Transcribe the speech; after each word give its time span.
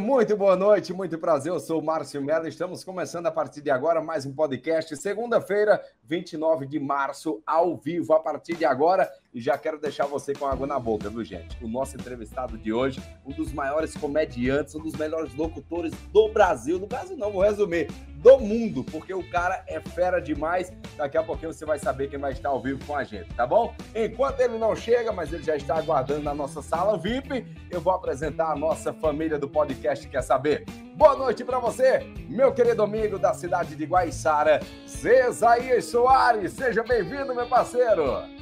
Muito 0.00 0.36
boa 0.36 0.54
noite, 0.54 0.92
muito 0.92 1.18
prazer. 1.18 1.50
Eu 1.50 1.58
sou 1.58 1.80
o 1.80 1.84
Márcio 1.84 2.22
Mello. 2.22 2.46
Estamos 2.46 2.84
começando 2.84 3.26
a 3.26 3.32
partir 3.32 3.60
de 3.60 3.68
agora 3.68 4.00
mais 4.00 4.24
um 4.24 4.32
podcast. 4.32 4.96
Segunda-feira, 4.96 5.82
29 6.04 6.66
de 6.66 6.78
março, 6.78 7.42
ao 7.44 7.76
vivo, 7.76 8.12
a 8.12 8.20
partir 8.20 8.54
de 8.54 8.64
agora. 8.64 9.10
E 9.34 9.40
já 9.40 9.58
quero 9.58 9.80
deixar 9.80 10.06
você 10.06 10.34
com 10.34 10.46
água 10.46 10.68
na 10.68 10.78
boca, 10.78 11.10
viu, 11.10 11.24
gente? 11.24 11.58
O 11.60 11.66
nosso 11.66 11.96
entrevistado 11.96 12.56
de 12.56 12.72
hoje, 12.72 13.02
um 13.26 13.32
dos 13.32 13.52
maiores 13.52 13.96
comediantes, 13.96 14.72
um 14.76 14.80
dos 14.80 14.94
melhores 14.94 15.34
locutores 15.34 15.92
do 16.12 16.28
Brasil. 16.28 16.78
Do 16.78 16.86
Brasil, 16.86 17.16
não, 17.16 17.32
vou 17.32 17.42
resumir 17.42 17.88
do 18.22 18.38
mundo, 18.38 18.84
porque 18.84 19.12
o 19.12 19.28
cara 19.30 19.64
é 19.66 19.80
fera 19.80 20.20
demais. 20.20 20.72
Daqui 20.96 21.18
a 21.18 21.22
pouquinho 21.22 21.52
você 21.52 21.66
vai 21.66 21.78
saber 21.78 22.08
quem 22.08 22.18
vai 22.18 22.32
estar 22.32 22.50
ao 22.50 22.62
vivo 22.62 22.84
com 22.86 22.96
a 22.96 23.02
gente, 23.02 23.34
tá 23.34 23.46
bom? 23.46 23.74
Enquanto 23.94 24.40
ele 24.40 24.56
não 24.56 24.76
chega, 24.76 25.12
mas 25.12 25.32
ele 25.32 25.42
já 25.42 25.56
está 25.56 25.76
aguardando 25.76 26.22
na 26.22 26.32
nossa 26.32 26.62
sala 26.62 26.96
VIP, 26.96 27.44
eu 27.68 27.80
vou 27.80 27.92
apresentar 27.92 28.52
a 28.52 28.56
nossa 28.56 28.92
família 28.92 29.38
do 29.38 29.48
podcast 29.48 30.06
Quer 30.08 30.22
Saber. 30.22 30.64
Boa 30.94 31.16
noite 31.16 31.44
para 31.44 31.58
você, 31.58 32.00
meu 32.28 32.52
querido 32.52 32.82
amigo 32.82 33.18
da 33.18 33.34
cidade 33.34 33.74
de 33.74 33.84
Guaiçara, 33.84 34.60
Cesaías 34.86 35.86
Soares. 35.86 36.52
Seja 36.52 36.84
bem-vindo, 36.84 37.34
meu 37.34 37.48
parceiro. 37.48 38.41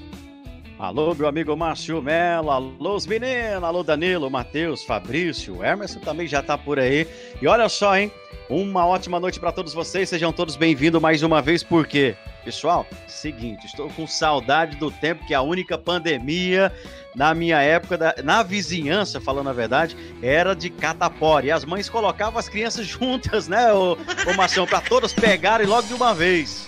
Alô, 0.80 1.14
meu 1.14 1.28
amigo 1.28 1.54
Márcio 1.54 2.00
Mello, 2.00 2.50
alô, 2.50 2.96
os 2.96 3.06
meninos, 3.06 3.62
alô, 3.62 3.82
Danilo, 3.82 4.30
Matheus, 4.30 4.82
Fabrício, 4.82 5.62
Emerson 5.62 6.00
também 6.00 6.26
já 6.26 6.42
tá 6.42 6.56
por 6.56 6.78
aí. 6.78 7.06
E 7.38 7.46
olha 7.46 7.68
só, 7.68 7.98
hein? 7.98 8.10
Uma 8.48 8.86
ótima 8.86 9.20
noite 9.20 9.38
para 9.38 9.52
todos 9.52 9.74
vocês, 9.74 10.08
sejam 10.08 10.32
todos 10.32 10.56
bem-vindos 10.56 10.98
mais 10.98 11.22
uma 11.22 11.42
vez, 11.42 11.62
porque, 11.62 12.16
pessoal, 12.46 12.86
seguinte, 13.06 13.66
estou 13.66 13.90
com 13.90 14.06
saudade 14.06 14.78
do 14.78 14.90
tempo 14.90 15.26
que 15.26 15.34
a 15.34 15.42
única 15.42 15.76
pandemia 15.76 16.72
na 17.14 17.34
minha 17.34 17.60
época, 17.60 17.98
da, 17.98 18.14
na 18.24 18.42
vizinhança, 18.42 19.20
falando 19.20 19.50
a 19.50 19.52
verdade, 19.52 19.94
era 20.22 20.54
de 20.54 20.70
catapora. 20.70 21.44
E 21.44 21.50
as 21.50 21.62
mães 21.62 21.90
colocavam 21.90 22.38
as 22.38 22.48
crianças 22.48 22.86
juntas, 22.88 23.48
né, 23.48 23.70
ô, 23.70 23.98
ô 24.26 24.34
Marcião, 24.34 24.66
para 24.66 24.80
todas 24.80 25.12
pegarem 25.12 25.66
logo 25.66 25.86
de 25.86 25.92
uma 25.92 26.14
vez. 26.14 26.66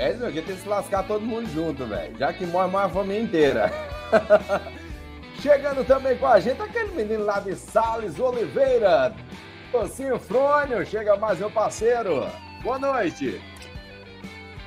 É 0.00 0.12
isso, 0.12 0.24
aqui 0.24 0.40
tem 0.40 0.56
que 0.56 0.62
se 0.62 0.66
lascar 0.66 1.02
todo 1.02 1.26
mundo 1.26 1.46
junto, 1.52 1.84
velho. 1.84 2.16
Já 2.16 2.32
que 2.32 2.46
morre 2.46 2.70
mais 2.70 2.86
a 2.86 2.88
família 2.88 3.20
inteira. 3.22 3.70
Chegando 5.42 5.84
também 5.84 6.16
com 6.16 6.26
a 6.26 6.40
gente, 6.40 6.62
aquele 6.62 6.92
menino 6.92 7.22
lá 7.22 7.38
de 7.38 7.54
Sales 7.54 8.18
Oliveira, 8.18 9.14
Tocinho 9.70 10.18
Frônio, 10.18 10.86
chega 10.86 11.18
mais 11.18 11.38
meu 11.38 11.50
parceiro. 11.50 12.26
Boa 12.62 12.78
noite. 12.78 13.42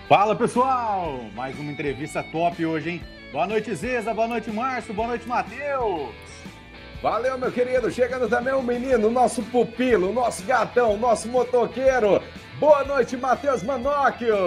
Fala 0.07 0.35
pessoal, 0.35 1.19
mais 1.33 1.57
uma 1.57 1.71
entrevista 1.71 2.21
top 2.31 2.63
hoje, 2.63 2.91
hein? 2.91 3.03
Boa 3.31 3.47
noite, 3.47 3.73
Zeza, 3.73 4.13
boa 4.13 4.27
noite, 4.27 4.51
Márcio, 4.51 4.93
boa 4.93 5.07
noite, 5.07 5.27
Matheus. 5.27 6.11
Valeu, 7.01 7.39
meu 7.39 7.51
querido. 7.51 7.89
Chegando 7.89 8.29
também 8.29 8.53
o 8.53 8.61
menino, 8.61 9.09
nosso 9.09 9.41
pupilo, 9.41 10.11
o 10.11 10.13
nosso 10.13 10.43
gatão, 10.43 10.93
o 10.93 10.97
nosso 10.97 11.27
motoqueiro. 11.27 12.21
Boa 12.59 12.83
noite, 12.83 13.17
Matheus 13.17 13.63
Manóquio. 13.63 14.37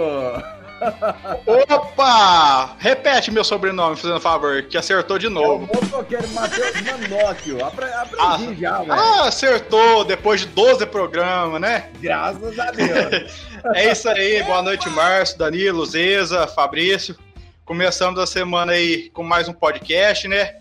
Opa! 1.69 2.75
Repete 2.77 3.31
meu 3.31 3.43
sobrenome, 3.43 3.95
fazendo 3.95 4.19
favor, 4.19 4.63
que 4.63 4.77
acertou 4.77 5.17
de 5.17 5.29
novo. 5.29 5.67
É 5.71 5.77
o 5.77 5.81
motoqueiro 5.81 6.27
Matheus 6.29 6.81
Manóquio. 6.81 7.65
Apre 7.65 7.85
aprendi 7.85 8.19
ah, 8.19 8.55
já, 8.59 8.77
velho. 8.79 8.91
Ah, 8.91 9.27
acertou 9.27 10.05
depois 10.05 10.41
de 10.41 10.47
12 10.47 10.85
programas, 10.87 11.59
né? 11.59 11.89
Graças 11.99 12.59
a 12.59 12.71
Deus. 12.71 13.33
é 13.75 13.91
isso 13.91 14.07
aí. 14.09 14.43
Boa 14.43 14.61
noite, 14.61 14.89
Márcio, 14.89 15.37
Danilo, 15.37 15.85
Zeza, 15.85 16.47
Fabrício. 16.47 17.17
Começamos 17.65 18.19
a 18.19 18.27
semana 18.27 18.73
aí 18.73 19.09
com 19.09 19.23
mais 19.23 19.47
um 19.47 19.53
podcast, 19.53 20.27
né? 20.27 20.55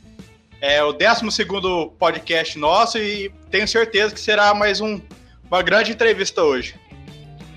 É 0.61 0.83
o 0.83 0.93
12 0.93 1.23
podcast 1.99 2.59
nosso 2.59 2.99
e 2.99 3.31
tenho 3.51 3.69
certeza 3.69 4.15
que 4.15 4.21
será 4.21 4.53
mais 4.55 4.81
um, 4.81 5.01
uma 5.51 5.63
grande 5.63 5.93
entrevista 5.93 6.43
hoje. 6.43 6.75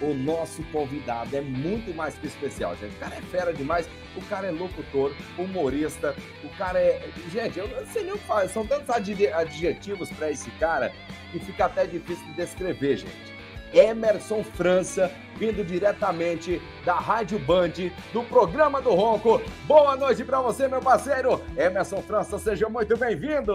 o 0.00 0.14
nosso 0.14 0.62
convidado 0.64 1.36
é 1.36 1.40
muito 1.40 1.94
mais 1.94 2.14
que 2.14 2.26
especial, 2.26 2.76
gente. 2.76 2.94
O 2.96 2.98
cara 2.98 3.16
é 3.16 3.22
fera 3.22 3.52
demais, 3.52 3.88
o 4.16 4.22
cara 4.22 4.46
é 4.48 4.50
locutor, 4.50 5.12
humorista, 5.38 6.14
o 6.44 6.48
cara 6.56 6.78
é. 6.78 7.08
Gente, 7.30 7.58
eu 7.58 7.68
não 7.68 7.86
sei 7.86 8.04
nem 8.04 8.12
o 8.12 8.18
que 8.18 8.26
falar, 8.26 8.48
são 8.48 8.66
tantos 8.66 8.90
adjetivos 8.90 10.10
para 10.10 10.30
esse 10.30 10.50
cara 10.52 10.92
que 11.32 11.38
fica 11.40 11.66
até 11.66 11.86
difícil 11.86 12.24
de 12.26 12.34
descrever, 12.34 12.98
gente. 12.98 13.36
Emerson 13.72 14.42
França, 14.42 15.10
vindo 15.36 15.64
diretamente 15.64 16.62
da 16.84 16.94
Rádio 16.94 17.38
Band, 17.38 17.72
do 18.12 18.22
programa 18.22 18.80
do 18.80 18.94
Ronco. 18.94 19.42
Boa 19.64 19.96
noite 19.96 20.24
para 20.24 20.40
você, 20.40 20.68
meu 20.68 20.80
parceiro. 20.80 21.42
Emerson 21.56 22.00
França, 22.00 22.38
seja 22.38 22.68
muito 22.68 22.96
bem-vindo. 22.96 23.52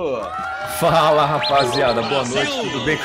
Fala, 0.79 1.25
rapaziada. 1.25 2.01
Boa 2.01 2.25
noite, 2.25 2.51
tudo 2.51 2.85
bem? 2.85 2.97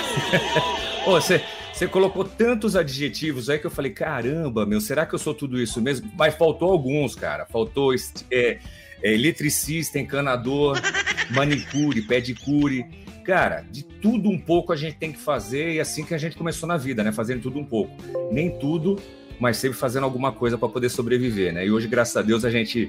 Ô, 1.06 1.12
você 1.12 1.42
você 1.76 1.86
colocou 1.86 2.24
tantos 2.24 2.74
adjetivos 2.74 3.50
aí 3.50 3.58
que 3.58 3.66
eu 3.66 3.70
falei, 3.70 3.92
caramba, 3.92 4.64
meu, 4.64 4.80
será 4.80 5.04
que 5.04 5.14
eu 5.14 5.18
sou 5.18 5.34
tudo 5.34 5.60
isso 5.60 5.78
mesmo? 5.78 6.10
Mas 6.16 6.34
faltou 6.34 6.72
alguns, 6.72 7.14
cara. 7.14 7.44
Faltou 7.44 7.92
é, 8.30 8.58
é, 9.02 9.12
eletricista, 9.12 9.98
encanador, 9.98 10.80
manicure, 11.36 12.00
pedicure. 12.00 12.86
Cara, 13.26 13.60
de 13.70 13.82
tudo 13.82 14.30
um 14.30 14.38
pouco 14.38 14.72
a 14.72 14.76
gente 14.76 14.96
tem 14.96 15.12
que 15.12 15.18
fazer 15.18 15.74
e 15.74 15.78
assim 15.78 16.02
que 16.02 16.14
a 16.14 16.18
gente 16.18 16.34
começou 16.34 16.66
na 16.66 16.78
vida, 16.78 17.04
né? 17.04 17.12
Fazendo 17.12 17.42
tudo 17.42 17.58
um 17.58 17.64
pouco. 17.64 17.94
Nem 18.32 18.58
tudo, 18.58 18.98
mas 19.38 19.58
sempre 19.58 19.76
fazendo 19.76 20.04
alguma 20.04 20.32
coisa 20.32 20.56
para 20.56 20.70
poder 20.70 20.88
sobreviver, 20.88 21.52
né? 21.52 21.66
E 21.66 21.70
hoje, 21.70 21.86
graças 21.86 22.16
a 22.16 22.22
Deus, 22.22 22.42
a 22.46 22.50
gente 22.50 22.88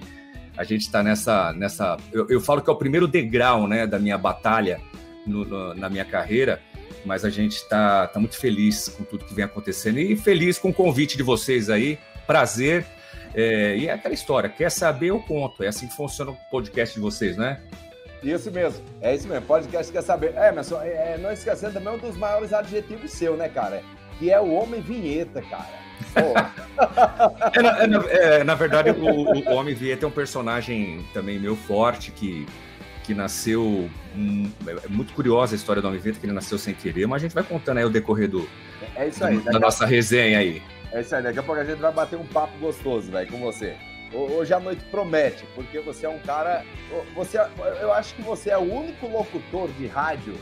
a 0.55 0.63
gente 0.63 0.83
está 0.83 1.03
nessa 1.03 1.51
nessa 1.51 1.97
eu, 2.13 2.25
eu, 2.29 2.39
falo 2.39 2.61
que 2.61 2.69
é 2.69 2.73
o 2.73 2.77
primeiro 2.77 3.05
degrau, 3.05 3.67
né, 3.67 3.85
da 3.85 3.99
minha 3.99 4.17
batalha 4.17 4.79
no, 5.25 5.43
no, 5.43 5.73
na 5.73 5.89
minha 5.89 6.05
carreira 6.05 6.61
mas 7.05 7.23
a 7.23 7.29
gente 7.29 7.57
está 7.57 8.07
tá 8.07 8.19
muito 8.19 8.37
feliz 8.37 8.89
com 8.89 9.03
tudo 9.03 9.25
que 9.25 9.33
vem 9.33 9.45
acontecendo 9.45 9.99
e 9.99 10.15
feliz 10.15 10.57
com 10.57 10.69
o 10.69 10.73
convite 10.73 11.17
de 11.17 11.23
vocês 11.23 11.69
aí. 11.69 11.97
Prazer. 12.25 12.85
É, 13.33 13.77
e 13.77 13.87
é 13.87 13.93
aquela 13.93 14.13
história, 14.13 14.49
quer 14.49 14.71
saber, 14.71 15.07
eu 15.07 15.19
conto. 15.19 15.63
É 15.63 15.67
assim 15.67 15.87
que 15.87 15.95
funciona 15.95 16.31
o 16.31 16.37
podcast 16.49 16.95
de 16.95 17.01
vocês, 17.01 17.37
né? 17.37 17.61
Isso 18.23 18.49
mesmo, 18.51 18.83
é 18.99 19.13
isso 19.13 19.27
mesmo. 19.27 19.45
Podcast 19.45 19.91
quer 19.91 20.01
saber. 20.01 20.33
É, 20.35 20.51
mas 20.51 20.71
é, 20.71 21.13
é, 21.13 21.17
não 21.17 21.31
esquecendo 21.31 21.73
também 21.73 21.93
um 21.93 21.97
dos 21.97 22.17
maiores 22.17 22.51
adjetivos 22.51 23.11
seu, 23.11 23.37
né, 23.37 23.47
cara? 23.47 23.83
Que 24.17 24.31
é 24.31 24.39
o 24.39 24.51
homem 24.51 24.81
vinheta, 24.81 25.41
cara. 25.41 25.87
é, 27.53 27.61
na, 27.61 27.79
é, 27.79 27.87
na, 27.87 28.05
é, 28.05 28.43
na, 28.43 28.55
verdade, 28.55 28.91
o, 28.91 29.49
o 29.49 29.53
Homem 29.53 29.73
Vinheta 29.73 30.05
é 30.05 30.07
um 30.07 30.11
personagem 30.11 31.03
também 31.13 31.39
meu 31.39 31.55
forte 31.55 32.11
que 32.11 32.45
que 33.07 33.15
nasceu. 33.15 33.89
Hum, 34.15 34.51
é 34.67 34.87
muito 34.89 35.13
curiosa 35.13 35.55
a 35.55 35.57
história 35.57 35.81
do 35.81 35.87
Homem 35.87 35.99
Vento, 35.99 36.19
que 36.19 36.25
ele 36.25 36.33
nasceu 36.33 36.57
sem 36.57 36.73
querer, 36.73 37.07
mas 37.07 37.23
a 37.23 37.25
gente 37.25 37.33
vai 37.33 37.43
contando 37.43 37.77
aí 37.77 37.85
o 37.85 37.89
decorrer 37.89 38.29
do, 38.29 38.47
é 38.95 39.07
isso 39.07 39.23
aí, 39.23 39.37
da 39.39 39.59
nossa 39.59 39.85
resenha 39.85 40.39
aí. 40.39 40.61
É 40.91 41.01
isso 41.01 41.15
aí, 41.15 41.23
daqui 41.23 41.39
a 41.39 41.43
pouco 41.43 41.61
a 41.61 41.63
gente 41.63 41.79
vai 41.79 41.91
bater 41.91 42.17
um 42.17 42.25
papo 42.25 42.57
gostoso, 42.59 43.11
velho, 43.11 43.31
com 43.31 43.39
você. 43.39 43.75
Hoje 44.13 44.53
a 44.53 44.59
noite 44.59 44.83
promete, 44.89 45.45
porque 45.53 45.79
você 45.79 46.05
é 46.05 46.09
um 46.09 46.19
cara. 46.19 46.63
Você, 47.15 47.37
é, 47.37 47.49
eu 47.81 47.91
acho 47.91 48.15
que 48.15 48.21
você 48.21 48.49
é 48.49 48.57
o 48.57 48.61
único 48.61 49.07
locutor 49.07 49.69
de 49.77 49.87
rádio 49.87 50.35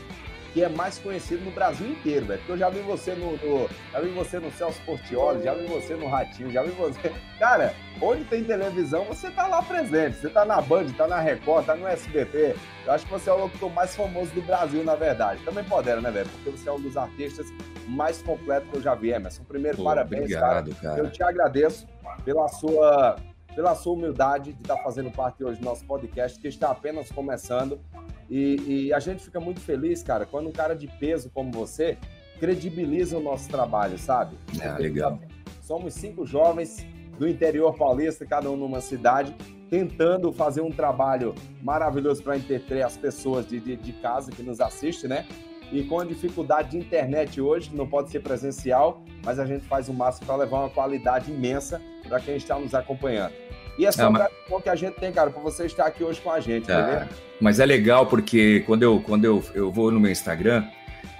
que 0.56 0.64
é 0.64 0.70
mais 0.70 0.98
conhecido 0.98 1.44
no 1.44 1.50
Brasil 1.50 1.86
inteiro, 1.86 2.24
velho. 2.24 2.38
Porque 2.38 2.52
eu 2.52 2.56
já 2.56 2.70
vi 2.70 2.80
você 2.80 3.14
no, 3.14 3.32
no, 3.32 3.68
Já 3.92 4.00
vi 4.00 4.08
você 4.08 4.38
no 4.38 4.50
Celso 4.50 4.80
Portioli, 4.86 5.44
já 5.44 5.52
vi 5.52 5.66
você 5.66 5.94
no 5.94 6.08
Ratinho, 6.08 6.50
já 6.50 6.62
vi 6.62 6.70
você. 6.70 7.12
Cara, 7.38 7.74
onde 8.00 8.24
tem 8.24 8.42
televisão, 8.42 9.04
você 9.04 9.30
tá 9.30 9.46
lá 9.48 9.60
presente. 9.60 10.16
Você 10.16 10.30
tá 10.30 10.46
na 10.46 10.62
Band, 10.62 10.86
tá 10.96 11.06
na 11.06 11.20
Record, 11.20 11.66
tá 11.66 11.76
no 11.76 11.86
SBT. 11.86 12.56
Eu 12.86 12.92
acho 12.92 13.04
que 13.04 13.12
você 13.12 13.28
é 13.28 13.34
o 13.34 13.40
locutor 13.40 13.70
mais 13.70 13.94
famoso 13.94 14.32
do 14.32 14.40
Brasil, 14.40 14.82
na 14.82 14.94
verdade. 14.94 15.44
Também 15.44 15.62
podera, 15.62 16.00
né, 16.00 16.10
velho? 16.10 16.30
Porque 16.30 16.48
você 16.48 16.70
é 16.70 16.72
um 16.72 16.80
dos 16.80 16.96
artistas 16.96 17.48
mais 17.86 18.22
completos 18.22 18.70
que 18.70 18.76
eu 18.78 18.82
já 18.82 18.94
vi, 18.94 19.10
Emerson. 19.10 19.44
Primeiro, 19.44 19.76
Pô, 19.76 19.84
parabéns, 19.84 20.22
obrigado, 20.22 20.74
cara. 20.76 20.94
cara. 20.94 20.98
Eu 21.06 21.10
te 21.10 21.22
agradeço 21.22 21.86
pela 22.24 22.48
sua 22.48 23.16
pela 23.54 23.74
sua 23.74 23.94
humildade 23.94 24.52
de 24.52 24.62
estar 24.62 24.76
fazendo 24.78 25.10
parte 25.10 25.42
hoje 25.42 25.58
do 25.58 25.64
nosso 25.64 25.84
podcast, 25.86 26.38
que 26.38 26.46
está 26.46 26.70
apenas 26.70 27.10
começando. 27.10 27.80
E, 28.28 28.86
e, 28.88 28.92
a 28.92 28.98
gente 28.98 29.24
fica 29.24 29.38
muito 29.38 29.60
feliz, 29.60 30.02
cara, 30.02 30.26
quando 30.26 30.48
um 30.48 30.52
cara 30.52 30.74
de 30.74 30.86
peso 30.86 31.30
como 31.32 31.52
você 31.52 31.96
credibiliza 32.40 33.16
o 33.16 33.20
nosso 33.20 33.48
trabalho, 33.48 33.96
sabe? 33.98 34.36
Ah, 34.60 34.76
legal. 34.78 35.18
Somos 35.62 35.94
cinco 35.94 36.26
jovens 36.26 36.84
do 37.18 37.26
interior 37.28 37.74
paulista, 37.76 38.26
cada 38.26 38.50
um 38.50 38.56
numa 38.56 38.80
cidade, 38.80 39.34
tentando 39.70 40.32
fazer 40.32 40.60
um 40.60 40.70
trabalho 40.70 41.34
maravilhoso 41.62 42.22
para 42.22 42.36
entreter 42.36 42.84
as 42.84 42.96
pessoas 42.96 43.46
de, 43.46 43.58
de, 43.58 43.76
de, 43.76 43.92
casa 43.94 44.30
que 44.30 44.42
nos 44.42 44.60
assistem, 44.60 45.08
né? 45.08 45.26
E 45.72 45.82
com 45.82 45.98
a 45.98 46.04
dificuldade 46.04 46.70
de 46.70 46.78
internet 46.78 47.40
hoje, 47.40 47.74
não 47.74 47.88
pode 47.88 48.10
ser 48.10 48.20
presencial, 48.20 49.02
mas 49.24 49.38
a 49.38 49.44
gente 49.44 49.64
faz 49.64 49.88
o 49.88 49.94
máximo 49.94 50.26
para 50.26 50.36
levar 50.36 50.60
uma 50.60 50.70
qualidade 50.70 51.32
imensa 51.32 51.82
para 52.06 52.20
quem 52.20 52.36
está 52.36 52.58
nos 52.58 52.74
acompanhando. 52.74 53.32
E 53.78 53.84
é 53.86 53.92
só 53.92 54.10
mas... 54.10 54.28
que 54.62 54.68
a 54.68 54.74
gente 54.74 54.94
tem, 54.94 55.12
cara, 55.12 55.30
para 55.30 55.42
você 55.42 55.66
estar 55.66 55.86
aqui 55.86 56.02
hoje 56.02 56.20
com 56.20 56.30
a 56.30 56.40
gente, 56.40 56.70
ah, 56.72 57.06
Mas 57.40 57.60
é 57.60 57.66
legal 57.66 58.06
porque 58.06 58.62
quando 58.66 58.82
eu, 58.82 59.00
quando 59.00 59.24
eu, 59.24 59.42
eu 59.54 59.70
vou 59.70 59.90
no 59.90 60.00
meu 60.00 60.10
Instagram, 60.10 60.64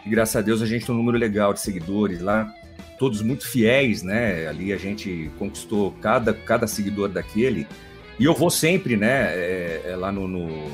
e 0.05 0.09
graças 0.09 0.37
a 0.37 0.41
Deus 0.41 0.63
a 0.63 0.67
gente 0.67 0.87
tem 0.87 0.95
um 0.95 0.99
número 0.99 1.19
legal 1.19 1.53
de 1.53 1.61
seguidores 1.61 2.21
lá, 2.21 2.53
todos 2.99 3.21
muito 3.23 3.47
fiéis, 3.47 4.03
né? 4.03 4.49
Ali 4.49 4.73
a 4.73 4.77
gente 4.77 5.31
conquistou 5.39 5.93
cada, 6.01 6.33
cada 6.33 6.67
seguidor 6.67 7.09
daquele. 7.09 7.67
E 8.19 8.25
eu 8.25 8.33
vou 8.33 8.49
sempre, 8.49 8.97
né, 8.97 9.35
é, 9.35 9.83
é 9.89 9.97
lá 9.97 10.11
no, 10.11 10.27
no 10.27 10.71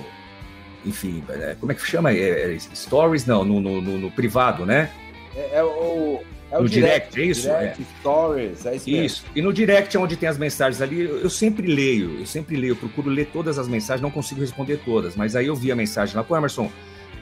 enfim, 0.84 1.22
é, 1.28 1.56
como 1.58 1.72
é 1.72 1.74
que 1.74 1.84
chama? 1.84 2.12
É, 2.12 2.54
é 2.54 2.58
stories? 2.58 3.26
Não, 3.26 3.44
no, 3.44 3.60
no, 3.60 3.80
no, 3.80 4.10
privado, 4.10 4.64
né? 4.66 4.90
É, 5.34 5.58
é 5.58 5.64
o 5.64 6.20
é 6.52 6.60
no 6.60 6.68
direct, 6.68 7.14
direct, 7.14 7.20
é 7.20 7.24
isso? 7.24 7.42
Direct, 7.48 7.82
é. 7.82 8.00
stories, 8.00 8.66
é 8.66 8.76
isso, 8.76 8.90
isso. 8.90 9.24
E 9.34 9.40
no 9.40 9.52
direct, 9.54 9.96
onde 9.96 10.16
tem 10.16 10.28
as 10.28 10.36
mensagens 10.36 10.82
ali, 10.82 11.00
eu 11.00 11.30
sempre 11.30 11.66
leio, 11.66 12.20
eu 12.20 12.26
sempre 12.26 12.56
leio, 12.56 12.72
eu 12.72 12.76
procuro 12.76 13.08
ler 13.08 13.26
todas 13.32 13.58
as 13.58 13.66
mensagens, 13.66 14.02
não 14.02 14.10
consigo 14.10 14.40
responder 14.40 14.78
todas, 14.84 15.16
mas 15.16 15.34
aí 15.34 15.46
eu 15.46 15.56
vi 15.56 15.72
a 15.72 15.76
mensagem 15.76 16.14
lá, 16.14 16.22
pô, 16.22 16.36
Emerson, 16.36 16.70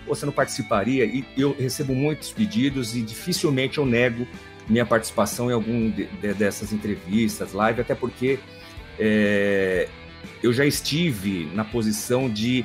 você 0.04 0.26
não 0.26 0.32
participaria? 0.32 1.04
E 1.04 1.24
eu 1.36 1.54
recebo 1.56 1.94
muitos 1.94 2.32
pedidos 2.32 2.96
e 2.96 3.02
dificilmente 3.02 3.78
eu 3.78 3.86
nego 3.86 4.26
minha 4.68 4.84
participação 4.84 5.48
em 5.48 5.54
algum 5.54 5.88
de, 5.90 6.06
de, 6.06 6.34
dessas 6.34 6.72
entrevistas, 6.72 7.52
live, 7.52 7.82
até 7.82 7.94
porque 7.94 8.40
é, 8.98 9.88
eu 10.42 10.52
já 10.52 10.66
estive 10.66 11.48
na 11.54 11.64
posição 11.64 12.28
de 12.28 12.64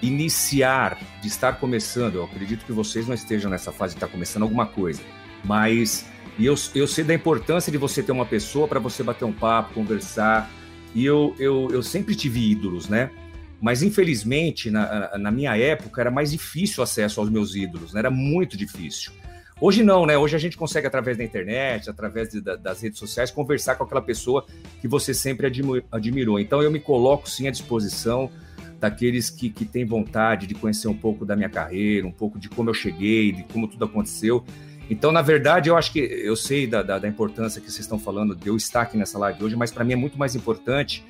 iniciar, 0.00 0.96
de 1.20 1.26
estar 1.26 1.54
começando. 1.54 2.16
Eu 2.16 2.24
acredito 2.24 2.64
que 2.64 2.72
vocês 2.72 3.08
não 3.08 3.14
estejam 3.14 3.50
nessa 3.50 3.72
fase 3.72 3.94
de 3.94 3.96
estar 3.96 4.08
começando 4.08 4.44
alguma 4.44 4.66
coisa 4.66 5.00
mas 5.44 6.06
e 6.38 6.46
eu, 6.46 6.54
eu 6.74 6.86
sei 6.86 7.04
da 7.04 7.14
importância 7.14 7.70
de 7.70 7.78
você 7.78 8.02
ter 8.02 8.12
uma 8.12 8.26
pessoa 8.26 8.66
para 8.66 8.80
você 8.80 9.02
bater 9.02 9.24
um 9.24 9.32
papo, 9.32 9.74
conversar. 9.74 10.50
E 10.94 11.04
eu, 11.04 11.34
eu, 11.38 11.68
eu 11.70 11.82
sempre 11.82 12.14
tive 12.14 12.50
ídolos, 12.50 12.88
né? 12.88 13.10
Mas 13.60 13.82
infelizmente, 13.82 14.70
na, 14.70 15.16
na 15.16 15.30
minha 15.30 15.56
época, 15.56 16.00
era 16.00 16.10
mais 16.10 16.32
difícil 16.32 16.80
o 16.80 16.82
acesso 16.82 17.20
aos 17.20 17.30
meus 17.30 17.54
ídolos, 17.54 17.92
né? 17.92 18.00
Era 18.00 18.10
muito 18.10 18.56
difícil. 18.56 19.12
Hoje 19.60 19.84
não, 19.84 20.04
né? 20.04 20.18
Hoje 20.18 20.34
a 20.34 20.38
gente 20.38 20.56
consegue, 20.56 20.86
através 20.86 21.16
da 21.16 21.22
internet, 21.22 21.88
através 21.88 22.30
de, 22.30 22.40
da, 22.40 22.56
das 22.56 22.82
redes 22.82 22.98
sociais, 22.98 23.30
conversar 23.30 23.76
com 23.76 23.84
aquela 23.84 24.02
pessoa 24.02 24.44
que 24.80 24.88
você 24.88 25.14
sempre 25.14 25.46
admirou. 25.90 26.40
Então 26.40 26.60
eu 26.60 26.70
me 26.70 26.80
coloco 26.80 27.30
sim 27.30 27.46
à 27.46 27.50
disposição 27.50 28.30
daqueles 28.80 29.30
que, 29.30 29.48
que 29.48 29.64
têm 29.64 29.84
vontade 29.84 30.46
de 30.46 30.54
conhecer 30.54 30.88
um 30.88 30.96
pouco 30.96 31.24
da 31.24 31.36
minha 31.36 31.48
carreira, 31.48 32.06
um 32.06 32.12
pouco 32.12 32.38
de 32.38 32.48
como 32.48 32.68
eu 32.68 32.74
cheguei, 32.74 33.30
de 33.30 33.44
como 33.44 33.68
tudo 33.68 33.84
aconteceu. 33.84 34.44
Então, 34.88 35.10
na 35.10 35.22
verdade, 35.22 35.70
eu 35.70 35.76
acho 35.76 35.92
que 35.92 35.98
eu 35.98 36.36
sei 36.36 36.66
da, 36.66 36.82
da, 36.82 36.98
da 36.98 37.08
importância 37.08 37.60
que 37.60 37.70
vocês 37.70 37.84
estão 37.84 37.98
falando 37.98 38.34
de 38.34 38.48
eu 38.48 38.56
estar 38.56 38.82
aqui 38.82 38.96
nessa 38.96 39.18
live 39.18 39.44
hoje, 39.44 39.56
mas 39.56 39.70
para 39.70 39.84
mim 39.84 39.94
é 39.94 39.96
muito 39.96 40.18
mais 40.18 40.34
importante 40.34 41.04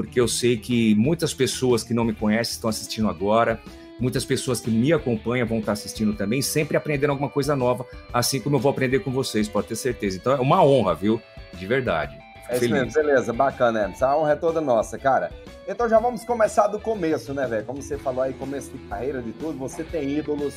porque 0.00 0.18
eu 0.18 0.26
sei 0.26 0.56
que 0.56 0.94
muitas 0.94 1.34
pessoas 1.34 1.84
que 1.84 1.92
não 1.92 2.04
me 2.04 2.14
conhecem 2.14 2.52
estão 2.52 2.70
assistindo 2.70 3.06
agora, 3.06 3.60
muitas 4.00 4.24
pessoas 4.24 4.58
que 4.58 4.70
me 4.70 4.94
acompanham 4.94 5.46
vão 5.46 5.58
estar 5.58 5.72
assistindo 5.72 6.14
também, 6.14 6.40
sempre 6.40 6.74
aprendendo 6.74 7.10
alguma 7.10 7.28
coisa 7.28 7.54
nova, 7.54 7.84
assim 8.10 8.40
como 8.40 8.56
eu 8.56 8.60
vou 8.60 8.70
aprender 8.70 9.00
com 9.00 9.10
vocês, 9.10 9.46
pode 9.46 9.66
ter 9.66 9.76
certeza. 9.76 10.16
Então 10.16 10.32
é 10.32 10.40
uma 10.40 10.64
honra, 10.64 10.94
viu? 10.94 11.20
De 11.52 11.66
verdade. 11.66 12.16
É 12.48 12.56
isso 12.56 12.70
mesmo, 12.70 12.92
beleza, 12.92 13.30
bacana, 13.32 13.84
Emerson. 13.84 14.06
A 14.06 14.16
honra 14.16 14.32
é 14.32 14.36
toda 14.36 14.60
nossa, 14.60 14.98
cara. 14.98 15.30
Então 15.68 15.86
já 15.86 16.00
vamos 16.00 16.24
começar 16.24 16.66
do 16.66 16.80
começo, 16.80 17.34
né, 17.34 17.46
velho? 17.46 17.66
Como 17.66 17.82
você 17.82 17.98
falou 17.98 18.24
aí, 18.24 18.32
começo 18.32 18.70
de 18.70 18.78
carreira, 18.88 19.20
de 19.20 19.32
tudo, 19.32 19.58
você 19.58 19.84
tem 19.84 20.18
ídolos. 20.18 20.54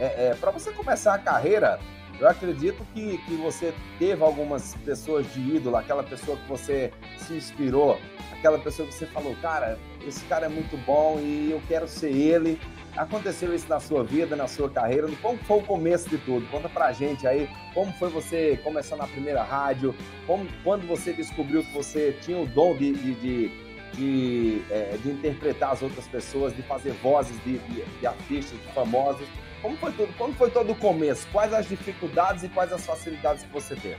É, 0.00 0.28
é 0.28 0.34
para 0.40 0.50
você 0.50 0.72
começar 0.72 1.14
a 1.14 1.18
carreira, 1.18 1.78
eu 2.18 2.28
acredito 2.28 2.84
que, 2.94 3.18
que 3.18 3.34
você 3.34 3.74
teve 3.98 4.22
algumas 4.22 4.74
pessoas 4.84 5.30
de 5.32 5.56
ídolo, 5.56 5.76
aquela 5.76 6.02
pessoa 6.02 6.36
que 6.36 6.48
você 6.48 6.90
se 7.18 7.34
inspirou, 7.34 7.98
aquela 8.32 8.58
pessoa 8.58 8.88
que 8.88 8.94
você 8.94 9.06
falou, 9.06 9.34
cara, 9.42 9.78
esse 10.06 10.24
cara 10.24 10.46
é 10.46 10.48
muito 10.48 10.76
bom 10.86 11.18
e 11.20 11.50
eu 11.50 11.60
quero 11.68 11.86
ser 11.86 12.10
ele. 12.10 12.58
Aconteceu 12.96 13.54
isso 13.54 13.68
na 13.68 13.78
sua 13.78 14.02
vida, 14.02 14.34
na 14.34 14.48
sua 14.48 14.70
carreira? 14.70 15.06
Como 15.20 15.36
foi 15.38 15.58
o 15.58 15.62
começo 15.62 16.08
de 16.08 16.16
tudo? 16.18 16.46
Conta 16.50 16.68
pra 16.68 16.92
gente 16.92 17.26
aí, 17.26 17.48
como 17.74 17.92
foi 17.92 18.08
você 18.08 18.58
começar 18.64 18.96
na 18.96 19.06
primeira 19.06 19.42
rádio? 19.42 19.94
Como, 20.26 20.46
quando 20.64 20.86
você 20.86 21.12
descobriu 21.12 21.62
que 21.62 21.72
você 21.74 22.16
tinha 22.22 22.38
o 22.38 22.46
dom 22.46 22.74
de, 22.74 22.92
de, 22.92 23.14
de, 23.14 23.50
de, 23.92 24.62
é, 24.70 24.96
de 25.02 25.10
interpretar 25.10 25.72
as 25.72 25.82
outras 25.82 26.06
pessoas, 26.06 26.56
de 26.56 26.62
fazer 26.62 26.92
vozes 27.02 27.36
de, 27.44 27.58
de, 27.58 27.84
de 27.84 28.06
artistas, 28.06 28.58
de 28.58 28.72
famosos? 28.72 29.26
Como 29.66 29.76
foi 29.78 29.90
tudo? 29.90 30.12
Como 30.16 30.32
foi 30.34 30.48
todo 30.48 30.70
o 30.70 30.74
começo? 30.76 31.26
Quais 31.32 31.52
as 31.52 31.68
dificuldades 31.68 32.44
e 32.44 32.48
quais 32.48 32.72
as 32.72 32.86
facilidades 32.86 33.42
que 33.42 33.52
você 33.52 33.74
teve? 33.74 33.98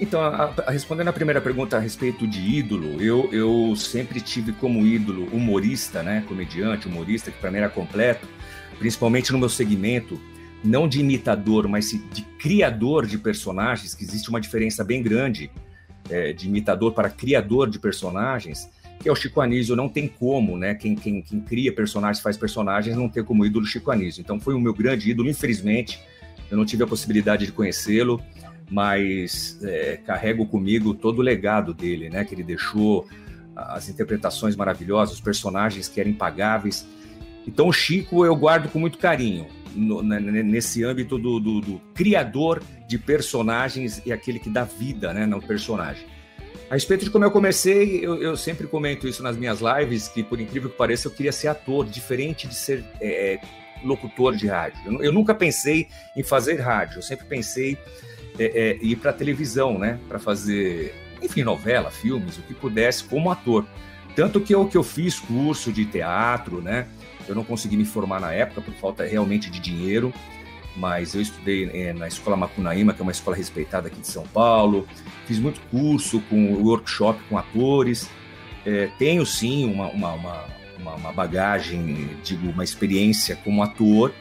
Então, 0.00 0.20
a, 0.22 0.54
a, 0.66 0.70
respondendo 0.70 1.08
a 1.08 1.12
primeira 1.12 1.40
pergunta 1.40 1.76
a 1.76 1.80
respeito 1.80 2.28
de 2.28 2.40
ídolo, 2.40 3.02
eu, 3.02 3.28
eu 3.32 3.74
sempre 3.74 4.20
tive 4.20 4.52
como 4.52 4.86
ídolo 4.86 5.24
humorista, 5.32 6.00
né, 6.00 6.24
comediante, 6.28 6.86
humorista, 6.86 7.32
que 7.32 7.38
para 7.38 7.50
mim 7.50 7.58
era 7.58 7.68
completo, 7.68 8.28
principalmente 8.78 9.32
no 9.32 9.38
meu 9.38 9.48
segmento, 9.48 10.20
não 10.62 10.86
de 10.86 11.00
imitador, 11.00 11.66
mas 11.66 11.90
de 11.90 12.22
criador 12.38 13.04
de 13.04 13.18
personagens, 13.18 13.94
que 13.94 14.04
existe 14.04 14.30
uma 14.30 14.40
diferença 14.40 14.84
bem 14.84 15.02
grande 15.02 15.50
é, 16.08 16.32
de 16.32 16.46
imitador 16.46 16.92
para 16.92 17.10
criador 17.10 17.68
de 17.68 17.80
personagens 17.80 18.70
que 19.04 19.08
é 19.10 19.12
o 19.12 19.14
Chico 19.14 19.42
Anísio, 19.42 19.76
não 19.76 19.86
tem 19.86 20.08
como, 20.08 20.56
né? 20.56 20.74
Quem, 20.74 20.94
quem, 20.94 21.20
quem 21.20 21.38
cria 21.38 21.70
personagens, 21.70 22.22
faz 22.22 22.38
personagens, 22.38 22.96
não 22.96 23.06
tem 23.06 23.22
como 23.22 23.44
ídolo 23.44 23.66
Chico 23.66 23.90
Anísio. 23.90 24.22
Então 24.22 24.40
foi 24.40 24.54
o 24.54 24.58
meu 24.58 24.72
grande 24.72 25.10
ídolo, 25.10 25.28
infelizmente, 25.28 26.00
eu 26.50 26.56
não 26.56 26.64
tive 26.64 26.84
a 26.84 26.86
possibilidade 26.86 27.44
de 27.44 27.52
conhecê-lo, 27.52 28.18
mas 28.70 29.58
é, 29.62 29.98
carrego 30.06 30.46
comigo 30.46 30.94
todo 30.94 31.18
o 31.18 31.22
legado 31.22 31.74
dele, 31.74 32.08
né? 32.08 32.24
Que 32.24 32.34
ele 32.34 32.42
deixou, 32.42 33.06
as 33.54 33.90
interpretações 33.90 34.56
maravilhosas, 34.56 35.16
os 35.16 35.20
personagens 35.20 35.86
que 35.86 36.00
eram 36.00 36.10
impagáveis. 36.10 36.88
Então 37.46 37.68
o 37.68 37.72
Chico 37.74 38.24
eu 38.24 38.34
guardo 38.34 38.70
com 38.70 38.78
muito 38.78 38.96
carinho. 38.96 39.46
No, 39.76 40.02
nesse 40.02 40.82
âmbito 40.82 41.18
do, 41.18 41.38
do, 41.38 41.60
do, 41.60 41.80
criador 41.92 42.62
de 42.88 42.96
personagens 42.96 44.00
e 44.06 44.12
aquele 44.12 44.38
que 44.38 44.48
dá 44.48 44.62
vida 44.62 45.12
né, 45.12 45.26
no 45.26 45.42
personagem. 45.42 46.06
A 46.70 46.74
respeito 46.74 47.04
de 47.04 47.10
como 47.10 47.24
eu 47.24 47.30
comecei, 47.30 48.04
eu, 48.04 48.22
eu, 48.22 48.36
sempre 48.36 48.66
comento 48.66 49.06
isso 49.06 49.22
nas 49.22 49.36
minhas 49.36 49.60
lives, 49.60 50.08
que 50.08 50.22
por 50.22 50.40
incrível 50.40 50.70
que 50.70 50.76
pareça, 50.76 51.08
eu 51.08 51.12
queria 51.12 51.32
ser 51.32 51.48
ator, 51.48 51.86
diferente 51.86 52.48
de 52.48 52.54
ser 52.54 52.84
é, 53.00 53.38
locutor 53.84 54.34
de 54.34 54.46
rádio. 54.46 54.80
Eu, 54.86 55.04
eu, 55.04 55.12
nunca 55.12 55.34
pensei 55.34 55.88
em 56.16 56.22
fazer 56.22 56.60
rádio, 56.60 56.98
eu 56.98 57.02
sempre 57.02 57.26
pensei 57.26 57.76
é, 58.38 58.44
é, 58.44 58.78
ir 58.80 58.96
para 58.96 59.12
televisão, 59.12 59.78
né? 59.78 60.00
Para 60.08 60.18
fazer, 60.18 60.94
enfim, 61.22 61.42
novela, 61.42 61.90
filmes, 61.90 62.38
o 62.38 62.42
que 62.42 62.54
pudesse 62.54 63.04
como 63.04 63.30
ator. 63.30 63.66
Tanto 64.16 64.40
que 64.40 64.54
eu, 64.54 64.66
que 64.66 64.76
eu 64.76 64.82
fiz 64.82 65.20
curso 65.20 65.70
de 65.70 65.84
teatro, 65.84 66.62
né? 66.62 66.86
Eu 67.28 67.34
não 67.34 67.44
consegui 67.44 67.76
me 67.76 67.84
formar 67.84 68.20
na 68.20 68.32
época 68.32 68.60
por 68.60 68.74
falta 68.74 69.04
realmente 69.04 69.50
de 69.50 69.60
dinheiro 69.60 70.12
mas 70.76 71.14
eu 71.14 71.20
estudei 71.20 71.70
é, 71.72 71.92
na 71.92 72.08
Escola 72.08 72.36
Macunaíma, 72.36 72.92
que 72.92 73.00
é 73.00 73.02
uma 73.02 73.12
escola 73.12 73.36
respeitada 73.36 73.88
aqui 73.88 74.00
de 74.00 74.08
São 74.08 74.26
Paulo, 74.26 74.86
fiz 75.26 75.38
muito 75.38 75.60
curso 75.70 76.20
com 76.28 76.54
workshop 76.54 77.20
com 77.28 77.38
atores, 77.38 78.08
é, 78.66 78.88
tenho 78.98 79.24
sim 79.24 79.70
uma, 79.70 79.88
uma, 79.88 80.12
uma, 80.12 80.94
uma, 80.94 81.12
bagagem, 81.12 82.10
digo, 82.22 82.48
uma 82.50 82.64
experiência 82.64 83.36
como 83.36 83.62
ator, 83.62 84.12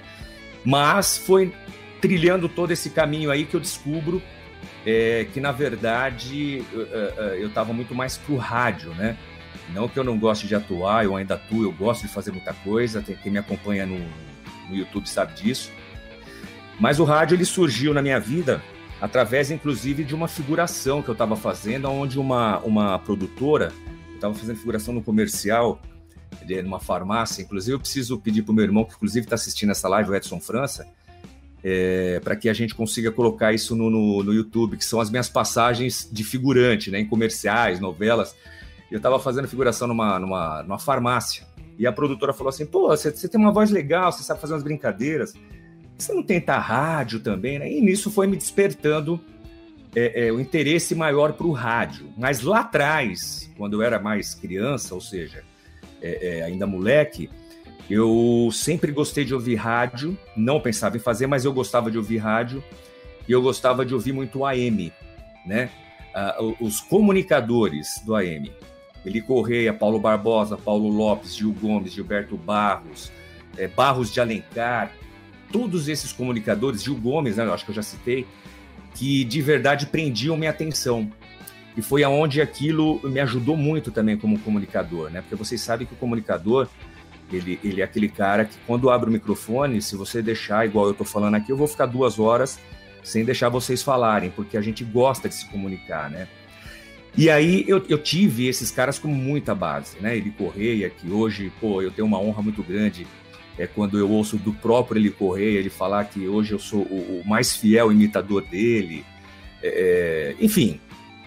mas 0.64 1.18
foi 1.18 1.52
trilhando 2.00 2.48
todo 2.48 2.72
esse 2.72 2.90
caminho 2.90 3.32
aí 3.32 3.46
que 3.46 3.56
eu 3.56 3.60
descubro 3.60 4.22
é, 4.86 5.26
que, 5.34 5.40
na 5.40 5.52
verdade, 5.52 6.64
eu 7.38 7.48
estava 7.48 7.72
muito 7.72 7.96
mais 7.96 8.18
pro 8.18 8.36
rádio, 8.36 8.94
né? 8.96 9.18
Não 9.74 9.88
que 9.88 9.98
eu 9.98 10.04
não 10.04 10.20
goste 10.20 10.46
de 10.46 10.56
atuar, 10.56 11.06
eu 11.06 11.16
ainda 11.16 11.36
atuo, 11.36 11.64
eu 11.64 11.72
gosto 11.72 12.02
de 12.02 12.08
fazer 12.10 12.32
muita 12.32 12.54
coisa, 12.54 13.02
quem 13.02 13.32
me 13.32 13.40
acompanha 13.40 13.86
no, 13.86 13.98
no 14.70 14.76
YouTube 14.76 15.08
sabe 15.08 15.34
disso, 15.42 15.72
Mas 16.80 17.00
o 17.00 17.04
rádio 17.04 17.36
ele 17.36 17.46
surgiu 17.46 17.94
na 17.94 18.02
minha 18.02 18.20
vida 18.20 18.62
através, 19.00 19.52
inclusive, 19.52 20.04
de 20.04 20.16
uma 20.16 20.28
figuração 20.28 21.02
que 21.02 21.10
eu 21.10 21.14
estava 21.14 21.36
fazendo, 21.36 21.90
onde 21.90 22.18
uma, 22.18 22.60
uma 22.60 22.98
produtora 23.00 23.72
estava 24.16 24.34
fazendo 24.34 24.58
figuração 24.58 24.94
no 24.94 25.04
comercial, 25.04 25.82
numa 26.64 26.80
farmácia. 26.80 27.42
Inclusive, 27.42 27.76
eu 27.76 27.80
preciso 27.80 28.18
pedir 28.18 28.44
para 28.44 28.52
o 28.52 28.56
meu 28.56 28.64
irmão, 28.64 28.86
que 28.86 28.96
inclusive 28.96 29.26
está 29.26 29.36
assistindo 29.36 29.72
essa 29.72 29.88
live, 29.88 30.10
o 30.10 30.16
Edson 30.16 30.40
França, 30.40 30.88
é, 31.64 32.20
para 32.22 32.36
que 32.36 32.50
a 32.50 32.54
gente 32.54 32.76
consiga 32.76 33.12
colocar 33.12 33.54
isso 33.54 33.76
no, 33.76 33.90
no, 33.90 34.24
no, 34.24 34.34
YouTube, 34.34 34.78
que 34.78 34.86
são 34.86 35.00
as 35.00 35.10
minhas 35.10 35.30
passagens 35.30 36.08
de 36.12 36.24
figurante, 36.24 36.92
né, 36.92 37.00
em 37.00 37.06
comerciais, 37.06 37.80
novelas. 37.80 38.36
Eu 38.92 38.98
estava 38.98 39.20
fazendo 39.20 39.48
figuração 39.48 39.88
numa, 39.88 40.20
numa, 40.20 40.64
numa 40.64 40.80
farmácia. 40.80 41.46
E 41.78 41.88
a 41.88 41.92
produtora 41.92 42.34
falou 42.34 42.50
assim: 42.50 42.66
pô, 42.66 42.90
você 42.90 43.28
tem 43.28 43.40
uma 43.40 43.52
voz 43.52 43.72
legal, 43.72 44.12
você 44.12 44.24
sabe 44.24 44.40
fazer 44.40 44.54
umas 44.54 44.64
brincadeiras. 44.64 45.34
Você 46.04 46.14
não 46.14 46.22
tenta 46.22 46.58
rádio 46.58 47.22
também, 47.22 47.58
né? 47.58 47.72
E 47.72 47.80
nisso 47.80 48.12
foi 48.12 48.28
me 48.28 48.36
despertando 48.36 49.22
é, 49.96 50.28
é, 50.28 50.32
o 50.34 50.40
interesse 50.40 50.94
maior 50.94 51.32
para 51.32 51.48
o 51.48 51.52
rádio. 51.52 52.10
Mas 52.18 52.42
lá 52.42 52.60
atrás, 52.60 53.50
quando 53.58 53.76
eu 53.76 53.82
era 53.82 54.00
mais 54.00 54.36
criança, 54.36 54.94
ou 54.94 55.00
seja, 55.00 55.46
é, 56.02 56.40
é, 56.40 56.44
ainda 56.44 56.68
moleque, 56.68 57.30
eu 57.90 58.50
sempre 58.52 58.92
gostei 58.92 59.24
de 59.24 59.34
ouvir 59.34 59.56
rádio, 59.56 60.18
não 60.36 60.60
pensava 60.60 60.98
em 60.98 61.00
fazer, 61.00 61.26
mas 61.26 61.46
eu 61.46 61.54
gostava 61.54 61.90
de 61.90 61.98
ouvir 61.98 62.18
rádio 62.18 62.62
e 63.26 63.32
eu 63.32 63.42
gostava 63.42 63.86
de 63.86 63.94
ouvir 63.94 64.12
muito 64.12 64.46
AM, 64.46 64.92
né? 65.46 65.70
Ah, 66.14 66.36
os 66.60 66.82
comunicadores 66.82 68.02
do 68.06 68.14
AM. 68.14 68.52
Eli 69.06 69.22
Correia, 69.22 69.74
Paulo 69.74 70.00
Barbosa, 70.00 70.58
Paulo 70.58 70.90
Lopes, 70.90 71.36
Gil 71.36 71.54
Gomes, 71.54 71.94
Gilberto 71.94 72.36
Barros, 72.36 73.10
é, 73.58 73.68
Barros 73.68 74.12
de 74.12 74.20
Alencar, 74.20 74.92
todos 75.54 75.88
esses 75.88 76.12
comunicadores, 76.12 76.84
Gil 76.84 76.96
Gomes, 76.96 77.38
né, 77.38 77.44
acho 77.46 77.64
que 77.64 77.70
eu 77.70 77.76
já 77.76 77.84
citei, 77.84 78.26
que 78.96 79.24
de 79.24 79.40
verdade 79.40 79.86
prendiam 79.86 80.36
minha 80.36 80.50
atenção. 80.50 81.10
E 81.78 81.82
foi 81.82 82.04
aonde 82.04 82.42
aquilo 82.42 83.00
me 83.04 83.20
ajudou 83.20 83.56
muito 83.56 83.92
também 83.92 84.18
como 84.18 84.40
comunicador, 84.40 85.10
né? 85.10 85.22
Porque 85.22 85.36
vocês 85.36 85.62
sabem 85.62 85.88
que 85.88 85.94
o 85.94 85.98
comunicador, 85.98 86.68
ele, 87.32 87.60
ele 87.64 87.82
é 87.82 87.84
aquele 87.84 88.10
cara 88.10 88.46
que 88.46 88.56
quando 88.68 88.90
abre 88.90 89.10
o 89.10 89.14
microfone, 89.14 89.82
se 89.82 89.96
você 89.96 90.22
deixar 90.22 90.66
igual 90.66 90.86
eu 90.86 90.92
estou 90.92 91.06
falando 91.06 91.36
aqui, 91.36 91.52
eu 91.52 91.58
vou 91.58 91.68
ficar 91.68 91.88
duas 91.88 92.20
horas 92.20 92.60
sem 93.04 93.26
deixar 93.26 93.50
vocês 93.50 93.82
falarem, 93.82 94.30
porque 94.30 94.56
a 94.56 94.62
gente 94.62 94.84
gosta 94.84 95.28
de 95.28 95.36
se 95.36 95.48
comunicar, 95.48 96.10
né? 96.10 96.28
E 97.16 97.30
aí 97.30 97.64
eu, 97.68 97.84
eu 97.90 97.98
tive 97.98 98.48
esses 98.48 98.72
caras 98.72 98.98
com 98.98 99.08
muita 99.08 99.54
base, 99.54 99.98
né? 100.00 100.16
Ele 100.16 100.32
Correia, 100.32 100.90
que 100.90 101.10
hoje, 101.12 101.52
pô, 101.60 101.82
eu 101.82 101.92
tenho 101.92 102.08
uma 102.08 102.20
honra 102.20 102.42
muito 102.42 102.64
grande 102.64 103.06
é 103.58 103.68
quando 103.68 103.98
eu 104.00 104.10
ouço 104.10 104.38
do 104.38 104.54
próprio 104.54 105.00
Eli 105.00 105.12
Correia 105.12 105.60
ele 105.60 105.70
falar 105.70 106.06
que 106.06 106.28
hoje 106.28 106.54
eu 106.54 106.60
sou 106.60 106.82
o, 106.82 107.22
o 107.22 107.28
mais 107.28 107.56
fiel 107.56 107.92
imitador 107.92 108.42
dele. 108.48 109.06
É, 109.62 110.36
é 110.40 110.44
enfim, 110.44 110.80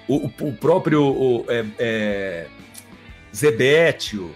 o, 0.08 0.26
o 0.26 0.52
próprio 0.52 1.02
o, 1.04 1.44
é, 1.48 1.64
é, 1.78 2.46
Zebetio. 3.34 4.34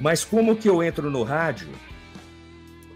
Mas 0.00 0.24
como 0.24 0.56
que 0.56 0.68
eu 0.68 0.82
entro 0.82 1.10
no 1.10 1.22
rádio? 1.22 1.68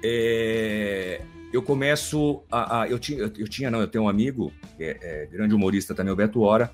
É, 0.03 1.21
eu 1.53 1.63
começo 1.63 2.43
a, 2.51 2.83
a, 2.83 2.89
eu 2.89 2.99
tinha 2.99 3.19
eu 3.19 3.49
tinha 3.49 3.71
não 3.71 3.81
eu 3.81 3.89
tenho 3.89 4.05
um 4.05 4.09
amigo 4.09 4.53
é, 4.79 4.99
é, 5.01 5.27
grande 5.27 5.55
humorista 5.55 5.93
também 5.95 6.13
o 6.13 6.17
Beto 6.17 6.41
Hora 6.43 6.71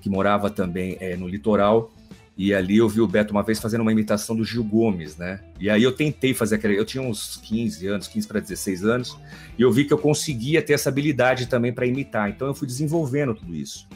que 0.00 0.08
morava 0.08 0.50
também 0.50 0.98
no 1.18 1.26
litoral 1.26 1.90
e 2.36 2.52
ali 2.52 2.78
eu 2.78 2.88
vi 2.88 3.00
o 3.00 3.06
Beto 3.06 3.32
uma 3.32 3.42
vez 3.42 3.60
fazendo 3.60 3.82
uma 3.82 3.92
imitação 3.92 4.34
do 4.34 4.44
Gil 4.44 4.64
Gomes, 4.64 5.16
né? 5.16 5.40
E 5.60 5.70
aí 5.70 5.82
eu 5.82 5.92
tentei 5.92 6.34
fazer 6.34 6.56
aquela. 6.56 6.74
Eu 6.74 6.84
tinha 6.84 7.02
uns 7.02 7.36
15 7.36 7.86
anos, 7.86 8.08
15 8.08 8.26
para 8.26 8.40
16 8.40 8.84
anos, 8.84 9.16
e 9.56 9.62
eu 9.62 9.70
vi 9.70 9.84
que 9.84 9.92
eu 9.92 9.98
conseguia 9.98 10.60
ter 10.60 10.72
essa 10.72 10.88
habilidade 10.88 11.46
também 11.46 11.72
para 11.72 11.86
imitar. 11.86 12.28
Então 12.28 12.48
eu 12.48 12.54
fui 12.54 12.66
desenvolvendo 12.66 13.34
tudo 13.34 13.54
isso. 13.54 13.86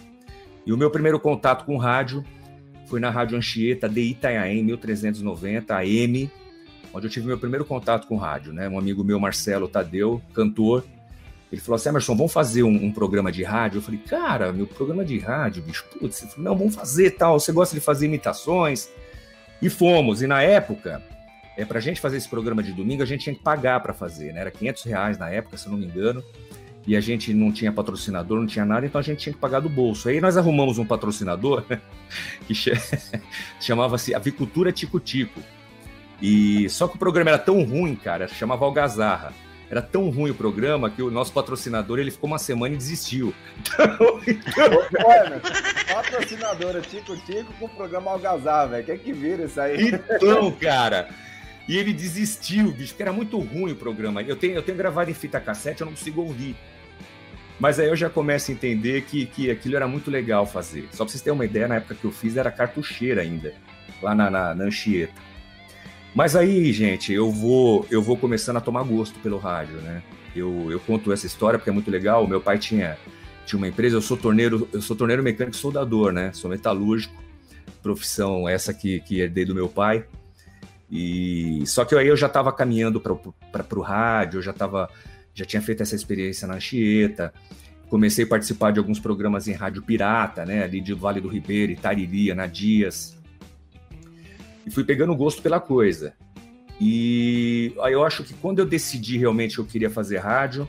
E 0.65 0.73
o 0.73 0.77
meu 0.77 0.91
primeiro 0.91 1.19
contato 1.19 1.65
com 1.65 1.77
rádio 1.77 2.25
foi 2.87 3.01
na 3.01 3.11
Rádio 3.11 3.37
Anchieta 3.37 3.89
de 3.89 4.01
Itanhaém, 4.01 4.63
1390 4.63 5.75
AM, 5.75 6.31
onde 6.93 7.07
eu 7.07 7.11
tive 7.11 7.27
meu 7.27 7.39
primeiro 7.39 7.65
contato 7.65 8.07
com 8.07 8.17
rádio, 8.17 8.53
né? 8.53 8.69
Um 8.69 8.79
amigo 8.79 9.03
meu, 9.03 9.19
Marcelo 9.19 9.67
Tadeu, 9.67 10.23
cantor, 10.33 10.85
ele 11.51 11.61
falou 11.61 11.77
assim, 11.77 11.89
Emerson, 11.89 12.15
vamos 12.15 12.33
fazer 12.33 12.63
um, 12.63 12.85
um, 12.85 12.93
programa 12.93 13.33
de 13.33 13.43
rádio? 13.43 13.79
Eu 13.79 13.83
falei, 13.83 14.01
cara, 14.01 14.53
meu 14.53 14.67
programa 14.67 15.05
de 15.05 15.19
rádio, 15.19 15.63
bicho, 15.63 15.85
putz. 15.99 16.21
Falou, 16.21 16.51
não, 16.51 16.57
vamos 16.57 16.75
fazer 16.75 17.13
tal, 17.13 17.41
você 17.41 17.53
gosta 17.53 17.75
de 17.75 17.81
fazer 17.81 18.07
imitações? 18.07 18.89
E 19.61 19.71
fomos, 19.71 20.21
e 20.23 20.27
na 20.27 20.43
época, 20.43 21.03
é, 21.57 21.65
pra 21.65 21.81
gente 21.81 22.01
fazer 22.01 22.19
esse 22.19 22.29
programa 22.29 22.63
de 22.63 22.73
domingo, 22.73 23.03
a 23.03 23.07
gente 23.07 23.25
tinha 23.25 23.35
que 23.35 23.43
pagar 23.43 23.81
para 23.81 23.93
fazer, 23.93 24.33
né? 24.33 24.43
Era 24.43 24.51
500 24.51 24.85
reais 24.85 25.19
na 25.19 25.31
época, 25.31 25.57
se 25.57 25.67
eu 25.67 25.73
não 25.73 25.79
me 25.79 25.87
engano, 25.87 26.23
e 26.87 26.95
a 26.97 27.01
gente 27.01 27.33
não 27.33 27.51
tinha 27.51 27.73
patrocinador, 27.73 28.39
não 28.39 28.47
tinha 28.47 28.65
nada, 28.65 28.87
então 28.87 28.99
a 28.99 29.03
gente 29.03 29.19
tinha 29.19 29.33
que 29.33 29.41
pagar 29.41 29.61
do 29.61 29.69
bolso. 29.69 30.09
Aí 30.09 30.21
nós 30.21 30.37
arrumamos 30.37 30.79
um 30.79 30.87
patrocinador 30.87 31.65
que 32.47 32.55
chamava-se 33.59 34.15
Avicultura 34.15 34.71
Tico 34.71 35.01
Tico. 35.01 35.41
E 36.21 36.69
só 36.69 36.87
que 36.87 36.97
o 36.97 36.99
programa 36.99 37.31
era 37.31 37.39
tão 37.39 37.63
ruim, 37.65 37.97
cara, 37.97 38.29
chamava 38.29 38.65
Algazarra. 38.65 39.33
Era 39.71 39.83
tão 39.83 40.09
ruim 40.09 40.31
o 40.31 40.35
programa 40.35 40.89
que 40.89 41.03
o 41.03 41.11
nosso 41.11 41.33
patrocinador 41.33 41.99
ele 41.99 42.11
ficou 42.11 42.29
uma 42.29 42.39
semana 42.39 42.75
e 42.75 42.79
desistiu. 42.79 43.35
Então, 43.79 44.21
então... 44.27 45.95
patrocinadora 45.95 46.81
Tico 46.81 47.17
Tico 47.19 47.53
com 47.55 47.67
o 47.67 47.69
programa 47.69 48.11
Algazar, 48.11 48.69
velho. 48.69 48.85
Quer 48.85 48.99
que 48.99 49.13
vira 49.13 49.45
isso 49.45 49.61
aí? 49.61 49.89
Então, 49.89 50.51
cara. 50.53 51.09
E 51.67 51.77
ele 51.77 51.93
desistiu, 51.93 52.73
bicho, 52.73 52.93
porque 52.93 53.03
era 53.03 53.13
muito 53.13 53.39
ruim 53.39 53.73
o 53.73 53.77
programa. 53.77 54.23
Eu 54.23 54.37
tenho, 54.37 54.55
eu 54.55 54.63
tenho 54.63 54.77
gravado 54.77 55.11
em 55.11 55.15
fita 55.15 55.41
cassete, 55.41 55.83
eu 55.83 55.87
não 55.87 55.93
consigo 55.93 56.23
ouvir. 56.23 56.57
Mas 57.61 57.79
aí 57.79 57.89
eu 57.89 57.97
já 57.97 58.09
começo 58.09 58.51
a 58.51 58.55
entender 58.55 59.03
que, 59.03 59.27
que 59.27 59.51
aquilo 59.51 59.77
era 59.77 59.87
muito 59.89 60.11
legal 60.11 60.47
fazer. 60.47 60.89
Só 60.93 61.05
pra 61.05 61.11
vocês 61.11 61.23
terem 61.23 61.35
uma 61.35 61.45
ideia, 61.45 61.69
na 61.69 61.77
época 61.77 61.95
que 61.95 62.05
eu 62.05 62.13
fiz 62.13 62.37
era 62.37 62.51
cartucheira 62.51 63.21
ainda, 63.21 63.53
lá 64.01 64.15
na, 64.15 64.31
na, 64.31 64.55
na 64.55 64.65
Anchieta. 64.65 65.13
Mas 66.19 66.35
aí, 66.35 66.73
gente, 66.73 67.13
eu 67.13 67.31
vou 67.31 67.87
eu 67.93 68.03
vou 68.03 68.17
começando 68.17 68.57
a 68.57 68.61
tomar 68.61 68.83
gosto 68.83 69.21
pelo 69.21 69.39
rádio, 69.39 69.77
né? 69.77 70.03
Eu, 70.35 70.69
eu 70.69 70.81
conto 70.81 71.13
essa 71.13 71.29
história 71.29 71.61
porque 71.61 71.71
é 71.71 71.73
muito 71.73 71.93
legal. 71.93 72.27
Meu 72.27 72.41
pai 72.41 72.59
tinha, 72.59 72.99
tinha 73.47 73.57
uma 73.57 73.69
empresa, 73.69 73.95
eu 73.95 74.03
sou 74.03 74.17
torneiro, 74.17 74.69
eu 74.73 74.83
sou 74.83 74.97
torneiro 74.97 75.23
mecânico 75.23 75.57
soldador, 75.57 76.11
né? 76.11 76.33
Sou 76.33 76.51
metalúrgico, 76.51 77.15
profissão 77.81 78.49
essa 78.49 78.75
que, 78.75 78.99
que 78.99 79.21
herdei 79.21 79.45
do 79.45 79.55
meu 79.55 79.69
pai. 79.69 80.07
E 80.91 81.63
só 81.67 81.85
que 81.85 81.95
aí 81.95 82.09
eu 82.09 82.17
já 82.17 82.27
estava 82.27 82.53
caminhando 82.53 83.01
para 83.01 83.79
o 83.79 83.81
rádio, 83.81 84.39
eu 84.39 84.43
já 84.43 84.53
tava, 84.53 84.91
já 85.33 85.45
tinha 85.45 85.63
feito 85.63 85.85
essa 85.85 85.95
experiência 85.95 86.49
na 86.49 86.55
Anchieta, 86.55 87.33
comecei 87.89 88.25
a 88.25 88.29
participar 88.29 88.73
de 88.73 88.81
alguns 88.81 88.99
programas 88.99 89.47
em 89.47 89.53
rádio 89.53 89.83
pirata, 89.83 90.45
né? 90.45 90.65
Ali 90.65 90.81
de 90.81 90.93
Vale 90.95 91.21
do 91.21 91.29
Ribeiro, 91.29 91.71
Itariri, 91.71 92.35
na 92.35 92.49
Dias 92.49 93.18
e 94.69 94.71
fui 94.71 94.85
pegando 94.85 95.17
gosto 95.17 95.41
pela 95.41 95.59
coisa. 95.59 96.13
E 96.79 97.73
aí 97.81 97.95
eu 97.95 98.05
acho 98.05 98.23
que 98.23 98.35
quando 98.35 98.59
eu 98.59 98.67
decidi 98.67 99.17
realmente 99.17 99.55
que 99.55 99.61
eu 99.61 99.65
queria 99.65 99.89
fazer 99.89 100.19
rádio, 100.19 100.69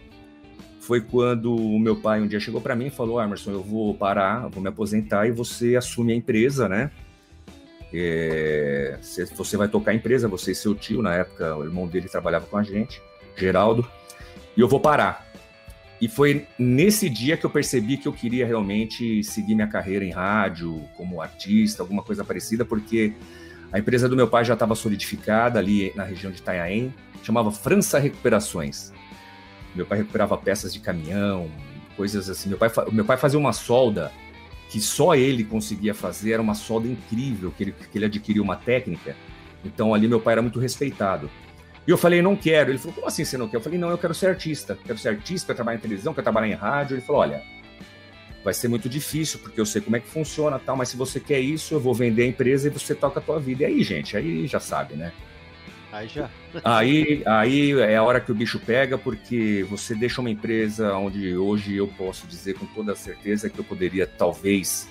foi 0.80 1.02
quando 1.02 1.54
o 1.54 1.78
meu 1.78 1.98
pai 1.98 2.22
um 2.22 2.28
dia 2.28 2.40
chegou 2.40 2.62
para 2.62 2.78
mim 2.78 2.88
e 2.88 2.90
falou: 2.90 3.22
Emerson, 3.22 3.52
eu 3.52 3.62
vou 3.62 3.94
parar, 3.94 4.48
vou 4.48 4.64
me 4.64 4.70
aposentar 4.70 5.28
e 5.28 5.32
você 5.32 5.76
assume 5.76 6.14
a 6.14 6.16
empresa, 6.16 6.70
né? 6.70 6.90
É, 7.94 8.98
você 9.36 9.58
vai 9.58 9.68
tocar 9.68 9.92
a 9.92 9.96
empresa, 9.96 10.28
você 10.28 10.52
e 10.52 10.56
seu 10.56 10.74
tio, 10.74 11.02
na 11.02 11.16
época 11.16 11.58
o 11.58 11.64
irmão 11.64 11.88
dele 11.88 12.08
trabalhava 12.08 12.46
com 12.46 12.56
a 12.56 12.64
gente, 12.64 13.02
Geraldo, 13.36 13.86
e 14.56 14.62
eu 14.62 14.68
vou 14.68 14.80
parar. 14.80 15.28
E 16.00 16.08
foi 16.08 16.46
nesse 16.58 17.10
dia 17.10 17.36
que 17.36 17.46
eu 17.46 17.50
percebi 17.50 17.98
que 17.98 18.08
eu 18.08 18.14
queria 18.14 18.46
realmente 18.48 19.22
seguir 19.24 19.56
minha 19.56 19.68
carreira 19.68 20.06
em 20.06 20.12
rádio, 20.12 20.82
como 20.96 21.22
artista, 21.22 21.84
alguma 21.84 22.02
coisa 22.02 22.24
parecida, 22.24 22.64
porque 22.64 23.14
a 23.72 23.80
empresa 23.80 24.10
do 24.10 24.16
meu 24.16 24.28
pai 24.28 24.44
já 24.44 24.54
estava 24.54 24.76
solidificada 24.76 25.60
ali 25.60 25.92
na 25.96 26.04
região 26.04 26.32
de 26.32 26.40
Itanhaém, 26.40 26.94
chamava 27.24 27.52
França 27.52 28.00
Recuperações. 28.00 28.92
Meu 29.76 29.86
pai 29.86 30.00
recuperava 30.00 30.38
peças 30.38 30.74
de 30.74 30.80
caminhão, 30.80 31.50
coisas 31.96 32.30
assim. 32.30 32.50
Meu 32.50 32.58
pai, 32.58 32.72
meu 32.92 33.06
pai 33.06 33.18
fazia 33.18 33.38
uma 33.38 33.54
solda 33.54 34.12
que 34.70 34.80
só 34.80 35.16
ele 35.16 35.44
conseguia 35.44 35.94
fazer, 35.94 36.34
era 36.34 36.42
uma 36.42 36.56
solda 36.56 36.88
incrível, 36.88 37.52
que 37.52 37.64
ele, 37.64 37.72
que 37.72 37.98
ele 37.98 38.06
adquiriu 38.06 38.44
uma 38.44 38.56
técnica. 38.56 39.16
Então 39.64 39.94
ali 39.94 40.08
meu 40.08 40.20
pai 40.20 40.34
era 40.34 40.42
muito 40.42 40.60
respeitado. 40.60 41.30
E 41.88 41.92
eu 41.92 41.98
falei, 41.98 42.22
não 42.22 42.36
quero. 42.36 42.72
Ele 42.72 42.78
falou, 42.78 42.94
como 42.94 43.08
assim 43.08 43.26
você 43.26 43.38
não 43.38 43.48
quer? 43.48 43.58
Eu 43.58 43.62
falei, 43.62 43.80
não, 43.80 43.90
eu 43.90 43.98
quero 43.98 44.14
ser 44.14 44.28
artista. 44.28 44.78
Quero 44.86 44.98
ser 44.98 45.10
artista, 45.10 45.48
quero 45.48 45.58
trabalhar 45.58 45.78
em 45.78 45.82
televisão, 45.82 46.14
quero 46.14 46.24
trabalhar 46.24 46.48
em 46.48 46.54
rádio. 46.54 46.96
Ele 46.96 47.02
falou, 47.02 47.22
olha, 47.22 47.44
vai 48.44 48.54
ser 48.54 48.68
muito 48.68 48.88
difícil, 48.88 49.40
porque 49.40 49.60
eu 49.60 49.66
sei 49.66 49.82
como 49.82 49.96
é 49.96 50.00
que 50.00 50.08
funciona 50.08 50.60
tal, 50.60 50.76
mas 50.76 50.90
se 50.90 50.98
você 50.98 51.20
quer 51.20 51.40
isso, 51.40 51.74
eu 51.74 51.80
vou 51.80 51.94
vender 51.94 52.24
a 52.24 52.28
empresa 52.28 52.68
e 52.68 52.72
você 52.72 52.96
toca 52.96 53.20
a 53.20 53.24
tua 53.24 53.40
vida. 53.40 53.64
E 53.64 53.66
aí, 53.66 53.84
gente, 53.84 54.16
aí 54.16 54.48
já 54.48 54.60
sabe, 54.60 54.96
né? 54.96 55.12
Aí 55.92 56.08
já. 56.08 56.30
aí, 56.64 57.24
aí 57.26 57.72
é 57.80 57.98
a 57.98 58.04
hora 58.04 58.20
que 58.20 58.32
o 58.32 58.36
bicho 58.36 58.60
pega, 58.60 58.98
porque 58.98 59.66
você 59.70 59.96
deixa 59.96 60.22
uma 60.22 60.30
empresa 60.30 60.94
onde 60.96 61.36
hoje 61.36 61.76
eu 61.76 61.88
posso 61.88 62.28
dizer 62.28 62.54
com 62.56 62.66
toda 62.68 62.96
certeza 62.96 63.50
que 63.50 63.58
eu 63.58 63.64
poderia, 63.66 64.06
talvez, 64.06 64.88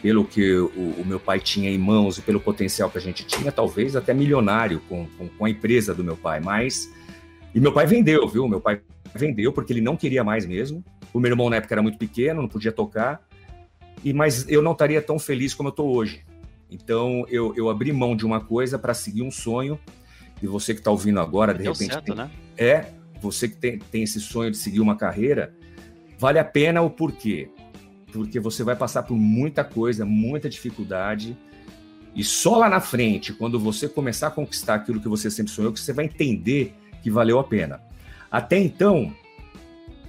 pelo 0.00 0.24
que 0.24 0.54
o, 0.54 0.94
o 0.98 1.04
meu 1.04 1.18
pai 1.18 1.40
tinha 1.40 1.68
em 1.68 1.78
mãos 1.78 2.16
e 2.18 2.22
pelo 2.22 2.40
potencial 2.40 2.88
que 2.88 2.98
a 2.98 3.00
gente 3.00 3.24
tinha, 3.24 3.50
talvez 3.50 3.96
até 3.96 4.14
milionário 4.14 4.80
com, 4.88 5.06
com, 5.18 5.28
com 5.28 5.44
a 5.44 5.50
empresa 5.50 5.94
do 5.94 6.04
meu 6.04 6.16
pai. 6.16 6.40
Mas. 6.40 6.88
E 7.52 7.58
meu 7.58 7.72
pai 7.72 7.84
vendeu, 7.84 8.28
viu? 8.28 8.48
Meu 8.48 8.60
pai 8.60 8.80
vendeu 9.12 9.52
porque 9.52 9.72
ele 9.72 9.80
não 9.80 9.96
queria 9.96 10.22
mais 10.22 10.46
mesmo. 10.46 10.84
O 11.12 11.20
meu 11.20 11.30
irmão 11.30 11.50
na 11.50 11.56
época 11.56 11.74
era 11.74 11.82
muito 11.82 11.98
pequeno, 11.98 12.42
não 12.42 12.48
podia 12.48 12.72
tocar. 12.72 13.22
E 14.04 14.12
mas 14.12 14.48
eu 14.48 14.62
não 14.62 14.72
estaria 14.72 15.00
tão 15.02 15.18
feliz 15.18 15.52
como 15.54 15.68
eu 15.68 15.70
estou 15.70 15.94
hoje. 15.94 16.24
Então 16.70 17.24
eu, 17.28 17.52
eu 17.56 17.68
abri 17.68 17.92
mão 17.92 18.14
de 18.16 18.24
uma 18.24 18.40
coisa 18.40 18.78
para 18.78 18.94
seguir 18.94 19.22
um 19.22 19.30
sonho. 19.30 19.78
E 20.42 20.46
você 20.46 20.72
que 20.72 20.80
está 20.80 20.90
ouvindo 20.90 21.20
agora, 21.20 21.52
de 21.52 21.62
Deu 21.64 21.72
repente, 21.72 21.92
certo, 21.92 22.06
tem- 22.06 22.14
né? 22.14 22.30
é 22.56 22.86
você 23.20 23.48
que 23.48 23.56
tem, 23.56 23.78
tem 23.78 24.02
esse 24.02 24.18
sonho 24.20 24.50
de 24.50 24.56
seguir 24.56 24.80
uma 24.80 24.96
carreira, 24.96 25.54
vale 26.18 26.38
a 26.38 26.44
pena 26.44 26.80
o 26.80 26.88
porquê? 26.88 27.50
Porque 28.10 28.40
você 28.40 28.64
vai 28.64 28.74
passar 28.74 29.02
por 29.02 29.14
muita 29.16 29.62
coisa, 29.62 30.06
muita 30.06 30.48
dificuldade, 30.48 31.36
e 32.14 32.24
só 32.24 32.56
lá 32.56 32.68
na 32.68 32.80
frente, 32.80 33.32
quando 33.34 33.60
você 33.60 33.88
começar 33.88 34.28
a 34.28 34.30
conquistar 34.30 34.76
aquilo 34.76 35.00
que 35.00 35.08
você 35.08 35.30
sempre 35.30 35.52
sonhou, 35.52 35.72
que 35.72 35.78
você 35.78 35.92
vai 35.92 36.06
entender 36.06 36.74
que 37.02 37.10
valeu 37.10 37.38
a 37.38 37.44
pena. 37.44 37.80
Até 38.30 38.58
então, 38.58 39.14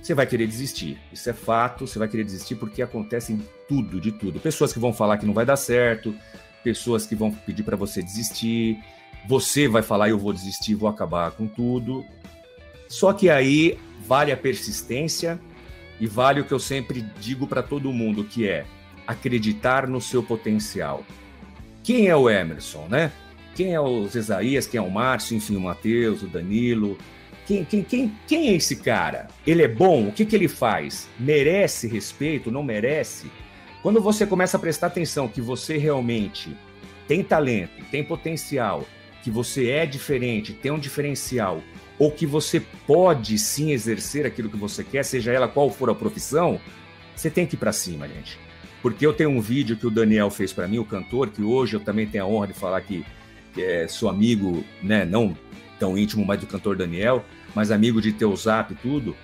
você 0.01 0.13
vai 0.13 0.25
querer 0.25 0.47
desistir. 0.47 0.99
Isso 1.13 1.29
é 1.29 1.33
fato, 1.33 1.85
você 1.85 1.99
vai 1.99 2.07
querer 2.07 2.23
desistir 2.23 2.55
porque 2.55 2.81
acontece 2.81 3.33
em 3.33 3.41
tudo, 3.67 4.01
de 4.01 4.11
tudo. 4.11 4.39
Pessoas 4.39 4.73
que 4.73 4.79
vão 4.79 4.91
falar 4.91 5.17
que 5.17 5.25
não 5.25 5.33
vai 5.33 5.45
dar 5.45 5.55
certo, 5.55 6.15
pessoas 6.63 7.05
que 7.05 7.15
vão 7.15 7.31
pedir 7.31 7.63
para 7.63 7.77
você 7.77 8.01
desistir, 8.01 8.77
você 9.27 9.67
vai 9.67 9.83
falar 9.83 10.09
eu 10.09 10.17
vou 10.17 10.33
desistir, 10.33 10.73
vou 10.73 10.89
acabar 10.89 11.31
com 11.31 11.47
tudo. 11.47 12.03
Só 12.87 13.13
que 13.13 13.29
aí 13.29 13.77
vale 14.05 14.31
a 14.31 14.37
persistência 14.37 15.39
e 15.99 16.07
vale 16.07 16.41
o 16.41 16.45
que 16.45 16.51
eu 16.51 16.59
sempre 16.59 17.01
digo 17.19 17.45
para 17.45 17.61
todo 17.61 17.93
mundo, 17.93 18.23
que 18.23 18.47
é 18.47 18.65
acreditar 19.05 19.87
no 19.87 20.01
seu 20.01 20.23
potencial. 20.23 21.05
Quem 21.83 22.07
é 22.07 22.15
o 22.15 22.29
Emerson, 22.29 22.87
né? 22.87 23.11
Quem 23.55 23.73
é 23.73 23.79
o 23.79 24.07
Zesaías, 24.07 24.65
quem 24.65 24.79
é 24.79 24.81
o 24.81 24.89
Márcio, 24.89 25.35
enfim, 25.35 25.55
o 25.55 25.61
Matheus, 25.61 26.23
o 26.23 26.27
Danilo. 26.27 26.97
Quem, 27.51 27.65
quem, 27.65 27.83
quem, 27.83 28.17
quem 28.25 28.47
é 28.47 28.53
esse 28.53 28.77
cara? 28.77 29.27
Ele 29.45 29.61
é 29.61 29.67
bom? 29.67 30.07
O 30.07 30.11
que, 30.13 30.25
que 30.25 30.33
ele 30.33 30.47
faz? 30.47 31.09
Merece 31.19 31.85
respeito? 31.85 32.49
Não 32.49 32.63
merece? 32.63 33.29
Quando 33.81 33.99
você 33.99 34.25
começa 34.25 34.55
a 34.55 34.59
prestar 34.59 34.87
atenção 34.87 35.27
que 35.27 35.41
você 35.41 35.77
realmente 35.77 36.55
tem 37.09 37.21
talento, 37.21 37.83
tem 37.91 38.05
potencial, 38.05 38.87
que 39.21 39.29
você 39.29 39.69
é 39.69 39.85
diferente, 39.85 40.53
tem 40.53 40.71
um 40.71 40.79
diferencial, 40.79 41.61
ou 41.99 42.09
que 42.09 42.25
você 42.25 42.61
pode 42.87 43.37
sim 43.37 43.71
exercer 43.71 44.25
aquilo 44.25 44.49
que 44.49 44.55
você 44.55 44.81
quer, 44.81 45.03
seja 45.03 45.33
ela 45.33 45.49
qual 45.49 45.69
for 45.69 45.89
a 45.89 45.95
profissão, 45.95 46.57
você 47.13 47.29
tem 47.29 47.45
que 47.45 47.55
ir 47.55 47.59
para 47.59 47.73
cima, 47.73 48.07
gente. 48.07 48.39
Porque 48.81 49.05
eu 49.05 49.11
tenho 49.11 49.29
um 49.29 49.41
vídeo 49.41 49.75
que 49.75 49.85
o 49.85 49.91
Daniel 49.91 50.29
fez 50.29 50.53
para 50.53 50.69
mim, 50.69 50.79
o 50.79 50.85
cantor, 50.85 51.27
que 51.27 51.43
hoje 51.43 51.75
eu 51.75 51.81
também 51.81 52.07
tenho 52.07 52.23
a 52.23 52.27
honra 52.27 52.47
de 52.47 52.53
falar 52.53 52.79
que, 52.79 53.05
é, 53.57 53.89
sou 53.89 54.07
amigo, 54.07 54.63
né, 54.81 55.03
não 55.03 55.35
tão 55.81 55.97
íntimo 55.97 56.23
mais 56.23 56.39
do 56.39 56.45
cantor 56.45 56.77
Daniel, 56.77 57.25
mas 57.55 57.71
amigo 57.71 58.01
de 58.01 58.11
ter 58.11 58.25
o 58.25 58.35
zap 58.35 58.73
e 58.73 58.75
tudo. 58.75 59.15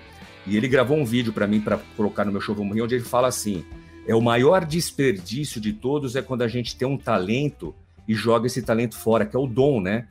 E 0.46 0.56
ele 0.56 0.68
gravou 0.68 0.98
um 0.98 1.06
vídeo 1.06 1.34
para 1.34 1.46
mim 1.46 1.60
para 1.60 1.78
colocar 1.96 2.24
no 2.24 2.32
meu 2.32 2.42
show 2.42 2.56
Vamos 2.56 2.74
Rir, 2.74 2.82
onde 2.82 2.96
ele 2.96 3.04
fala 3.04 3.28
assim: 3.28 3.66
é 4.08 4.16
o 4.16 4.22
maior 4.22 4.66
desperdício 4.66 5.60
de 5.60 5.74
todos 5.74 6.16
é 6.16 6.22
quando 6.22 6.42
a 6.42 6.48
gente 6.48 6.76
tem 6.76 6.88
um 6.88 6.98
talento 6.98 7.76
e 8.08 8.14
joga 8.14 8.48
esse 8.48 8.62
talento 8.62 8.96
fora, 8.96 9.26
que 9.26 9.36
é 9.36 9.40
o 9.40 9.46
dom, 9.46 9.82
né? 9.82 10.08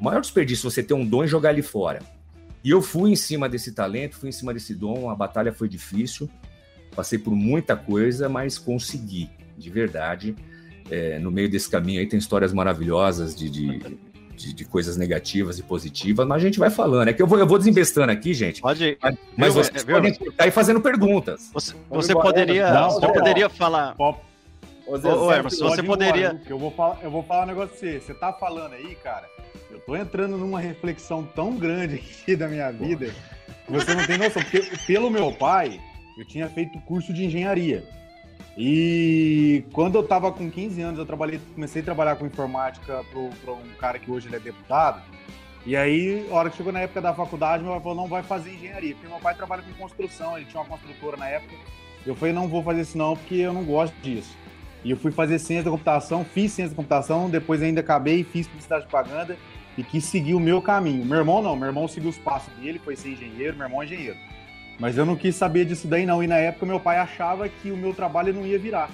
O 0.00 0.04
maior 0.04 0.20
desperdício 0.20 0.68
é 0.68 0.70
você 0.70 0.82
ter 0.82 0.94
um 0.94 1.04
dom 1.04 1.24
e 1.24 1.28
jogar 1.28 1.52
ele 1.52 1.62
fora. 1.62 2.00
E 2.64 2.70
eu 2.70 2.80
fui 2.80 3.10
em 3.10 3.16
cima 3.16 3.48
desse 3.48 3.72
talento, 3.72 4.16
fui 4.16 4.28
em 4.28 4.32
cima 4.32 4.54
desse 4.54 4.72
dom, 4.74 5.10
a 5.10 5.14
batalha 5.16 5.52
foi 5.52 5.68
difícil, 5.68 6.30
passei 6.94 7.18
por 7.18 7.34
muita 7.34 7.76
coisa, 7.76 8.28
mas 8.28 8.56
consegui, 8.56 9.28
de 9.58 9.68
verdade. 9.68 10.36
É, 10.88 11.18
no 11.18 11.30
meio 11.30 11.50
desse 11.50 11.68
caminho 11.68 12.00
aí 12.00 12.06
tem 12.06 12.18
histórias 12.18 12.52
maravilhosas 12.52 13.34
de, 13.34 13.50
de, 13.50 13.80
de, 14.42 14.52
de 14.52 14.64
coisas 14.64 14.96
negativas 14.96 15.58
e 15.58 15.62
positivas, 15.62 16.26
mas 16.26 16.42
a 16.42 16.44
gente 16.44 16.58
vai 16.58 16.68
falando. 16.68 17.08
É 17.08 17.12
que 17.12 17.22
eu 17.22 17.26
vou, 17.26 17.38
eu 17.38 17.46
vou 17.46 17.58
desembestando 17.58 18.10
aqui, 18.10 18.34
gente, 18.34 18.60
Pode. 18.60 18.98
mas, 19.00 19.16
mas 19.36 19.54
Viu, 19.54 19.62
vocês 19.64 19.84
viu? 19.84 19.94
podem 19.94 20.14
cortar 20.14 20.46
e 20.48 20.50
fazendo 20.50 20.80
perguntas. 20.80 21.50
Você, 21.54 21.74
você 21.88 22.12
poderia. 22.12 22.72
Não, 22.72 22.90
você 22.90 23.00
pode- 23.06 23.18
poderia 23.18 23.48
falar. 23.48 23.94
Pop, 23.94 24.20
Ô, 24.84 24.96
Zezé, 24.96 25.08
ô, 25.14 25.42
você 25.44 25.82
poderia. 25.82 26.40
eu 26.48 26.58
vou 26.58 26.72
falar, 26.72 26.98
eu 27.02 27.10
vou 27.10 27.22
falar 27.22 27.44
um 27.44 27.46
negócio 27.46 27.70
pra 27.70 27.78
você. 27.78 28.00
Você 28.00 28.14
tá 28.14 28.32
falando 28.32 28.72
aí, 28.72 28.96
cara. 28.96 29.26
Eu 29.70 29.78
tô 29.80 29.94
entrando 29.96 30.36
numa 30.36 30.58
reflexão 30.60 31.22
tão 31.22 31.56
grande 31.56 31.94
aqui 31.96 32.34
da 32.34 32.48
minha 32.48 32.70
vida 32.72 33.06
que 33.64 33.72
você 33.72 33.94
não 33.94 34.04
tem 34.04 34.18
noção. 34.18 34.42
Porque 34.42 34.60
pelo 34.86 35.08
meu 35.08 35.32
pai, 35.32 35.80
eu 36.18 36.26
tinha 36.26 36.48
feito 36.48 36.78
curso 36.80 37.12
de 37.14 37.24
engenharia. 37.24 37.84
E 38.56 39.64
quando 39.72 39.96
eu 39.96 40.02
tava 40.02 40.30
com 40.30 40.50
15 40.50 40.80
anos, 40.82 40.98
eu 40.98 41.06
trabalhei, 41.06 41.40
comecei 41.54 41.80
a 41.80 41.84
trabalhar 41.84 42.16
com 42.16 42.26
informática 42.26 43.02
para 43.10 43.52
um 43.52 43.68
cara 43.78 43.98
que 43.98 44.10
hoje 44.10 44.28
ele 44.28 44.36
é 44.36 44.40
deputado. 44.40 45.02
E 45.64 45.76
aí, 45.76 46.26
a 46.30 46.34
hora 46.34 46.50
que 46.50 46.56
chegou 46.56 46.72
na 46.72 46.80
época 46.80 47.00
da 47.00 47.14
faculdade, 47.14 47.62
meu 47.62 47.72
pai 47.72 47.80
falou, 47.80 47.96
não 47.96 48.08
vai 48.08 48.22
fazer 48.22 48.52
engenharia, 48.52 48.94
porque 48.94 49.06
meu 49.06 49.20
pai 49.20 49.34
trabalha 49.34 49.62
com 49.62 49.72
construção, 49.74 50.36
ele 50.36 50.44
tinha 50.46 50.60
uma 50.60 50.68
construtora 50.68 51.16
na 51.16 51.28
época. 51.28 51.54
Eu 52.04 52.16
falei, 52.16 52.34
não 52.34 52.48
vou 52.48 52.62
fazer 52.62 52.80
isso 52.80 52.98
não, 52.98 53.16
porque 53.16 53.36
eu 53.36 53.52
não 53.52 53.64
gosto 53.64 53.94
disso. 54.02 54.36
E 54.84 54.90
eu 54.90 54.96
fui 54.96 55.12
fazer 55.12 55.38
ciência 55.38 55.64
da 55.64 55.70
computação, 55.70 56.24
fiz 56.24 56.52
ciência 56.52 56.70
da 56.70 56.76
computação, 56.76 57.30
depois 57.30 57.62
ainda 57.62 57.80
acabei 57.80 58.20
e 58.20 58.24
fiz 58.24 58.48
publicidade 58.48 58.82
de 58.84 58.90
propaganda 58.90 59.36
e 59.78 59.84
quis 59.84 60.04
seguir 60.04 60.34
o 60.34 60.40
meu 60.40 60.60
caminho. 60.60 61.04
Meu 61.04 61.18
irmão 61.18 61.40
não, 61.40 61.54
meu 61.54 61.68
irmão 61.68 61.86
seguiu 61.86 62.10
os 62.10 62.18
passos 62.18 62.52
dele, 62.54 62.80
foi 62.80 62.96
ser 62.96 63.10
engenheiro, 63.10 63.56
meu 63.56 63.66
irmão 63.66 63.82
é 63.82 63.84
engenheiro. 63.84 64.18
Mas 64.82 64.98
eu 64.98 65.06
não 65.06 65.14
quis 65.14 65.36
saber 65.36 65.64
disso 65.64 65.86
daí 65.86 66.04
não, 66.04 66.24
e 66.24 66.26
na 66.26 66.38
época 66.38 66.66
meu 66.66 66.80
pai 66.80 66.98
achava 66.98 67.48
que 67.48 67.70
o 67.70 67.76
meu 67.76 67.94
trabalho 67.94 68.34
não 68.34 68.44
ia 68.44 68.58
virar. 68.58 68.90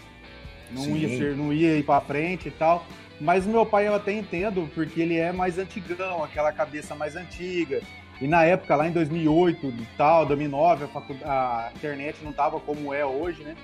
Não 0.71 0.83
Sim. 0.83 0.97
ia 0.99 1.09
ser, 1.09 1.35
não 1.35 1.51
ia 1.51 1.79
ir 1.79 1.83
para 1.83 1.99
frente 2.03 2.49
e 2.49 2.51
tal. 2.51 2.85
Mas 3.19 3.47
o 3.47 3.49
meu 3.49 3.65
pai 3.65 3.89
eu 3.89 3.95
até 3.95 4.13
entendo, 4.13 4.69
porque 4.75 5.01
ele 5.01 5.17
é 5.17 5.33
mais 5.33 5.59
antigão, 5.59 6.23
aquela 6.23 6.53
cabeça 6.53 6.95
mais 6.95 7.17
antiga. 7.17 7.81
E 8.21 8.27
na 8.29 8.45
época, 8.45 8.77
lá 8.77 8.87
em 8.87 8.93
2008 8.93 9.67
e 9.67 9.87
tal, 9.97 10.27
2009, 10.27 10.85
a, 10.85 10.89
facu- 10.89 11.17
a 11.25 11.71
internet 11.75 12.19
não 12.23 12.35
tava 12.35 12.61
como 12.61 12.93
é 12.93 13.07
hoje, 13.07 13.43
né? 13.43 13.57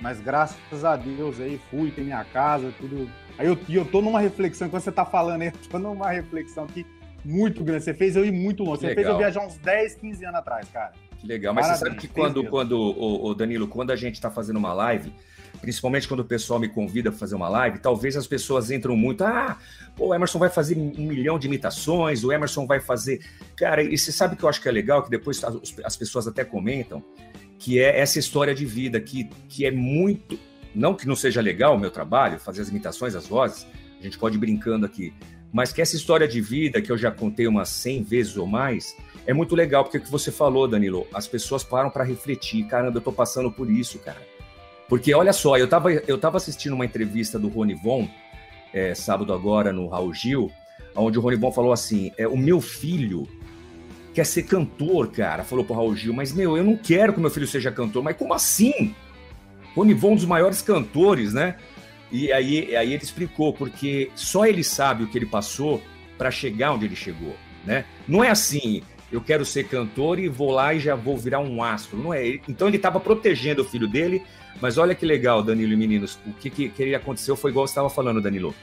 Mas 0.00 0.20
graças 0.20 0.86
a 0.86 0.96
Deus 0.96 1.38
aí 1.38 1.60
fui, 1.70 1.90
tem 1.90 2.04
minha 2.04 2.24
casa, 2.24 2.72
tudo. 2.80 3.10
Aí 3.36 3.46
eu, 3.46 3.58
eu 3.68 3.84
tô 3.84 4.00
numa 4.00 4.20
reflexão, 4.20 4.70
quando 4.70 4.80
você 4.82 4.90
tá 4.92 5.04
falando 5.04 5.42
aí, 5.42 5.48
eu 5.52 5.68
tô 5.68 5.78
numa 5.78 6.10
reflexão 6.10 6.64
aqui 6.64 6.86
muito 7.22 7.62
grande. 7.62 7.84
Você 7.84 7.92
fez 7.92 8.16
eu 8.16 8.24
ir 8.24 8.32
muito 8.32 8.64
longe. 8.64 8.80
Você 8.80 8.88
Que 8.88 8.94
fez 8.94 9.06
eu 9.06 9.16
legal. 9.18 9.30
viajar 9.30 9.46
uns 9.46 9.58
10, 9.58 9.96
15 9.96 10.24
anos 10.24 10.38
atrás, 10.40 10.66
cara. 10.70 10.92
Que 11.18 11.26
legal, 11.26 11.52
mas 11.52 11.66
você 11.66 11.72
Parabéns, 11.72 12.00
sabe 12.00 12.00
que 12.00 12.08
quando, 12.08 12.44
quando 12.44 12.78
o, 12.78 13.34
Danilo, 13.34 13.66
quando 13.66 13.90
a 13.90 13.96
gente 13.96 14.14
está 14.14 14.30
fazendo 14.30 14.56
uma 14.56 14.72
live, 14.72 15.12
principalmente 15.60 16.06
quando 16.06 16.20
o 16.20 16.24
pessoal 16.24 16.60
me 16.60 16.68
convida 16.68 17.10
para 17.10 17.18
fazer 17.18 17.34
uma 17.34 17.48
live, 17.48 17.78
talvez 17.80 18.16
as 18.16 18.26
pessoas 18.26 18.70
entram 18.70 18.96
muito, 18.96 19.24
ah, 19.24 19.58
o 19.98 20.14
Emerson 20.14 20.38
vai 20.38 20.48
fazer 20.48 20.76
um 20.76 21.06
milhão 21.06 21.38
de 21.38 21.48
imitações, 21.48 22.22
o 22.22 22.32
Emerson 22.32 22.66
vai 22.66 22.78
fazer. 22.78 23.20
Cara, 23.56 23.82
e 23.82 23.98
você 23.98 24.12
sabe 24.12 24.36
que 24.36 24.44
eu 24.44 24.48
acho 24.48 24.62
que 24.62 24.68
é 24.68 24.72
legal, 24.72 25.02
que 25.02 25.10
depois 25.10 25.42
as, 25.42 25.74
as 25.84 25.96
pessoas 25.96 26.28
até 26.28 26.44
comentam, 26.44 27.02
que 27.58 27.80
é 27.80 27.98
essa 27.98 28.18
história 28.18 28.54
de 28.54 28.64
vida, 28.64 29.00
que, 29.00 29.28
que 29.48 29.66
é 29.66 29.70
muito. 29.70 30.38
Não 30.74 30.94
que 30.94 31.08
não 31.08 31.16
seja 31.16 31.40
legal 31.40 31.74
o 31.74 31.78
meu 31.78 31.90
trabalho, 31.90 32.38
fazer 32.38 32.62
as 32.62 32.68
imitações, 32.68 33.16
as 33.16 33.26
vozes, 33.26 33.66
a 33.98 34.02
gente 34.02 34.16
pode 34.18 34.36
ir 34.36 34.38
brincando 34.38 34.86
aqui, 34.86 35.12
mas 35.52 35.72
que 35.72 35.80
essa 35.80 35.96
história 35.96 36.28
de 36.28 36.40
vida, 36.40 36.80
que 36.80 36.92
eu 36.92 36.96
já 36.96 37.10
contei 37.10 37.46
umas 37.46 37.68
100 37.70 38.02
vezes 38.04 38.36
ou 38.36 38.46
mais, 38.46 38.94
é 39.28 39.34
muito 39.34 39.54
legal, 39.54 39.84
porque 39.84 39.98
o 39.98 40.00
que 40.00 40.10
você 40.10 40.32
falou, 40.32 40.66
Danilo, 40.66 41.06
as 41.12 41.28
pessoas 41.28 41.62
param 41.62 41.90
para 41.90 42.02
refletir. 42.02 42.64
Caramba, 42.64 42.96
eu 42.96 43.02
tô 43.02 43.12
passando 43.12 43.52
por 43.52 43.70
isso, 43.70 43.98
cara. 43.98 44.26
Porque 44.88 45.12
olha 45.12 45.34
só, 45.34 45.58
eu 45.58 45.68
tava, 45.68 45.92
eu 45.92 46.16
tava 46.16 46.38
assistindo 46.38 46.72
uma 46.72 46.86
entrevista 46.86 47.38
do 47.38 47.46
Rony 47.46 47.74
Von, 47.74 48.08
é, 48.72 48.94
sábado 48.94 49.34
agora, 49.34 49.70
no 49.70 49.86
Raul 49.86 50.14
Gil, 50.14 50.50
onde 50.96 51.18
o 51.18 51.20
Rony 51.20 51.36
Von 51.36 51.52
falou 51.52 51.72
assim: 51.72 52.10
é, 52.16 52.26
o 52.26 52.38
meu 52.38 52.58
filho 52.58 53.28
quer 54.14 54.24
ser 54.24 54.44
cantor, 54.44 55.08
cara. 55.08 55.44
Falou 55.44 55.62
pro 55.62 55.74
Raul 55.74 55.94
Gil, 55.94 56.14
mas 56.14 56.32
meu, 56.32 56.56
eu 56.56 56.64
não 56.64 56.78
quero 56.78 57.12
que 57.12 57.20
meu 57.20 57.30
filho 57.30 57.46
seja 57.46 57.70
cantor. 57.70 58.02
Mas 58.02 58.16
como 58.16 58.32
assim? 58.32 58.94
Rony 59.76 59.92
Von, 59.92 60.12
um 60.12 60.16
dos 60.16 60.24
maiores 60.24 60.62
cantores, 60.62 61.34
né? 61.34 61.56
E 62.10 62.32
aí, 62.32 62.74
aí 62.74 62.94
ele 62.94 63.04
explicou, 63.04 63.52
porque 63.52 64.10
só 64.14 64.46
ele 64.46 64.64
sabe 64.64 65.04
o 65.04 65.06
que 65.06 65.18
ele 65.18 65.26
passou 65.26 65.82
para 66.16 66.30
chegar 66.30 66.72
onde 66.72 66.86
ele 66.86 66.96
chegou, 66.96 67.36
né? 67.66 67.84
Não 68.08 68.24
é 68.24 68.30
assim, 68.30 68.82
eu 69.10 69.20
quero 69.20 69.44
ser 69.44 69.64
cantor 69.64 70.18
e 70.18 70.28
vou 70.28 70.50
lá 70.50 70.74
e 70.74 70.80
já 70.80 70.94
vou 70.94 71.16
virar 71.16 71.40
um 71.40 71.62
astro. 71.62 71.96
Não 71.96 72.12
é. 72.12 72.40
Então 72.48 72.68
ele 72.68 72.76
estava 72.76 73.00
protegendo 73.00 73.62
o 73.62 73.64
filho 73.64 73.88
dele, 73.88 74.22
mas 74.60 74.76
olha 74.76 74.94
que 74.94 75.06
legal, 75.06 75.42
Danilo 75.42 75.72
e 75.72 75.76
meninos. 75.76 76.18
O 76.26 76.32
que, 76.32 76.50
que, 76.50 76.68
que 76.68 76.94
aconteceu 76.94 77.36
foi 77.36 77.50
igual 77.50 77.66
você 77.66 77.72
estava 77.72 77.90
falando, 77.90 78.20
Danilo. 78.20 78.54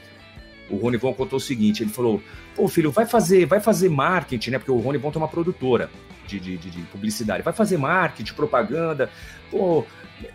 O 0.70 0.76
Rony 0.76 0.96
Von 0.96 1.12
contou 1.14 1.36
o 1.36 1.40
seguinte: 1.40 1.82
ele 1.82 1.90
falou, 1.90 2.22
pô, 2.54 2.68
filho, 2.68 2.90
vai 2.90 3.06
fazer, 3.06 3.46
vai 3.46 3.60
fazer 3.60 3.88
marketing, 3.88 4.50
né? 4.50 4.58
Porque 4.58 4.70
o 4.70 4.78
Rony 4.78 4.98
Von 4.98 5.10
tem 5.10 5.20
uma 5.20 5.28
produtora 5.28 5.90
de, 6.26 6.40
de, 6.40 6.56
de, 6.56 6.70
de 6.70 6.82
publicidade, 6.82 7.42
vai 7.42 7.52
fazer 7.52 7.76
marketing, 7.76 8.34
propaganda. 8.34 9.10
Pô, 9.50 9.84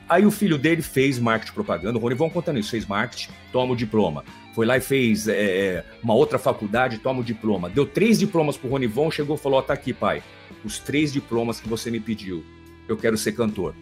Aí 0.08 0.26
o 0.26 0.32
filho 0.32 0.58
dele 0.58 0.82
fez 0.82 1.18
marketing 1.18 1.54
propaganda, 1.54 1.98
o 1.98 2.02
Rony 2.02 2.16
Von 2.16 2.30
contando 2.30 2.60
isso, 2.60 2.72
fez 2.72 2.86
marketing, 2.86 3.32
toma 3.52 3.74
o 3.74 3.76
diploma. 3.76 4.24
Foi 4.54 4.66
lá 4.66 4.78
e 4.78 4.82
fez 4.82 5.28
é, 5.28 5.84
uma 6.04 6.14
outra 6.14 6.38
faculdade, 6.38 6.98
toma 6.98 7.22
o 7.22 7.24
diploma. 7.24 7.70
Deu 7.70 7.86
três 7.86 8.20
diplomas 8.20 8.58
pro 8.58 8.70
Rony 8.70 8.88
Von, 8.88 9.10
chegou 9.10 9.36
e 9.36 9.40
falou: 9.40 9.60
ó, 9.60 9.62
tá 9.62 9.74
aqui, 9.74 9.94
pai. 9.94 10.22
Os 10.64 10.78
três 10.78 11.14
diplomas 11.14 11.60
que 11.60 11.70
você 11.70 11.90
me 11.90 12.00
pediu. 12.00 12.44
Eu 12.88 12.98
quero 12.98 13.18
ser 13.18 13.32
cantor. 13.32 13.74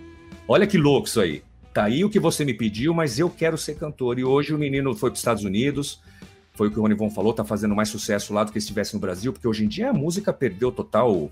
Olha 0.48 0.68
que 0.68 0.78
louco 0.78 1.08
isso 1.08 1.20
aí. 1.20 1.44
Tá 1.74 1.86
aí 1.86 2.04
o 2.04 2.10
que 2.10 2.20
você 2.20 2.44
me 2.46 2.54
pediu, 2.54 2.94
mas 2.94 3.20
eu 3.20 3.30
quero 3.30 3.58
ser 3.58 3.76
cantor. 3.76 4.20
E 4.20 4.24
hoje 4.24 4.54
o 4.54 4.58
menino 4.58 4.96
foi 4.96 5.10
para 5.10 5.16
os 5.16 5.20
Estados 5.20 5.44
Unidos, 5.44 6.02
foi 6.54 6.68
o 6.68 6.72
que 6.72 6.80
o 6.80 6.82
Rony 6.82 6.96
Von 6.96 7.10
falou, 7.10 7.32
tá 7.32 7.46
fazendo 7.46 7.76
mais 7.76 7.90
sucesso 7.90 8.34
lá 8.34 8.44
do 8.44 8.52
que 8.52 8.60
se 8.60 8.66
estivesse 8.66 8.94
no 8.94 9.00
Brasil, 9.00 9.32
porque 9.32 9.48
hoje 9.48 9.66
em 9.66 9.68
dia 9.68 9.92
a 9.92 9.94
música 9.94 10.34
perdeu 10.34 10.72
total 10.72 11.32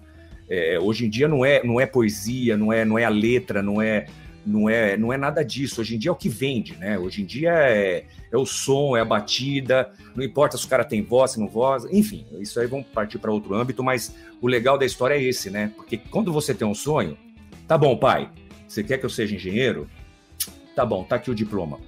É, 0.49 0.79
hoje 0.79 1.05
em 1.05 1.09
dia 1.09 1.27
não 1.27 1.43
é, 1.43 1.61
não 1.63 1.79
é 1.79 1.85
poesia, 1.85 2.55
não 2.55 2.71
é, 2.71 2.85
não 2.85 2.97
é 2.97 3.03
a 3.03 3.09
letra, 3.09 3.61
não 3.61 3.81
é, 3.81 4.05
não 4.47 4.69
é, 4.69 4.95
não 4.95 5.11
é 5.11 5.17
nada 5.17 5.43
disso. 5.43 5.81
Hoje 5.81 5.95
em 5.95 5.99
dia 5.99 6.09
é 6.09 6.11
o 6.11 6.15
que 6.15 6.29
vende, 6.29 6.75
né? 6.77 6.97
Hoje 6.97 7.21
em 7.21 7.25
dia 7.25 7.51
é, 7.51 8.05
é 8.31 8.37
o 8.37 8.45
som, 8.45 8.95
é 8.95 9.01
a 9.01 9.05
batida, 9.05 9.91
não 10.15 10.23
importa 10.23 10.57
se 10.57 10.65
o 10.65 10.69
cara 10.69 10.85
tem 10.85 11.03
voz, 11.03 11.31
se 11.31 11.39
não 11.39 11.47
voz, 11.47 11.85
enfim, 11.91 12.25
isso 12.39 12.59
aí 12.59 12.67
vamos 12.67 12.87
partir 12.87 13.19
para 13.19 13.31
outro 13.31 13.53
âmbito, 13.53 13.83
mas 13.83 14.15
o 14.41 14.47
legal 14.47 14.77
da 14.77 14.85
história 14.85 15.15
é 15.15 15.21
esse, 15.21 15.49
né? 15.49 15.71
Porque 15.75 15.97
quando 15.97 16.31
você 16.31 16.53
tem 16.53 16.65
um 16.65 16.73
sonho, 16.73 17.17
tá 17.67 17.77
bom, 17.77 17.97
pai, 17.97 18.29
você 18.67 18.83
quer 18.83 18.97
que 18.97 19.05
eu 19.05 19.09
seja 19.09 19.35
engenheiro? 19.35 19.89
Tá 20.75 20.85
bom, 20.85 21.03
tá 21.03 21.17
aqui 21.17 21.29
o 21.29 21.35
diploma, 21.35 21.79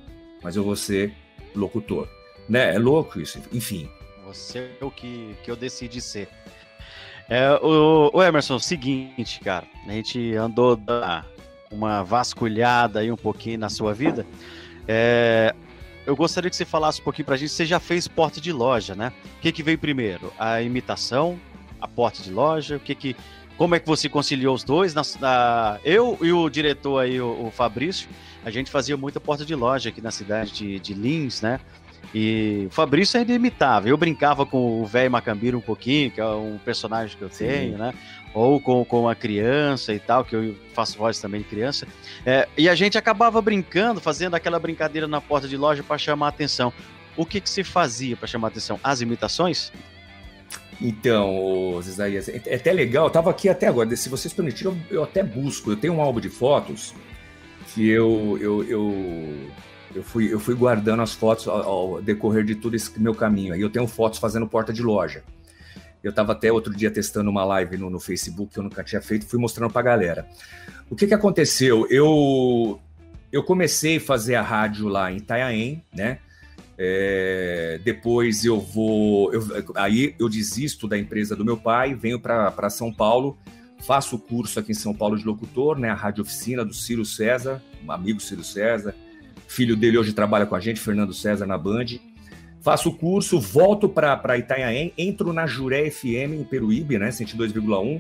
mas 0.44 0.56
eu 0.56 0.64
vou 0.64 0.76
ser 0.76 1.14
locutor. 1.56 2.08
Né? 2.48 2.76
É 2.76 2.80
louco 2.80 3.20
isso, 3.20 3.40
enfim. 3.54 3.90
Você 4.26 4.70
é 4.80 4.86
o 4.86 4.92
que, 4.92 5.36
que 5.44 5.50
eu 5.50 5.56
decidi 5.56 6.02
ser. 6.02 6.28
É, 7.30 7.52
o, 7.62 8.10
o 8.12 8.24
Emerson, 8.24 8.58
seguinte, 8.58 9.40
cara, 9.40 9.68
a 9.88 9.92
gente 9.92 10.36
andou 10.36 10.76
da, 10.76 11.24
uma 11.72 12.04
vasculhada 12.04 13.00
aí 13.00 13.12
um 13.12 13.18
pouquinho 13.18 13.60
na 13.60 13.70
sua 13.70 13.94
vida. 13.94 14.26
É, 14.88 15.54
eu 16.06 16.16
gostaria 16.16 16.50
que 16.50 16.56
você 16.56 16.66
falasse 16.66 17.02
um 17.02 17.04
pouquinho 17.04 17.26
pra 17.26 17.38
gente. 17.38 17.52
Você 17.52 17.66
já 17.66 17.80
fez 17.80 18.08
porta 18.08 18.42
de 18.42 18.52
loja, 18.52 18.96
né? 18.96 19.12
O 19.38 19.42
que, 19.42 19.52
que 19.52 19.62
veio 19.62 19.78
primeiro? 19.78 20.34
A 20.40 20.62
imitação, 20.62 21.40
a 21.80 21.88
porta 21.88 22.24
de 22.24 22.32
loja? 22.32 22.78
O 22.78 22.80
que 22.80 22.96
que, 22.96 23.16
como 23.58 23.76
é 23.76 23.80
que 23.80 23.86
você 23.86 24.10
conciliou 24.10 24.56
os 24.56 24.64
dois? 24.64 24.94
Na, 24.94 25.04
na, 25.20 25.80
eu 25.84 26.18
e 26.22 26.32
o 26.32 26.50
diretor 26.50 27.00
aí, 27.00 27.22
o, 27.22 27.48
o, 27.48 27.52
Fabrício, 27.52 28.10
a 28.44 28.50
gente 28.50 28.72
fazia 28.72 28.98
muita 28.98 29.20
porta 29.20 29.46
de 29.46 29.54
loja 29.54 29.90
aqui 29.90 30.02
na 30.02 30.12
cidade 30.12 30.52
de, 30.52 30.80
de 30.80 30.94
Lins, 30.94 31.42
né? 31.42 31.60
E 32.14 32.66
o 32.68 32.72
Fabrício 32.72 33.20
ainda 33.20 33.32
imitava. 33.34 33.88
Eu 33.88 33.96
brincava 33.96 34.46
com 34.46 34.82
o 34.82 34.86
velho 34.86 35.12
Macambira 35.12 35.56
um 35.56 35.62
pouquinho, 35.62 36.10
que 36.10 36.20
é 36.20 36.26
um 36.26 36.58
personagem 36.64 37.16
que 37.16 37.24
eu 37.24 37.30
Sim. 37.30 37.48
tenho, 37.48 37.78
né? 37.78 37.94
ou 38.34 38.60
com, 38.60 38.84
com 38.86 39.10
a 39.10 39.16
criança 39.16 39.94
e 39.94 40.00
tal, 40.00 40.24
que 40.24 40.36
eu 40.36 40.56
faço 40.74 40.98
voz 40.98 41.20
também 41.20 41.42
de 41.42 41.48
criança. 41.48 41.88
É, 42.26 42.48
e 42.58 42.70
a 42.70 42.76
gente 42.76 42.98
acabava 42.98 43.42
brincando, 43.42 44.00
fazendo 44.00 44.36
aquela 44.36 44.60
brincadeira 44.60 45.08
na 45.08 45.20
porta 45.20 45.48
de 45.48 45.58
loja 45.58 45.84
para 45.84 45.98
chamar 45.98 46.28
a 46.28 46.30
atenção. 46.30 46.72
O 47.18 47.26
que, 47.26 47.42
que 47.42 47.50
se 47.50 47.64
fazia 47.64 48.16
para 48.16 48.28
chamar 48.28 48.48
a 48.48 48.52
atenção? 48.52 48.80
As 48.84 49.02
imitações? 49.02 49.72
Então, 50.82 51.78
Isaías, 51.80 52.30
é, 52.30 52.42
é 52.46 52.56
até 52.56 52.72
legal, 52.72 53.08
eu 53.08 53.12
tava 53.12 53.30
aqui 53.30 53.50
até 53.50 53.68
agora, 53.68 53.94
se 53.96 54.08
vocês 54.08 54.34
permitirem, 54.34 54.72
eu, 54.90 54.98
eu 54.98 55.04
até 55.04 55.22
busco. 55.22 55.72
Eu 55.72 55.76
tenho 55.76 55.94
um 55.94 56.02
álbum 56.02 56.22
de 56.22 56.30
fotos 56.30 56.94
que 57.74 57.88
eu, 57.90 58.38
eu, 58.40 58.64
eu, 58.64 59.52
eu, 59.96 60.04
fui, 60.04 60.32
eu 60.32 60.40
fui 60.40 60.56
guardando 60.56 61.02
as 61.02 61.14
fotos 61.14 61.48
ao, 61.48 61.62
ao 61.62 62.02
decorrer 62.02 62.44
de 62.44 62.56
todo 62.56 62.76
esse 62.76 63.00
meu 63.00 63.16
caminho. 63.16 63.54
Aí 63.54 63.62
eu 63.62 63.70
tenho 63.70 63.88
fotos 63.88 64.20
fazendo 64.20 64.48
porta 64.48 64.72
de 64.72 64.82
loja. 64.82 65.24
Eu 66.04 66.12
estava 66.12 66.32
até 66.32 66.52
outro 66.52 66.74
dia 66.74 66.90
testando 66.90 67.30
uma 67.30 67.44
live 67.44 67.78
no, 67.78 67.90
no, 67.90 68.00
Facebook 68.00 68.54
que 68.54 68.60
eu 68.60 68.64
nunca 68.64 68.84
tinha 68.84 69.02
feito, 69.02 69.26
fui 69.26 69.40
mostrando 69.40 69.72
para 69.72 69.82
a 69.82 69.84
galera. 69.84 70.28
O 70.90 70.96
que, 70.96 71.08
que 71.08 71.14
aconteceu? 71.14 71.86
Eu, 71.90 72.80
eu 73.32 73.44
comecei 73.44 73.98
a 73.98 74.02
fazer 74.02 74.36
a 74.36 74.42
rádio 74.42 74.88
lá 74.88 75.12
em 75.12 75.18
Itanhaém, 75.18 75.84
né? 75.94 76.20
É, 76.78 77.78
depois 77.84 78.46
eu 78.46 78.58
vou. 78.62 79.34
Eu, 79.34 79.44
aí 79.76 80.16
eu 80.18 80.30
desisto 80.30 80.88
da 80.88 80.98
empresa 80.98 81.36
do 81.36 81.44
meu 81.44 81.58
pai, 81.58 81.94
venho 81.94 82.18
para 82.18 82.70
São 82.70 82.94
Paulo, 82.94 83.38
faço 83.82 84.16
o 84.16 84.20
curso 84.20 84.58
aqui 84.62 84.72
em 84.72 84.76
São 84.76 84.94
Paulo 84.94 85.18
de 85.18 85.26
locutor, 85.26 85.78
né? 85.78 85.90
A 85.90 85.94
rádio 85.94 86.22
oficina 86.22 86.64
do 86.64 86.74
Ciro 86.74 87.04
César, 87.04 87.62
um 87.84 87.92
amigo 87.92 88.22
Ciro 88.22 88.46
César. 88.46 88.96
Filho 89.50 89.76
dele 89.76 89.98
hoje 89.98 90.14
trabalha 90.14 90.46
com 90.46 90.54
a 90.54 90.60
gente, 90.60 90.80
Fernando 90.80 91.12
César, 91.12 91.48
na 91.48 91.58
Band. 91.58 91.86
Faço 92.62 92.90
o 92.90 92.96
curso, 92.96 93.40
volto 93.40 93.90
para 93.90 94.38
Itanhaém, 94.38 94.94
entro 94.96 95.34
na 95.34 95.48
Juré 95.48 95.90
FM 95.90 96.38
em 96.40 96.44
Peruíbe, 96.44 97.00
né, 97.00 97.10
102,1. 97.10 98.00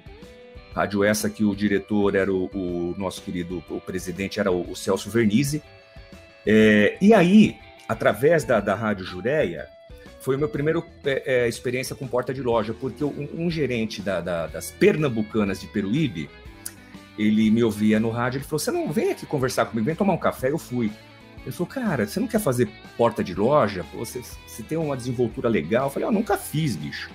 Rádio 0.75 1.03
essa 1.03 1.27
que 1.27 1.43
o 1.43 1.55
diretor 1.55 2.13
era 2.13 2.31
o, 2.31 2.45
o 2.53 2.95
nosso 2.99 3.23
querido, 3.23 3.63
o 3.67 3.81
presidente 3.81 4.39
era 4.39 4.51
o, 4.51 4.69
o 4.71 4.75
Celso 4.75 5.09
Vernizzi. 5.09 5.63
É, 6.45 6.95
e 7.01 7.15
aí, 7.15 7.57
através 7.87 8.43
da, 8.43 8.59
da 8.59 8.75
Rádio 8.75 9.03
Jureia, 9.03 9.67
foi 10.19 10.35
o 10.35 10.39
meu 10.39 10.49
primeiro 10.49 10.85
é, 11.03 11.45
é, 11.45 11.47
experiência 11.47 11.95
com 11.95 12.07
porta 12.07 12.31
de 12.31 12.43
loja, 12.43 12.75
porque 12.79 13.03
um, 13.03 13.27
um 13.33 13.49
gerente 13.49 14.03
da, 14.03 14.21
da, 14.21 14.45
das 14.45 14.69
pernambucanas 14.69 15.59
de 15.59 15.65
Peruíbe, 15.65 16.29
ele 17.17 17.49
me 17.49 17.63
ouvia 17.63 17.99
no 17.99 18.11
rádio, 18.11 18.37
ele 18.37 18.45
falou, 18.45 18.59
você 18.59 18.69
não 18.69 18.91
vem 18.91 19.09
aqui 19.09 19.25
conversar 19.25 19.65
comigo, 19.65 19.87
vem 19.87 19.95
tomar 19.95 20.13
um 20.13 20.17
café, 20.17 20.51
eu 20.51 20.59
fui. 20.59 20.91
Ele 21.43 21.51
falou, 21.51 21.67
cara, 21.67 22.05
você 22.05 22.19
não 22.19 22.27
quer 22.27 22.39
fazer 22.39 22.69
porta 22.97 23.23
de 23.23 23.33
loja? 23.33 23.85
Você, 23.93 24.21
você 24.45 24.63
tem 24.63 24.77
uma 24.77 24.95
desenvoltura 24.95 25.47
legal? 25.49 25.87
Eu 25.87 25.89
falei, 25.89 26.07
eu 26.07 26.11
nunca 26.11 26.37
fiz, 26.37 26.75
bicho. 26.75 27.09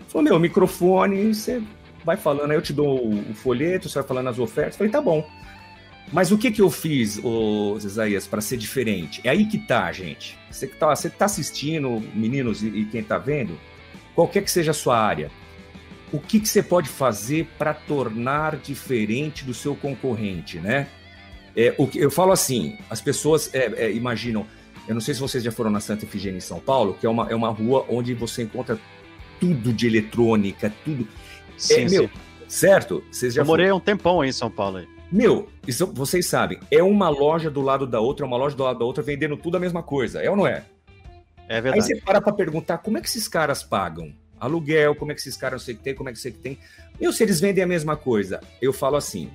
Ele 0.00 0.08
falou, 0.08 0.24
meu, 0.24 0.38
microfone, 0.38 1.34
você 1.34 1.62
vai 2.04 2.16
falando, 2.16 2.50
aí 2.50 2.56
eu 2.56 2.62
te 2.62 2.72
dou 2.72 3.08
o 3.08 3.34
folheto, 3.34 3.88
você 3.88 3.98
vai 3.98 4.08
falando 4.08 4.28
as 4.28 4.38
ofertas. 4.38 4.74
Eu 4.74 4.78
falei, 4.78 4.92
tá 4.92 5.00
bom. 5.00 5.26
Mas 6.12 6.32
o 6.32 6.38
que 6.38 6.50
que 6.50 6.60
eu 6.60 6.70
fiz, 6.70 7.20
ô, 7.22 7.76
Isaías, 7.76 8.26
para 8.26 8.40
ser 8.40 8.56
diferente? 8.56 9.20
É 9.22 9.30
aí 9.30 9.46
que 9.46 9.58
tá, 9.58 9.90
gente. 9.92 10.36
Você 10.50 10.66
que 10.66 10.76
tá, 10.76 10.94
você 10.94 11.08
tá 11.08 11.26
assistindo, 11.26 12.02
meninos 12.14 12.62
e, 12.62 12.68
e 12.68 12.84
quem 12.84 13.02
tá 13.02 13.16
vendo, 13.16 13.58
qualquer 14.14 14.42
que 14.42 14.50
seja 14.50 14.72
a 14.72 14.74
sua 14.74 14.98
área, 14.98 15.30
o 16.12 16.18
que, 16.18 16.40
que 16.40 16.48
você 16.48 16.62
pode 16.62 16.88
fazer 16.88 17.48
para 17.56 17.72
tornar 17.72 18.56
diferente 18.56 19.44
do 19.44 19.54
seu 19.54 19.76
concorrente, 19.76 20.58
né? 20.58 20.88
É, 21.56 21.74
o 21.76 21.86
que, 21.86 21.98
eu 21.98 22.10
falo 22.10 22.32
assim, 22.32 22.78
as 22.88 23.00
pessoas 23.00 23.52
é, 23.54 23.86
é, 23.86 23.92
imaginam, 23.92 24.46
eu 24.86 24.94
não 24.94 25.00
sei 25.00 25.14
se 25.14 25.20
vocês 25.20 25.42
já 25.42 25.50
foram 25.50 25.70
na 25.70 25.80
Santa 25.80 26.04
Efigênia 26.04 26.38
em 26.38 26.42
São 26.42 26.60
Paulo, 26.60 26.96
que 26.98 27.06
é 27.06 27.08
uma, 27.08 27.30
é 27.30 27.34
uma 27.34 27.50
rua 27.50 27.84
onde 27.88 28.14
você 28.14 28.42
encontra 28.42 28.78
tudo 29.38 29.72
de 29.72 29.86
eletrônica, 29.86 30.72
tudo. 30.84 31.06
Sim, 31.56 31.84
é, 31.84 31.88
sim. 31.88 31.98
Meu, 31.98 32.10
certo? 32.46 33.02
Vocês 33.10 33.34
já 33.34 33.42
eu 33.42 33.46
morei 33.46 33.66
foram... 33.66 33.78
um 33.78 33.80
tempão 33.80 34.20
aí 34.20 34.28
em 34.28 34.32
São 34.32 34.50
Paulo. 34.50 34.78
Aí. 34.78 34.88
Meu, 35.10 35.48
isso 35.66 35.86
vocês 35.88 36.26
sabem, 36.26 36.58
é 36.70 36.82
uma 36.82 37.08
loja 37.08 37.50
do 37.50 37.60
lado 37.60 37.86
da 37.86 38.00
outra, 38.00 38.24
é 38.24 38.28
uma 38.28 38.36
loja 38.36 38.54
do 38.54 38.62
lado 38.62 38.78
da 38.78 38.84
outra 38.84 39.02
vendendo 39.02 39.36
tudo 39.36 39.56
a 39.56 39.60
mesma 39.60 39.82
coisa, 39.82 40.22
é 40.22 40.30
ou 40.30 40.36
não 40.36 40.46
é? 40.46 40.64
É 41.48 41.60
verdade. 41.60 41.92
Aí 41.92 41.98
você 41.98 42.00
para 42.00 42.20
pra 42.20 42.32
perguntar 42.32 42.78
como 42.78 42.96
é 42.96 43.00
que 43.00 43.08
esses 43.08 43.26
caras 43.26 43.62
pagam? 43.62 44.14
Aluguel, 44.38 44.94
como 44.94 45.10
é 45.10 45.14
que 45.14 45.20
esses 45.20 45.36
caras 45.36 45.60
não 45.60 45.64
sei 45.64 45.74
o 45.74 45.78
que 45.78 45.82
tem, 45.82 45.94
como 45.94 46.08
é 46.08 46.12
que 46.12 46.18
você 46.18 46.30
que 46.30 46.38
tem. 46.38 46.58
Meu, 46.98 47.12
se 47.12 47.22
eles 47.24 47.40
vendem 47.40 47.62
a 47.62 47.66
mesma 47.66 47.96
coisa, 47.96 48.40
eu 48.62 48.72
falo 48.72 48.96
assim: 48.96 49.28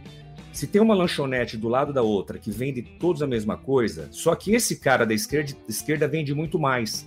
se 0.55 0.67
tem 0.67 0.81
uma 0.81 0.95
lanchonete 0.95 1.57
do 1.57 1.67
lado 1.67 1.91
da 1.91 2.01
outra 2.01 2.39
que 2.39 2.49
vende 2.49 2.81
todos 2.81 3.21
a 3.21 3.27
mesma 3.27 3.57
coisa, 3.57 4.07
só 4.09 4.33
que 4.35 4.53
esse 4.53 4.77
cara 4.77 5.05
da 5.05 5.13
esquerda, 5.13 5.53
esquerda 5.67 6.07
vende 6.07 6.33
muito 6.33 6.57
mais. 6.57 7.05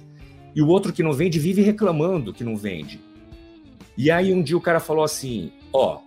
E 0.55 0.61
o 0.61 0.69
outro 0.69 0.93
que 0.93 1.03
não 1.03 1.15
vende 1.15 1.39
vive 1.39 1.63
reclamando 1.63 2.35
que 2.35 2.45
não 2.45 2.55
vende. 2.55 3.01
E 3.97 4.11
aí 4.11 4.35
um 4.35 4.43
dia 4.43 4.57
o 4.57 4.61
cara 4.61 4.81
falou 4.81 5.03
assim: 5.03 5.51
ó, 5.73 6.01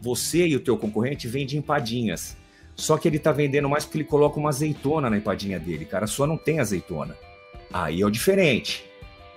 você 0.00 0.46
e 0.46 0.56
o 0.56 0.60
teu 0.60 0.78
concorrente 0.78 1.28
vendem 1.28 1.58
empadinhas. 1.58 2.38
Só 2.74 2.96
que 2.96 3.06
ele 3.06 3.18
tá 3.18 3.32
vendendo 3.32 3.68
mais 3.68 3.84
porque 3.84 3.98
ele 3.98 4.04
coloca 4.04 4.40
uma 4.40 4.48
azeitona 4.48 5.10
na 5.10 5.18
empadinha 5.18 5.60
dele, 5.60 5.84
cara. 5.84 6.06
Só 6.06 6.26
não 6.26 6.38
tem 6.38 6.58
azeitona. 6.58 7.14
Aí 7.70 8.00
é 8.00 8.06
o 8.06 8.10
diferente. 8.10 8.82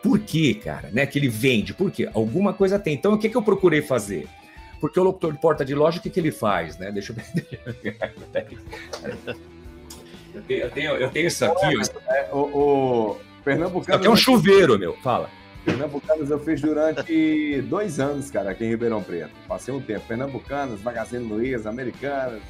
Por 0.02 0.20
quê, 0.20 0.54
cara? 0.54 0.90
Né? 0.90 1.06
Que 1.06 1.20
ele 1.20 1.28
vende. 1.28 1.74
Por 1.74 1.92
quê? 1.92 2.10
Alguma 2.14 2.54
coisa 2.54 2.80
tem. 2.80 2.94
Então, 2.94 3.14
o 3.14 3.18
que, 3.18 3.28
que 3.28 3.36
eu 3.36 3.42
procurei 3.42 3.82
fazer? 3.82 4.28
Porque 4.80 5.00
o 5.00 5.04
locutor 5.04 5.34
de 5.34 5.40
porta 5.40 5.66
de 5.66 5.76
loja, 5.76 6.00
o 6.00 6.02
que, 6.02 6.10
que 6.10 6.20
ele 6.20 6.32
faz, 6.32 6.78
né? 6.78 6.92
Deixa 6.92 7.12
eu 7.12 7.16
ver. 7.16 7.98
Eu 10.32 10.44
tenho, 10.44 10.62
eu 10.62 10.70
tenho, 10.70 10.92
eu 10.92 11.10
tenho 11.10 11.28
isso 11.28 11.44
aqui. 11.44 11.76
É, 12.08 12.30
o, 12.32 12.38
o 12.38 13.20
Pernambucano. 13.44 13.98
Aqui 13.98 14.08
é 14.08 14.10
um 14.10 14.16
chuveiro, 14.16 14.78
meu. 14.78 14.94
Fala. 14.98 15.30
Pernambucanos 15.66 16.30
eu 16.30 16.40
fiz 16.40 16.62
durante 16.62 17.62
dois 17.64 18.00
anos, 18.00 18.32
cara, 18.32 18.52
aqui 18.52 18.64
em 18.64 18.70
Ribeirão 18.70 19.04
Preto. 19.04 19.32
Passei 19.48 19.74
um 19.74 19.82
tempo. 19.82 20.06
Pernambucanos, 20.08 20.82
Magazine 20.82 21.24
Luiza, 21.24 21.70
Americanas. 21.70 22.42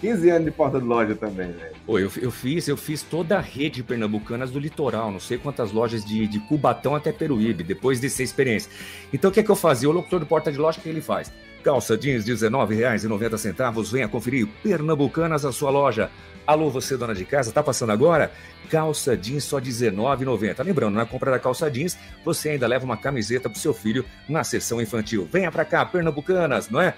15 0.00 0.30
anos 0.30 0.44
de 0.46 0.50
porta 0.50 0.80
de 0.80 0.86
loja 0.86 1.14
também, 1.14 1.52
velho. 1.52 1.74
Pô, 1.84 1.98
eu, 1.98 2.10
eu, 2.20 2.30
fiz, 2.30 2.66
eu 2.66 2.76
fiz 2.76 3.02
toda 3.02 3.36
a 3.36 3.40
rede 3.40 3.82
pernambucanas 3.82 4.50
do 4.50 4.58
litoral, 4.58 5.12
não 5.12 5.20
sei 5.20 5.36
quantas 5.36 5.70
lojas 5.70 6.02
de, 6.04 6.26
de 6.26 6.40
Cubatão 6.40 6.96
até 6.96 7.12
Peruíbe, 7.12 7.62
depois 7.62 8.00
dessa 8.00 8.22
experiência. 8.22 8.70
Então 9.12 9.30
o 9.30 9.32
que 9.32 9.40
é 9.40 9.42
que 9.42 9.50
eu 9.50 9.56
fazia? 9.56 9.88
O 9.88 9.92
locutor 9.92 10.18
de 10.20 10.26
porta 10.26 10.50
de 10.50 10.58
loja, 10.58 10.78
o 10.78 10.82
que 10.82 10.88
ele 10.88 11.02
faz? 11.02 11.30
Calça 11.62 11.96
jeans 11.96 12.26
R$19,90. 12.26 13.92
Venha 13.92 14.08
conferir 14.08 14.48
Pernambucanas, 14.62 15.44
a 15.44 15.52
sua 15.52 15.70
loja. 15.70 16.10
Alô, 16.44 16.68
você 16.70 16.96
dona 16.96 17.14
de 17.14 17.24
casa, 17.24 17.52
tá 17.52 17.62
passando 17.62 17.92
agora? 17.92 18.32
Calça 18.68 19.16
jeans 19.16 19.44
só 19.44 19.58
R$19,90. 19.58 20.64
Lembrando, 20.64 20.94
na 20.94 21.06
compra 21.06 21.30
da 21.30 21.38
calça 21.38 21.70
jeans, 21.70 21.96
você 22.24 22.50
ainda 22.50 22.66
leva 22.66 22.84
uma 22.84 22.96
camiseta 22.96 23.48
pro 23.48 23.58
seu 23.58 23.72
filho 23.72 24.04
na 24.28 24.42
sessão 24.42 24.80
infantil. 24.80 25.28
Venha 25.30 25.52
pra 25.52 25.64
cá, 25.64 25.86
Pernambucanas, 25.86 26.68
não 26.68 26.80
é? 26.80 26.94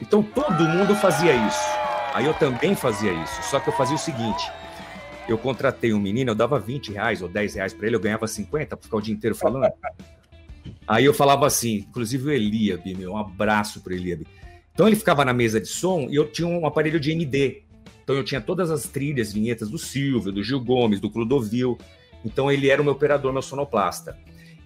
Então 0.00 0.22
todo 0.22 0.64
mundo 0.64 0.94
fazia 0.94 1.34
isso. 1.34 1.60
Aí 2.14 2.24
eu 2.24 2.34
também 2.34 2.74
fazia 2.74 3.12
isso. 3.12 3.42
Só 3.42 3.60
que 3.60 3.68
eu 3.68 3.74
fazia 3.74 3.96
o 3.96 3.98
seguinte: 3.98 4.50
eu 5.28 5.36
contratei 5.36 5.92
um 5.92 6.00
menino, 6.00 6.30
eu 6.30 6.34
dava 6.34 6.58
20 6.58 6.92
reais 6.92 7.20
ou 7.20 7.28
10 7.28 7.54
reais 7.56 7.74
para 7.74 7.86
ele, 7.86 7.96
eu 7.96 8.00
ganhava 8.00 8.26
50 8.26 8.76
para 8.76 8.82
ficar 8.82 8.96
o 8.96 9.00
dia 9.02 9.14
inteiro 9.14 9.36
falando. 9.36 9.70
Aí 10.90 11.04
eu 11.04 11.14
falava 11.14 11.46
assim, 11.46 11.86
inclusive 11.88 12.26
o 12.26 12.32
Eliabe, 12.32 12.96
meu, 12.96 13.12
um 13.12 13.16
abraço 13.16 13.80
pro 13.80 13.94
Eliabe. 13.94 14.26
Então 14.74 14.88
ele 14.88 14.96
ficava 14.96 15.24
na 15.24 15.32
mesa 15.32 15.60
de 15.60 15.68
som 15.68 16.08
e 16.10 16.16
eu 16.16 16.26
tinha 16.26 16.48
um 16.48 16.66
aparelho 16.66 16.98
de 16.98 17.12
MD. 17.12 17.62
Então 18.02 18.16
eu 18.16 18.24
tinha 18.24 18.40
todas 18.40 18.72
as 18.72 18.88
trilhas, 18.88 19.32
vinhetas 19.32 19.70
do 19.70 19.78
Silvio, 19.78 20.32
do 20.32 20.42
Gil 20.42 20.58
Gomes, 20.58 20.98
do 20.98 21.08
Clodovil. 21.08 21.78
Então 22.24 22.50
ele 22.50 22.68
era 22.68 22.82
o 22.82 22.84
meu 22.84 22.94
operador, 22.94 23.32
meu 23.32 23.40
sonoplasta. 23.40 24.18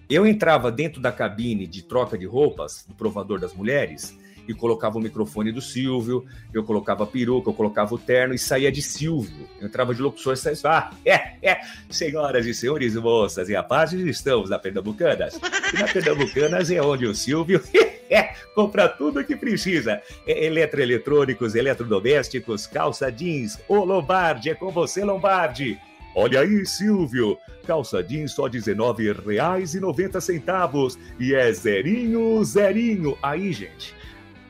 Eu 0.09 0.25
entrava 0.25 0.71
dentro 0.71 0.99
da 0.99 1.11
cabine 1.11 1.67
de 1.67 1.83
troca 1.83 2.17
de 2.17 2.25
roupas, 2.25 2.83
do 2.87 2.95
provador 2.95 3.39
das 3.39 3.53
mulheres, 3.53 4.17
e 4.47 4.53
colocava 4.53 4.97
o 4.97 5.01
microfone 5.01 5.51
do 5.51 5.61
Silvio, 5.61 6.25
eu 6.53 6.63
colocava 6.63 7.03
a 7.03 7.07
peruca, 7.07 7.49
eu 7.49 7.53
colocava 7.53 7.95
o 7.95 7.97
terno 7.97 8.33
e 8.33 8.39
saía 8.39 8.71
de 8.71 8.81
Silvio. 8.81 9.47
Eu 9.59 9.67
entrava 9.67 9.93
de 9.93 10.01
locução 10.01 10.33
e 10.33 10.37
saía. 10.37 10.55
Ah, 10.65 10.91
é, 11.05 11.35
é, 11.41 11.61
senhoras 11.89 12.45
e 12.45 12.53
senhores, 12.53 12.95
moças 12.95 13.49
e 13.49 13.53
rapazes, 13.53 14.05
estamos 14.05 14.49
na 14.49 14.59
Pernambucanas. 14.59 15.39
E 15.73 15.77
na 15.77 15.87
Pernambucanas 15.87 16.71
é 16.71 16.81
onde 16.81 17.05
o 17.05 17.15
Silvio. 17.15 17.61
É, 18.07 18.35
compra 18.53 18.87
tudo 18.87 19.19
o 19.19 19.23
que 19.23 19.35
precisa. 19.35 19.99
É, 20.27 20.45
eletroeletrônicos, 20.45 21.55
eletrodomésticos, 21.55 22.67
calça 22.67 23.11
jeans. 23.11 23.59
Ô 23.67 23.83
Lombardi, 23.83 24.51
é 24.51 24.53
com 24.53 24.69
você, 24.69 25.03
Lombardi. 25.03 25.75
Olha 26.15 26.39
aí, 26.39 26.65
Silvio. 26.65 27.37
Calça 27.67 28.01
jeans 28.01 28.31
só 28.31 28.45
R$19,90. 28.45 30.97
E 31.19 31.35
é 31.35 31.51
zerinho, 31.51 32.41
zerinho. 32.45 33.17
Aí, 33.21 33.51
gente, 33.51 33.93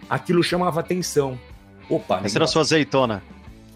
aquilo 0.09 0.43
chamava 0.43 0.79
atenção. 0.79 1.39
Opa, 1.89 2.21
Essa 2.23 2.37
era 2.37 2.45
a 2.45 2.47
sua 2.47 2.61
azeitona. 2.61 3.21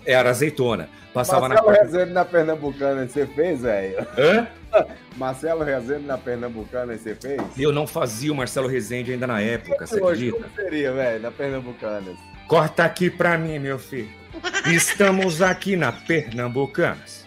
Era 0.05 0.29
azeitona. 0.29 0.89
Passava 1.13 1.49
Marcelo 1.49 1.71
na... 1.71 1.77
Rezende 1.77 2.11
na 2.13 2.25
Pernambucana, 2.25 3.07
você 3.07 3.25
fez, 3.27 3.61
velho? 3.61 4.07
Hã? 4.17 4.47
Marcelo 5.17 5.63
Rezende 5.63 6.05
na 6.05 6.17
Pernambucana, 6.17 6.97
você 6.97 7.15
fez? 7.15 7.41
Eu 7.57 7.71
não 7.71 7.87
fazia 7.87 8.31
o 8.31 8.35
Marcelo 8.35 8.67
Rezende 8.67 9.11
ainda 9.11 9.27
na 9.27 9.41
época, 9.41 9.85
você 9.85 9.97
acredita? 9.97 10.37
Como 10.37 10.55
seria, 10.55 10.93
velho, 10.93 11.21
na 11.21 11.31
Pernambucana? 11.31 12.15
Corta 12.47 12.83
aqui 12.83 13.09
pra 13.09 13.37
mim, 13.37 13.59
meu 13.59 13.77
filho. 13.77 14.09
Estamos 14.65 15.41
aqui 15.41 15.75
na 15.75 15.91
Pernambucanas. 15.91 17.25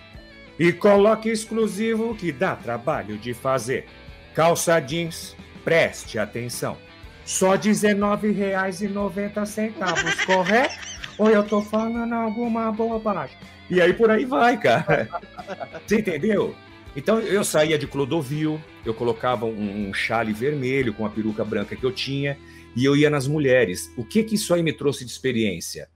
E 0.58 0.72
coloque 0.72 1.28
exclusivo 1.28 2.14
que 2.14 2.30
dá 2.30 2.54
trabalho 2.54 3.18
de 3.18 3.34
fazer. 3.34 3.86
Calça 4.34 4.78
jeans, 4.80 5.36
preste 5.64 6.18
atenção. 6.18 6.76
Só 7.24 7.52
R$19,90, 7.52 10.26
correto? 10.26 10.74
Ou 11.18 11.30
eu 11.30 11.42
tô 11.42 11.62
falando 11.62 12.12
alguma 12.12 12.70
bobagem? 12.72 13.36
E 13.70 13.80
aí 13.80 13.92
por 13.92 14.10
aí 14.10 14.24
vai, 14.24 14.58
cara. 14.58 15.08
Você 15.86 16.00
entendeu? 16.00 16.56
Então 16.96 17.20
eu 17.20 17.44
saía 17.44 17.78
de 17.78 17.86
Clodovil, 17.86 18.60
eu 18.84 18.92
colocava 18.92 19.46
um, 19.46 19.88
um 19.88 19.94
chale 19.94 20.32
vermelho 20.32 20.92
com 20.92 21.06
a 21.06 21.10
peruca 21.10 21.44
branca 21.44 21.76
que 21.76 21.84
eu 21.84 21.92
tinha 21.92 22.36
e 22.76 22.84
eu 22.84 22.96
ia 22.96 23.08
nas 23.08 23.28
mulheres. 23.28 23.90
O 23.96 24.04
que 24.04 24.24
que 24.24 24.34
isso 24.34 24.52
aí 24.52 24.62
me 24.62 24.72
trouxe 24.72 25.04
de 25.04 25.10
experiência? 25.10 25.88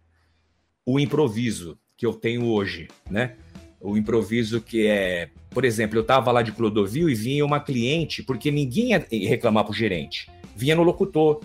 O 0.84 1.00
improviso 1.00 1.78
que 1.96 2.06
eu 2.06 2.14
tenho 2.14 2.46
hoje, 2.46 2.88
né? 3.10 3.36
o 3.80 3.96
improviso 3.96 4.60
que 4.60 4.86
é, 4.86 5.30
por 5.56 5.64
exemplo, 5.64 5.96
eu 5.96 6.02
estava 6.02 6.30
lá 6.30 6.42
de 6.42 6.52
Clodovil 6.52 7.08
e 7.08 7.14
vinha 7.14 7.42
uma 7.42 7.58
cliente, 7.58 8.22
porque 8.22 8.50
ninguém 8.50 8.90
ia 8.90 9.06
reclamar 9.26 9.64
pro 9.64 9.72
gerente, 9.72 10.30
vinha 10.54 10.76
no 10.76 10.82
locutor. 10.82 11.40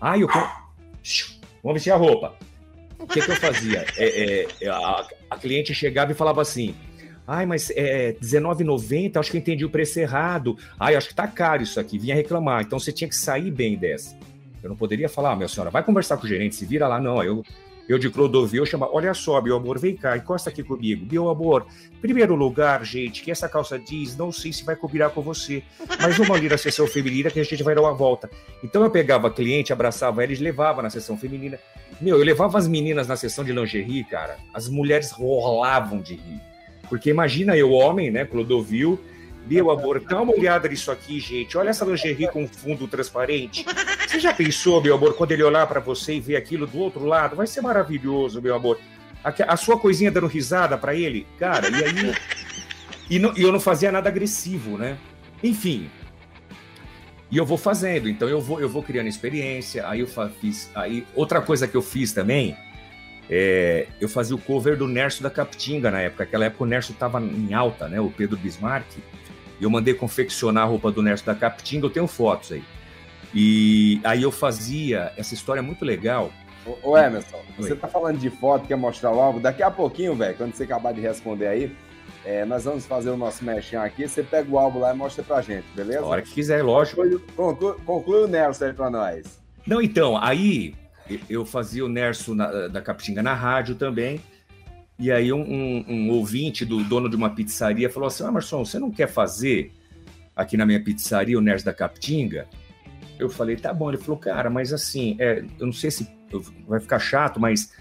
Ah, 0.00 0.16
eu 0.16 0.26
vamos 1.62 1.74
vestir 1.74 1.90
a 1.90 1.96
roupa. 1.96 2.34
O 2.98 3.06
que, 3.06 3.20
que 3.20 3.30
eu 3.30 3.36
fazia? 3.36 3.84
É, 3.98 4.46
é, 4.62 4.68
a, 4.70 5.06
a, 5.28 5.36
cliente 5.36 5.74
chegava 5.74 6.10
e 6.10 6.14
falava 6.14 6.40
assim: 6.40 6.74
Ai, 7.26 7.44
mas 7.44 7.68
é 7.72 8.16
R$19,90, 8.18 9.18
acho 9.18 9.30
que 9.30 9.36
eu 9.36 9.40
entendi 9.42 9.62
o 9.66 9.68
preço 9.68 10.00
errado. 10.00 10.56
Ai, 10.78 10.96
acho 10.96 11.08
que 11.08 11.14
tá 11.14 11.28
caro 11.28 11.62
isso 11.62 11.78
aqui. 11.78 11.98
Vinha 11.98 12.14
reclamar. 12.14 12.62
Então 12.62 12.78
você 12.78 12.90
tinha 12.90 13.08
que 13.08 13.14
sair 13.14 13.50
bem 13.50 13.76
dessa. 13.76 14.16
Eu 14.62 14.70
não 14.70 14.76
poderia 14.76 15.06
falar, 15.06 15.32
ah, 15.32 15.36
minha 15.36 15.48
senhora, 15.48 15.68
vai 15.68 15.84
conversar 15.84 16.16
com 16.16 16.24
o 16.24 16.28
gerente, 16.28 16.54
se 16.54 16.64
vira 16.64 16.88
lá. 16.88 16.98
Não, 16.98 17.22
eu 17.22 17.44
eu 17.90 17.98
de 17.98 18.08
Clodovil 18.08 18.64
chama, 18.64 18.88
olha 18.92 19.12
só, 19.12 19.42
meu 19.42 19.56
amor, 19.56 19.76
vem 19.76 19.96
cá, 19.96 20.16
encosta 20.16 20.48
aqui 20.48 20.62
comigo. 20.62 21.04
Meu 21.10 21.28
amor, 21.28 21.66
primeiro 22.00 22.36
lugar, 22.36 22.84
gente, 22.84 23.20
que 23.20 23.32
essa 23.32 23.48
calça 23.48 23.80
diz, 23.80 24.16
não 24.16 24.30
sei 24.30 24.52
se 24.52 24.64
vai 24.64 24.76
combinar 24.76 25.10
com 25.10 25.20
você, 25.20 25.64
mas 26.00 26.16
vamos 26.16 26.36
ali 26.36 26.48
na 26.48 26.56
sessão 26.56 26.86
feminina 26.86 27.32
que 27.32 27.40
a 27.40 27.44
gente 27.44 27.64
vai 27.64 27.74
dar 27.74 27.80
uma 27.80 27.92
volta. 27.92 28.30
Então 28.62 28.84
eu 28.84 28.90
pegava 28.92 29.26
a 29.26 29.30
cliente, 29.30 29.72
abraçava 29.72 30.22
ela 30.22 30.32
e 30.32 30.36
levava 30.36 30.82
na 30.82 30.88
sessão 30.88 31.18
feminina. 31.18 31.58
Meu, 32.00 32.16
eu 32.16 32.24
levava 32.24 32.58
as 32.58 32.68
meninas 32.68 33.08
na 33.08 33.16
sessão 33.16 33.44
de 33.44 33.52
lingerie, 33.52 34.04
cara, 34.04 34.38
as 34.54 34.68
mulheres 34.68 35.10
rolavam 35.10 36.00
de 36.00 36.14
rir. 36.14 36.40
Porque 36.88 37.10
imagina 37.10 37.56
eu, 37.56 37.72
homem, 37.72 38.08
né, 38.08 38.24
Clodovil, 38.24 39.00
meu 39.50 39.68
amor, 39.68 40.00
dá 40.00 40.22
uma 40.22 40.32
olhada 40.32 40.68
nisso 40.68 40.92
aqui, 40.92 41.18
gente. 41.18 41.58
Olha 41.58 41.70
essa 41.70 41.84
lingerie 41.84 42.28
com 42.28 42.46
fundo 42.46 42.86
transparente. 42.86 43.66
Você 44.06 44.20
já 44.20 44.32
pensou, 44.32 44.80
meu 44.80 44.94
amor, 44.94 45.14
quando 45.14 45.32
ele 45.32 45.42
olhar 45.42 45.66
para 45.66 45.80
você 45.80 46.14
e 46.14 46.20
ver 46.20 46.36
aquilo 46.36 46.68
do 46.68 46.78
outro 46.78 47.04
lado? 47.04 47.34
Vai 47.34 47.48
ser 47.48 47.60
maravilhoso, 47.60 48.40
meu 48.40 48.54
amor. 48.54 48.78
A, 49.24 49.34
a 49.52 49.56
sua 49.56 49.76
coisinha 49.76 50.08
dando 50.08 50.28
risada 50.28 50.78
para 50.78 50.94
ele, 50.94 51.26
cara, 51.36 51.68
e 51.68 51.84
aí. 51.84 52.14
E, 53.10 53.18
não, 53.18 53.36
e 53.36 53.42
eu 53.42 53.50
não 53.50 53.58
fazia 53.58 53.90
nada 53.90 54.08
agressivo, 54.08 54.78
né? 54.78 54.96
Enfim. 55.42 55.90
E 57.28 57.36
eu 57.36 57.44
vou 57.44 57.58
fazendo, 57.58 58.08
então 58.08 58.28
eu 58.28 58.40
vou, 58.40 58.60
eu 58.60 58.68
vou 58.68 58.84
criando 58.84 59.08
experiência. 59.08 59.88
Aí 59.88 59.98
eu 59.98 60.06
fiz. 60.40 60.70
Aí, 60.76 61.04
outra 61.12 61.40
coisa 61.40 61.66
que 61.66 61.76
eu 61.76 61.82
fiz 61.82 62.12
também. 62.12 62.56
É, 63.32 63.86
eu 64.00 64.08
fazia 64.08 64.34
o 64.34 64.40
cover 64.40 64.76
do 64.76 64.88
Nerso 64.88 65.22
da 65.22 65.30
Capitinga 65.30 65.90
na 65.90 66.00
época. 66.00 66.24
Naquela 66.24 66.44
época 66.44 66.64
o 66.64 66.66
Nerso 66.66 66.92
estava 66.92 67.20
em 67.20 67.52
alta, 67.52 67.88
né? 67.88 68.00
O 68.00 68.10
Pedro 68.10 68.36
Bismarck. 68.36 68.86
Eu 69.60 69.68
mandei 69.70 69.94
confeccionar 69.94 70.64
a 70.64 70.66
roupa 70.66 70.90
do 70.90 71.02
Nerso 71.02 71.24
da 71.26 71.34
Capitinga, 71.34 71.86
eu 71.86 71.90
tenho 71.90 72.06
fotos 72.06 72.52
aí. 72.52 72.64
E 73.34 74.00
aí 74.02 74.22
eu 74.22 74.32
fazia 74.32 75.12
essa 75.16 75.34
história 75.34 75.62
muito 75.62 75.84
legal. 75.84 76.32
Ô, 76.82 76.96
Emerson, 76.96 77.36
Oi. 77.36 77.44
você 77.56 77.74
tá 77.74 77.88
falando 77.88 78.18
de 78.18 78.30
foto, 78.30 78.66
quer 78.66 78.76
mostrar 78.76 79.12
o 79.12 79.20
álbum? 79.20 79.40
Daqui 79.40 79.62
a 79.62 79.70
pouquinho, 79.70 80.14
velho, 80.14 80.36
quando 80.36 80.54
você 80.54 80.64
acabar 80.64 80.92
de 80.92 81.00
responder 81.00 81.46
aí, 81.46 81.76
é, 82.24 82.44
nós 82.44 82.64
vamos 82.64 82.84
fazer 82.86 83.10
o 83.10 83.16
nosso 83.16 83.44
mexinho 83.44 83.82
aqui. 83.82 84.06
Você 84.06 84.22
pega 84.22 84.50
o 84.50 84.58
álbum 84.58 84.80
lá 84.80 84.92
e 84.92 84.96
mostra 84.96 85.22
pra 85.22 85.40
gente, 85.40 85.64
beleza? 85.74 86.00
A 86.00 86.06
hora 86.06 86.22
que 86.22 86.32
quiser, 86.32 86.62
lógico. 86.62 87.02
Conclui, 87.34 87.76
conclui 87.84 88.24
o 88.24 88.28
Nerso 88.28 88.64
aí 88.64 88.72
pra 88.72 88.90
nós. 88.90 89.40
Não, 89.66 89.80
então, 89.80 90.16
aí 90.16 90.74
eu 91.28 91.44
fazia 91.46 91.84
o 91.84 91.88
Nerso 91.88 92.34
na, 92.34 92.68
da 92.68 92.80
Capitinga 92.80 93.22
na 93.22 93.34
rádio 93.34 93.74
também. 93.74 94.20
E 95.00 95.10
aí 95.10 95.32
um, 95.32 95.40
um, 95.40 95.84
um, 95.88 96.10
ouvinte 96.10 96.62
do 96.62 96.84
dono 96.84 97.08
de 97.08 97.16
uma 97.16 97.30
pizzaria 97.30 97.88
falou 97.88 98.06
assim, 98.06 98.22
Emerson, 98.22 98.62
você 98.62 98.78
não 98.78 98.90
quer 98.90 99.08
fazer 99.08 99.72
aqui 100.36 100.58
na 100.58 100.66
minha 100.66 100.78
pizzaria 100.78 101.38
o 101.38 101.40
Nerds 101.40 101.64
da 101.64 101.72
Capitinga? 101.72 102.46
Eu 103.18 103.30
falei, 103.30 103.56
tá 103.56 103.72
bom. 103.72 103.88
Ele 103.88 103.96
falou, 103.96 104.18
cara, 104.18 104.50
mas 104.50 104.74
assim, 104.74 105.16
é, 105.18 105.42
eu 105.58 105.66
não 105.66 105.72
sei 105.72 105.90
se 105.90 106.06
vai 106.68 106.78
ficar 106.78 106.98
chato, 106.98 107.40
mas 107.40 107.72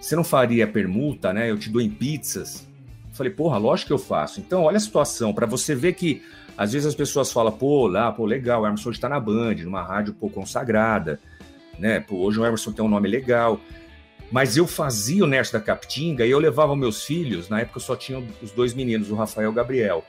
você 0.00 0.16
não 0.16 0.24
faria 0.24 0.66
permuta, 0.66 1.32
né? 1.32 1.48
Eu 1.48 1.56
te 1.56 1.70
dou 1.70 1.80
em 1.80 1.88
pizzas. 1.88 2.66
Eu 3.08 3.14
falei, 3.14 3.32
porra, 3.32 3.58
lógico 3.58 3.86
que 3.86 3.92
eu 3.92 3.98
faço. 3.98 4.40
Então, 4.40 4.64
olha 4.64 4.76
a 4.76 4.80
situação, 4.80 5.32
para 5.32 5.46
você 5.46 5.72
ver 5.72 5.94
que 5.94 6.20
às 6.58 6.72
vezes 6.72 6.86
as 6.88 6.96
pessoas 6.96 7.32
falam, 7.32 7.52
pô, 7.52 7.86
lá, 7.86 8.10
pô, 8.10 8.26
legal, 8.26 8.62
o 8.62 8.66
Emerson 8.66 8.90
está 8.90 9.08
na 9.08 9.20
Band, 9.20 9.54
numa 9.56 9.82
rádio 9.82 10.14
pô, 10.14 10.28
consagrada, 10.28 11.20
né? 11.78 12.00
Pô, 12.00 12.16
hoje 12.16 12.40
o 12.40 12.44
Emerson 12.44 12.72
tem 12.72 12.84
um 12.84 12.88
nome 12.88 13.08
legal. 13.08 13.60
Mas 14.30 14.56
eu 14.56 14.66
fazia 14.66 15.22
o 15.22 15.26
Nerd 15.26 15.52
da 15.52 15.60
Capitinga 15.60 16.26
e 16.26 16.30
eu 16.30 16.38
levava 16.38 16.74
meus 16.74 17.04
filhos, 17.04 17.48
na 17.48 17.60
época 17.60 17.78
eu 17.78 17.82
só 17.82 17.94
tinha 17.94 18.22
os 18.42 18.50
dois 18.50 18.74
meninos, 18.74 19.10
o 19.10 19.14
Rafael 19.14 19.48
e 19.48 19.50
o 19.50 19.54
Gabriel. 19.54 20.04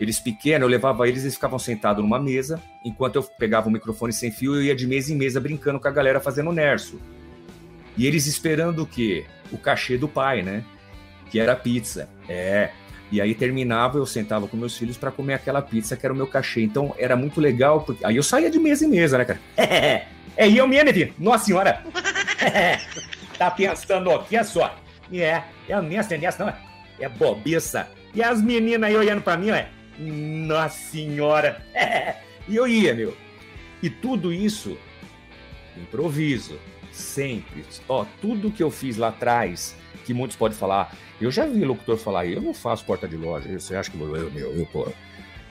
Eles 0.00 0.18
pequenos, 0.18 0.62
eu 0.62 0.68
levava 0.68 1.06
eles, 1.06 1.22
eles 1.22 1.34
ficavam 1.34 1.58
sentados 1.58 2.02
numa 2.02 2.18
mesa, 2.18 2.60
enquanto 2.84 3.16
eu 3.16 3.22
pegava 3.22 3.68
o 3.68 3.70
microfone 3.70 4.12
sem 4.12 4.32
fio, 4.32 4.56
eu 4.56 4.62
ia 4.62 4.74
de 4.74 4.86
mesa 4.86 5.12
em 5.12 5.16
mesa 5.16 5.40
brincando 5.40 5.78
com 5.78 5.86
a 5.86 5.92
galera 5.92 6.18
fazendo 6.18 6.50
o 6.50 6.52
Nerso. 6.52 7.00
E 7.96 8.06
eles 8.06 8.26
esperando 8.26 8.82
o 8.82 8.86
quê? 8.86 9.26
O 9.52 9.58
cachê 9.58 9.96
do 9.96 10.08
pai, 10.08 10.42
né? 10.42 10.64
Que 11.30 11.38
era 11.38 11.54
pizza. 11.54 12.08
É. 12.28 12.70
E 13.12 13.20
aí 13.20 13.34
terminava, 13.34 13.98
eu 13.98 14.06
sentava 14.06 14.48
com 14.48 14.56
meus 14.56 14.76
filhos 14.76 14.96
para 14.96 15.10
comer 15.10 15.34
aquela 15.34 15.60
pizza 15.60 15.94
que 15.96 16.04
era 16.04 16.12
o 16.12 16.16
meu 16.16 16.26
cachê. 16.26 16.62
Então 16.62 16.94
era 16.98 17.14
muito 17.14 17.40
legal, 17.40 17.82
porque 17.82 18.04
aí 18.04 18.16
eu 18.16 18.22
saía 18.22 18.50
de 18.50 18.58
mesa 18.58 18.86
em 18.86 18.88
mesa, 18.88 19.18
né, 19.18 19.24
cara? 19.24 19.40
É, 20.34 20.46
é 20.46 20.50
eu 20.50 20.66
mesmo. 20.66 21.12
Nossa 21.18 21.44
senhora. 21.44 21.84
tá 23.38 23.50
pensando 23.50 24.10
aqui, 24.10 24.36
é 24.36 24.44
só. 24.44 24.74
É, 25.12 25.42
é 25.68 25.80
nessa, 25.80 26.14
é 26.14 26.18
nessa, 26.18 26.44
não. 26.44 26.54
É 26.98 27.08
bobiça. 27.08 27.88
E 28.14 28.22
as 28.22 28.40
meninas 28.42 28.88
aí 28.88 28.96
olhando 28.96 29.22
pra 29.22 29.36
mim, 29.36 29.50
ué. 29.50 29.68
Nossa 29.98 30.76
senhora. 30.90 31.64
É. 31.74 32.16
E 32.48 32.56
eu 32.56 32.66
ia, 32.66 32.92
meu. 32.92 33.16
E 33.80 33.88
tudo 33.88 34.32
isso, 34.32 34.76
improviso, 35.76 36.58
sempre. 36.90 37.64
Ó, 37.88 38.04
tudo 38.20 38.50
que 38.50 38.60
eu 38.60 38.68
fiz 38.68 38.96
lá 38.96 39.08
atrás, 39.08 39.76
que 40.04 40.12
muitos 40.12 40.36
podem 40.36 40.58
falar, 40.58 40.92
eu 41.20 41.30
já 41.30 41.46
vi 41.46 41.64
locutor 41.64 41.96
falar, 41.96 42.26
eu 42.26 42.42
não 42.42 42.52
faço 42.52 42.84
porta 42.84 43.06
de 43.06 43.16
loja. 43.16 43.48
Você 43.58 43.76
acha 43.76 43.92
que 43.92 44.00
eu, 44.00 44.16
eu, 44.16 44.32
eu, 44.34 44.56
eu 44.56 44.66
pô, 44.66 44.88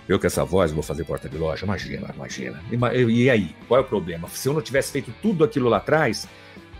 eu 0.08 0.20
com 0.20 0.28
essa 0.28 0.44
voz 0.44 0.72
vou 0.72 0.84
fazer 0.84 1.06
porta 1.06 1.30
de 1.30 1.38
loja? 1.38 1.66
Imagina, 1.66 2.14
imagina. 2.14 2.62
E, 2.94 3.24
e 3.24 3.30
aí, 3.30 3.56
qual 3.68 3.80
é 3.80 3.84
o 3.84 3.88
problema? 3.88 4.28
Se 4.30 4.50
eu 4.50 4.54
não 4.54 4.62
tivesse 4.62 4.92
feito 4.92 5.14
tudo 5.22 5.44
aquilo 5.44 5.70
lá 5.70 5.78
atrás, 5.78 6.28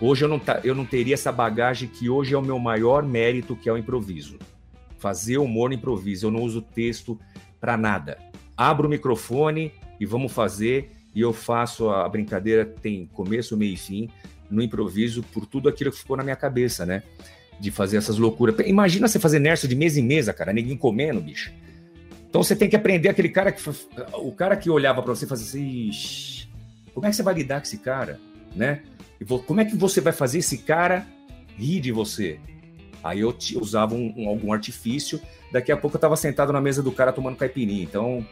Hoje 0.02 0.26
eu 0.26 0.28
não, 0.28 0.42
eu 0.64 0.74
não 0.74 0.84
teria 0.84 1.14
essa 1.14 1.32
bagagem 1.32 1.88
que 1.88 2.10
hoje 2.10 2.34
é 2.34 2.38
o 2.38 2.42
meu 2.42 2.58
maior 2.58 3.04
mérito, 3.04 3.56
que 3.56 3.70
é 3.70 3.72
o 3.72 3.78
improviso. 3.78 4.40
Fazer 4.98 5.38
humor 5.38 5.70
no 5.70 5.76
improviso. 5.76 6.26
Eu 6.26 6.32
não 6.32 6.42
uso 6.42 6.60
texto 6.60 7.20
para 7.60 7.78
nada. 7.78 8.18
Abro 8.58 8.88
o 8.88 8.90
microfone 8.90 9.72
e 10.00 10.06
vamos 10.06 10.32
fazer. 10.32 10.90
E 11.14 11.22
eu 11.22 11.32
faço 11.32 11.90
a 11.90 12.10
brincadeira, 12.10 12.66
tem 12.66 13.06
começo, 13.14 13.56
meio 13.56 13.74
e 13.74 13.78
fim, 13.78 14.10
no 14.50 14.64
improviso, 14.64 15.22
por 15.22 15.46
tudo 15.46 15.70
aquilo 15.70 15.92
que 15.92 15.98
ficou 15.98 16.18
na 16.18 16.24
minha 16.24 16.36
cabeça, 16.36 16.84
né? 16.84 17.04
De 17.60 17.70
fazer 17.70 17.98
essas 17.98 18.18
loucuras. 18.18 18.56
Imagina 18.66 19.08
você 19.08 19.20
fazer 19.20 19.38
nerso 19.38 19.68
de 19.68 19.76
mesa 19.76 20.00
em 20.00 20.04
mesa, 20.04 20.34
cara, 20.34 20.52
ninguém 20.52 20.78
comendo, 20.78 21.22
bicho. 21.22 21.52
Então 22.28 22.42
você 22.42 22.56
tem 22.56 22.70
que 22.70 22.76
aprender 22.76 23.10
aquele 23.10 23.30
cara 23.30 23.52
que. 23.52 23.62
O 24.14 24.32
cara 24.32 24.56
que 24.56 24.70
olhava 24.70 25.04
para 25.04 25.14
você 25.14 25.26
e 25.26 25.28
fazia 25.28 25.46
assim. 25.46 26.48
Como 26.94 27.06
é 27.06 27.10
que 27.10 27.16
você 27.16 27.24
vai 27.24 27.34
lidar 27.34 27.60
com 27.60 27.66
esse 27.66 27.78
cara, 27.78 28.20
né? 28.56 28.82
Como 29.46 29.62
é 29.62 29.66
que 29.66 29.76
você 29.76 30.02
vai 30.02 30.14
fazer 30.14 30.40
esse 30.40 30.60
cara 30.60 31.06
rir 31.58 31.80
de 31.80 31.92
você? 31.92 32.40
Aí 33.04 33.20
eu 33.20 33.36
usava 33.56 33.96
um, 33.96 34.14
um, 34.16 34.30
algum 34.30 34.54
artifício, 34.54 35.20
daqui 35.52 35.72
a 35.72 35.78
pouco 35.78 35.96
eu 35.96 36.00
estava 36.00 36.16
sentado 36.16 36.54
na 36.54 36.62
mesa 36.62 36.84
do 36.84 36.92
cara 36.92 37.12
tomando 37.12 37.36
caipirinha. 37.36 37.84
Então, 37.84 38.26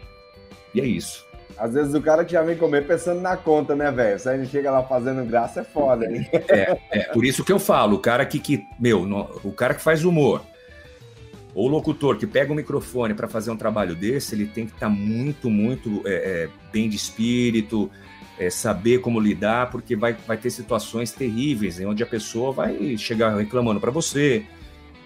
e 0.74 0.82
é 0.82 0.86
isso. 0.86 1.26
Às 1.58 1.74
vezes 1.74 1.94
o 1.94 2.02
cara 2.02 2.24
que 2.24 2.32
já 2.32 2.42
vem 2.42 2.56
comer 2.56 2.86
pensando 2.88 3.20
na 3.20 3.36
conta, 3.36 3.76
né, 3.76 3.92
velho? 3.92 4.20
Se 4.20 4.30
a 4.30 4.38
gente 4.38 4.50
chega 4.50 4.72
lá 4.72 4.84
fazendo 4.84 5.26
graça, 5.26 5.62
é 5.62 5.64
foda, 5.64 6.08
né? 6.08 6.28
É, 6.48 6.78
é 6.92 7.00
por 7.12 7.26
isso 7.26 7.44
que 7.44 7.52
eu 7.52 7.60
falo, 7.60 7.98
o 7.98 8.00
cara 8.00 8.26
que, 8.26 8.40
que 8.40 8.64
meu, 8.80 9.06
no, 9.06 9.22
o 9.44 9.52
cara 9.52 9.74
que 9.74 9.82
faz 9.82 10.06
humor, 10.06 10.42
ou 11.54 11.66
o 11.66 11.70
locutor 11.70 12.18
que 12.18 12.28
pega 12.28 12.54
o 12.54 12.56
microfone 12.56 13.14
para 13.14 13.28
fazer 13.28 13.52
um 13.52 13.58
trabalho 13.58 13.96
desse, 13.96 14.36
ele 14.36 14.46
tem 14.46 14.66
que 14.66 14.74
estar 14.74 14.88
tá 14.88 14.90
muito, 14.90 15.50
muito 15.50 16.02
é, 16.06 16.14
é, 16.14 16.50
bem 16.72 16.88
de 16.88 16.96
espírito, 16.96 17.90
é, 18.40 18.50
saber 18.50 19.00
como 19.00 19.20
lidar, 19.20 19.70
porque 19.70 19.96
vai, 19.96 20.16
vai 20.26 20.38
ter 20.38 20.50
situações 20.50 21.12
terríveis, 21.12 21.78
né, 21.78 21.86
onde 21.86 22.02
a 22.02 22.08
pessoa 22.08 22.52
vai 22.52 22.98
chegar 22.98 23.36
reclamando 23.36 23.80
para 23.80 23.92
você, 23.92 24.46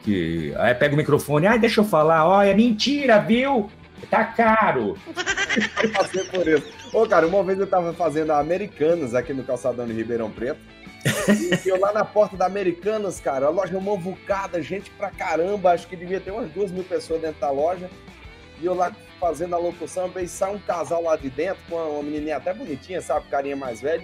que 0.04 0.54
aí 0.58 0.76
pega 0.76 0.94
o 0.94 0.98
microfone, 0.98 1.48
ah, 1.48 1.58
deixa 1.58 1.82
eu 1.82 1.86
falar, 1.86 2.28
ó, 2.28 2.44
é 2.44 2.54
mentira, 2.54 3.20
viu? 3.20 3.70
Tá 4.10 4.24
caro. 4.24 4.98
eu 5.82 5.92
passei 5.92 6.24
por 6.26 6.48
isso. 6.48 6.68
Ô, 6.94 7.08
cara, 7.08 7.26
uma 7.26 7.44
vez 7.44 7.60
eu 7.60 7.66
tava 7.66 7.94
fazendo 7.94 8.32
Americanas 8.32 9.16
aqui 9.16 9.34
no 9.34 9.44
calçadão 9.44 9.88
de 9.88 9.94
Ribeirão 9.94 10.30
Preto. 10.30 10.60
E 11.66 11.68
eu 11.68 11.80
lá 11.80 11.92
na 11.92 12.06
porta 12.06 12.38
da 12.38 12.46
Americanas, 12.46 13.20
cara, 13.20 13.48
a 13.48 13.50
loja 13.50 13.80
movucada, 13.80 14.62
gente 14.62 14.90
pra 14.92 15.10
caramba, 15.10 15.72
acho 15.72 15.88
que 15.88 15.96
devia 15.96 16.20
ter 16.20 16.32
umas 16.32 16.50
duas 16.52 16.72
mil 16.72 16.84
pessoas 16.84 17.22
dentro 17.22 17.40
da 17.40 17.50
loja. 17.50 17.90
E 18.62 18.66
eu 18.66 18.74
lá 18.74 18.92
fazendo 19.24 19.56
a 19.56 19.58
locução, 19.58 20.10
veio 20.10 20.28
sai 20.28 20.54
um 20.54 20.60
casal 20.60 21.02
lá 21.04 21.16
de 21.16 21.30
dentro, 21.30 21.64
com 21.70 21.78
uma 21.78 22.04
menininha 22.04 22.36
até 22.36 22.54
bonitinha, 22.54 23.02
sabe, 23.02 23.30
carinha 23.30 23.56
mais 23.56 23.80
velho. 23.80 24.04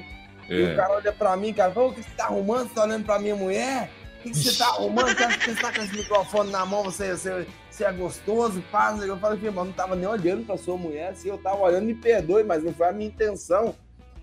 É. 0.50 0.54
E 0.54 0.64
o 0.64 0.76
cara 0.78 0.94
olha 0.94 1.12
pra 1.12 1.36
mim, 1.36 1.52
cara, 1.52 1.78
o 1.78 1.94
que 1.94 2.02
você 2.02 2.10
tá 2.16 2.26
arrumando? 2.28 2.70
Você 2.70 2.76
tá 2.76 2.84
olhando 2.84 3.04
pra 3.04 3.20
minha 3.20 3.36
mulher? 3.36 3.92
O 4.20 4.22
que, 4.24 4.34
você 4.34 4.58
tá 4.58 4.68
arrumando? 4.68 5.08
Você 5.10 5.56
tá 5.56 5.74
com 5.74 5.82
esse 5.82 5.98
microfone 5.98 6.52
na 6.52 6.66
mão, 6.66 6.84
você, 6.84 7.18
você, 7.18 7.46
você 7.70 7.84
é 7.84 7.92
gostoso, 7.92 8.64
paz. 8.72 9.02
Eu 9.02 9.18
falei, 9.18 9.40
irmão, 9.44 9.66
não 9.66 9.74
tava 9.74 9.94
nem 9.94 10.08
olhando 10.08 10.46
pra 10.46 10.58
sua 10.58 10.78
mulher. 10.78 11.14
Se 11.16 11.28
eu 11.28 11.38
tava 11.38 11.58
olhando, 11.58 11.86
me 11.86 11.96
perdoe, 11.96 12.44
mas 12.44 12.64
não 12.64 12.74
foi 12.74 12.88
a 12.88 12.94
minha 12.94 13.10
intenção. 13.10 13.76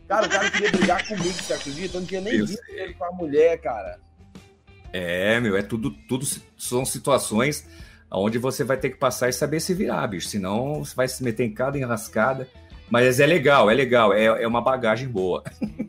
Cara, 0.08 0.26
o 0.26 0.30
cara 0.30 0.50
queria 0.50 0.70
brigar 0.70 1.06
comigo, 1.06 1.32
você 1.32 1.52
acredita? 1.52 1.96
Eu 1.96 2.00
não 2.00 2.06
tinha 2.06 2.20
nem 2.22 2.38
visto 2.40 2.62
ele 2.70 2.94
com 2.94 3.04
a 3.04 3.12
mulher, 3.12 3.60
cara. 3.60 3.98
É, 4.92 5.38
meu, 5.40 5.56
é 5.56 5.62
tudo, 5.62 5.90
tudo 6.08 6.24
são 6.56 6.86
situações 6.86 7.66
onde 8.10 8.38
você 8.38 8.64
vai 8.64 8.76
ter 8.76 8.90
que 8.90 8.96
passar 8.96 9.28
e 9.28 9.32
saber 9.32 9.60
se 9.60 9.74
virar, 9.74 10.06
bicho. 10.06 10.28
Senão 10.28 10.84
você 10.84 10.94
vai 10.94 11.08
se 11.08 11.22
meter 11.22 11.44
em 11.44 11.52
cada 11.52 11.78
enrascada. 11.78 12.48
Mas 12.88 13.18
é 13.18 13.26
legal, 13.26 13.68
é 13.68 13.74
legal, 13.74 14.12
é, 14.12 14.24
é 14.24 14.46
uma 14.46 14.60
bagagem 14.60 15.08
boa. 15.08 15.42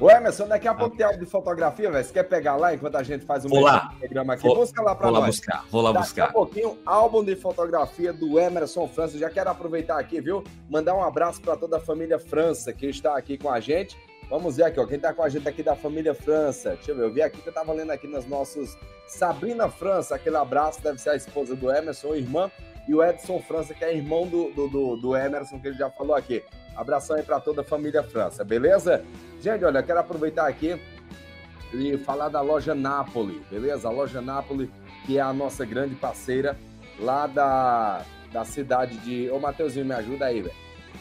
Ô 0.00 0.10
Emerson, 0.10 0.48
daqui 0.48 0.66
a 0.66 0.74
pouco 0.74 0.96
tem 0.96 1.06
algo 1.06 1.18
de 1.18 1.26
fotografia, 1.26 1.90
velho. 1.90 2.04
Você 2.04 2.12
quer 2.12 2.24
pegar 2.24 2.56
lá 2.56 2.74
enquanto 2.74 2.96
a 2.96 3.02
gente 3.02 3.24
faz 3.24 3.44
um 3.44 3.48
programa 3.48 4.34
aqui? 4.34 4.42
Vou, 4.42 4.56
Busca 4.56 4.82
lá 4.82 4.94
pra 4.94 5.06
vou 5.06 5.12
nós. 5.12 5.20
Lá 5.20 5.26
buscar, 5.28 5.64
vou 5.70 5.82
lá 5.82 5.92
daqui 5.92 6.04
buscar. 6.04 6.22
Daqui 6.22 6.30
a 6.30 6.34
pouquinho, 6.34 6.78
álbum 6.84 7.24
de 7.24 7.36
fotografia 7.36 8.12
do 8.12 8.38
Emerson 8.38 8.88
França. 8.88 9.16
Já 9.16 9.30
quero 9.30 9.50
aproveitar 9.50 9.98
aqui, 9.98 10.20
viu? 10.20 10.42
Mandar 10.68 10.94
um 10.96 11.02
abraço 11.02 11.40
para 11.40 11.56
toda 11.56 11.76
a 11.76 11.80
família 11.80 12.18
França 12.18 12.72
que 12.72 12.86
está 12.86 13.16
aqui 13.16 13.38
com 13.38 13.48
a 13.48 13.60
gente. 13.60 13.96
Vamos 14.28 14.56
ver 14.56 14.64
aqui, 14.64 14.80
ó. 14.80 14.86
Quem 14.86 14.98
tá 14.98 15.12
com 15.12 15.22
a 15.22 15.28
gente 15.28 15.48
aqui 15.48 15.62
da 15.62 15.76
família 15.76 16.14
França. 16.14 16.70
Deixa 16.70 16.90
eu 16.90 16.96
ver, 16.96 17.02
eu 17.04 17.12
vi 17.12 17.22
aqui 17.22 17.40
que 17.40 17.48
eu 17.48 17.52
tava 17.52 17.72
lendo 17.72 17.90
aqui 17.90 18.06
nos 18.06 18.26
nossos. 18.26 18.76
Sabrina 19.06 19.68
França, 19.68 20.14
aquele 20.14 20.36
abraço, 20.36 20.82
deve 20.82 20.98
ser 20.98 21.10
a 21.10 21.16
esposa 21.16 21.54
do 21.54 21.70
Emerson, 21.70 22.14
irmã. 22.14 22.50
E 22.86 22.94
o 22.94 23.02
Edson 23.02 23.40
França, 23.40 23.72
que 23.72 23.84
é 23.84 23.94
irmão 23.94 24.26
do, 24.26 24.50
do, 24.50 24.68
do, 24.68 24.96
do 24.96 25.16
Emerson, 25.16 25.58
que 25.58 25.68
ele 25.68 25.76
já 25.76 25.90
falou 25.90 26.14
aqui. 26.14 26.42
Abração 26.76 27.16
aí 27.16 27.22
para 27.22 27.40
toda 27.40 27.62
a 27.62 27.64
família 27.64 28.02
França, 28.02 28.44
beleza? 28.44 29.04
Gente, 29.40 29.64
olha, 29.64 29.82
quero 29.82 30.00
aproveitar 30.00 30.46
aqui 30.46 30.78
e 31.72 31.96
falar 31.98 32.28
da 32.28 32.40
loja 32.40 32.74
Napoli, 32.74 33.42
beleza? 33.50 33.88
A 33.88 33.90
loja 33.90 34.20
Napoli, 34.20 34.70
que 35.06 35.18
é 35.18 35.20
a 35.20 35.32
nossa 35.32 35.64
grande 35.64 35.94
parceira 35.94 36.58
lá 36.98 37.26
da, 37.26 38.02
da 38.32 38.44
cidade 38.44 38.96
de. 38.98 39.30
Ô, 39.30 39.38
Mateuzinho, 39.38 39.86
me 39.86 39.94
ajuda 39.94 40.26
aí, 40.26 40.42
velho. 40.42 40.54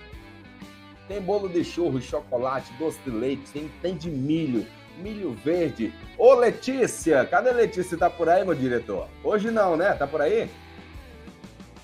Tem 1.07 1.21
bolo 1.21 1.47
de 1.47 1.63
churro, 1.63 2.01
chocolate, 2.01 2.73
doce 2.79 2.99
de 3.05 3.11
leite, 3.11 3.43
tem, 3.53 3.71
tem 3.83 3.95
de 3.95 4.11
milho, 4.11 4.67
milho 4.99 5.35
verde. 5.45 5.93
Ô, 6.17 6.35
Letícia! 6.35 7.25
Cadê 7.27 7.53
Letícia? 7.53 7.99
Tá 7.99 8.09
por 8.09 8.31
aí, 8.31 8.45
meu 8.45 8.55
diretor? 8.55 9.07
Hoje 9.23 9.51
não, 9.51 9.77
né? 9.77 9.93
Tá 9.93 10.07
por 10.07 10.23
aí? 10.23 10.49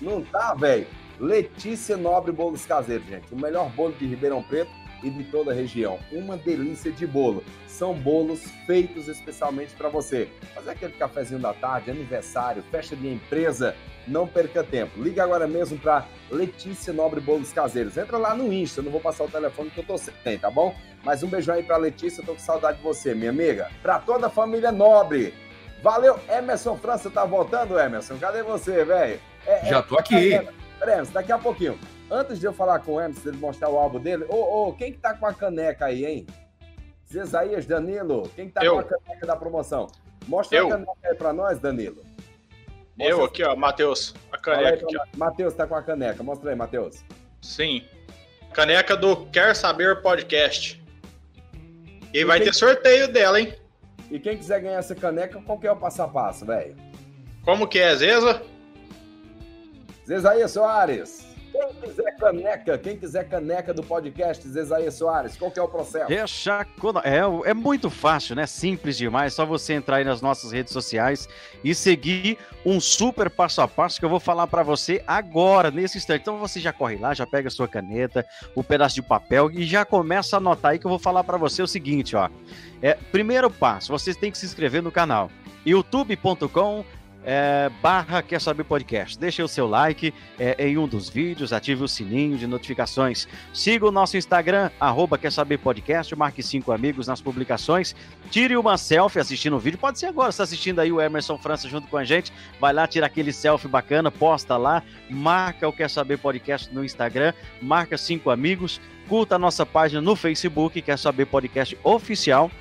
Não 0.01 0.23
tá, 0.23 0.55
velho? 0.55 0.87
Letícia 1.19 1.95
Nobre 1.95 2.31
Bolos 2.31 2.65
Caseiros, 2.65 3.05
gente. 3.07 3.31
O 3.31 3.37
melhor 3.37 3.69
bolo 3.69 3.93
de 3.93 4.05
Ribeirão 4.07 4.41
Preto 4.41 4.71
e 5.03 5.09
de 5.09 5.23
toda 5.25 5.51
a 5.51 5.53
região. 5.53 5.99
Uma 6.11 6.37
delícia 6.37 6.91
de 6.91 7.05
bolo. 7.05 7.43
São 7.67 7.93
bolos 7.93 8.43
feitos 8.65 9.07
especialmente 9.07 9.73
para 9.75 9.89
você. 9.89 10.29
Fazer 10.55 10.71
aquele 10.71 10.93
cafezinho 10.93 11.39
da 11.39 11.53
tarde, 11.53 11.91
aniversário, 11.91 12.63
festa 12.71 12.95
de 12.95 13.07
empresa, 13.07 13.75
não 14.07 14.27
perca 14.27 14.63
tempo. 14.63 15.01
Liga 15.01 15.23
agora 15.23 15.47
mesmo 15.47 15.77
para 15.77 16.05
Letícia 16.31 16.93
Nobre 16.93 17.19
Bolos 17.19 17.51
Caseiros. 17.51 17.97
Entra 17.97 18.17
lá 18.17 18.33
no 18.33 18.51
Insta, 18.51 18.81
não 18.81 18.91
vou 18.91 19.01
passar 19.01 19.25
o 19.25 19.29
telefone 19.29 19.69
que 19.69 19.79
eu 19.79 19.83
tô 19.83 19.97
sem, 19.97 20.37
tá 20.39 20.49
bom? 20.49 20.75
Mas 21.03 21.21
um 21.21 21.27
beijão 21.27 21.55
aí 21.55 21.63
para 21.63 21.77
Letícia, 21.77 22.21
eu 22.21 22.25
tô 22.25 22.33
com 22.33 22.39
saudade 22.39 22.77
de 22.77 22.83
você, 22.83 23.13
minha 23.13 23.29
amiga. 23.29 23.69
Para 23.81 23.99
toda 23.99 24.27
a 24.27 24.29
família 24.29 24.71
Nobre. 24.71 25.33
Valeu, 25.81 26.17
Emerson 26.29 26.77
França 26.77 27.09
tá 27.09 27.25
voltando, 27.25 27.77
Emerson. 27.77 28.17
Cadê 28.17 28.41
você, 28.41 28.85
velho? 28.85 29.19
É, 29.45 29.65
Já 29.65 29.81
tô 29.81 29.97
aqui. 29.97 30.33
É, 30.33 30.47
Peraí, 30.79 31.05
daqui 31.07 31.31
a 31.31 31.37
pouquinho. 31.37 31.77
Antes 32.13 32.39
de 32.39 32.45
eu 32.45 32.53
falar 32.53 32.77
com 32.77 32.93
o 32.93 33.01
Emerson, 33.01 33.29
ele 33.29 33.37
mostrar 33.37 33.69
o 33.69 33.75
álbum 33.79 33.99
dele, 33.99 34.23
ô, 34.29 34.67
ô, 34.67 34.73
quem 34.73 34.91
que 34.91 34.99
tá 34.99 35.15
com 35.15 35.25
a 35.25 35.33
caneca 35.33 35.85
aí, 35.85 36.05
hein? 36.05 36.27
Zesaías 37.11 37.65
Danilo, 37.65 38.29
quem 38.35 38.49
que 38.49 38.53
tá 38.53 38.63
eu. 38.63 38.73
com 38.73 38.79
a 38.81 38.83
caneca 38.83 39.25
da 39.25 39.35
promoção? 39.35 39.87
Mostra 40.27 40.59
eu. 40.59 40.67
a 40.67 40.69
caneca 40.69 40.91
aí 41.03 41.15
pra 41.15 41.33
nós, 41.33 41.57
Danilo. 41.57 42.03
Mostra 42.95 43.07
eu 43.07 43.23
aqui, 43.23 43.43
ó, 43.43 43.55
Matheus, 43.55 44.13
a 44.31 44.37
caneca 44.37 44.85
aqui. 44.85 45.17
Matheus 45.17 45.55
tá 45.55 45.65
com 45.65 45.73
a 45.73 45.81
caneca, 45.81 46.21
mostra 46.21 46.51
aí, 46.51 46.55
Matheus. 46.55 47.03
Sim, 47.41 47.83
caneca 48.53 48.95
do 48.95 49.25
Quer 49.31 49.55
Saber 49.55 50.03
Podcast. 50.03 50.79
E, 52.13 52.19
e 52.19 52.25
vai 52.25 52.37
quem... 52.37 52.45
ter 52.45 52.53
sorteio 52.53 53.11
dela, 53.11 53.41
hein? 53.41 53.55
E 54.11 54.19
quem 54.19 54.37
quiser 54.37 54.61
ganhar 54.61 54.77
essa 54.77 54.93
caneca, 54.93 55.41
qual 55.41 55.57
que 55.57 55.65
é 55.65 55.71
o 55.71 55.75
passo 55.75 56.03
a 56.03 56.07
passo, 56.07 56.45
velho? 56.45 56.75
Como 57.43 57.67
que 57.67 57.79
é, 57.79 57.95
Zeza? 57.95 58.43
Zesaías 60.07 60.51
Soares. 60.51 61.22
Quem 61.63 61.89
quiser 61.89 62.17
caneca, 62.17 62.77
quem 62.77 62.97
quiser 62.97 63.29
caneca 63.29 63.73
do 63.73 63.81
podcast 63.81 64.45
Zezaia 64.45 64.91
Soares, 64.91 65.37
qual 65.37 65.49
que 65.49 65.57
é 65.57 65.63
o 65.63 65.67
processo? 65.67 66.07
Deixa. 66.07 66.67
É, 67.05 67.49
é 67.49 67.53
muito 67.53 67.89
fácil, 67.89 68.35
né? 68.35 68.45
Simples 68.45 68.97
demais. 68.97 69.33
Só 69.33 69.45
você 69.45 69.73
entrar 69.73 69.97
aí 69.97 70.03
nas 70.03 70.21
nossas 70.21 70.51
redes 70.51 70.73
sociais 70.73 71.29
e 71.63 71.73
seguir 71.73 72.37
um 72.65 72.81
super 72.81 73.29
passo 73.29 73.61
a 73.61 73.67
passo 73.67 73.97
que 73.97 74.05
eu 74.05 74.09
vou 74.09 74.19
falar 74.19 74.47
para 74.47 74.61
você 74.61 75.01
agora, 75.07 75.71
nesse 75.71 75.97
instante. 75.97 76.21
Então 76.21 76.37
você 76.37 76.59
já 76.59 76.73
corre 76.73 76.97
lá, 76.97 77.13
já 77.13 77.25
pega 77.25 77.47
a 77.47 77.51
sua 77.51 77.67
caneta, 77.67 78.25
o 78.55 78.59
um 78.59 78.63
pedaço 78.63 78.95
de 78.95 79.01
papel 79.01 79.49
e 79.49 79.63
já 79.63 79.85
começa 79.85 80.35
a 80.35 80.37
anotar 80.37 80.71
aí 80.71 80.79
que 80.79 80.85
eu 80.85 80.89
vou 80.89 80.99
falar 80.99 81.23
para 81.23 81.37
você 81.37 81.61
o 81.61 81.67
seguinte, 81.67 82.15
ó. 82.15 82.29
É, 82.81 82.95
primeiro 83.11 83.49
passo, 83.49 83.91
você 83.91 84.13
tem 84.13 84.29
que 84.29 84.37
se 84.37 84.45
inscrever 84.45 84.83
no 84.83 84.91
canal 84.91 85.29
youtube.com 85.65 86.83
é, 87.23 87.69
barra 87.81 88.21
Quer 88.21 88.41
Saber 88.41 88.63
Podcast. 88.63 89.17
Deixe 89.17 89.41
o 89.41 89.47
seu 89.47 89.67
like 89.67 90.13
é, 90.39 90.55
em 90.67 90.77
um 90.77 90.87
dos 90.87 91.09
vídeos, 91.09 91.53
ative 91.53 91.83
o 91.83 91.87
sininho 91.87 92.37
de 92.37 92.47
notificações. 92.47 93.27
Siga 93.53 93.87
o 93.87 93.91
nosso 93.91 94.17
Instagram, 94.17 94.69
arroba 94.79 95.17
Quer 95.17 95.31
Saber 95.31 95.57
Podcast, 95.57 96.15
marque 96.15 96.43
cinco 96.43 96.71
amigos 96.71 97.07
nas 97.07 97.21
publicações. 97.21 97.95
Tire 98.29 98.57
uma 98.57 98.77
selfie 98.77 99.19
assistindo 99.19 99.55
o 99.55 99.59
vídeo. 99.59 99.79
Pode 99.79 99.99
ser 99.99 100.07
agora, 100.07 100.29
está 100.29 100.43
assistindo 100.43 100.79
aí 100.79 100.91
o 100.91 101.01
Emerson 101.01 101.37
França 101.37 101.69
junto 101.69 101.87
com 101.87 101.97
a 101.97 102.03
gente. 102.03 102.31
Vai 102.59 102.73
lá, 102.73 102.87
tira 102.87 103.05
aquele 103.05 103.31
selfie 103.31 103.67
bacana, 103.67 104.11
posta 104.11 104.57
lá, 104.57 104.83
marca 105.09 105.67
o 105.67 105.73
Quer 105.73 105.89
Saber 105.89 106.17
Podcast 106.17 106.73
no 106.73 106.83
Instagram, 106.83 107.33
marca 107.61 107.97
cinco 107.97 108.29
amigos, 108.29 108.81
curta 109.07 109.35
a 109.35 109.39
nossa 109.39 109.65
página 109.65 110.01
no 110.01 110.15
Facebook, 110.15 110.81
Quer 110.81 110.97
Saber 110.97 111.25
Podcast 111.25 111.77
Oficial. 111.83 112.51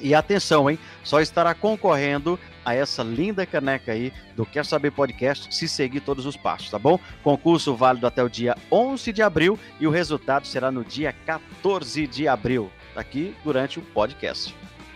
E 0.00 0.14
atenção, 0.14 0.68
hein? 0.68 0.78
Só 1.02 1.20
estará 1.20 1.54
concorrendo 1.54 2.38
a 2.64 2.74
essa 2.74 3.02
linda 3.02 3.44
caneca 3.44 3.92
aí 3.92 4.12
do 4.34 4.46
Quer 4.46 4.64
Saber 4.64 4.90
Podcast 4.90 5.54
se 5.54 5.68
seguir 5.68 6.00
todos 6.00 6.26
os 6.26 6.36
passos, 6.36 6.70
tá 6.70 6.78
bom? 6.78 6.98
Concurso 7.22 7.74
válido 7.76 8.06
até 8.06 8.22
o 8.22 8.28
dia 8.28 8.56
11 8.70 9.12
de 9.12 9.22
abril 9.22 9.58
e 9.78 9.86
o 9.86 9.90
resultado 9.90 10.46
será 10.46 10.70
no 10.70 10.84
dia 10.84 11.12
14 11.26 12.06
de 12.06 12.26
abril, 12.26 12.70
aqui 12.96 13.34
durante 13.44 13.78
o 13.78 13.82
podcast. 13.82 14.54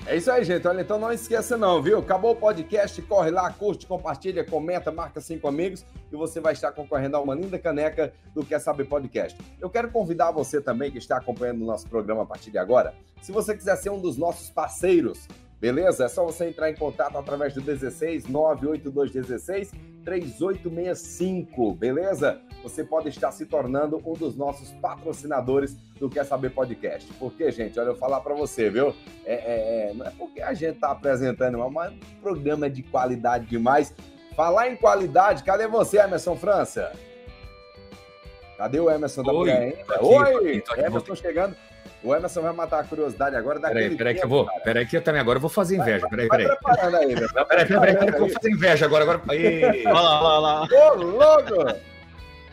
É 0.08 0.16
isso 0.16 0.32
aí, 0.32 0.42
gente. 0.42 0.66
Olha, 0.66 0.80
então 0.80 0.98
não 0.98 1.12
esqueça 1.12 1.54
não, 1.54 1.82
viu? 1.82 1.98
Acabou 1.98 2.30
o 2.32 2.36
podcast, 2.36 3.02
corre 3.02 3.30
lá, 3.30 3.52
curte, 3.52 3.86
compartilha, 3.86 4.42
comenta, 4.42 4.90
marca 4.90 5.20
cinco 5.20 5.46
amigos 5.46 5.84
e 6.10 6.16
você 6.16 6.40
vai 6.40 6.54
estar 6.54 6.72
concorrendo 6.72 7.18
a 7.18 7.20
uma 7.20 7.34
linda 7.34 7.58
caneca 7.58 8.10
do 8.34 8.42
Quer 8.42 8.58
Saber 8.58 8.86
Podcast. 8.86 9.38
Eu 9.60 9.68
quero 9.68 9.90
convidar 9.90 10.30
você 10.30 10.62
também 10.62 10.90
que 10.90 10.96
está 10.96 11.18
acompanhando 11.18 11.60
o 11.60 11.66
nosso 11.66 11.86
programa 11.86 12.22
a 12.22 12.26
partir 12.26 12.50
de 12.50 12.56
agora, 12.56 12.94
se 13.20 13.30
você 13.30 13.54
quiser 13.54 13.76
ser 13.76 13.90
um 13.90 14.00
dos 14.00 14.16
nossos 14.16 14.48
parceiros, 14.48 15.28
Beleza? 15.60 16.04
É 16.04 16.08
só 16.08 16.24
você 16.24 16.48
entrar 16.48 16.70
em 16.70 16.74
contato 16.74 17.16
através 17.16 17.52
do 17.52 17.60
16 17.60 18.26
98216 18.26 19.72
3865, 20.04 21.74
beleza? 21.74 22.40
Você 22.62 22.82
pode 22.82 23.08
estar 23.08 23.30
se 23.30 23.44
tornando 23.44 24.00
um 24.06 24.14
dos 24.14 24.36
nossos 24.36 24.70
patrocinadores 24.80 25.76
do 25.98 26.08
Quer 26.08 26.24
Saber 26.24 26.50
Podcast. 26.50 27.12
Porque, 27.14 27.50
gente, 27.50 27.78
olha, 27.78 27.88
eu 27.88 27.96
falar 27.96 28.20
para 28.20 28.34
você, 28.34 28.70
viu? 28.70 28.94
É, 29.26 29.34
é, 29.34 29.90
é, 29.90 29.94
não 29.94 30.06
é 30.06 30.10
porque 30.16 30.40
a 30.40 30.54
gente 30.54 30.78
tá 30.78 30.92
apresentando, 30.92 31.58
mas 31.70 31.92
um 31.92 32.20
programa 32.22 32.70
de 32.70 32.82
qualidade 32.82 33.46
demais. 33.46 33.94
Falar 34.34 34.70
em 34.70 34.76
qualidade, 34.76 35.42
cadê 35.42 35.66
você, 35.66 35.98
Emerson 35.98 36.36
França? 36.36 36.92
Cadê 38.56 38.80
o 38.80 38.90
Emerson 38.90 39.22
da 39.22 39.32
Oi, 39.32 39.50
Oi! 40.00 40.64
Aqui, 40.68 40.80
Emerson 40.80 41.14
chegando. 41.14 41.56
O 42.02 42.14
Emerson 42.14 42.42
vai 42.42 42.52
matar 42.52 42.80
a 42.80 42.84
curiosidade 42.84 43.34
agora 43.34 43.58
daquele 43.58 43.80
Peraí, 43.80 43.96
peraí 43.96 44.14
que 44.14 44.24
eu 44.24 44.28
vou. 44.28 44.46
Cara. 44.46 44.60
Peraí 44.60 44.86
que 44.86 44.96
eu 44.96 45.02
também 45.02 45.20
agora 45.20 45.38
eu 45.38 45.40
vou 45.40 45.50
fazer 45.50 45.76
inveja. 45.76 46.08
Peraí, 46.08 46.28
peraí. 46.28 46.46
Vai 46.46 46.56
preparando 46.56 46.96
aí, 46.96 47.14
meu. 47.14 47.28
Não, 47.34 47.44
peraí, 47.44 47.66
peraí, 47.66 47.96
peraí, 47.96 48.10
que 48.10 48.14
eu 48.14 48.20
vou 48.20 48.30
fazer 48.30 48.50
inveja 48.50 48.86
agora. 48.86 49.04
agora. 49.04 49.22
Aí. 49.28 49.84
Olha 49.84 50.00
lá, 50.00 50.22
olha 50.22 50.38
lá. 50.38 50.68
Ô, 50.70 50.94
louco! 50.94 51.80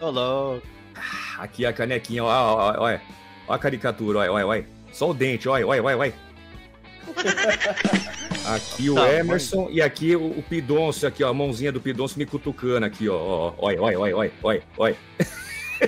Ô, 0.02 0.10
louco. 0.10 0.68
Aqui 1.38 1.66
a 1.66 1.74
canequinha, 1.74 2.24
ó, 2.24 2.28
ó, 2.28 2.74
ó, 2.78 3.00
ó, 3.48 3.54
a 3.54 3.60
caricatura, 3.60 4.20
olha, 4.20 4.32
olha, 4.32 4.48
olha. 4.48 4.66
Só 4.92 5.10
o 5.10 5.14
dente, 5.14 5.48
olha, 5.48 5.68
olha, 5.68 5.84
olha, 5.84 5.98
olha. 5.98 6.14
Aqui 8.46 8.90
o 8.90 8.96
tá, 8.96 9.14
Emerson 9.14 9.68
e 9.70 9.82
aqui 9.82 10.16
o, 10.16 10.28
o 10.28 10.44
Pidoncio, 10.44 11.08
aqui, 11.08 11.24
ó, 11.24 11.30
a 11.30 11.34
mãozinha 11.34 11.72
do 11.72 11.82
Pidoncio 11.82 12.18
me 12.18 12.26
cutucando 12.26 12.86
aqui, 12.86 13.10
ó, 13.10 13.16
ó, 13.16 13.54
olha, 13.58 13.82
olha, 13.82 14.00
olha, 14.00 14.18
olha, 14.18 14.32
olha, 14.44 14.64
olha. 14.78 14.98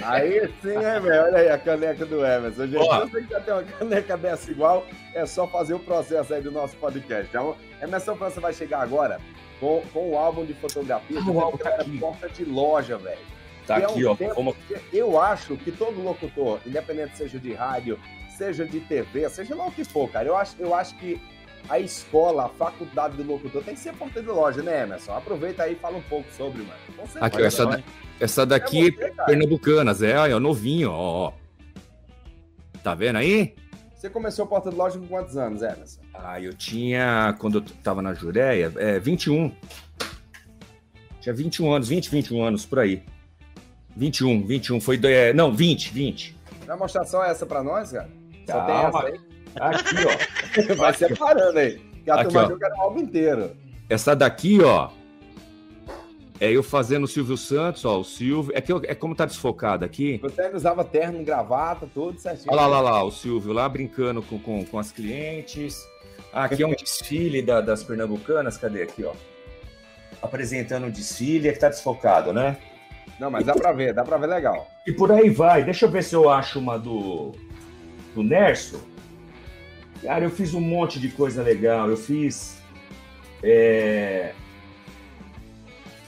Aí 0.03 0.47
sim, 0.61 0.75
é, 0.75 0.99
velho. 0.99 1.23
Olha 1.23 1.37
aí 1.37 1.49
a 1.49 1.57
caneca 1.57 2.05
do 2.05 2.25
Emerson. 2.25 2.67
Gente, 2.67 2.83
se 2.83 3.11
você 3.11 3.21
quer 3.23 3.43
ter 3.43 3.51
uma 3.51 3.63
caneca 3.63 4.17
dessa 4.17 4.51
igual, 4.51 4.85
é 5.13 5.25
só 5.25 5.47
fazer 5.47 5.73
o 5.73 5.79
processo 5.79 6.33
aí 6.33 6.41
do 6.41 6.51
nosso 6.51 6.75
podcast. 6.77 7.27
Então, 7.29 7.55
Emerson 7.81 8.15
França 8.15 8.41
vai 8.41 8.53
chegar 8.53 8.81
agora 8.81 9.19
com, 9.59 9.81
com 9.93 10.11
o 10.11 10.17
álbum 10.17 10.45
de 10.45 10.53
fotografia. 10.53 11.19
Ah, 11.19 11.29
o 11.29 11.39
álbum 11.39 11.57
tá 11.57 11.69
aqui. 11.69 11.97
porta 11.97 12.29
de 12.29 12.45
loja, 12.45 12.97
velho. 12.97 13.19
Tá 13.65 13.77
aqui, 13.77 14.03
é 14.03 14.09
um 14.09 14.11
ó. 14.11 14.33
Como... 14.33 14.55
Eu 14.93 15.19
acho 15.19 15.57
que 15.57 15.71
todo 15.71 16.01
locutor, 16.01 16.59
independente 16.65 17.17
seja 17.17 17.37
de 17.37 17.53
rádio, 17.53 17.99
seja 18.37 18.65
de 18.65 18.79
TV, 18.79 19.29
seja 19.29 19.55
lá 19.55 19.65
o 19.65 19.71
que 19.71 19.83
for, 19.83 20.09
cara, 20.09 20.27
eu 20.27 20.37
acho, 20.37 20.55
eu 20.59 20.73
acho 20.73 20.95
que 20.97 21.19
a 21.67 21.79
escola, 21.79 22.45
a 22.45 22.49
faculdade 22.49 23.17
do 23.17 23.23
locutor 23.23 23.63
tem 23.63 23.73
que 23.73 23.79
ser 23.79 23.93
porta 23.93 24.21
de 24.21 24.27
loja, 24.27 24.61
né, 24.61 24.83
Emerson? 24.83 25.13
Aproveita 25.13 25.63
aí 25.63 25.73
e 25.73 25.75
fala 25.75 25.97
um 25.97 26.01
pouco 26.03 26.31
sobre, 26.31 26.61
mano. 26.61 26.79
Aqui, 27.19 27.41
essa, 27.41 27.65
da, 27.65 27.83
essa 28.19 28.45
daqui 28.45 28.87
é, 28.87 28.91
você, 28.91 29.13
Pernambucanas, 29.25 30.01
é, 30.01 30.11
é 30.11 30.39
novinho, 30.39 30.91
ó. 30.91 31.33
Tá 32.83 32.95
vendo 32.95 33.17
aí? 33.17 33.55
Você 33.95 34.09
começou 34.09 34.45
a 34.45 34.47
porta 34.47 34.69
de 34.69 34.75
loja 34.75 34.99
com 34.99 35.07
quantos 35.07 35.35
anos, 35.35 35.61
Emerson? 35.61 36.01
Ah, 36.13 36.39
eu 36.39 36.53
tinha, 36.53 37.35
quando 37.39 37.57
eu 37.57 37.61
tava 37.83 38.01
na 38.01 38.13
Jureia, 38.13 38.71
é, 38.77 38.99
21. 38.99 39.51
Tinha 41.19 41.33
21 41.33 41.71
anos, 41.73 41.87
20, 41.87 42.09
21 42.09 42.43
anos, 42.43 42.65
por 42.65 42.79
aí. 42.79 43.03
21, 43.95 44.45
21, 44.45 44.79
foi, 44.79 44.99
é, 45.03 45.33
não, 45.33 45.51
20, 45.53 45.91
20. 45.91 46.37
Vai 46.65 46.77
mostrar 46.77 47.05
só 47.05 47.23
essa 47.25 47.45
pra 47.45 47.63
nós, 47.63 47.91
cara? 47.91 48.09
Só 48.45 48.65
tem 48.65 48.75
essa 48.75 49.03
aí? 49.03 49.19
Aqui, 49.59 49.95
ó. 50.05 50.75
Vai 50.77 50.93
separando 50.93 51.59
aí. 51.59 51.79
Que 52.03 52.11
a 52.11 52.15
aqui, 52.15 52.31
turma 52.31 52.47
joga 52.47 52.75
o 52.77 52.81
álbum 52.81 52.99
inteiro. 52.99 53.51
Essa 53.89 54.15
daqui, 54.15 54.61
ó. 54.61 54.89
É 56.39 56.51
eu 56.51 56.61
fazendo 56.61 57.05
o 57.05 57.07
Silvio 57.07 57.37
Santos, 57.37 57.83
ó. 57.85 57.99
O 57.99 58.03
Silvio. 58.03 58.51
É, 58.55 58.61
que 58.61 58.71
eu, 58.71 58.81
é 58.83 58.93
como 58.93 59.15
tá 59.15 59.25
desfocado 59.25 59.83
aqui. 59.83 60.19
Você 60.21 60.41
ainda 60.41 60.57
usava 60.57 60.83
terno, 60.83 61.23
gravata, 61.23 61.87
tudo 61.91 62.19
certinho. 62.19 62.51
Olha 62.51 62.67
lá, 62.67 62.79
lá, 62.79 62.91
lá, 62.91 63.03
o 63.03 63.11
Silvio 63.11 63.53
lá 63.53 63.67
brincando 63.67 64.21
com, 64.21 64.37
com, 64.39 64.63
com 64.65 64.79
as 64.79 64.91
clientes. 64.91 65.77
Ah, 66.31 66.45
aqui 66.45 66.61
é 66.61 66.67
um 66.67 66.75
desfile 66.75 67.41
da, 67.41 67.61
das 67.61 67.83
pernambucanas. 67.83 68.57
Cadê 68.57 68.83
aqui, 68.83 69.03
ó? 69.03 69.13
Apresentando 70.21 70.83
o 70.83 70.87
um 70.87 70.91
desfile, 70.91 71.47
é 71.47 71.53
que 71.53 71.59
tá 71.59 71.69
desfocado, 71.69 72.31
né? 72.31 72.57
Não, 73.19 73.31
mas 73.31 73.45
dá 73.45 73.53
pra 73.53 73.71
ver, 73.71 73.93
dá 73.93 74.03
pra 74.03 74.17
ver 74.17 74.27
legal. 74.27 74.67
E 74.85 74.91
por 74.91 75.11
aí 75.11 75.29
vai. 75.29 75.63
Deixa 75.63 75.85
eu 75.85 75.91
ver 75.91 76.03
se 76.03 76.15
eu 76.15 76.29
acho 76.29 76.59
uma 76.59 76.77
do. 76.77 77.33
Do 78.13 78.23
Nerso. 78.23 78.83
Cara, 80.01 80.23
eu 80.23 80.29
fiz 80.29 80.53
um 80.53 80.61
monte 80.61 80.99
de 80.99 81.09
coisa 81.09 81.41
legal. 81.41 81.89
Eu 81.89 81.97
fiz 81.97 82.57
é, 83.43 84.33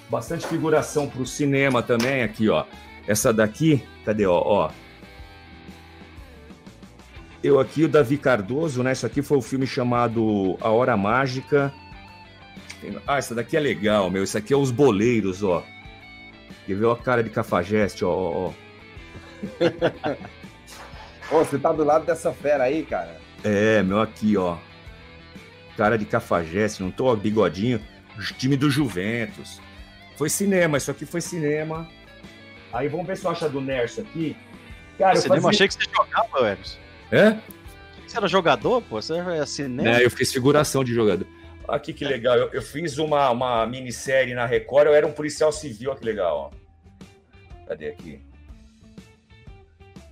bastante 0.10 0.48
figuração 0.48 1.08
para 1.08 1.22
o 1.22 1.26
cinema 1.26 1.84
também. 1.84 2.24
Aqui, 2.24 2.50
ó. 2.50 2.66
Essa 3.08 3.32
daqui, 3.32 3.84
cadê? 4.06 4.26
Ó, 4.26 4.42
ó. 4.44 4.72
Eu 7.42 7.60
aqui, 7.60 7.86
o 7.86 7.88
Davi 7.88 8.18
Cardoso, 8.18 8.84
né? 8.84 8.92
Isso 8.92 9.06
aqui 9.06 9.22
foi 9.22 9.38
o 9.38 9.40
um 9.40 9.44
filme 9.44 9.66
chamado 9.66 10.58
A 10.60 10.70
Hora 10.70 10.98
Mágica. 10.98 11.74
Ah, 13.08 13.18
essa 13.18 13.34
daqui 13.34 13.56
é 13.56 13.60
legal, 13.60 14.10
meu. 14.10 14.24
Isso 14.24 14.38
aqui 14.38 14.54
é 14.54 14.58
Os 14.58 14.72
Boleiros, 14.72 15.44
ó. 15.44 15.64
Quer 16.66 16.76
ver 16.76 16.90
a 16.90 16.96
cara 16.96 17.24
de 17.24 17.30
cafajeste, 17.30 18.04
ó, 18.04 18.10
ó, 18.10 18.48
ó. 18.48 18.54
Ô, 21.32 21.38
você 21.46 21.58
tá 21.58 21.72
do 21.72 21.84
lado 21.84 22.06
dessa 22.06 22.34
fera 22.34 22.66
aí, 22.66 22.84
cara? 22.84 23.18
É, 23.44 23.82
meu, 23.84 24.02
aqui, 24.02 24.36
ó. 24.36 24.58
Cara 25.78 25.98
de 25.98 26.06
cafajeste, 26.06 26.84
não 26.84 26.92
tô 26.92 27.16
bigodinho. 27.16 27.80
Time 28.38 28.58
do 28.58 28.70
Juventus. 28.70 29.62
Foi 30.20 30.30
cinema, 30.30 30.78
isso 30.78 30.92
aqui 30.92 31.06
foi 31.06 31.22
cinema. 31.22 31.88
Aí 32.74 32.90
vamos 32.90 33.08
ver 33.08 33.16
se 33.16 33.24
eu 33.24 33.32
acho 33.32 33.48
do 33.48 33.62
Nerso 33.62 34.02
aqui. 34.02 34.36
Cara, 34.98 35.18
eu 35.18 35.22
fazia... 35.22 35.50
achei 35.50 35.68
que 35.70 35.76
você 35.76 35.90
jogava, 35.90 36.40
Emerson. 36.40 36.78
É? 37.10 37.38
Você 38.06 38.18
era 38.18 38.28
jogador, 38.28 38.82
pô? 38.82 39.02
Você 39.02 39.14
é 39.14 39.46
cinema? 39.46 39.90
É, 39.98 40.06
eu 40.06 40.12
fiz 40.12 40.34
figuração 40.34 40.84
de 40.84 40.94
jogador. 40.94 41.26
Aqui 41.70 41.94
que 41.94 42.04
legal, 42.04 42.36
eu, 42.36 42.50
eu, 42.50 42.62
fiz 42.62 42.98
uma, 42.98 43.30
uma 43.30 43.66
minissérie 43.66 44.34
na 44.34 44.46
Record, 44.46 44.88
eu 44.88 44.94
era 44.94 45.08
um 45.08 45.14
policial 45.14 45.54
civil, 45.54 45.92
olha 45.92 46.00
que 46.00 46.06
legal, 46.06 46.52
ó. 46.52 47.66
Cadê 47.66 47.88
aqui? 47.88 48.22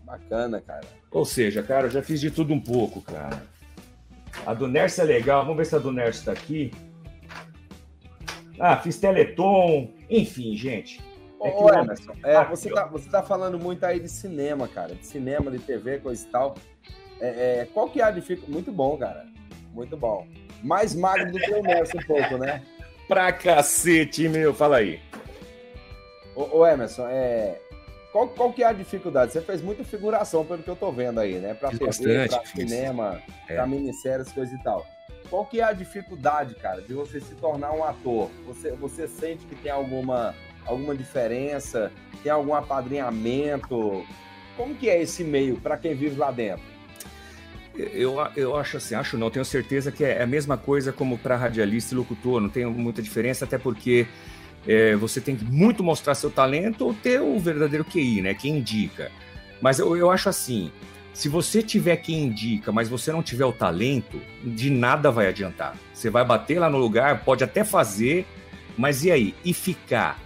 Bacana, 0.05 0.61
cara. 0.61 0.87
Ou 1.11 1.25
seja, 1.25 1.61
cara, 1.61 1.87
eu 1.87 1.91
já 1.91 2.01
fiz 2.01 2.21
de 2.21 2.31
tudo 2.31 2.53
um 2.53 2.61
pouco, 2.61 3.01
cara. 3.01 3.43
A 4.45 4.53
do 4.53 4.69
Nerso 4.69 5.01
é 5.01 5.03
legal. 5.03 5.41
Vamos 5.41 5.57
ver 5.57 5.65
se 5.65 5.75
a 5.75 5.79
do 5.79 5.91
Nerso 5.91 6.23
tá 6.23 6.31
aqui. 6.31 6.71
Ah, 8.59 8.77
fiz 8.77 8.97
Teleton. 8.97 9.91
Enfim, 10.09 10.55
gente. 10.55 11.01
É 11.43 11.49
Ô, 11.49 11.69
Emerson, 11.71 12.13
é, 12.23 12.43
você, 12.45 12.69
tá, 12.69 12.85
você 12.85 13.09
tá 13.09 13.21
falando 13.21 13.59
muito 13.59 13.83
aí 13.85 13.99
de 13.99 14.09
cinema, 14.09 14.67
cara. 14.67 14.95
De 14.95 15.05
cinema, 15.05 15.51
de 15.51 15.59
TV, 15.59 15.99
coisa 15.99 16.25
e 16.25 16.31
tal. 16.31 16.55
É, 17.19 17.27
é, 17.61 17.67
qual 17.73 17.89
que 17.89 18.01
é 18.01 18.05
a 18.05 18.11
dificuldade? 18.11 18.51
Muito 18.51 18.71
bom, 18.71 18.97
cara. 18.97 19.25
Muito 19.73 19.95
bom. 19.95 20.27
Mais 20.63 20.95
magro 20.95 21.31
do 21.31 21.37
que 21.37 21.51
o 21.51 21.57
Emerson 21.57 21.97
um 21.99 22.07
pouco, 22.07 22.37
né? 22.37 22.63
Pra 23.07 23.31
cacete, 23.31 24.27
meu. 24.27 24.53
Fala 24.53 24.77
aí. 24.77 24.99
Ô, 26.35 26.57
ô 26.57 26.67
Emerson, 26.67 27.07
é, 27.07 27.59
qual, 28.11 28.27
qual 28.29 28.51
que 28.51 28.63
é 28.63 28.67
a 28.67 28.73
dificuldade? 28.73 29.31
Você 29.31 29.41
fez 29.41 29.61
muita 29.61 29.83
figuração, 29.83 30.43
pelo 30.43 30.63
que 30.63 30.69
eu 30.69 30.75
tô 30.75 30.91
vendo 30.91 31.19
aí, 31.19 31.35
né? 31.35 31.53
Para 31.53 31.69
TV, 31.69 32.27
para 32.27 32.45
cinema, 32.45 33.21
é. 33.47 33.55
para 33.55 33.67
minisséries, 33.67 34.31
coisa 34.31 34.53
e 34.53 34.63
tal. 34.63 34.85
Qual 35.29 35.45
que 35.45 35.59
é 35.59 35.63
a 35.63 35.73
dificuldade, 35.73 36.55
cara, 36.55 36.81
de 36.81 36.93
você 36.93 37.19
se 37.19 37.35
tornar 37.35 37.71
um 37.73 37.83
ator? 37.83 38.29
Você, 38.45 38.71
você 38.71 39.07
sente 39.07 39.45
que 39.45 39.55
tem 39.55 39.71
alguma, 39.71 40.33
alguma 40.65 40.95
diferença? 40.95 41.91
Tem 42.23 42.31
algum 42.31 42.53
apadrinhamento? 42.53 44.05
Como 44.55 44.75
que 44.75 44.89
é 44.89 45.01
esse 45.01 45.23
meio 45.23 45.57
para 45.57 45.77
quem 45.77 45.93
vive 45.93 46.17
lá 46.17 46.31
dentro? 46.31 46.63
Eu, 47.75 48.15
eu 48.35 48.55
acho 48.55 48.77
assim, 48.77 48.95
acho 48.95 49.17
não, 49.17 49.29
tenho 49.29 49.45
certeza 49.45 49.91
que 49.91 50.03
é 50.03 50.23
a 50.23 50.27
mesma 50.27 50.57
coisa 50.57 50.91
como 50.91 51.17
para 51.17 51.35
radialista 51.35 51.93
e 51.93 51.97
locutor, 51.97 52.41
não 52.41 52.49
tem 52.49 52.65
muita 52.65 53.03
diferença, 53.03 53.45
até 53.45 53.57
porque 53.57 54.07
é, 54.67 54.95
você 54.95 55.21
tem 55.21 55.35
que 55.35 55.45
muito 55.45 55.83
mostrar 55.83 56.15
seu 56.15 56.31
talento 56.31 56.85
ou 56.85 56.93
ter 56.93 57.21
o 57.21 57.37
verdadeiro 57.37 57.85
QI, 57.85 58.21
né? 58.21 58.33
Quem 58.33 58.57
indica. 58.57 59.11
Mas 59.61 59.77
eu, 59.77 59.95
eu 59.95 60.09
acho 60.09 60.27
assim, 60.27 60.71
se 61.17 61.27
você 61.27 61.63
tiver 61.63 61.95
quem 61.95 62.25
indica, 62.25 62.71
mas 62.71 62.87
você 62.87 63.11
não 63.11 63.23
tiver 63.23 63.45
o 63.45 63.51
talento, 63.51 64.21
de 64.43 64.69
nada 64.69 65.09
vai 65.09 65.27
adiantar. 65.27 65.75
Você 65.91 66.11
vai 66.11 66.23
bater 66.23 66.59
lá 66.59 66.69
no 66.69 66.77
lugar, 66.77 67.23
pode 67.23 67.43
até 67.43 67.63
fazer, 67.63 68.23
mas 68.77 69.03
e 69.03 69.09
aí? 69.09 69.33
E 69.43 69.51
ficar? 69.51 70.21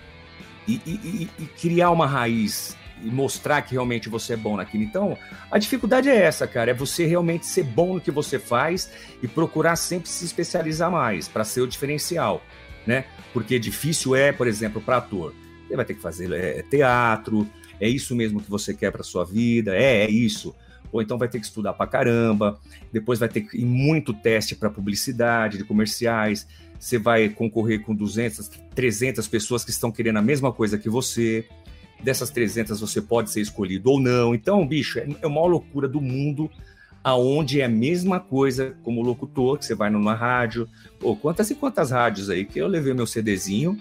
E, 0.68 0.82
e, 0.86 1.30
e, 1.39 1.46
criar 1.46 1.92
uma 1.92 2.06
raiz 2.06 2.76
e 3.02 3.06
mostrar 3.06 3.62
que 3.62 3.72
realmente 3.72 4.10
você 4.10 4.34
é 4.34 4.36
bom 4.36 4.58
naquilo. 4.58 4.84
Então, 4.84 5.18
a 5.50 5.58
dificuldade 5.58 6.10
é 6.10 6.24
essa, 6.24 6.46
cara, 6.46 6.72
é 6.72 6.74
você 6.74 7.06
realmente 7.06 7.46
ser 7.46 7.64
bom 7.64 7.94
no 7.94 8.02
que 8.02 8.12
você 8.12 8.38
faz 8.38 8.92
e 9.24 9.30
procurar 9.30 9.78
sempre 9.78 10.10
se 10.10 10.26
especializar 10.26 10.92
mais 10.92 11.26
para 11.26 11.46
ser 11.46 11.62
o 11.62 11.68
diferencial, 11.68 12.44
né? 12.86 13.06
Porque 13.32 13.58
difícil 13.58 14.14
é, 14.14 14.34
por 14.34 14.46
exemplo, 14.46 14.82
para 14.82 14.98
ator. 14.98 15.34
Você 15.70 15.74
vai 15.78 15.86
ter 15.86 15.94
que 15.94 16.02
fazer 16.02 16.34
é, 16.34 16.62
teatro, 16.64 17.48
é 17.80 17.88
isso 17.88 18.14
mesmo 18.14 18.42
que 18.42 18.50
você 18.50 18.74
quer 18.74 18.92
para 18.92 19.04
sua 19.04 19.24
vida, 19.24 19.74
é, 19.74 20.04
é 20.04 20.10
isso 20.10 20.54
ou 20.92 21.02
então 21.02 21.18
vai 21.18 21.28
ter 21.28 21.39
que 21.39 21.46
estudar 21.46 21.74
pra 21.74 21.88
caramba, 21.88 22.60
depois 22.92 23.20
vai 23.20 23.30
ter 23.30 23.42
que 23.42 23.58
ir 23.58 23.66
muito 23.66 24.14
teste 24.14 24.56
para 24.56 24.70
publicidade, 24.70 25.58
de 25.58 25.64
comerciais, 25.64 26.48
você 26.80 26.98
vai 26.98 27.30
concorrer 27.30 27.82
com 27.84 27.94
200, 27.94 28.50
300 28.74 29.28
pessoas 29.28 29.64
que 29.64 29.72
estão 29.72 29.92
querendo 29.92 30.18
a 30.18 30.22
mesma 30.22 30.52
coisa 30.52 30.78
que 30.78 30.89
você, 30.89 31.48
dessas 32.04 32.30
300 32.30 32.80
você 32.80 33.02
pode 33.02 33.30
ser 33.30 33.42
escolhido 33.42 33.92
ou 33.92 34.00
não, 34.00 34.34
então, 34.34 34.68
bicho, 34.68 35.00
é, 35.00 35.08
é 35.22 35.28
uma 35.28 35.46
loucura 35.46 35.88
do 35.88 36.02
mundo, 36.02 36.50
aonde 37.04 37.62
é 37.62 37.66
a 37.66 37.70
mesma 37.70 38.20
coisa 38.20 38.76
como 38.84 39.02
locutor, 39.02 39.58
que 39.58 39.66
você 39.66 39.76
vai 39.76 39.89
numa 39.89 40.14
rádio, 40.14 40.68
pô, 41.00 41.16
quantas 41.16 41.50
e 41.50 41.56
quantas 41.56 41.92
rádios 41.92 42.30
aí, 42.30 42.46
que 42.46 42.60
eu 42.60 42.68
levei 42.68 42.94
meu 42.94 43.08
CDzinho, 43.08 43.78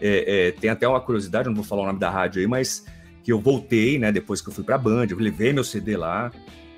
é, 0.00 0.48
é, 0.48 0.50
tem 0.52 0.70
até 0.70 0.86
uma 0.86 1.00
curiosidade, 1.00 1.48
não 1.48 1.54
vou 1.54 1.64
falar 1.64 1.82
o 1.82 1.86
nome 1.86 1.98
da 1.98 2.10
rádio 2.10 2.40
aí, 2.40 2.46
mas 2.46 2.84
que 3.24 3.32
eu 3.32 3.40
voltei, 3.40 3.98
né? 3.98 4.12
Depois 4.12 4.42
que 4.42 4.50
eu 4.50 4.52
fui 4.52 4.62
para 4.62 4.74
a 4.74 4.78
Band, 4.78 5.06
eu 5.10 5.18
levei 5.18 5.52
meu 5.52 5.64
CD 5.64 5.96
lá 5.96 6.30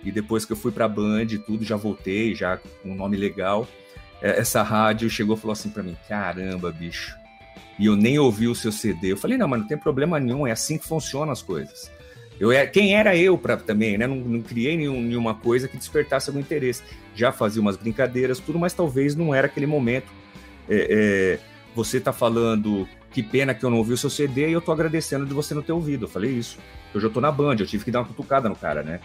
e 0.04 0.12
depois 0.12 0.44
que 0.44 0.52
eu 0.52 0.56
fui 0.56 0.70
para 0.70 0.84
a 0.84 0.88
Band, 0.88 1.26
tudo 1.44 1.64
já 1.64 1.76
voltei, 1.76 2.34
já 2.34 2.56
com 2.56 2.92
um 2.92 2.94
nome 2.94 3.16
legal. 3.16 3.66
É, 4.22 4.38
essa 4.38 4.62
rádio 4.62 5.10
chegou 5.10 5.36
e 5.36 5.38
falou 5.38 5.52
assim 5.52 5.68
para 5.68 5.82
mim: 5.82 5.96
"Caramba, 6.08 6.70
bicho". 6.70 7.14
E 7.78 7.86
eu 7.86 7.96
nem 7.96 8.18
ouvi 8.18 8.46
o 8.46 8.54
seu 8.54 8.70
CD. 8.70 9.12
Eu 9.12 9.16
falei: 9.16 9.36
"Não, 9.36 9.48
mas 9.48 9.60
não 9.60 9.66
tem 9.66 9.76
problema 9.76 10.20
nenhum, 10.20 10.46
é 10.46 10.52
assim 10.52 10.78
que 10.78 10.86
funcionam 10.86 11.32
as 11.32 11.42
coisas". 11.42 11.90
Eu 12.38 12.52
é, 12.52 12.66
quem 12.66 12.94
era 12.94 13.16
eu 13.16 13.36
para 13.36 13.56
também, 13.56 13.98
né? 13.98 14.06
Não, 14.06 14.16
não 14.16 14.42
criei 14.42 14.76
nenhum, 14.76 15.00
nenhuma 15.00 15.34
coisa 15.34 15.66
que 15.66 15.76
despertasse 15.76 16.28
algum 16.28 16.40
interesse. 16.40 16.82
Já 17.14 17.32
fazia 17.32 17.60
umas 17.60 17.76
brincadeiras, 17.76 18.38
tudo, 18.38 18.58
mas 18.58 18.74
talvez 18.74 19.16
não 19.16 19.34
era 19.34 19.46
aquele 19.46 19.66
momento. 19.66 20.06
É, 20.68 21.38
é, 21.38 21.38
você 21.74 21.98
tá 21.98 22.12
falando 22.12 22.86
que 23.16 23.22
pena 23.22 23.54
que 23.54 23.64
eu 23.64 23.70
não 23.70 23.78
ouvi 23.78 23.94
o 23.94 23.96
seu 23.96 24.10
CD 24.10 24.50
e 24.50 24.52
eu 24.52 24.60
tô 24.60 24.70
agradecendo 24.70 25.24
de 25.24 25.32
você 25.32 25.54
não 25.54 25.62
ter 25.62 25.72
ouvido. 25.72 26.04
Eu 26.04 26.08
falei 26.08 26.32
isso. 26.32 26.58
Eu 26.92 27.00
já 27.00 27.08
tô 27.08 27.18
na 27.18 27.32
Band, 27.32 27.56
eu 27.58 27.66
tive 27.66 27.82
que 27.82 27.90
dar 27.90 28.00
uma 28.00 28.04
cutucada 28.04 28.46
no 28.46 28.54
cara, 28.54 28.82
né? 28.82 29.00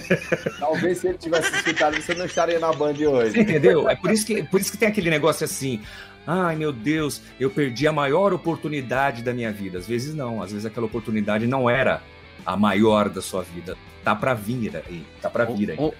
Talvez 0.60 0.98
se 0.98 1.08
ele 1.08 1.16
tivesse 1.16 1.50
escutado, 1.56 1.96
você 1.96 2.12
não 2.12 2.26
estaria 2.26 2.58
na 2.58 2.70
Band 2.74 2.92
hoje. 2.92 3.30
Você 3.30 3.40
entendeu? 3.40 3.88
É 3.88 3.96
por 3.96 4.10
isso 4.10 4.26
que, 4.26 4.42
por 4.42 4.60
isso 4.60 4.70
que 4.70 4.76
tem 4.76 4.86
aquele 4.86 5.08
negócio 5.08 5.42
assim. 5.42 5.80
Ai, 6.26 6.54
meu 6.54 6.70
Deus, 6.70 7.22
eu 7.40 7.48
perdi 7.48 7.88
a 7.88 7.92
maior 7.92 8.34
oportunidade 8.34 9.22
da 9.22 9.32
minha 9.32 9.50
vida. 9.50 9.78
Às 9.78 9.86
vezes 9.86 10.14
não, 10.14 10.42
às 10.42 10.52
vezes 10.52 10.66
aquela 10.66 10.84
oportunidade 10.84 11.46
não 11.46 11.70
era 11.70 12.02
a 12.44 12.58
maior 12.58 13.08
da 13.08 13.22
sua 13.22 13.42
vida. 13.42 13.74
Tá 14.04 14.14
para 14.14 14.34
vir 14.34 14.76
aí, 14.76 15.02
tá 15.22 15.30
para 15.30 15.46
vir 15.46 15.70
aí. 15.70 15.92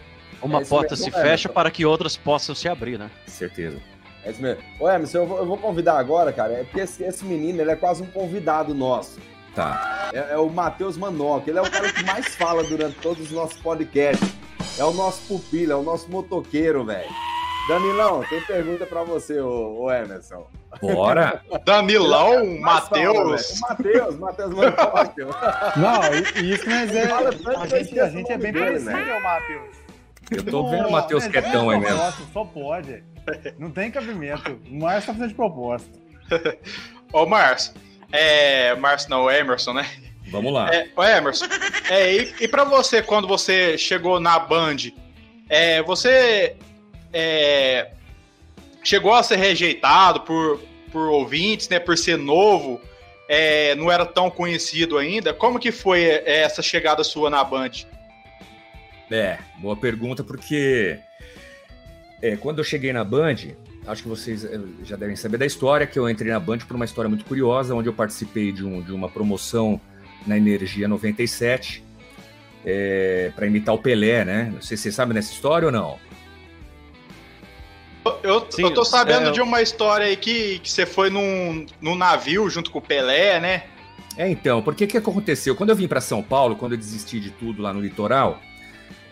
Uma 0.42 0.60
é 0.60 0.64
porta 0.66 0.94
se 0.94 1.10
fecha 1.10 1.48
para 1.48 1.70
que 1.70 1.86
outras 1.86 2.18
possam 2.18 2.54
se 2.54 2.68
abrir, 2.68 2.98
né? 2.98 3.10
Certeza. 3.26 3.80
É 4.26 4.30
isso 4.32 4.42
mesmo. 4.42 4.60
Ô, 4.80 4.90
Emerson, 4.90 5.18
eu 5.18 5.26
vou, 5.26 5.38
eu 5.38 5.46
vou 5.46 5.56
convidar 5.56 5.96
agora, 5.98 6.32
cara, 6.32 6.52
é 6.54 6.64
porque 6.64 6.80
esse, 6.80 7.04
esse, 7.04 7.24
menino, 7.24 7.60
ele 7.60 7.70
é 7.70 7.76
quase 7.76 8.02
um 8.02 8.06
convidado 8.06 8.74
nosso. 8.74 9.20
Tá. 9.54 10.10
É, 10.12 10.32
é 10.32 10.36
o 10.36 10.50
Matheus 10.50 10.96
Manoca, 10.96 11.48
ele 11.48 11.60
é 11.60 11.62
o 11.62 11.70
cara 11.70 11.92
que 11.92 12.02
mais 12.02 12.34
fala 12.34 12.64
durante 12.64 12.98
todos 12.98 13.26
os 13.26 13.30
nossos 13.30 13.56
podcasts. 13.62 14.28
É 14.76 14.84
o 14.84 14.92
nosso 14.92 15.22
pupilo, 15.28 15.72
é 15.72 15.76
o 15.76 15.82
nosso 15.82 16.10
motoqueiro, 16.10 16.84
velho. 16.84 17.08
Danilão, 17.68 18.22
tem 18.28 18.40
pergunta 18.42 18.84
pra 18.84 19.04
você, 19.04 19.40
ô, 19.40 19.84
ô 19.84 19.92
Emerson. 19.92 20.44
Bora! 20.82 21.40
Danilão, 21.64 22.58
Matheus. 22.60 23.60
Matheus, 23.60 24.18
Matheus 24.18 24.54
Manoca. 24.54 25.14
Não, 25.76 26.42
isso, 26.42 26.68
mas 26.68 26.94
é. 26.94 27.10
A 27.56 27.66
gente, 27.66 28.00
a 28.00 28.08
gente 28.08 28.32
é 28.32 28.36
bem 28.36 28.52
parecido, 28.52 28.90
né? 28.90 29.20
Matheus. 29.20 29.76
Eu 30.32 30.44
tô 30.44 30.68
vendo 30.68 30.88
o 30.88 30.92
Matheus 30.92 31.26
quietão 31.28 31.70
aí 31.70 31.78
mesmo. 31.78 32.12
Só 32.32 32.44
pode. 32.44 33.04
Não 33.58 33.70
tem 33.70 33.90
cabimento. 33.90 34.58
O 34.70 34.80
Márcio 34.80 35.08
tá 35.08 35.12
fazendo 35.14 35.28
de 35.28 35.34
proposta. 35.34 35.88
Ô, 37.12 37.26
Márcio. 37.26 37.74
É. 38.12 38.74
Márcio 38.76 39.10
não, 39.10 39.24
o 39.24 39.30
Emerson, 39.30 39.72
né? 39.72 39.88
Vamos 40.28 40.52
lá. 40.52 40.72
É, 40.74 40.88
ô, 40.96 41.04
Emerson. 41.04 41.46
É, 41.88 42.14
e, 42.14 42.34
e 42.40 42.48
pra 42.48 42.64
você, 42.64 43.02
quando 43.02 43.28
você 43.28 43.78
chegou 43.78 44.18
na 44.18 44.38
Band, 44.38 44.76
é, 45.48 45.82
você 45.82 46.56
é, 47.12 47.90
chegou 48.82 49.14
a 49.14 49.22
ser 49.22 49.36
rejeitado 49.36 50.20
por, 50.20 50.60
por 50.92 51.08
ouvintes, 51.08 51.68
né? 51.68 51.78
Por 51.78 51.96
ser 51.96 52.18
novo, 52.18 52.80
é, 53.28 53.74
não 53.74 53.90
era 53.90 54.04
tão 54.04 54.30
conhecido 54.30 54.98
ainda. 54.98 55.32
Como 55.32 55.58
que 55.58 55.72
foi 55.72 56.04
é, 56.04 56.42
essa 56.42 56.62
chegada 56.62 57.02
sua 57.04 57.30
na 57.30 57.42
Band? 57.42 57.70
É, 59.10 59.38
boa 59.58 59.76
pergunta, 59.76 60.24
porque 60.24 60.98
é, 62.22 62.36
quando 62.36 62.58
eu 62.58 62.64
cheguei 62.64 62.92
na 62.92 63.04
Band, 63.04 63.36
acho 63.86 64.02
que 64.02 64.08
vocês 64.08 64.44
eh, 64.44 64.58
já 64.84 64.96
devem 64.96 65.16
saber 65.16 65.38
da 65.38 65.46
história, 65.46 65.86
que 65.86 65.98
eu 65.98 66.08
entrei 66.08 66.32
na 66.32 66.40
Band 66.40 66.58
por 66.58 66.74
uma 66.74 66.84
história 66.84 67.08
muito 67.08 67.24
curiosa, 67.24 67.74
onde 67.74 67.88
eu 67.88 67.92
participei 67.92 68.52
de, 68.52 68.64
um, 68.64 68.82
de 68.82 68.92
uma 68.92 69.08
promoção 69.08 69.80
na 70.26 70.36
Energia 70.36 70.88
97 70.88 71.84
é, 72.64 73.30
para 73.36 73.46
imitar 73.46 73.74
o 73.74 73.78
Pelé, 73.78 74.24
né? 74.24 74.50
Não 74.52 74.60
sei 74.60 74.76
se 74.76 74.84
vocês 74.84 74.94
sabem 74.94 75.14
dessa 75.14 75.32
história 75.32 75.66
ou 75.66 75.72
não. 75.72 75.98
Eu, 78.22 78.46
Sim, 78.50 78.62
eu 78.62 78.74
tô 78.74 78.84
sabendo 78.84 79.28
é, 79.28 79.32
de 79.32 79.40
uma 79.40 79.60
história 79.62 80.06
aí 80.06 80.16
que, 80.16 80.60
que 80.60 80.70
você 80.70 80.86
foi 80.86 81.10
num, 81.10 81.66
num 81.80 81.94
navio 81.94 82.48
junto 82.48 82.70
com 82.70 82.78
o 82.78 82.82
Pelé, 82.82 83.40
né? 83.40 83.64
É, 84.16 84.28
então, 84.28 84.62
porque 84.62 84.84
o 84.84 84.88
que 84.88 84.96
aconteceu? 84.96 85.54
Quando 85.54 85.70
eu 85.70 85.76
vim 85.76 85.86
para 85.86 86.00
São 86.00 86.22
Paulo, 86.22 86.56
quando 86.56 86.72
eu 86.72 86.78
desisti 86.78 87.20
de 87.20 87.30
tudo 87.30 87.62
lá 87.62 87.72
no 87.72 87.80
litoral, 87.80 88.40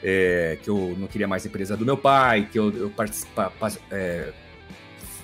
é, 0.07 0.59
que 0.63 0.69
eu 0.69 0.95
não 0.99 1.07
queria 1.07 1.27
mais 1.27 1.47
empresa 1.47 1.75
do 1.79 1.85
meu 1.85 1.97
pai, 1.97 2.47
que 2.53 2.59
eu, 2.59 2.71
eu 2.77 2.93
é, 3.91 4.33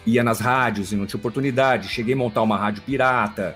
ia 0.07 0.25
nas 0.25 0.41
rádios 0.41 0.91
e 0.91 0.97
não 0.97 1.05
tinha 1.05 1.19
oportunidade. 1.19 1.89
Cheguei 1.89 2.15
a 2.15 2.17
montar 2.17 2.41
uma 2.41 2.57
rádio 2.57 2.83
pirata, 2.83 3.55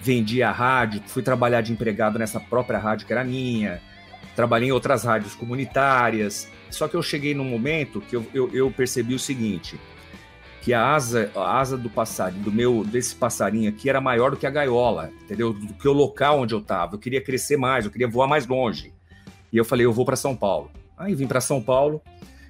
vendi 0.00 0.42
a 0.42 0.50
rádio, 0.50 1.02
fui 1.06 1.22
trabalhar 1.22 1.60
de 1.60 1.72
empregado 1.72 2.18
nessa 2.18 2.40
própria 2.40 2.78
rádio 2.78 3.06
que 3.06 3.12
era 3.12 3.22
minha, 3.22 3.82
trabalhei 4.34 4.70
em 4.70 4.72
outras 4.72 5.04
rádios 5.04 5.34
comunitárias. 5.34 6.48
Só 6.70 6.88
que 6.88 6.96
eu 6.96 7.02
cheguei 7.02 7.34
num 7.34 7.44
momento 7.44 8.00
que 8.00 8.16
eu, 8.16 8.26
eu, 8.32 8.50
eu 8.54 8.70
percebi 8.70 9.14
o 9.14 9.18
seguinte, 9.18 9.78
que 10.62 10.72
a 10.72 10.94
asa, 10.94 11.30
a 11.36 11.58
asa 11.58 11.76
do 11.76 11.90
passarinho, 11.90 12.44
do 12.44 12.50
meu 12.50 12.82
desse 12.82 13.14
passarinho 13.14 13.68
aqui 13.68 13.90
era 13.90 14.00
maior 14.00 14.30
do 14.30 14.38
que 14.38 14.46
a 14.46 14.50
gaiola, 14.50 15.12
entendeu? 15.22 15.52
Do 15.52 15.74
que 15.74 15.86
o 15.86 15.92
local 15.92 16.40
onde 16.40 16.54
eu 16.54 16.60
estava. 16.60 16.94
Eu 16.94 16.98
queria 16.98 17.20
crescer 17.20 17.58
mais, 17.58 17.84
eu 17.84 17.90
queria 17.90 18.08
voar 18.08 18.26
mais 18.26 18.46
longe. 18.46 18.94
E 19.52 19.56
eu 19.56 19.64
falei, 19.64 19.84
eu 19.84 19.92
vou 19.92 20.04
para 20.04 20.16
São 20.16 20.34
Paulo. 20.34 20.70
Aí 20.96 21.14
vim 21.14 21.26
para 21.26 21.40
São 21.40 21.62
Paulo, 21.62 22.00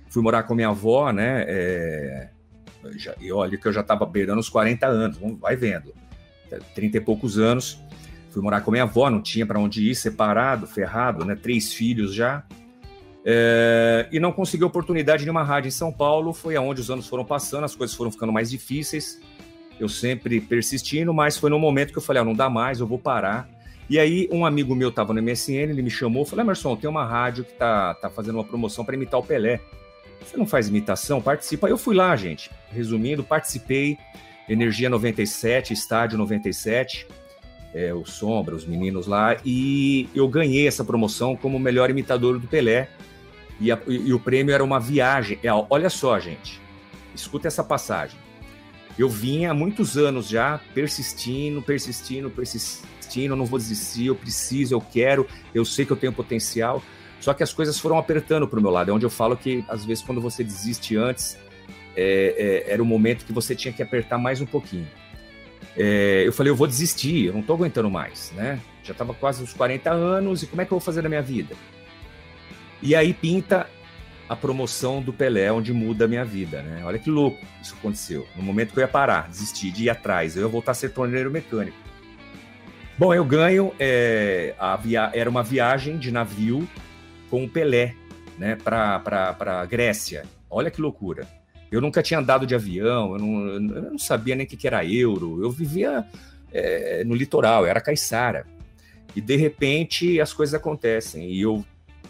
fui 0.08 0.22
morar 0.22 0.44
com 0.44 0.54
minha 0.54 0.68
avó, 0.68 1.10
né? 1.10 1.44
É... 1.48 2.28
Já, 2.96 3.14
e 3.20 3.32
olha 3.32 3.56
que 3.56 3.66
eu 3.66 3.72
já 3.72 3.80
estava 3.80 4.04
beirando 4.04 4.40
os 4.40 4.48
40 4.48 4.86
anos, 4.86 5.18
vai 5.40 5.56
vendo. 5.56 5.92
30 6.74 6.98
e 6.98 7.00
poucos 7.00 7.38
anos. 7.38 7.80
Fui 8.30 8.42
morar 8.42 8.60
com 8.60 8.70
minha 8.70 8.82
avó, 8.84 9.10
não 9.10 9.20
tinha 9.20 9.46
para 9.46 9.58
onde 9.58 9.88
ir, 9.90 9.94
separado, 9.94 10.66
ferrado, 10.66 11.24
né? 11.24 11.34
Três 11.34 11.72
filhos 11.72 12.14
já. 12.14 12.44
É... 13.24 14.08
e 14.10 14.18
não 14.18 14.32
consegui 14.32 14.64
oportunidade 14.64 15.24
de 15.24 15.30
uma 15.30 15.42
rádio 15.42 15.68
em 15.68 15.72
São 15.72 15.92
Paulo. 15.92 16.32
Foi 16.32 16.56
aonde 16.56 16.80
os 16.80 16.90
anos 16.90 17.06
foram 17.06 17.24
passando, 17.24 17.64
as 17.64 17.74
coisas 17.74 17.96
foram 17.96 18.10
ficando 18.10 18.32
mais 18.32 18.50
difíceis. 18.50 19.20
Eu 19.78 19.88
sempre 19.88 20.40
persistindo, 20.40 21.12
mas 21.14 21.36
foi 21.36 21.50
no 21.50 21.58
momento 21.58 21.92
que 21.92 21.98
eu 21.98 22.02
falei: 22.02 22.22
ah, 22.22 22.24
não 22.24 22.34
dá 22.34 22.50
mais, 22.50 22.80
eu 22.80 22.86
vou 22.86 22.98
parar 22.98 23.48
e 23.92 23.98
aí, 23.98 24.26
um 24.32 24.46
amigo 24.46 24.74
meu 24.74 24.88
estava 24.88 25.12
no 25.12 25.22
MSN, 25.22 25.68
ele 25.68 25.82
me 25.82 25.90
chamou, 25.90 26.24
falou: 26.24 26.42
Emerson, 26.42 26.74
tem 26.76 26.88
uma 26.88 27.04
rádio 27.04 27.44
que 27.44 27.52
tá, 27.52 27.92
tá 27.92 28.08
fazendo 28.08 28.36
uma 28.36 28.44
promoção 28.44 28.86
para 28.86 28.94
imitar 28.94 29.20
o 29.20 29.22
Pelé. 29.22 29.60
Você 30.24 30.34
não 30.34 30.46
faz 30.46 30.66
imitação? 30.66 31.20
Participa. 31.20 31.68
Eu 31.68 31.76
fui 31.76 31.94
lá, 31.94 32.16
gente. 32.16 32.50
Resumindo, 32.70 33.22
participei. 33.22 33.98
Energia 34.48 34.88
97, 34.88 35.74
Estádio 35.74 36.16
97. 36.16 37.06
é, 37.74 37.92
o 37.92 38.06
Sombra, 38.06 38.54
os 38.54 38.64
meninos 38.64 39.06
lá, 39.06 39.36
e 39.44 40.08
eu 40.14 40.26
ganhei 40.26 40.66
essa 40.66 40.82
promoção 40.82 41.36
como 41.36 41.58
melhor 41.58 41.90
imitador 41.90 42.38
do 42.38 42.48
Pelé. 42.48 42.88
E, 43.60 43.70
a, 43.70 43.78
e 43.86 44.14
o 44.14 44.18
prêmio 44.18 44.54
era 44.54 44.64
uma 44.64 44.80
viagem. 44.80 45.38
É, 45.42 45.52
olha 45.52 45.90
só, 45.90 46.18
gente, 46.18 46.58
escuta 47.14 47.46
essa 47.46 47.62
passagem. 47.62 48.18
Eu 48.98 49.10
vinha 49.10 49.50
há 49.50 49.54
muitos 49.54 49.98
anos 49.98 50.28
já 50.28 50.58
persistindo, 50.72 51.60
persistindo, 51.60 52.30
persistindo, 52.30 52.88
não 53.36 53.44
vou 53.46 53.58
desistir, 53.58 54.06
eu 54.06 54.14
preciso, 54.14 54.74
eu 54.74 54.80
quero, 54.80 55.26
eu 55.54 55.64
sei 55.64 55.84
que 55.84 55.92
eu 55.92 55.96
tenho 55.96 56.12
potencial. 56.12 56.82
Só 57.20 57.32
que 57.32 57.42
as 57.42 57.52
coisas 57.52 57.78
foram 57.78 57.98
apertando 57.98 58.48
para 58.48 58.58
o 58.58 58.62
meu 58.62 58.70
lado. 58.70 58.90
É 58.90 58.94
onde 58.94 59.06
eu 59.06 59.10
falo 59.10 59.36
que, 59.36 59.64
às 59.68 59.84
vezes, 59.84 60.02
quando 60.02 60.20
você 60.20 60.42
desiste 60.42 60.96
antes, 60.96 61.38
é, 61.96 62.64
é, 62.66 62.72
era 62.72 62.82
o 62.82 62.86
momento 62.86 63.24
que 63.24 63.32
você 63.32 63.54
tinha 63.54 63.72
que 63.72 63.82
apertar 63.82 64.18
mais 64.18 64.40
um 64.40 64.46
pouquinho. 64.46 64.88
É, 65.76 66.24
eu 66.26 66.32
falei, 66.32 66.50
eu 66.50 66.56
vou 66.56 66.66
desistir, 66.66 67.26
eu 67.26 67.32
não 67.32 67.40
estou 67.40 67.54
aguentando 67.54 67.90
mais, 67.90 68.32
né? 68.34 68.60
Já 68.82 68.92
estava 68.92 69.14
quase 69.14 69.42
uns 69.42 69.52
40 69.52 69.90
anos, 69.90 70.42
e 70.42 70.46
como 70.46 70.62
é 70.62 70.64
que 70.64 70.72
eu 70.72 70.78
vou 70.78 70.84
fazer 70.84 71.02
na 71.02 71.08
minha 71.08 71.22
vida? 71.22 71.54
E 72.82 72.94
aí 72.96 73.14
pinta 73.14 73.68
a 74.28 74.34
promoção 74.34 75.00
do 75.00 75.12
Pelé, 75.12 75.52
onde 75.52 75.72
muda 75.72 76.06
a 76.06 76.08
minha 76.08 76.24
vida, 76.24 76.62
né? 76.62 76.82
Olha 76.84 76.98
que 76.98 77.10
louco 77.10 77.38
isso 77.62 77.74
aconteceu. 77.78 78.26
No 78.34 78.42
momento 78.42 78.72
que 78.72 78.78
eu 78.78 78.82
ia 78.82 78.88
parar, 78.88 79.28
desistir 79.28 79.70
de 79.70 79.84
ir 79.84 79.90
atrás, 79.90 80.36
eu 80.36 80.42
ia 80.42 80.48
voltar 80.48 80.72
a 80.72 80.74
ser 80.74 80.90
torneiro 80.90 81.30
mecânico. 81.30 81.76
Bom, 82.98 83.14
eu 83.14 83.24
ganho, 83.24 83.72
é, 83.78 84.54
via... 84.82 85.10
era 85.14 85.28
uma 85.28 85.42
viagem 85.42 85.98
de 85.98 86.10
navio 86.12 86.68
com 87.30 87.44
o 87.44 87.48
Pelé, 87.48 87.94
né, 88.38 88.56
para 88.56 89.36
a 89.40 89.66
Grécia. 89.66 90.24
Olha 90.50 90.70
que 90.70 90.80
loucura. 90.80 91.26
Eu 91.70 91.80
nunca 91.80 92.02
tinha 92.02 92.20
andado 92.20 92.46
de 92.46 92.54
avião, 92.54 93.14
eu 93.14 93.18
não, 93.18 93.46
eu 93.48 93.60
não 93.92 93.98
sabia 93.98 94.36
nem 94.36 94.44
o 94.44 94.48
que, 94.48 94.58
que 94.58 94.66
era 94.66 94.84
euro. 94.84 95.42
Eu 95.42 95.50
vivia 95.50 96.04
é, 96.52 97.02
no 97.04 97.14
litoral, 97.14 97.64
era 97.64 97.80
caiçara. 97.80 98.46
E 99.16 99.20
de 99.20 99.36
repente 99.36 100.20
as 100.20 100.32
coisas 100.34 100.54
acontecem 100.54 101.30
e 101.30 101.40
eu 101.40 101.64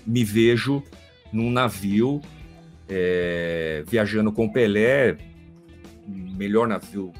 me 0.04 0.24
vejo 0.24 0.82
num 1.32 1.50
navio 1.50 2.20
é, 2.88 3.84
viajando 3.86 4.32
com 4.32 4.46
o 4.46 4.52
Pelé, 4.52 5.16
melhor 6.06 6.66
navio, 6.66 7.12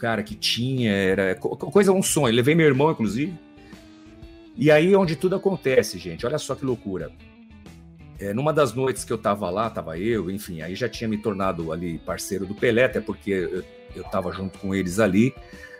cara, 0.00 0.22
que 0.22 0.34
tinha, 0.34 0.90
era 0.90 1.34
coisa, 1.34 1.92
um 1.92 2.02
sonho. 2.02 2.34
Levei 2.34 2.54
meu 2.54 2.66
irmão, 2.66 2.90
inclusive, 2.90 3.34
e 4.56 4.70
aí 4.70 4.94
é 4.94 4.96
onde 4.96 5.14
tudo 5.14 5.36
acontece, 5.36 5.98
gente. 5.98 6.24
Olha 6.24 6.38
só 6.38 6.54
que 6.54 6.64
loucura. 6.64 7.10
É, 8.18 8.32
numa 8.32 8.52
das 8.52 8.74
noites 8.74 9.04
que 9.04 9.12
eu 9.12 9.18
tava 9.18 9.48
lá, 9.50 9.68
tava 9.68 9.98
eu, 9.98 10.30
enfim, 10.30 10.62
aí 10.62 10.74
já 10.74 10.88
tinha 10.88 11.08
me 11.08 11.18
tornado 11.18 11.72
ali 11.72 11.98
parceiro 11.98 12.46
do 12.46 12.54
Pelé, 12.54 12.84
até 12.84 13.00
porque 13.00 13.30
eu, 13.30 13.64
eu 13.94 14.04
tava 14.04 14.32
junto 14.32 14.58
com 14.58 14.74
eles 14.74 14.98
ali. 14.98 15.34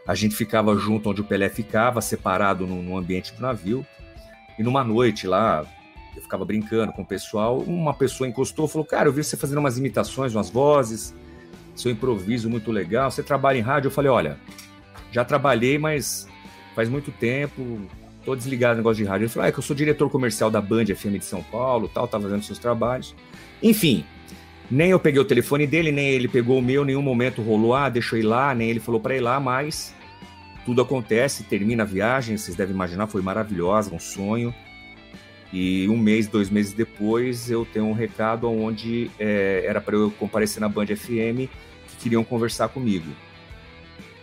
A 0.07 0.15
gente 0.15 0.35
ficava 0.35 0.77
junto 0.77 1.11
onde 1.11 1.21
o 1.21 1.25
Pelé 1.25 1.49
ficava, 1.49 2.01
separado 2.01 2.67
no, 2.67 2.83
no 2.83 2.97
ambiente 2.97 3.35
do 3.35 3.41
navio. 3.41 3.87
E 4.59 4.63
numa 4.63 4.85
noite 4.85 5.27
lá, 5.27 5.67
eu 6.15 6.23
ficava 6.23 6.45
brincando 6.45 6.93
com 6.93 7.03
o 7.03 7.07
pessoal. 7.07 7.59
Uma 7.59 7.95
pessoa 7.95 8.29
encostou 8.29 8.67
e 8.67 8.69
falou: 8.69 8.87
Cara, 8.87 9.09
eu 9.09 9.13
vi 9.13 9.23
você 9.23 9.37
fazendo 9.37 9.59
umas 9.59 9.79
imitações, 9.79 10.35
umas 10.35 10.51
vozes, 10.51 11.15
seu 11.81 11.91
improviso 11.91 12.49
muito 12.49 12.71
legal. 12.71 13.11
Você 13.11 13.23
trabalha 13.23 13.59
em 13.59 13.63
rádio? 13.63 13.89
Eu 13.89 13.93
falei: 13.93 14.11
Olha, 14.11 14.39
já 15.11 15.25
trabalhei, 15.25 15.79
mas 15.79 16.29
faz 16.75 16.89
muito 16.89 17.11
tempo, 17.11 17.81
tô 18.25 18.35
desligado 18.35 18.75
no 18.75 18.79
negócio 18.79 19.03
de 19.03 19.09
rádio. 19.09 19.25
Ele 19.25 19.33
falou, 19.33 19.45
ah, 19.45 19.49
é 19.49 19.53
que 19.53 19.59
eu 19.59 19.63
sou 19.63 19.75
diretor 19.75 20.09
comercial 20.09 20.51
da 20.51 20.61
Band 20.61 20.87
FM 20.87 21.19
de 21.19 21.25
São 21.25 21.43
Paulo, 21.43 21.89
tal, 21.89 22.07
tava 22.07 22.25
fazendo 22.25 22.43
seus 22.43 22.59
trabalhos. 22.59 23.15
Enfim, 23.63 24.05
nem 24.71 24.91
eu 24.91 25.01
peguei 25.01 25.21
o 25.21 25.25
telefone 25.25 25.67
dele, 25.67 25.91
nem 25.91 26.09
ele 26.09 26.29
pegou 26.29 26.59
o 26.59 26.63
meu, 26.63 26.85
nenhum 26.85 27.03
momento 27.03 27.43
rolou, 27.43 27.75
ah, 27.75 27.89
deixa 27.89 28.17
eu 28.17 28.21
ir 28.21 28.23
lá, 28.23 28.55
nem 28.55 28.71
ele 28.71 28.81
falou 28.81 29.01
para 29.01 29.17
ir 29.17 29.21
lá, 29.21 29.41
mas 29.41 29.95
tudo 30.65 30.83
acontece, 30.83 31.45
termina 31.45 31.83
a 31.83 31.87
viagem, 31.87 32.37
vocês 32.37 32.57
devem 32.57 32.75
imaginar, 32.75 33.07
foi 33.07 33.23
maravilhosa, 33.23 33.95
um 33.95 33.99
sonho. 33.99 34.55
E 35.53 35.89
um 35.89 35.99
mês, 35.99 36.29
dois 36.29 36.49
meses 36.49 36.73
depois, 36.73 37.51
eu 37.51 37.67
tenho 37.67 37.87
um 37.87 37.93
recado 37.93 38.49
onde 38.49 39.11
é, 39.19 39.65
era 39.67 39.81
para 39.81 39.97
eu 39.97 40.13
comparecer 40.13 40.61
na 40.61 40.69
Band 40.69 40.87
FM, 40.87 41.51
queriam 42.01 42.25
conversar 42.25 42.69
comigo. 42.69 43.11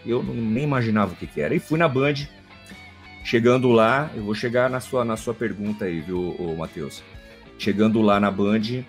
Eu 0.05 0.23
não, 0.23 0.33
nem 0.33 0.63
imaginava 0.63 1.13
o 1.13 1.15
que, 1.15 1.27
que 1.27 1.41
era. 1.41 1.53
E 1.53 1.59
fui 1.59 1.77
na 1.77 1.87
Band, 1.87 2.27
Chegando 3.27 3.73
lá, 3.73 4.09
eu 4.15 4.23
vou 4.23 4.33
chegar 4.33 4.69
na 4.69 4.79
sua, 4.79 5.03
na 5.03 5.17
sua 5.17 5.33
pergunta 5.33 5.83
aí, 5.83 5.99
viu, 5.99 6.33
Matheus? 6.57 7.03
Chegando 7.59 8.01
lá 8.01 8.21
na 8.21 8.31
Band, 8.31 8.85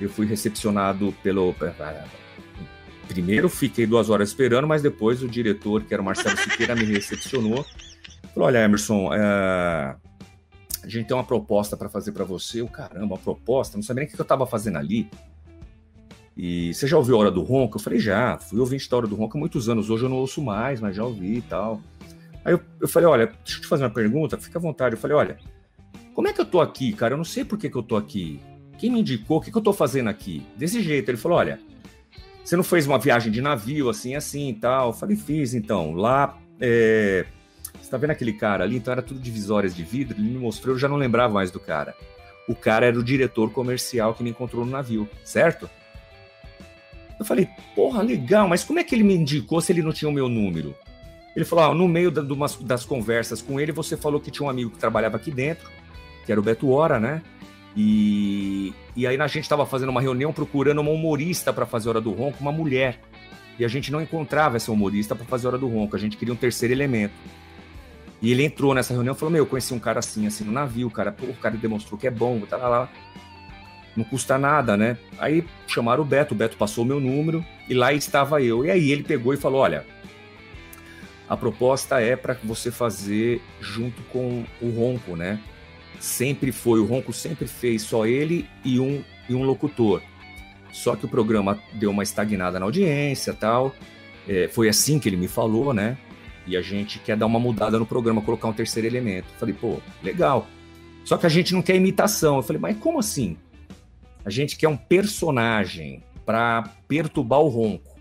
eu 0.00 0.08
fui 0.08 0.24
recepcionado 0.24 1.14
pelo. 1.22 1.54
Primeiro 3.06 3.50
fiquei 3.50 3.86
duas 3.86 4.08
horas 4.08 4.30
esperando, 4.30 4.66
mas 4.66 4.80
depois 4.80 5.22
o 5.22 5.28
diretor, 5.28 5.84
que 5.84 5.92
era 5.92 6.00
o 6.00 6.04
Marcelo 6.06 6.38
Siqueira, 6.38 6.74
me 6.74 6.86
recepcionou. 6.86 7.66
Falou: 8.32 8.48
Olha, 8.48 8.64
Emerson, 8.64 9.12
é... 9.12 9.20
a 10.82 10.88
gente 10.88 11.08
tem 11.08 11.14
uma 11.14 11.22
proposta 11.22 11.76
para 11.76 11.90
fazer 11.90 12.12
para 12.12 12.24
você. 12.24 12.62
Eu, 12.62 12.68
caramba, 12.68 13.04
uma 13.04 13.18
proposta? 13.18 13.76
Não 13.76 13.82
sabia 13.82 14.04
nem 14.04 14.08
o 14.08 14.10
que 14.10 14.18
eu 14.18 14.22
estava 14.22 14.46
fazendo 14.46 14.78
ali. 14.78 15.06
E 16.36 16.74
você 16.74 16.86
já 16.86 16.98
ouviu 16.98 17.16
a 17.16 17.18
Hora 17.20 17.30
do 17.30 17.42
Ronco? 17.42 17.78
Eu 17.78 17.82
falei: 17.82 17.98
Já, 17.98 18.36
fui 18.38 18.58
ouvinte 18.58 18.90
da 18.90 18.96
Hora 18.96 19.06
do 19.06 19.14
Ronco 19.14 19.38
há 19.38 19.40
muitos 19.40 19.68
anos. 19.68 19.88
Hoje 19.88 20.04
eu 20.04 20.08
não 20.08 20.18
ouço 20.18 20.42
mais, 20.42 20.80
mas 20.80 20.94
já 20.94 21.04
ouvi 21.04 21.38
e 21.38 21.42
tal. 21.42 21.80
Aí 22.46 22.52
eu, 22.52 22.60
eu 22.80 22.86
falei, 22.86 23.08
olha, 23.08 23.26
deixa 23.26 23.58
eu 23.58 23.62
te 23.62 23.66
fazer 23.66 23.82
uma 23.82 23.90
pergunta, 23.90 24.38
fica 24.38 24.56
à 24.56 24.62
vontade. 24.62 24.94
Eu 24.94 25.00
falei, 25.00 25.16
olha, 25.16 25.36
como 26.14 26.28
é 26.28 26.32
que 26.32 26.40
eu 26.40 26.44
tô 26.44 26.60
aqui, 26.60 26.92
cara? 26.92 27.14
Eu 27.14 27.18
não 27.18 27.24
sei 27.24 27.44
por 27.44 27.58
que, 27.58 27.68
que 27.68 27.76
eu 27.76 27.82
tô 27.82 27.96
aqui. 27.96 28.40
Quem 28.78 28.88
me 28.88 29.00
indicou? 29.00 29.38
O 29.38 29.40
que, 29.40 29.50
que 29.50 29.58
eu 29.58 29.62
tô 29.62 29.72
fazendo 29.72 30.08
aqui? 30.08 30.46
Desse 30.56 30.80
jeito. 30.80 31.10
Ele 31.10 31.18
falou, 31.18 31.38
olha, 31.38 31.58
você 32.44 32.54
não 32.54 32.62
fez 32.62 32.86
uma 32.86 33.00
viagem 33.00 33.32
de 33.32 33.40
navio, 33.40 33.88
assim, 33.88 34.14
assim 34.14 34.50
e 34.50 34.54
tal? 34.54 34.90
Eu 34.90 34.92
falei, 34.92 35.16
fiz, 35.16 35.54
então. 35.54 35.92
Lá, 35.92 36.38
é... 36.60 37.26
você 37.82 37.90
tá 37.90 37.96
vendo 37.96 38.10
aquele 38.12 38.32
cara 38.32 38.62
ali? 38.62 38.76
Então 38.76 38.92
era 38.92 39.02
tudo 39.02 39.18
divisórias 39.18 39.74
de 39.74 39.82
vidro. 39.82 40.16
Ele 40.16 40.28
me 40.28 40.38
mostrou, 40.38 40.76
eu 40.76 40.78
já 40.78 40.86
não 40.86 40.96
lembrava 40.96 41.34
mais 41.34 41.50
do 41.50 41.58
cara. 41.58 41.96
O 42.46 42.54
cara 42.54 42.86
era 42.86 42.96
o 42.96 43.02
diretor 43.02 43.50
comercial 43.50 44.14
que 44.14 44.22
me 44.22 44.30
encontrou 44.30 44.64
no 44.64 44.70
navio, 44.70 45.08
certo? 45.24 45.68
Eu 47.18 47.24
falei, 47.24 47.48
porra, 47.74 48.02
legal, 48.02 48.48
mas 48.48 48.62
como 48.62 48.78
é 48.78 48.84
que 48.84 48.94
ele 48.94 49.04
me 49.04 49.14
indicou 49.14 49.60
se 49.60 49.72
ele 49.72 49.82
não 49.82 49.92
tinha 49.92 50.08
o 50.08 50.12
meu 50.12 50.28
número? 50.28 50.74
Ele 51.36 51.44
falou: 51.44 51.64
ah, 51.66 51.74
no 51.74 51.86
meio 51.86 52.10
da, 52.10 52.22
das 52.62 52.84
conversas 52.86 53.42
com 53.42 53.60
ele, 53.60 53.70
você 53.70 53.96
falou 53.96 54.18
que 54.18 54.30
tinha 54.30 54.46
um 54.46 54.50
amigo 54.50 54.70
que 54.70 54.78
trabalhava 54.78 55.16
aqui 55.16 55.30
dentro, 55.30 55.68
que 56.24 56.32
era 56.32 56.40
o 56.40 56.42
Beto 56.42 56.70
Hora, 56.70 56.98
né? 56.98 57.22
E, 57.76 58.72
e 58.96 59.06
aí 59.06 59.20
a 59.20 59.26
gente 59.26 59.42
estava 59.42 59.66
fazendo 59.66 59.90
uma 59.90 60.00
reunião 60.00 60.32
procurando 60.32 60.80
uma 60.80 60.90
humorista 60.90 61.52
para 61.52 61.66
fazer 61.66 61.90
Hora 61.90 62.00
do 62.00 62.10
Ronco, 62.10 62.38
uma 62.40 62.50
mulher. 62.50 62.98
E 63.58 63.64
a 63.66 63.68
gente 63.68 63.92
não 63.92 64.00
encontrava 64.00 64.56
essa 64.56 64.72
humorista 64.72 65.14
para 65.14 65.26
fazer 65.26 65.46
Hora 65.46 65.58
do 65.58 65.68
Ronco, 65.68 65.94
a 65.94 65.98
gente 65.98 66.16
queria 66.16 66.32
um 66.32 66.36
terceiro 66.38 66.72
elemento. 66.72 67.12
E 68.22 68.32
ele 68.32 68.42
entrou 68.42 68.72
nessa 68.72 68.94
reunião 68.94 69.14
e 69.14 69.18
falou: 69.18 69.30
Meu, 69.30 69.42
eu 69.42 69.46
conheci 69.46 69.74
um 69.74 69.78
cara 69.78 69.98
assim, 69.98 70.26
assim, 70.26 70.42
no 70.42 70.52
navio, 70.52 70.90
cara, 70.90 71.12
pô, 71.12 71.26
o 71.26 71.34
cara 71.34 71.54
demonstrou 71.54 71.98
que 72.00 72.06
é 72.06 72.10
bom, 72.10 72.40
tá 72.40 72.56
lá, 72.56 72.68
lá. 72.68 72.88
Não 73.96 74.04
custa 74.04 74.36
nada, 74.36 74.76
né? 74.76 74.98
Aí 75.18 75.44
chamaram 75.66 76.02
o 76.02 76.06
Beto, 76.06 76.34
o 76.34 76.36
Beto 76.36 76.56
passou 76.56 76.84
o 76.84 76.86
meu 76.86 77.00
número 77.00 77.44
e 77.68 77.74
lá 77.74 77.92
estava 77.92 78.42
eu. 78.42 78.64
E 78.64 78.70
aí 78.70 78.90
ele 78.90 79.02
pegou 79.02 79.32
e 79.32 79.36
falou: 79.36 79.60
Olha, 79.60 79.86
a 81.28 81.36
proposta 81.36 82.00
é 82.00 82.14
para 82.14 82.36
você 82.44 82.70
fazer 82.70 83.40
junto 83.60 84.02
com 84.04 84.44
o 84.60 84.68
Ronco, 84.70 85.16
né? 85.16 85.40
Sempre 85.98 86.52
foi, 86.52 86.78
o 86.78 86.84
Ronco 86.84 87.12
sempre 87.12 87.46
fez 87.46 87.82
só 87.82 88.06
ele 88.06 88.46
e 88.64 88.78
um, 88.78 89.02
e 89.28 89.34
um 89.34 89.42
locutor. 89.42 90.02
Só 90.72 90.94
que 90.94 91.06
o 91.06 91.08
programa 91.08 91.58
deu 91.72 91.90
uma 91.90 92.02
estagnada 92.02 92.60
na 92.60 92.66
audiência 92.66 93.32
tal. 93.32 93.74
É, 94.28 94.46
foi 94.48 94.68
assim 94.68 94.98
que 94.98 95.08
ele 95.08 95.16
me 95.16 95.26
falou, 95.26 95.72
né? 95.72 95.96
E 96.46 96.56
a 96.56 96.60
gente 96.60 96.98
quer 96.98 97.16
dar 97.16 97.26
uma 97.26 97.40
mudada 97.40 97.78
no 97.78 97.86
programa, 97.86 98.20
colocar 98.20 98.46
um 98.46 98.52
terceiro 98.52 98.86
elemento. 98.86 99.26
falei, 99.38 99.54
pô, 99.54 99.78
legal. 100.02 100.46
Só 101.04 101.16
que 101.16 101.26
a 101.26 101.28
gente 101.28 101.54
não 101.54 101.62
quer 101.62 101.76
imitação. 101.76 102.36
Eu 102.36 102.42
falei, 102.42 102.60
mas 102.60 102.76
como 102.76 102.98
assim? 102.98 103.36
A 104.26 104.30
gente 104.30 104.56
quer 104.56 104.66
um 104.66 104.76
personagem 104.76 106.02
para 106.24 106.64
perturbar 106.88 107.40
o 107.42 107.48
ronco. 107.48 107.96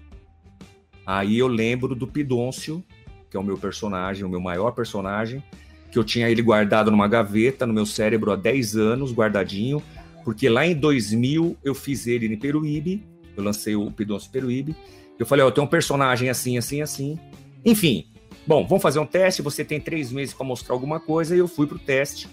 Aí 1.06 1.38
eu 1.38 1.48
lembro 1.48 1.94
do 1.94 2.08
Pidôncio, 2.08 2.84
que 3.30 3.38
é 3.38 3.40
o 3.40 3.44
meu 3.44 3.60
personagem, 3.60 4.26
o 4.26 4.30
meu 4.30 4.42
maior 4.42 4.72
personagem, 4.72 5.44
que 5.92 6.00
eu 6.00 6.04
tinha 6.04 6.28
ele 6.28 6.42
guardado 6.42 6.90
numa 6.90 7.08
gaveta 7.08 7.68
no 7.68 7.74
meu 7.76 7.86
cérebro 7.86 8.32
há 8.32 8.36
10 8.36 8.76
anos, 8.76 9.14
guardadinho, 9.14 9.84
porque 10.24 10.50
lá 10.50 10.66
em 10.66 10.74
2000 10.74 11.58
eu 11.64 11.76
fiz 11.76 12.08
ele 12.08 12.26
em 12.26 12.36
Peruíbe, 12.36 13.06
eu 13.38 13.44
lancei 13.44 13.76
o 13.76 13.92
Pidoncio 13.92 14.32
Peruíbe, 14.32 14.76
eu 15.20 15.28
falei, 15.28 15.46
ó, 15.46 15.50
oh, 15.50 15.52
tenho 15.52 15.68
um 15.68 15.70
personagem 15.70 16.28
assim, 16.28 16.58
assim, 16.58 16.82
assim. 16.82 17.20
Enfim, 17.64 18.08
bom, 18.48 18.66
vamos 18.66 18.82
fazer 18.82 18.98
um 18.98 19.06
teste, 19.06 19.44
você 19.44 19.64
tem 19.64 19.80
três 19.80 20.12
meses 20.12 20.34
para 20.34 20.44
mostrar 20.44 20.74
alguma 20.74 21.00
coisa, 21.00 21.36
e 21.36 21.40
eu 21.40 21.48
fui 21.48 21.68
pro 21.68 21.78
teste, 21.78 22.28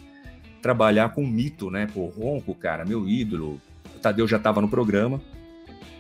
trabalhar 0.63 1.11
com 1.11 1.27
mito, 1.27 1.71
né, 1.71 1.87
pô, 1.93 2.07
Ronco, 2.07 2.55
cara, 2.55 2.87
meu 2.87 3.07
ídolo, 3.07 3.61
Tadeu 4.03 4.29
já 4.29 4.37
estava 4.37 4.61
no 4.61 4.69
programa. 4.69 5.21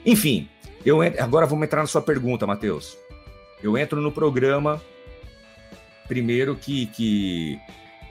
Enfim, 0.05 0.49
eu 0.85 1.01
agora 1.03 1.47
vamos 1.47 1.65
entrar 1.65 1.81
na 1.81 1.87
sua 1.87 2.03
pergunta, 2.03 2.47
Matheus. 2.47 2.97
Eu 3.63 3.79
entro 3.79 4.01
no 4.01 4.11
programa, 4.11 4.81
Primeiro 6.13 6.55
que, 6.57 6.87
que 6.87 7.59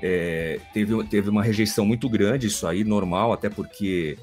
é, 0.01 0.59
teve, 0.73 1.03
teve 1.03 1.29
uma 1.29 1.43
rejeição 1.43 1.85
muito 1.85 2.09
grande, 2.09 2.47
isso 2.47 2.65
aí, 2.65 2.83
normal, 2.83 3.33
até 3.33 3.49
porque 3.49 4.17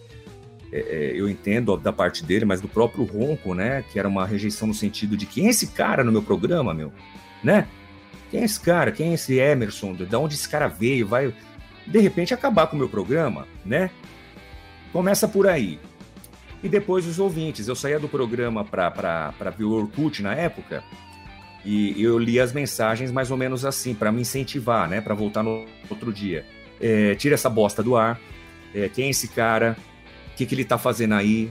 é, 0.73 0.81
é, 0.81 1.13
eu 1.15 1.29
entendo 1.29 1.77
da 1.77 1.93
parte 1.93 2.25
dele, 2.25 2.45
mas 2.45 2.61
do 2.61 2.69
próprio 2.69 3.05
Ronco, 3.05 3.55
né? 3.55 3.85
Que 3.93 3.99
era 3.99 4.09
uma 4.09 4.27
rejeição 4.27 4.67
no 4.67 4.75
sentido 4.75 5.17
de 5.17 5.27
quem 5.27 5.47
é 5.47 5.51
esse 5.51 5.69
cara 5.69 6.03
no 6.03 6.11
meu 6.11 6.23
programa, 6.23 6.75
meu? 6.75 6.93
Né? 7.43 7.69
quem 8.33 8.41
é 8.41 8.45
esse 8.45 8.59
cara? 8.59 8.91
Quem 8.91 9.11
é 9.11 9.15
esse 9.15 9.39
Emerson? 9.39 9.95
De 9.95 10.17
onde 10.17 10.35
esse 10.35 10.49
cara 10.49 10.67
veio? 10.67 11.07
Vai, 11.07 11.33
de 11.87 11.99
repente, 12.01 12.35
acabar 12.35 12.67
com 12.67 12.75
o 12.75 12.79
meu 12.79 12.89
programa, 12.89 13.47
né? 13.65 13.91
Começa 14.93 15.29
por 15.29 15.47
aí. 15.47 15.79
E 16.63 16.69
depois 16.69 17.07
os 17.07 17.19
ouvintes. 17.19 17.69
Eu 17.69 17.75
saía 17.75 18.01
do 18.01 18.09
programa 18.09 18.65
para 18.65 19.33
ver 19.57 19.65
o 19.65 19.73
Orkut 19.73 20.23
na 20.23 20.35
época 20.35 20.83
e 21.65 22.03
eu 22.03 22.19
li 22.19 22.41
as 22.41 22.53
mensagens 22.53 23.11
mais 23.11 23.31
ou 23.31 23.37
menos 23.37 23.65
assim, 23.65 23.95
para 23.95 24.11
me 24.11 24.23
incentivar, 24.23 24.89
né? 24.89 25.01
Para 25.01 25.15
voltar 25.15 25.43
no 25.43 25.67
outro 25.91 26.13
dia. 26.13 26.47
É, 26.81 27.15
tira 27.15 27.35
essa 27.35 27.51
bosta 27.51 27.83
do 27.83 27.97
ar. 27.97 28.19
É, 28.75 28.89
quem 28.89 29.07
é 29.07 29.11
esse 29.11 29.29
cara? 29.29 29.77
O 30.33 30.37
que, 30.37 30.47
que 30.47 30.55
ele 30.55 30.65
tá 30.65 30.79
fazendo 30.79 31.15
aí? 31.15 31.51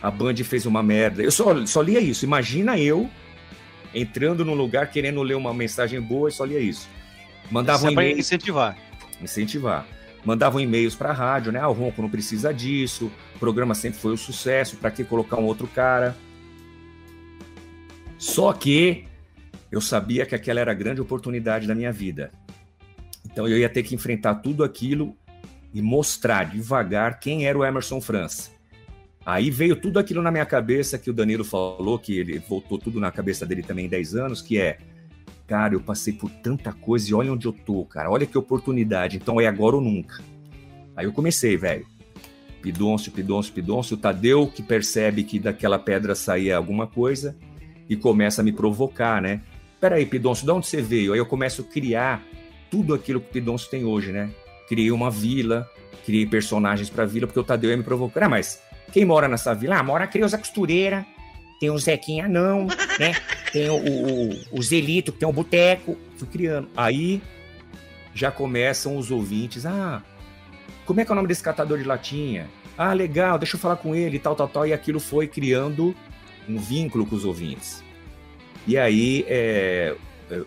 A 0.00 0.10
Band 0.10 0.36
fez 0.36 0.64
uma 0.64 0.82
merda. 0.82 1.22
Eu 1.22 1.30
só, 1.30 1.66
só 1.66 1.82
lia 1.82 2.00
isso. 2.00 2.24
Imagina 2.24 2.78
eu 2.78 3.10
entrando 3.94 4.44
num 4.44 4.54
lugar 4.54 4.90
querendo 4.90 5.22
ler 5.22 5.34
uma 5.34 5.52
mensagem 5.52 6.00
boa 6.00 6.28
e 6.28 6.32
só 6.32 6.44
lia 6.44 6.60
isso. 6.60 6.88
Mandava 7.50 7.88
um 7.88 8.00
e 8.00 8.12
incentivar. 8.12 8.76
Incentivar. 9.20 9.86
Mandavam 10.24 10.60
e-mails 10.60 10.94
para 10.94 11.10
a 11.10 11.12
rádio, 11.12 11.50
né? 11.50 11.60
Ah, 11.60 11.68
o 11.68 11.72
Ronco 11.72 12.00
não 12.00 12.08
precisa 12.08 12.52
disso. 12.54 13.10
O 13.34 13.38
programa 13.38 13.74
sempre 13.74 13.98
foi 13.98 14.12
um 14.12 14.16
sucesso. 14.16 14.76
Para 14.76 14.90
que 14.90 15.02
colocar 15.02 15.36
um 15.36 15.44
outro 15.44 15.66
cara? 15.66 16.16
Só 18.18 18.52
que 18.52 19.04
eu 19.70 19.80
sabia 19.80 20.24
que 20.24 20.34
aquela 20.34 20.60
era 20.60 20.70
a 20.70 20.74
grande 20.74 21.00
oportunidade 21.00 21.66
da 21.66 21.74
minha 21.74 21.90
vida. 21.90 22.30
Então 23.24 23.48
eu 23.48 23.58
ia 23.58 23.68
ter 23.68 23.82
que 23.82 23.94
enfrentar 23.94 24.36
tudo 24.36 24.62
aquilo 24.62 25.16
e 25.72 25.80
mostrar 25.80 26.44
devagar 26.44 27.18
quem 27.18 27.46
era 27.46 27.58
o 27.58 27.64
Emerson 27.64 28.00
França. 28.00 28.50
Aí 29.24 29.50
veio 29.50 29.76
tudo 29.76 29.98
aquilo 29.98 30.20
na 30.20 30.30
minha 30.30 30.44
cabeça 30.44 30.98
que 30.98 31.08
o 31.08 31.12
Danilo 31.12 31.44
falou, 31.44 31.98
que 31.98 32.18
ele 32.18 32.38
voltou 32.40 32.78
tudo 32.78 33.00
na 33.00 33.10
cabeça 33.10 33.46
dele 33.46 33.62
também 33.62 33.86
em 33.86 33.88
10 33.88 34.16
anos, 34.16 34.42
que 34.42 34.58
é, 34.58 34.78
cara, 35.52 35.74
eu 35.74 35.80
passei 35.80 36.14
por 36.14 36.30
tanta 36.30 36.72
coisa 36.72 37.10
e 37.10 37.12
olha 37.12 37.30
onde 37.30 37.46
eu 37.46 37.52
tô, 37.52 37.84
cara, 37.84 38.10
olha 38.10 38.24
que 38.24 38.38
oportunidade, 38.38 39.18
então 39.18 39.38
é 39.38 39.46
agora 39.46 39.76
ou 39.76 39.82
nunca. 39.82 40.18
Aí 40.96 41.04
eu 41.04 41.12
comecei, 41.12 41.58
velho. 41.58 41.86
Pidoncio, 42.62 43.12
Pidoncio, 43.12 43.52
Pidoncio, 43.52 43.94
o 43.98 44.00
Tadeu 44.00 44.46
que 44.46 44.62
percebe 44.62 45.22
que 45.24 45.38
daquela 45.38 45.78
pedra 45.78 46.14
saía 46.14 46.56
alguma 46.56 46.86
coisa 46.86 47.36
e 47.86 47.94
começa 47.94 48.40
a 48.40 48.44
me 48.44 48.50
provocar, 48.50 49.20
né? 49.20 49.42
Peraí, 49.78 50.06
Pidoncio, 50.06 50.46
de 50.46 50.52
onde 50.52 50.66
você 50.66 50.80
veio? 50.80 51.12
Aí 51.12 51.18
eu 51.18 51.26
começo 51.26 51.60
a 51.60 51.64
criar 51.66 52.22
tudo 52.70 52.94
aquilo 52.94 53.20
que 53.20 53.28
o 53.28 53.32
Pidoncio 53.32 53.70
tem 53.70 53.84
hoje, 53.84 54.10
né? 54.10 54.30
Criei 54.66 54.90
uma 54.90 55.10
vila, 55.10 55.68
criei 56.06 56.24
personagens 56.24 56.88
para 56.88 57.02
a 57.02 57.06
vila, 57.06 57.26
porque 57.26 57.40
o 57.40 57.44
Tadeu 57.44 57.68
ia 57.68 57.76
me 57.76 57.82
provocar. 57.82 58.24
Ah, 58.24 58.28
mas 58.30 58.58
quem 58.90 59.04
mora 59.04 59.28
nessa 59.28 59.54
vila? 59.54 59.76
Ah, 59.76 59.82
mora 59.82 60.04
a 60.04 60.06
Creuza 60.06 60.38
Costureira, 60.38 61.04
tem 61.62 61.70
o 61.70 61.78
Zequinha 61.78 62.26
não, 62.26 62.66
né? 62.98 63.14
Tem 63.52 63.70
o, 63.70 63.76
o, 63.76 64.58
o 64.58 64.60
Zelito, 64.60 65.12
que 65.12 65.18
tem 65.18 65.28
o 65.28 65.32
Boteco. 65.32 65.96
Fui 66.16 66.26
criando. 66.26 66.68
Aí 66.76 67.22
já 68.12 68.32
começam 68.32 68.96
os 68.96 69.12
ouvintes. 69.12 69.64
Ah, 69.64 70.02
como 70.84 71.00
é 71.00 71.04
que 71.04 71.12
é 71.12 71.14
o 71.14 71.14
nome 71.14 71.28
desse 71.28 71.40
catador 71.40 71.78
de 71.78 71.84
latinha? 71.84 72.48
Ah, 72.76 72.92
legal, 72.92 73.38
deixa 73.38 73.54
eu 73.54 73.60
falar 73.60 73.76
com 73.76 73.94
ele, 73.94 74.18
tal, 74.18 74.34
tal, 74.34 74.48
tal. 74.48 74.66
E 74.66 74.72
aquilo 74.72 74.98
foi 74.98 75.28
criando 75.28 75.94
um 76.48 76.58
vínculo 76.58 77.06
com 77.06 77.14
os 77.14 77.24
ouvintes. 77.24 77.80
E 78.66 78.76
aí, 78.76 79.24
é, 79.28 79.94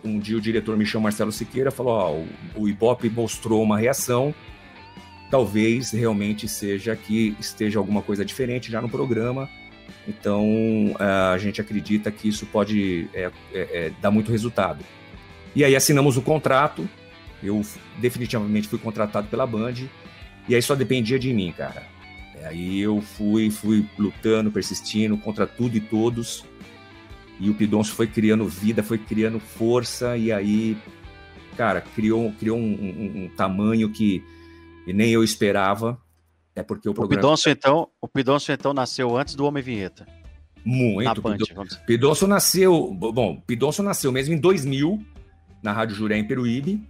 um 0.03 0.19
dia 0.19 0.35
o 0.35 0.41
diretor 0.41 0.77
chamou, 0.85 1.03
Marcelo 1.03 1.31
Siqueira, 1.31 1.71
falou: 1.71 1.93
ó, 1.93 2.11
o, 2.11 2.27
o 2.63 2.67
Ibope 2.67 3.09
mostrou 3.09 3.63
uma 3.63 3.77
reação, 3.77 4.35
talvez 5.31 5.91
realmente 5.91 6.45
seja 6.45 6.93
que 6.93 7.37
esteja 7.39 7.79
alguma 7.79 8.01
coisa 8.01 8.25
diferente 8.25 8.69
já 8.69 8.81
no 8.81 8.89
programa. 8.89 9.49
Então, 10.07 10.95
a 10.99 11.37
gente 11.37 11.59
acredita 11.59 12.11
que 12.11 12.27
isso 12.27 12.45
pode 12.45 13.09
é, 13.13 13.31
é, 13.53 13.59
é, 13.59 13.91
dar 14.01 14.11
muito 14.11 14.31
resultado. 14.31 14.83
E 15.55 15.63
aí 15.63 15.75
assinamos 15.75 16.17
o 16.17 16.21
contrato, 16.21 16.87
eu 17.41 17.61
definitivamente 17.97 18.67
fui 18.67 18.77
contratado 18.77 19.27
pela 19.27 19.47
Band, 19.47 19.73
e 20.47 20.53
aí 20.53 20.61
só 20.61 20.75
dependia 20.75 21.17
de 21.17 21.33
mim, 21.33 21.51
cara. 21.55 21.83
Aí 22.43 22.79
eu 22.79 23.01
fui, 23.01 23.49
fui 23.49 23.87
lutando, 23.97 24.51
persistindo 24.51 25.17
contra 25.17 25.47
tudo 25.47 25.75
e 25.75 25.79
todos, 25.79 26.45
e 27.39 27.49
o 27.49 27.55
Pidoncio 27.55 27.95
foi 27.95 28.07
criando 28.07 28.47
vida, 28.47 28.83
foi 28.83 28.97
criando 28.97 29.39
força, 29.39 30.15
e 30.15 30.31
aí, 30.31 30.77
cara, 31.57 31.81
criou, 31.81 32.31
criou 32.33 32.57
um, 32.57 32.61
um, 32.61 33.23
um 33.23 33.29
tamanho 33.29 33.89
que 33.89 34.23
nem 34.85 35.09
eu 35.11 35.23
esperava. 35.23 35.99
É 36.55 36.63
porque 36.63 36.87
o, 36.87 36.91
o 36.91 36.95
programa. 36.95 37.21
Pidoncio, 37.21 37.51
então, 37.51 37.89
o 38.01 38.07
Pidoncio, 38.07 38.53
então, 38.53 38.73
nasceu 38.73 39.15
antes 39.17 39.35
do 39.35 39.45
Homem 39.45 39.61
Vinheta. 39.61 40.07
Muito. 40.63 41.21
Band, 41.21 41.37
Pidoncio 41.85 42.27
nasceu. 42.27 42.91
Bom, 42.93 43.39
Pidoncio 43.45 43.83
nasceu 43.83 44.11
mesmo 44.11 44.33
em 44.33 44.39
2000, 44.39 44.99
na 45.61 45.71
Rádio 45.71 45.95
Juré 45.95 46.17
em 46.17 46.27
Peruíbe. 46.27 46.81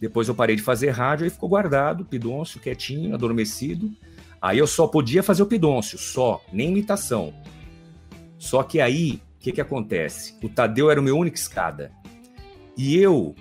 Depois 0.00 0.28
eu 0.28 0.34
parei 0.34 0.54
de 0.54 0.62
fazer 0.62 0.90
rádio 0.90 1.26
e 1.26 1.30
ficou 1.30 1.48
guardado, 1.48 2.04
Pidoncio, 2.04 2.60
quietinho, 2.60 3.14
adormecido. 3.14 3.92
Aí 4.40 4.58
eu 4.58 4.66
só 4.66 4.86
podia 4.86 5.22
fazer 5.22 5.42
o 5.42 5.46
Pidoncio, 5.46 5.98
só, 5.98 6.40
nem 6.52 6.70
imitação. 6.70 7.34
Só 8.38 8.62
que 8.62 8.80
aí 8.80 9.20
o 9.36 9.40
que, 9.40 9.52
que 9.52 9.60
acontece? 9.60 10.36
O 10.42 10.48
Tadeu 10.48 10.90
era 10.90 11.00
o 11.00 11.02
meu 11.02 11.18
único 11.18 11.36
escada. 11.36 11.90
E 12.76 12.96
eu, 12.96 13.34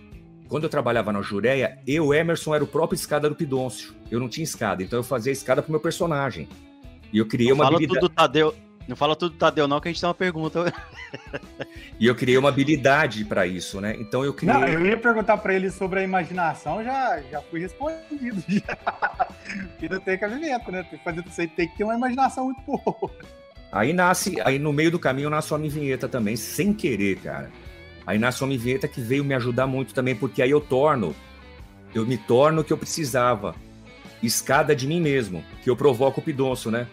quando 0.47 0.63
eu 0.63 0.69
trabalhava 0.69 1.11
na 1.11 1.21
Jureia, 1.21 1.79
eu, 1.85 2.13
Emerson, 2.13 2.55
era 2.55 2.63
o 2.63 2.67
próprio 2.67 2.95
escada 2.95 3.29
do 3.29 3.35
Pidoncio. 3.35 3.93
Eu 4.09 4.19
não 4.19 4.29
tinha 4.29 4.43
escada, 4.43 4.83
então 4.83 4.99
eu 4.99 5.03
fazia 5.03 5.31
escada 5.31 5.61
pro 5.61 5.71
meu 5.71 5.79
personagem. 5.79 6.47
E 7.11 7.17
eu 7.17 7.25
criei 7.25 7.49
não 7.49 7.55
uma 7.55 7.65
fala 7.65 7.75
habilidade. 7.77 7.99
Tudo 7.99 8.13
Tadeu, 8.13 8.55
não 8.87 8.95
fala 8.95 9.15
tudo 9.15 9.33
do 9.33 9.37
Tadeu, 9.37 9.67
não, 9.67 9.79
que 9.81 9.89
a 9.89 9.91
gente 9.91 9.99
tem 9.99 10.07
uma 10.07 10.13
pergunta. 10.13 10.73
e 11.99 12.07
eu 12.07 12.15
criei 12.15 12.37
uma 12.37 12.49
habilidade 12.49 13.25
para 13.25 13.45
isso, 13.45 13.81
né? 13.81 13.95
Então 13.99 14.23
eu 14.23 14.33
criei. 14.33 14.53
Não, 14.53 14.65
eu 14.65 14.85
ia 14.85 14.97
perguntar 14.97 15.37
para 15.37 15.53
ele 15.53 15.69
sobre 15.69 15.99
a 15.99 16.03
imaginação, 16.03 16.83
já, 16.83 17.21
já 17.29 17.41
fui 17.41 17.59
respondido. 17.59 18.43
Já. 18.47 18.77
Porque 19.69 19.89
não 19.89 19.99
tem 19.99 20.17
cabimento, 20.17 20.71
né? 20.71 20.83
Tem 20.83 20.97
que, 20.97 21.03
fazer, 21.03 21.21
você 21.23 21.47
tem 21.47 21.67
que 21.67 21.77
ter 21.77 21.83
uma 21.83 21.95
imaginação 21.95 22.45
muito 22.45 22.61
boa. 22.65 23.11
Aí 23.71 23.91
nasce, 23.91 24.39
aí 24.41 24.57
no 24.57 24.71
meio 24.71 24.89
do 24.89 24.99
caminho 24.99 25.29
nasce 25.29 25.53
a 25.53 25.57
minha 25.57 25.69
vinheta 25.69 26.07
também, 26.07 26.35
sem 26.35 26.73
querer, 26.73 27.17
cara. 27.17 27.51
A 28.07 28.13
minha 28.13 28.57
vinheta 28.57 28.87
que 28.87 29.01
veio 29.01 29.21
me 29.25 29.33
ajudar 29.35 29.67
muito 29.67 29.93
também, 29.93 30.15
porque 30.15 30.41
aí 30.41 30.49
eu 30.49 30.61
torno, 30.61 31.13
eu 31.93 32.05
me 32.05 32.17
torno 32.17 32.61
o 32.61 32.63
que 32.63 32.71
eu 32.71 32.77
precisava. 32.77 33.53
Escada 34.23 34.73
de 34.73 34.87
mim 34.87 35.01
mesmo, 35.01 35.43
que 35.61 35.69
eu 35.69 35.75
provoco 35.75 36.21
o 36.21 36.23
Pidonço, 36.23 36.71
né? 36.71 36.87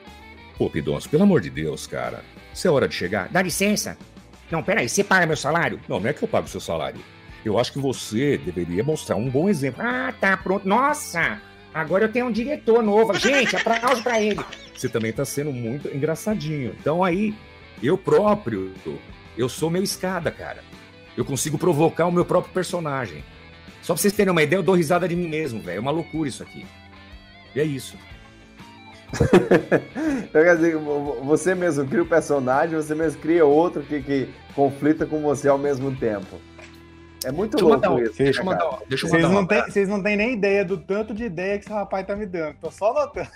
Pô, 0.59 0.69
Pidonço, 0.69 1.09
pelo 1.09 1.23
amor 1.23 1.41
de 1.41 1.51
Deus, 1.51 1.87
cara. 1.87 2.25
Isso 2.53 2.67
é 2.67 2.71
hora 2.71 2.89
de 2.89 2.97
chegar. 2.97 3.29
Dá 3.29 3.41
licença. 3.41 3.97
Não, 4.51 4.61
peraí, 4.61 4.89
você 4.89 5.05
paga 5.05 5.25
meu 5.25 5.37
salário? 5.37 5.81
Não, 5.89 6.01
não 6.01 6.11
é 6.11 6.12
que 6.12 6.23
eu 6.23 6.29
pago 6.29 6.47
o 6.47 6.51
seu 6.51 6.61
salário. 6.61 7.01
Eu 7.45 7.61
acho 7.61 7.73
que 7.73 7.79
você 7.79 8.37
deveria 8.37 8.83
mostrar 8.83 9.15
um 9.15 9.31
bom 9.31 9.49
exemplo. 9.49 9.83
Ah, 9.87 10.12
tá, 10.21 10.37
pronto. 10.37 10.67
Nossa! 10.67 11.41
Agora 11.73 12.05
eu 12.05 12.12
tenho 12.12 12.27
um 12.27 12.33
diretor 12.33 12.83
novo. 12.83 13.15
Gente, 13.15 13.55
aplauso 13.55 14.03
para 14.03 14.21
ele. 14.21 14.41
Você 14.75 14.89
também 14.89 15.12
tá 15.12 15.25
sendo 15.25 15.53
muito 15.53 15.89
engraçadinho. 15.95 16.75
Então 16.81 17.05
aí, 17.05 17.35
eu 17.81 17.97
próprio, 17.97 18.73
eu 19.39 19.49
sou 19.49 19.71
meu 19.71 19.83
escada, 19.83 20.31
cara. 20.31 20.62
Eu 21.17 21.25
consigo 21.25 21.59
provocar 21.59 22.07
o 22.07 22.12
meu 22.12 22.25
próprio 22.25 22.53
personagem. 22.53 23.25
Só 23.83 23.95
pra 23.95 24.01
vocês 24.01 24.12
terem 24.12 24.33
uma 24.33 24.43
ideia, 24.43 24.59
eu 24.59 24.62
dou 24.62 24.75
risada 24.75 25.07
de 25.07 25.15
mim 25.15 25.29
mesmo, 25.29 25.61
velho. 25.61 25.79
É 25.79 25.81
uma 25.81 25.91
loucura 25.91 26.29
isso 26.29 26.43
aqui. 26.43 26.67
E 27.55 27.61
é 27.61 27.65
isso. 27.65 27.97
então, 30.25 30.43
quer 30.43 30.57
dizer, 30.57 30.77
você 31.23 31.55
mesmo 31.55 31.87
cria 31.87 32.03
o 32.03 32.07
personagem, 32.07 32.77
você 32.77 32.95
mesmo 32.95 33.21
cria 33.21 33.45
outro 33.45 33.83
que, 33.83 34.03
que 34.03 34.29
conflita 34.55 35.07
com 35.07 35.21
você 35.21 35.49
ao 35.49 35.59
mesmo 35.59 35.95
tempo. 35.95 36.41
É 37.25 37.33
muito 37.33 37.57
deixa 37.57 37.67
louco 37.67 38.03
isso. 38.03 38.19
Deixa 38.19 38.41
eu 38.41 38.45
mandar, 38.45 38.79
deixa 38.89 39.07
eu 39.07 39.11
mandar 39.11 39.29
vocês, 39.29 39.35
não 39.35 39.47
tem, 39.47 39.62
vocês 39.62 39.89
não 39.89 40.03
têm 40.03 40.17
nem 40.17 40.33
ideia 40.35 40.65
do 40.65 40.77
tanto 40.77 41.15
de 41.15 41.25
ideia 41.25 41.59
que 41.59 41.65
esse 41.65 41.73
rapaz 41.73 42.07
tá 42.07 42.15
me 42.15 42.27
dando. 42.27 42.57
Tô 42.61 42.71
só 42.71 42.93
notando. 42.93 43.29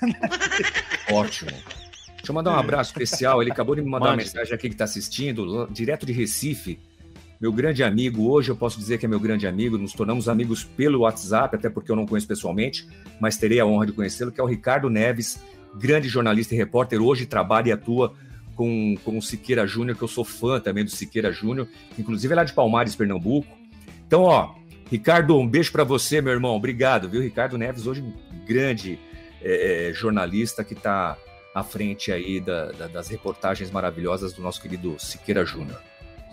Ótimo. 1.13 1.51
Deixa 1.51 2.31
eu 2.31 2.35
mandar 2.35 2.53
um 2.53 2.59
abraço 2.59 2.91
especial. 2.91 3.41
Ele 3.41 3.51
acabou 3.51 3.75
de 3.75 3.81
me 3.81 3.89
mandar 3.89 4.11
Mande. 4.11 4.23
uma 4.23 4.25
mensagem 4.25 4.55
aqui 4.55 4.69
que 4.69 4.75
está 4.75 4.85
assistindo, 4.85 5.67
direto 5.71 6.05
de 6.05 6.13
Recife. 6.13 6.79
Meu 7.41 7.53
grande 7.53 7.85
amigo, 7.85 8.29
hoje 8.29 8.51
eu 8.51 8.57
posso 8.57 8.77
dizer 8.77 8.99
que 8.99 9.07
é 9.07 9.09
meu 9.09 9.21
grande 9.21 9.47
amigo, 9.47 9.79
nos 9.79 9.93
tornamos 9.93 10.29
amigos 10.29 10.65
pelo 10.65 11.01
WhatsApp, 11.01 11.55
até 11.55 11.71
porque 11.71 11.93
eu 11.93 11.95
não 11.95 12.05
conheço 12.05 12.27
pessoalmente, 12.27 12.89
mas 13.21 13.37
terei 13.37 13.61
a 13.61 13.67
honra 13.67 13.87
de 13.87 13.93
conhecê-lo, 13.93 14.33
que 14.33 14.41
é 14.41 14.43
o 14.43 14.47
Ricardo 14.47 14.91
Neves, 14.91 15.41
grande 15.77 16.09
jornalista 16.09 16.55
e 16.55 16.59
repórter, 16.59 17.01
hoje 17.01 17.27
trabalha 17.27 17.69
e 17.69 17.73
atua 17.73 18.13
com, 18.57 18.97
com 19.05 19.17
o 19.17 19.23
Siqueira 19.23 19.69
Júnior, 19.69 19.97
que 19.97 20.03
eu 20.03 20.09
sou 20.09 20.25
fã 20.25 20.59
também 20.59 20.85
do 20.85 20.91
Siqueira 20.91 21.31
Júnior, 21.31 21.69
inclusive 21.97 22.33
é 22.33 22.37
lá 22.37 22.43
de 22.43 22.53
Palmares, 22.53 22.97
Pernambuco. 22.97 23.57
Então, 24.05 24.23
ó, 24.23 24.57
Ricardo, 24.91 25.39
um 25.39 25.47
beijo 25.47 25.71
para 25.71 25.85
você, 25.85 26.21
meu 26.21 26.33
irmão. 26.33 26.57
Obrigado, 26.57 27.09
viu? 27.09 27.23
Ricardo 27.23 27.57
Neves, 27.57 27.87
hoje 27.87 28.03
um 28.03 28.13
grande 28.45 28.99
é, 29.41 29.91
é, 29.91 29.95
jornalista 29.95 30.65
que 30.65 30.75
está 30.75 31.17
à 31.55 31.63
frente 31.63 32.11
aí 32.11 32.41
da, 32.41 32.73
da, 32.73 32.87
das 32.89 33.07
reportagens 33.07 33.71
maravilhosas 33.71 34.33
do 34.33 34.43
nosso 34.43 34.61
querido 34.61 34.97
Siqueira 34.99 35.45
Júnior. 35.45 35.79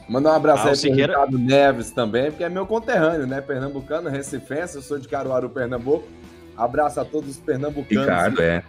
Mandar 0.08 0.34
um 0.34 0.36
abraço 0.36 0.68
ah, 0.68 0.70
aí 0.70 0.76
Siqueira... 0.76 1.14
Ricardo 1.14 1.39
Neves 1.39 1.91
também, 1.91 2.32
porque 2.32 2.43
é 2.43 2.49
meu 2.49 2.66
conterrâneo, 2.66 3.26
né? 3.26 3.41
Pernambucano, 3.41 4.10
recifense, 4.10 4.76
eu 4.76 4.82
sou 4.82 4.99
de 4.99 5.08
Caruaru, 5.08 5.49
Pernambuco. 5.49 6.08
Abraço 6.56 6.99
a 6.99 7.06
todos 7.06 7.32
os 7.32 7.38
pernambucanos. 7.38 8.06
Ricardo, 8.06 8.41
é. 8.41 8.64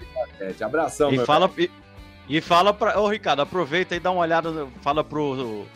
Abração, 0.60 1.12
e 1.12 1.18
fala, 1.24 1.50
e, 1.56 1.70
e, 2.28 2.40
fala 2.40 2.74
para 2.74 3.00
Ô, 3.00 3.08
Ricardo, 3.08 3.40
aproveita 3.40 3.94
e 3.94 4.00
dá 4.00 4.10
uma 4.10 4.20
olhada, 4.20 4.66
fala 4.82 5.04
pro 5.04 5.66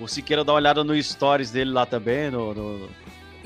o 0.00 0.06
Siqueira 0.06 0.44
dá 0.44 0.52
uma 0.52 0.58
olhada 0.58 0.84
no 0.84 1.00
stories 1.02 1.50
dele 1.50 1.72
lá 1.72 1.84
também, 1.84 2.30
no, 2.30 2.54
no, 2.54 2.88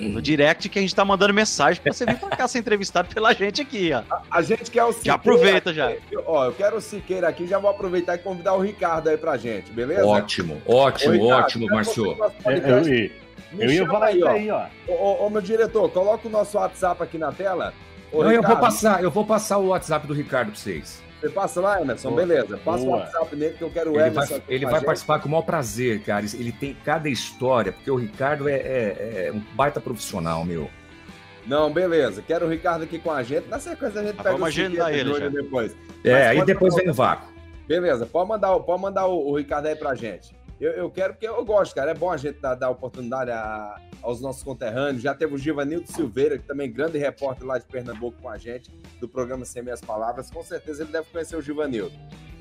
no 0.08 0.20
direct 0.22 0.68
que 0.68 0.78
a 0.78 0.82
gente 0.82 0.94
tá 0.94 1.04
mandando 1.04 1.32
mensagem 1.34 1.82
pra 1.82 1.92
você 1.92 2.04
vir 2.06 2.18
pra 2.18 2.30
cá 2.30 2.48
ser 2.48 2.58
entrevistado 2.58 3.08
pela 3.14 3.32
gente 3.32 3.60
aqui, 3.62 3.90
ó. 3.92 4.02
A, 4.10 4.22
a 4.38 4.42
gente 4.42 4.70
quer 4.70 4.84
o 4.84 4.92
Siqueira. 4.92 5.04
Já 5.06 5.14
aproveita 5.14 5.72
já. 5.72 5.92
Ó, 6.26 6.44
eu 6.46 6.52
quero 6.52 6.76
o 6.76 6.80
Siqueira 6.80 7.28
aqui, 7.28 7.46
já 7.46 7.58
vou 7.58 7.70
aproveitar 7.70 8.14
e 8.14 8.18
convidar 8.18 8.54
o 8.54 8.60
Ricardo 8.60 9.08
aí 9.08 9.16
pra 9.16 9.36
gente, 9.36 9.70
beleza? 9.72 10.06
Ótimo, 10.06 10.60
ótimo, 10.66 11.12
Ricardo, 11.12 11.44
ótimo, 11.44 11.66
no 11.66 11.76
nosso 11.76 12.04
Eu, 12.44 12.52
eu, 12.52 12.84
Me 12.84 13.10
eu 13.64 13.70
ia 13.70 13.86
falar 13.86 14.06
aí, 14.06 14.16
isso 14.16 14.26
ó. 14.26 14.30
aí, 14.30 14.50
ó. 14.50 14.64
Ô, 14.88 14.92
ô, 14.92 15.26
ô, 15.26 15.30
meu 15.30 15.42
diretor, 15.42 15.88
coloca 15.90 16.26
o 16.26 16.30
nosso 16.30 16.56
WhatsApp 16.56 17.02
aqui 17.02 17.18
na 17.18 17.32
tela. 17.32 17.74
Ô, 18.10 18.22
Não, 18.22 18.30
eu 18.30 18.40
vou 18.42 18.50
Ricardo, 18.50 18.60
passar, 18.60 19.02
eu 19.02 19.10
vou 19.10 19.24
passar 19.24 19.58
o 19.58 19.68
WhatsApp 19.68 20.06
do 20.06 20.14
Ricardo 20.14 20.52
pra 20.52 20.58
vocês. 20.60 21.01
Você 21.22 21.28
passa 21.30 21.60
lá, 21.60 21.80
Emerson? 21.80 22.10
Boa. 22.10 22.26
Beleza. 22.26 22.58
Passa 22.58 22.84
Boa. 22.84 22.96
o 22.96 23.00
WhatsApp 23.00 23.36
nele 23.36 23.54
que 23.54 23.62
eu 23.62 23.70
quero 23.70 23.90
o 23.92 23.94
Ele 23.94 24.00
Emerson 24.08 24.20
vai, 24.28 24.38
aqui 24.38 24.52
ele 24.52 24.60
com 24.64 24.66
a 24.66 24.70
vai 24.72 24.80
gente. 24.80 24.86
participar 24.86 25.18
com 25.20 25.28
o 25.28 25.30
maior 25.30 25.42
prazer, 25.42 26.02
cara. 26.02 26.26
Ele 26.34 26.50
tem 26.52 26.76
cada 26.84 27.08
história, 27.08 27.70
porque 27.72 27.88
o 27.90 27.94
Ricardo 27.94 28.48
é, 28.48 28.54
é- 28.54 29.26
é 29.28 29.32
um 29.32 29.38
baita 29.54 29.80
profissional, 29.80 30.44
meu. 30.44 30.68
Não, 31.46 31.72
beleza. 31.72 32.22
Quero 32.26 32.46
o 32.46 32.48
Ricardo 32.50 32.82
aqui 32.82 32.98
com 32.98 33.12
a 33.12 33.22
gente. 33.22 33.48
Na 33.48 33.60
sequência 33.60 34.00
a 34.00 34.04
gente 34.04 34.14
Ah, 34.18 34.22
pega 34.24 34.30
vamos 34.36 34.42
o 34.42 34.46
agendar 34.46 34.92
ele 34.92 35.14
já. 35.14 35.28
depois. 35.28 35.76
É, 36.04 36.12
Mas 36.12 36.26
aí 36.26 36.44
depois 36.44 36.72
mandar- 36.72 36.82
vem 36.82 36.90
o 36.90 36.94
vácuo. 36.94 37.32
Beleza, 37.68 38.04
pode 38.04 38.28
mandar, 38.28 38.58
pode 38.60 38.82
mandar 38.82 39.06
o, 39.06 39.30
o 39.30 39.36
Ricardo 39.36 39.66
aí 39.66 39.76
pra 39.76 39.94
gente. 39.94 40.34
Eu, 40.62 40.70
eu 40.72 40.90
quero, 40.90 41.14
porque 41.14 41.26
eu 41.26 41.44
gosto, 41.44 41.74
cara. 41.74 41.90
É 41.90 41.94
bom 41.94 42.10
a 42.10 42.16
gente 42.16 42.38
dar, 42.40 42.54
dar 42.54 42.70
oportunidade 42.70 43.30
a- 43.30 43.76
aos 44.00 44.20
nossos 44.20 44.42
conterrâneos. 44.42 45.02
Já 45.02 45.14
teve 45.14 45.34
o 45.34 45.38
Givanildo 45.38 45.90
Silveira, 45.90 46.38
que 46.38 46.44
também 46.46 46.68
é 46.68 46.70
grande 46.70 46.98
repórter 46.98 47.46
lá 47.46 47.58
de 47.58 47.64
Pernambuco 47.66 48.16
com 48.22 48.28
a 48.28 48.38
gente, 48.38 48.70
do 49.00 49.08
programa 49.08 49.44
Sem 49.44 49.62
Minhas 49.62 49.80
Palavras. 49.80 50.30
Com 50.30 50.42
certeza 50.42 50.82
ele 50.84 50.92
deve 50.92 51.06
conhecer 51.10 51.34
o 51.36 51.42
Givanildo. 51.42 51.92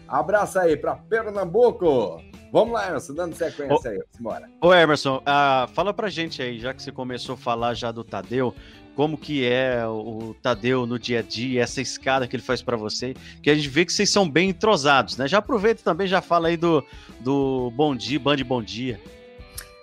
Abraço 0.08 0.60
aí 0.60 0.76
pra 0.78 0.96
Pernambuco. 0.96 2.22
Vamos 2.52 2.74
lá, 2.74 2.90
Emerson, 2.90 3.14
dando 3.14 3.34
sequência 3.34 3.92
aí. 3.92 4.00
Simbora. 4.12 4.50
Ô 4.62 4.74
Emerson, 4.74 5.22
ah, 5.26 5.70
fala 5.74 5.94
pra 5.94 6.10
gente 6.10 6.42
aí, 6.42 6.60
já 6.60 6.74
que 6.74 6.84
você 6.84 6.92
começou 6.92 7.36
a 7.36 7.38
falar 7.38 7.74
já 7.74 7.92
do 7.92 8.04
Tadeu, 8.04 8.54
como 8.96 9.18
que 9.18 9.46
é 9.46 9.86
o, 9.88 10.36
Tadeu 10.42 10.86
no 10.86 11.00
dia 11.00 11.20
a 11.20 11.22
dia, 11.22 11.62
essa 11.62 11.82
escada 11.82 12.28
que 12.28 12.36
ele 12.36 12.44
faz 12.44 12.62
pra 12.62 12.76
você, 12.76 13.14
que 13.42 13.50
a 13.50 13.56
gente 13.56 13.70
vê 13.70 13.86
que 13.86 13.94
vocês 13.94 14.10
são 14.10 14.30
bem 14.30 14.50
entrosados, 14.50 15.18
né? 15.18 15.28
Já 15.28 15.38
aproveita 15.38 15.82
também, 15.84 16.08
já 16.08 16.22
fala 16.22 16.50
aí 16.50 16.58
do, 16.58 16.86
do 17.20 17.72
Bom 17.76 17.96
Dia, 17.96 18.20
Band 18.20 18.38
Bom 18.38 18.62
Dia. 18.62 19.00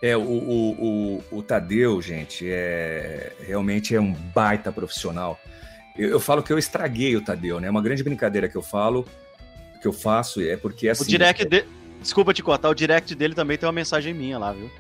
É, 0.03 0.17
o, 0.17 0.21
o, 0.21 0.71
o, 1.33 1.39
o 1.39 1.43
Tadeu, 1.43 2.01
gente, 2.01 2.49
é 2.49 3.33
realmente 3.47 3.95
é 3.95 4.01
um 4.01 4.13
baita 4.13 4.71
profissional. 4.71 5.41
Eu, 5.97 6.11
eu 6.11 6.21
falo 6.21 6.43
que 6.43 6.53
eu 6.53 6.59
estraguei 6.59 7.17
o 7.17 7.21
Tadeu, 7.21 7.59
né? 7.59 7.69
Uma 7.69 7.83
grande 7.83 8.05
brincadeira 8.05 8.49
que 8.49 8.57
eu 8.57 8.63
falo, 8.63 9.05
que 9.81 9.89
eu 9.89 9.93
faço, 9.93 10.41
é 10.41 10.57
porque 10.57 10.89
assim. 10.89 11.05
o 11.05 11.07
direct 11.07 11.45
de... 11.45 11.65
Desculpa 12.01 12.33
te 12.33 12.45
cortar, 12.45 12.69
o 12.69 12.75
direct 12.75 13.13
dele 13.17 13.35
também 13.35 13.59
tem 13.59 13.67
uma 13.67 13.73
mensagem 13.73 14.15
minha 14.15 14.39
lá, 14.39 14.53
viu? 14.53 14.71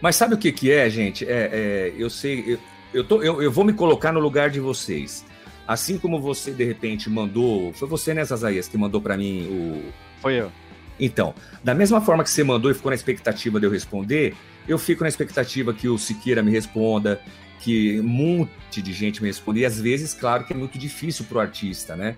Mas 0.00 0.16
sabe 0.16 0.34
o 0.34 0.38
que, 0.38 0.50
que 0.50 0.72
é, 0.72 0.90
gente? 0.90 1.24
É, 1.24 1.50
é, 1.52 1.94
eu 1.96 2.10
sei, 2.10 2.44
eu, 2.46 2.58
eu, 2.92 3.04
tô, 3.04 3.22
eu, 3.22 3.42
eu 3.42 3.50
vou 3.52 3.64
me 3.64 3.72
colocar 3.72 4.12
no 4.12 4.20
lugar 4.20 4.50
de 4.50 4.60
vocês. 4.60 5.24
Assim 5.66 5.98
como 5.98 6.20
você, 6.20 6.50
de 6.50 6.64
repente, 6.64 7.10
mandou. 7.10 7.72
Foi 7.74 7.86
você, 7.88 8.14
né, 8.14 8.24
Zazaias, 8.24 8.68
que 8.68 8.78
mandou 8.78 9.00
para 9.00 9.16
mim 9.16 9.46
o. 9.50 9.92
Foi 10.20 10.34
eu. 10.40 10.50
Então, 10.98 11.34
da 11.62 11.74
mesma 11.74 12.00
forma 12.00 12.24
que 12.24 12.30
você 12.30 12.42
mandou 12.42 12.70
e 12.70 12.74
ficou 12.74 12.90
na 12.90 12.96
expectativa 12.96 13.60
de 13.60 13.66
eu 13.66 13.70
responder, 13.70 14.34
eu 14.66 14.78
fico 14.78 15.02
na 15.04 15.08
expectativa 15.08 15.72
que 15.72 15.88
o 15.88 15.96
Siqueira 15.98 16.42
me 16.42 16.50
responda, 16.50 17.20
que 17.60 18.00
um 18.00 18.04
monte 18.04 18.82
de 18.82 18.92
gente 18.92 19.22
me 19.22 19.28
responda. 19.28 19.58
E 19.60 19.64
às 19.66 19.78
vezes, 19.80 20.12
claro 20.14 20.44
que 20.44 20.52
é 20.52 20.56
muito 20.56 20.76
difícil 20.78 21.24
pro 21.28 21.38
artista, 21.38 21.94
né? 21.94 22.16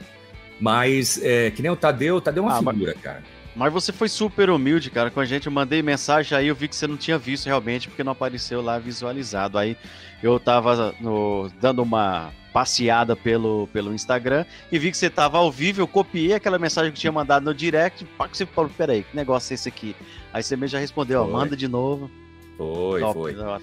Mas, 0.60 1.20
é, 1.22 1.50
que 1.50 1.60
nem 1.62 1.70
o 1.70 1.76
Tadeu, 1.76 2.16
o 2.16 2.20
Tadeu 2.20 2.44
é 2.44 2.46
uma 2.46 2.56
Ah, 2.58 2.62
mas- 2.62 2.74
figura, 2.74 2.94
cara. 2.94 3.22
Mas 3.56 3.72
você 3.72 3.92
foi 3.92 4.08
super 4.08 4.48
humilde, 4.50 4.90
cara, 4.90 5.10
com 5.10 5.20
a 5.20 5.24
gente. 5.24 5.46
Eu 5.46 5.52
mandei 5.52 5.82
mensagem 5.82 6.36
aí, 6.38 6.46
eu 6.48 6.54
vi 6.54 6.68
que 6.68 6.76
você 6.76 6.86
não 6.86 6.96
tinha 6.96 7.18
visto 7.18 7.46
realmente, 7.46 7.88
porque 7.88 8.04
não 8.04 8.12
apareceu 8.12 8.62
lá 8.62 8.78
visualizado. 8.78 9.58
Aí 9.58 9.76
eu 10.22 10.38
tava 10.38 10.94
no- 11.00 11.50
dando 11.60 11.82
uma 11.82 12.32
passeada 12.52 13.14
pelo, 13.14 13.68
pelo 13.72 13.94
Instagram 13.94 14.44
e 14.72 14.78
vi 14.78 14.90
que 14.90 14.96
você 14.96 15.08
tava 15.10 15.38
ao 15.38 15.50
vivo. 15.50 15.80
Eu 15.80 15.86
copiei 15.88 16.32
aquela 16.32 16.58
mensagem 16.58 16.92
que 16.92 16.98
tinha 16.98 17.12
mandado 17.12 17.44
no 17.44 17.54
direct. 17.54 18.04
Pá, 18.16 18.28
que 18.28 18.36
você 18.36 18.46
falou: 18.46 18.70
peraí, 18.76 19.02
que 19.02 19.16
negócio 19.16 19.52
é 19.52 19.54
esse 19.54 19.68
aqui? 19.68 19.94
Aí 20.32 20.42
você 20.42 20.56
mesmo 20.56 20.68
já 20.72 20.78
respondeu: 20.78 21.22
ó, 21.22 21.24
Foi. 21.24 21.32
manda 21.32 21.56
de 21.56 21.66
novo. 21.68 22.10
Foi, 22.56 23.00
Top, 23.00 23.14
foi. 23.14 23.36
ó. 23.38 23.58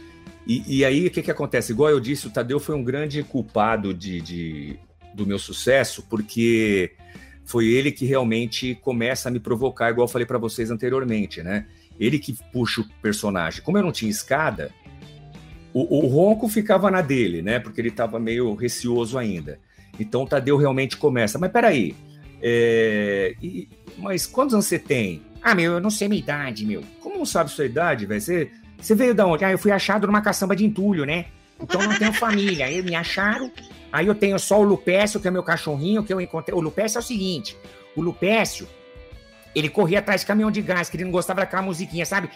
E, 0.46 0.80
e 0.80 0.86
aí, 0.86 1.08
o 1.08 1.12
que, 1.12 1.22
que 1.22 1.32
acontece? 1.32 1.72
Igual 1.74 1.90
eu 1.90 2.00
disse, 2.00 2.28
o 2.28 2.30
Tadeu 2.30 2.60
foi 2.60 2.76
um 2.76 2.84
grande 2.84 3.22
culpado 3.24 3.94
de, 3.94 4.22
de- 4.22 4.80
do 5.14 5.26
meu 5.26 5.38
sucesso, 5.40 6.04
porque 6.10 6.92
foi 7.48 7.66
ele 7.68 7.92
que 7.94 8.06
realmente 8.06 8.76
começa 8.76 9.30
a 9.30 9.32
me 9.32 9.40
provocar, 9.40 9.90
igual 9.90 10.06
eu 10.06 10.12
falei 10.12 10.28
para 10.28 10.38
vocês 10.38 10.70
anteriormente, 10.70 11.42
né? 11.42 11.66
Ele 11.98 12.20
que 12.20 12.36
puxa 12.52 12.82
o 12.82 12.86
personagem. 13.02 13.64
Como 13.64 13.78
eu 13.78 13.82
não 13.84 13.92
tinha 13.92 14.12
escada, 14.12 14.70
o, 15.74 16.00
o 16.04 16.08
Ronco 16.08 16.50
ficava 16.50 16.92
na 16.92 17.02
dele, 17.02 17.42
né? 17.42 17.58
Porque 17.58 17.80
ele 17.80 17.88
estava 17.88 18.20
meio 18.20 18.54
receoso 18.54 19.18
ainda. 19.18 19.60
Então 19.98 20.24
o 20.24 20.28
Tadeu 20.28 20.58
realmente 20.58 20.98
começa. 20.98 21.40
Mas 21.40 21.50
peraí, 21.52 21.96
é, 22.42 23.34
e- 23.42 23.70
mas 23.98 24.28
quantos 24.28 24.54
anos 24.54 24.66
você 24.66 24.78
tem? 24.78 25.22
Ah, 25.42 25.56
meu, 25.56 25.74
eu 25.74 25.80
não 25.80 25.90
sei 25.90 26.10
minha 26.10 26.20
idade, 26.20 26.66
meu. 26.66 26.84
Como 27.00 27.18
não 27.18 27.26
sabe 27.26 27.50
sua 27.50 27.66
idade, 27.66 28.06
velho? 28.06 28.20
Você, 28.22 28.52
você 28.78 28.94
veio 28.94 29.16
da 29.16 29.26
onde? 29.26 29.46
Ah, 29.46 29.52
eu 29.52 29.58
fui 29.58 29.72
achado 29.72 30.06
numa 30.06 30.22
caçamba 30.22 30.54
de 30.56 30.66
entulho, 30.66 31.06
né? 31.06 31.26
Então 31.60 31.82
não 31.82 31.98
tenho 31.98 32.12
família. 32.14 32.66
Aí 32.66 32.82
me 32.84 32.94
acharam. 32.94 33.50
Aí 33.92 34.08
eu 34.08 34.16
tenho 34.16 34.38
só 34.38 34.60
o 34.60 34.64
Lupécio, 34.64 35.20
que 35.20 35.28
é 35.28 35.32
meu 35.32 35.44
cachorrinho, 35.44 36.04
que 36.04 36.14
eu 36.14 36.20
encontrei. 36.20 36.58
O 36.58 36.62
Lupécio 36.62 36.98
é 36.98 37.02
o 37.02 37.04
seguinte: 37.04 37.58
o 37.96 38.02
Lupécio, 38.02 38.68
ele 39.56 39.70
corria 39.70 40.00
atrás 40.00 40.22
de 40.22 40.28
caminhão 40.28 40.52
de 40.52 40.62
gás, 40.62 40.90
que 40.90 40.98
ele 40.98 41.06
não 41.06 41.12
gostava 41.12 41.42
daquela 41.42 41.62
musiquinha, 41.62 42.06
sabe? 42.06 42.30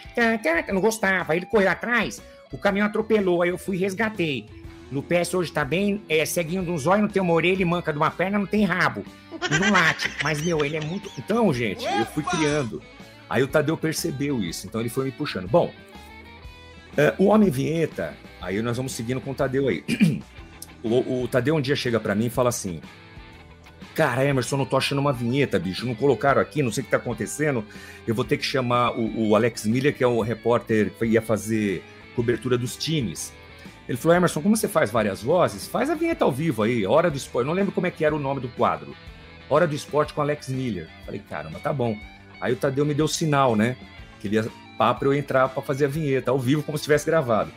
Não 0.72 0.80
gostava. 0.80 1.32
Aí 1.32 1.38
ele 1.38 1.46
correu 1.46 1.70
atrás, 1.70 2.22
o 2.52 2.58
caminhão 2.58 2.86
atropelou. 2.86 3.42
Aí 3.42 3.50
eu 3.50 3.58
fui 3.58 3.76
e 3.76 3.80
resgatei. 3.80 4.46
Lupécio 4.90 5.38
hoje 5.38 5.50
tá 5.50 5.64
bem, 5.64 6.02
é 6.06 6.24
ceguinho 6.26 6.62
de 6.62 6.70
um 6.70 6.76
zóio, 6.76 7.02
não 7.02 7.08
tem 7.08 7.22
uma 7.22 7.32
orelha 7.32 7.62
e 7.62 7.64
manca 7.64 7.92
de 7.92 7.98
uma 7.98 8.10
perna, 8.10 8.38
não 8.38 8.46
tem 8.46 8.64
rabo. 8.64 9.04
E 9.32 9.58
não 9.58 9.70
late. 9.70 10.10
Mas, 10.22 10.42
meu, 10.42 10.64
ele 10.64 10.76
é 10.76 10.80
muito. 10.80 11.10
Então, 11.18 11.52
gente, 11.52 11.84
eu 11.84 12.04
fui 12.06 12.22
criando. 12.22 12.82
Aí 13.28 13.42
o 13.42 13.48
Tadeu 13.48 13.76
percebeu 13.78 14.42
isso, 14.42 14.66
então 14.66 14.80
ele 14.80 14.90
foi 14.90 15.06
me 15.06 15.12
puxando. 15.12 15.48
Bom, 15.48 15.72
é, 16.96 17.14
o 17.16 17.24
Homem 17.24 17.48
Vinheta, 17.48 18.14
aí 18.40 18.60
nós 18.60 18.76
vamos 18.76 18.92
seguindo 18.92 19.20
com 19.22 19.30
o 19.30 19.34
Tadeu 19.34 19.68
aí. 19.68 19.82
O, 20.82 21.22
o 21.22 21.28
Tadeu 21.28 21.54
um 21.54 21.60
dia 21.60 21.76
chega 21.76 22.00
pra 22.00 22.14
mim 22.14 22.26
e 22.26 22.30
fala 22.30 22.48
assim: 22.48 22.80
Cara, 23.94 24.24
Emerson, 24.24 24.56
não 24.56 24.64
tô 24.64 24.76
achando 24.76 25.00
uma 25.00 25.12
vinheta, 25.12 25.58
bicho. 25.58 25.86
Não 25.86 25.94
colocaram 25.94 26.40
aqui, 26.40 26.62
não 26.62 26.72
sei 26.72 26.82
o 26.82 26.84
que 26.84 26.90
tá 26.90 26.96
acontecendo. 26.96 27.64
Eu 28.06 28.14
vou 28.14 28.24
ter 28.24 28.38
que 28.38 28.44
chamar 28.44 28.92
o, 28.98 29.28
o 29.28 29.36
Alex 29.36 29.66
Miller, 29.66 29.94
que 29.94 30.02
é 30.02 30.06
o 30.06 30.20
repórter 30.20 30.90
que 30.98 31.04
ia 31.04 31.20
fazer 31.20 31.84
cobertura 32.16 32.56
dos 32.56 32.76
times. 32.76 33.32
Ele 33.88 33.98
falou: 33.98 34.16
Emerson, 34.16 34.40
como 34.40 34.56
você 34.56 34.66
faz 34.66 34.90
várias 34.90 35.22
vozes, 35.22 35.66
faz 35.66 35.90
a 35.90 35.94
vinheta 35.94 36.24
ao 36.24 36.32
vivo 36.32 36.62
aí, 36.62 36.86
Hora 36.86 37.10
do 37.10 37.16
Esporte. 37.16 37.46
Não 37.46 37.54
lembro 37.54 37.72
como 37.72 37.86
é 37.86 37.90
que 37.90 38.04
era 38.04 38.14
o 38.14 38.18
nome 38.18 38.40
do 38.40 38.48
quadro. 38.48 38.94
Hora 39.48 39.66
do 39.66 39.74
Esporte 39.74 40.14
com 40.14 40.22
Alex 40.22 40.48
Miller. 40.48 40.88
Falei, 41.04 41.20
caramba, 41.28 41.58
tá 41.58 41.72
bom. 41.72 41.96
Aí 42.40 42.52
o 42.52 42.56
Tadeu 42.56 42.86
me 42.86 42.94
deu 42.94 43.06
sinal, 43.06 43.54
né? 43.54 43.76
Que 44.20 44.28
ele 44.28 44.36
ia 44.36 44.46
pá 44.78 44.94
pra 44.94 45.06
eu 45.06 45.14
entrar 45.14 45.48
pra 45.48 45.62
fazer 45.62 45.84
a 45.84 45.88
vinheta 45.88 46.30
ao 46.30 46.38
vivo, 46.38 46.62
como 46.62 46.78
se 46.78 46.84
tivesse 46.84 47.04
gravado. 47.04 47.52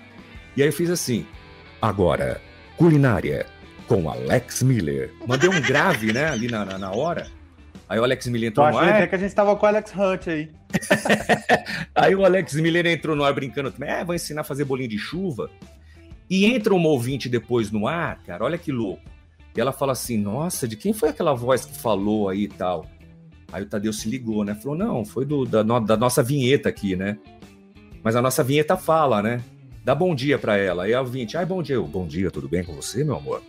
E 0.57 0.61
aí 0.61 0.67
eu 0.67 0.73
fiz 0.73 0.89
assim: 0.89 1.25
agora, 1.81 2.41
culinária 2.77 3.45
com 3.87 4.09
Alex 4.09 4.63
Miller. 4.63 5.11
Mandei 5.27 5.49
um 5.49 5.61
grave, 5.61 6.11
né, 6.11 6.29
ali 6.29 6.47
na, 6.47 6.65
na, 6.65 6.77
na 6.77 6.91
hora. 6.91 7.27
Aí 7.87 7.99
o 7.99 8.03
Alex 8.03 8.27
Miller 8.27 8.49
entrou 8.49 8.69
no 8.69 8.77
ar. 8.77 8.89
até 8.89 9.07
que 9.07 9.15
a 9.15 9.17
gente 9.17 9.35
tava 9.35 9.55
com 9.55 9.65
o 9.65 9.69
Alex 9.69 9.93
Hunt 9.95 10.27
aí. 10.27 10.49
Aí 11.93 12.15
o 12.15 12.25
Alex 12.25 12.55
Miller 12.55 12.85
entrou 12.87 13.15
no 13.15 13.23
ar 13.23 13.33
brincando 13.33 13.71
também. 13.71 13.89
É, 13.89 14.03
vou 14.03 14.15
ensinar 14.15 14.41
a 14.41 14.43
fazer 14.43 14.65
bolinho 14.65 14.89
de 14.89 14.97
chuva. 14.97 15.49
E 16.29 16.45
entra 16.45 16.73
uma 16.73 16.89
ouvinte 16.89 17.29
depois 17.29 17.71
no 17.71 17.87
ar, 17.87 18.19
cara, 18.23 18.43
olha 18.43 18.57
que 18.57 18.71
louco. 18.71 19.03
E 19.55 19.61
ela 19.61 19.71
fala 19.71 19.91
assim: 19.91 20.17
Nossa, 20.17 20.67
de 20.67 20.75
quem 20.75 20.93
foi 20.93 21.09
aquela 21.09 21.35
voz 21.35 21.65
que 21.65 21.77
falou 21.77 22.27
aí 22.27 22.45
e 22.45 22.47
tal? 22.47 22.87
Aí 23.51 23.61
o 23.61 23.67
Tadeu 23.67 23.93
se 23.93 24.09
ligou, 24.09 24.43
né? 24.43 24.55
Falou: 24.55 24.75
Não, 24.75 25.05
foi 25.05 25.23
do, 25.23 25.45
da, 25.45 25.61
da 25.61 25.95
nossa 25.95 26.23
vinheta 26.23 26.67
aqui, 26.67 26.95
né? 26.95 27.17
Mas 28.03 28.15
a 28.15 28.21
nossa 28.21 28.43
vinheta 28.43 28.75
fala, 28.75 29.21
né? 29.21 29.41
Dá 29.85 29.93
bom 29.93 30.15
dia 30.15 30.39
pra 30.39 30.57
ela. 30.57 30.85
Aí 30.85 30.95
a 30.95 30.99
ouvinte: 30.99 31.37
Ai, 31.37 31.45
bom 31.45 31.61
dia. 31.61 31.75
Eu, 31.75 31.85
bom 31.85 32.07
dia, 32.07 32.31
tudo 32.31 32.49
bem 32.49 32.63
com 32.63 32.73
você, 32.73 33.03
meu 33.03 33.15
amor? 33.15 33.43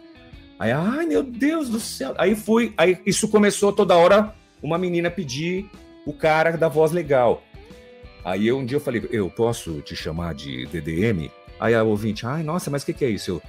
Aí, 0.59 0.71
ai, 0.71 1.07
meu 1.07 1.23
Deus 1.23 1.71
do 1.71 1.81
céu. 1.81 2.15
Aí 2.19 2.37
fui, 2.37 2.75
aí 2.77 2.99
isso 3.07 3.27
começou 3.29 3.73
toda 3.73 3.97
hora 3.97 4.35
uma 4.63 4.77
menina 4.77 5.11
pedir 5.11 5.65
o 6.05 6.13
cara 6.13 6.55
da 6.59 6.69
voz 6.69 6.93
legal. 6.93 7.43
Aí 8.23 8.49
eu, 8.49 8.59
um 8.59 8.67
dia 8.67 8.77
eu 8.77 8.81
falei, 8.81 9.09
eu 9.11 9.31
posso 9.31 9.81
te 9.81 9.97
chamar 9.97 10.35
de 10.35 10.67
DDM? 10.67 11.31
Aí 11.59 11.75
a 11.75 11.83
ouvinte, 11.83 12.27
ai, 12.27 12.43
nossa, 12.43 12.71
mas 12.71 12.83
o 12.83 12.87
que, 12.87 12.93
que 12.93 13.05
é 13.07 13.09
isso? 13.09 13.31
Eu, 13.31 13.43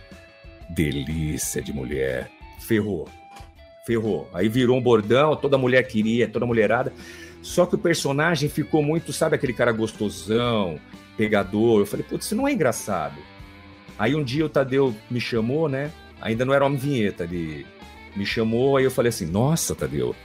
delícia 0.69 1.61
de 1.61 1.73
mulher. 1.73 2.31
Ferrou. 2.61 3.09
Ferrou. 3.85 4.29
Aí 4.33 4.47
virou 4.47 4.77
um 4.77 4.81
bordão, 4.81 5.35
toda 5.35 5.57
mulher 5.57 5.83
queria, 5.83 6.25
toda 6.25 6.45
mulherada. 6.45 6.93
Só 7.41 7.65
que 7.65 7.75
o 7.75 7.77
personagem 7.77 8.47
ficou 8.47 8.81
muito, 8.81 9.11
sabe, 9.11 9.35
aquele 9.35 9.53
cara 9.53 9.73
gostosão, 9.73 10.79
pegador. 11.17 11.79
Eu 11.79 11.85
falei, 11.85 12.05
putz, 12.07 12.25
isso 12.25 12.35
não 12.35 12.47
é 12.47 12.53
engraçado. 12.53 13.17
Aí 13.97 14.15
um 14.15 14.23
dia 14.23 14.45
o 14.45 14.49
Tadeu 14.49 14.95
me 15.09 15.19
chamou, 15.19 15.67
né? 15.67 15.91
Ainda 16.21 16.45
não 16.45 16.53
era 16.53 16.65
homem 16.65 16.77
vinheta, 16.77 17.23
ele 17.23 17.65
me 18.15 18.25
chamou, 18.25 18.77
aí 18.77 18.83
eu 18.83 18.91
falei 18.91 19.09
assim, 19.09 19.25
nossa, 19.25 19.75
Tadeu, 19.75 20.15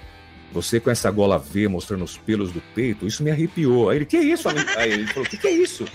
você 0.52 0.78
com 0.78 0.90
essa 0.90 1.10
gola 1.10 1.38
V 1.38 1.68
mostrando 1.68 2.04
os 2.04 2.16
pelos 2.16 2.52
do 2.52 2.60
peito, 2.74 3.06
isso 3.06 3.22
me 3.22 3.30
arrepiou. 3.30 3.90
Aí 3.90 3.98
ele, 3.98 4.06
que 4.06 4.18
isso? 4.18 4.48
amigo? 4.48 4.68
Aí 4.76 4.92
ele 4.92 5.06
falou, 5.06 5.28
que 5.28 5.36
que 5.36 5.48
é 5.48 5.50
isso? 5.50 5.86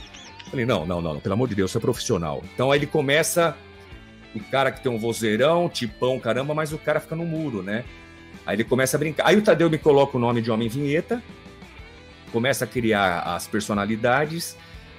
Falei, 0.49 0.65
não, 0.65 0.85
não, 0.85 1.01
não, 1.01 1.19
pelo 1.19 1.33
amor 1.33 1.47
de 1.47 1.55
Deus, 1.55 1.71
você 1.71 1.77
é 1.77 1.81
profissional. 1.81 2.43
Então 2.53 2.71
aí 2.71 2.79
ele 2.79 2.87
começa, 2.87 3.55
o 4.33 4.39
cara 4.39 4.71
que 4.71 4.81
tem 4.81 4.91
um 4.91 4.97
vozeirão, 4.97 5.69
tipão, 5.69 6.19
caramba, 6.19 6.53
mas 6.53 6.73
o 6.73 6.77
cara 6.77 6.99
fica 6.99 7.15
no 7.15 7.25
muro, 7.25 7.61
né? 7.61 7.83
Aí 8.45 8.55
ele 8.55 8.63
começa 8.63 8.97
a 8.97 8.99
brincar. 8.99 9.27
Aí 9.27 9.35
o 9.35 9.41
Tadeu 9.41 9.69
me 9.69 9.77
coloca 9.77 10.15
o 10.17 10.19
nome 10.19 10.41
de 10.41 10.49
Homem 10.49 10.69
Vinheta, 10.69 11.21
começa 12.31 12.65
a 12.65 12.67
criar 12.67 13.19
as 13.19 13.45
personalidades, 13.47 14.55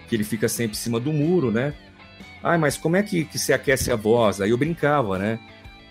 que 0.09 0.17
ele 0.17 0.25
fica 0.25 0.49
sempre 0.49 0.77
em 0.77 0.81
cima 0.81 0.99
do 0.99 1.13
muro, 1.13 1.51
né? 1.51 1.75
Ah, 2.43 2.57
mas 2.57 2.77
como 2.77 2.97
é 2.97 3.03
que, 3.03 3.25
que 3.25 3.39
você 3.39 3.53
aquece 3.53 3.91
a 3.91 3.97
voz? 3.97 4.41
Aí 4.41 4.51
eu 4.51 4.57
brincava, 4.57 5.19
né? 5.19 5.39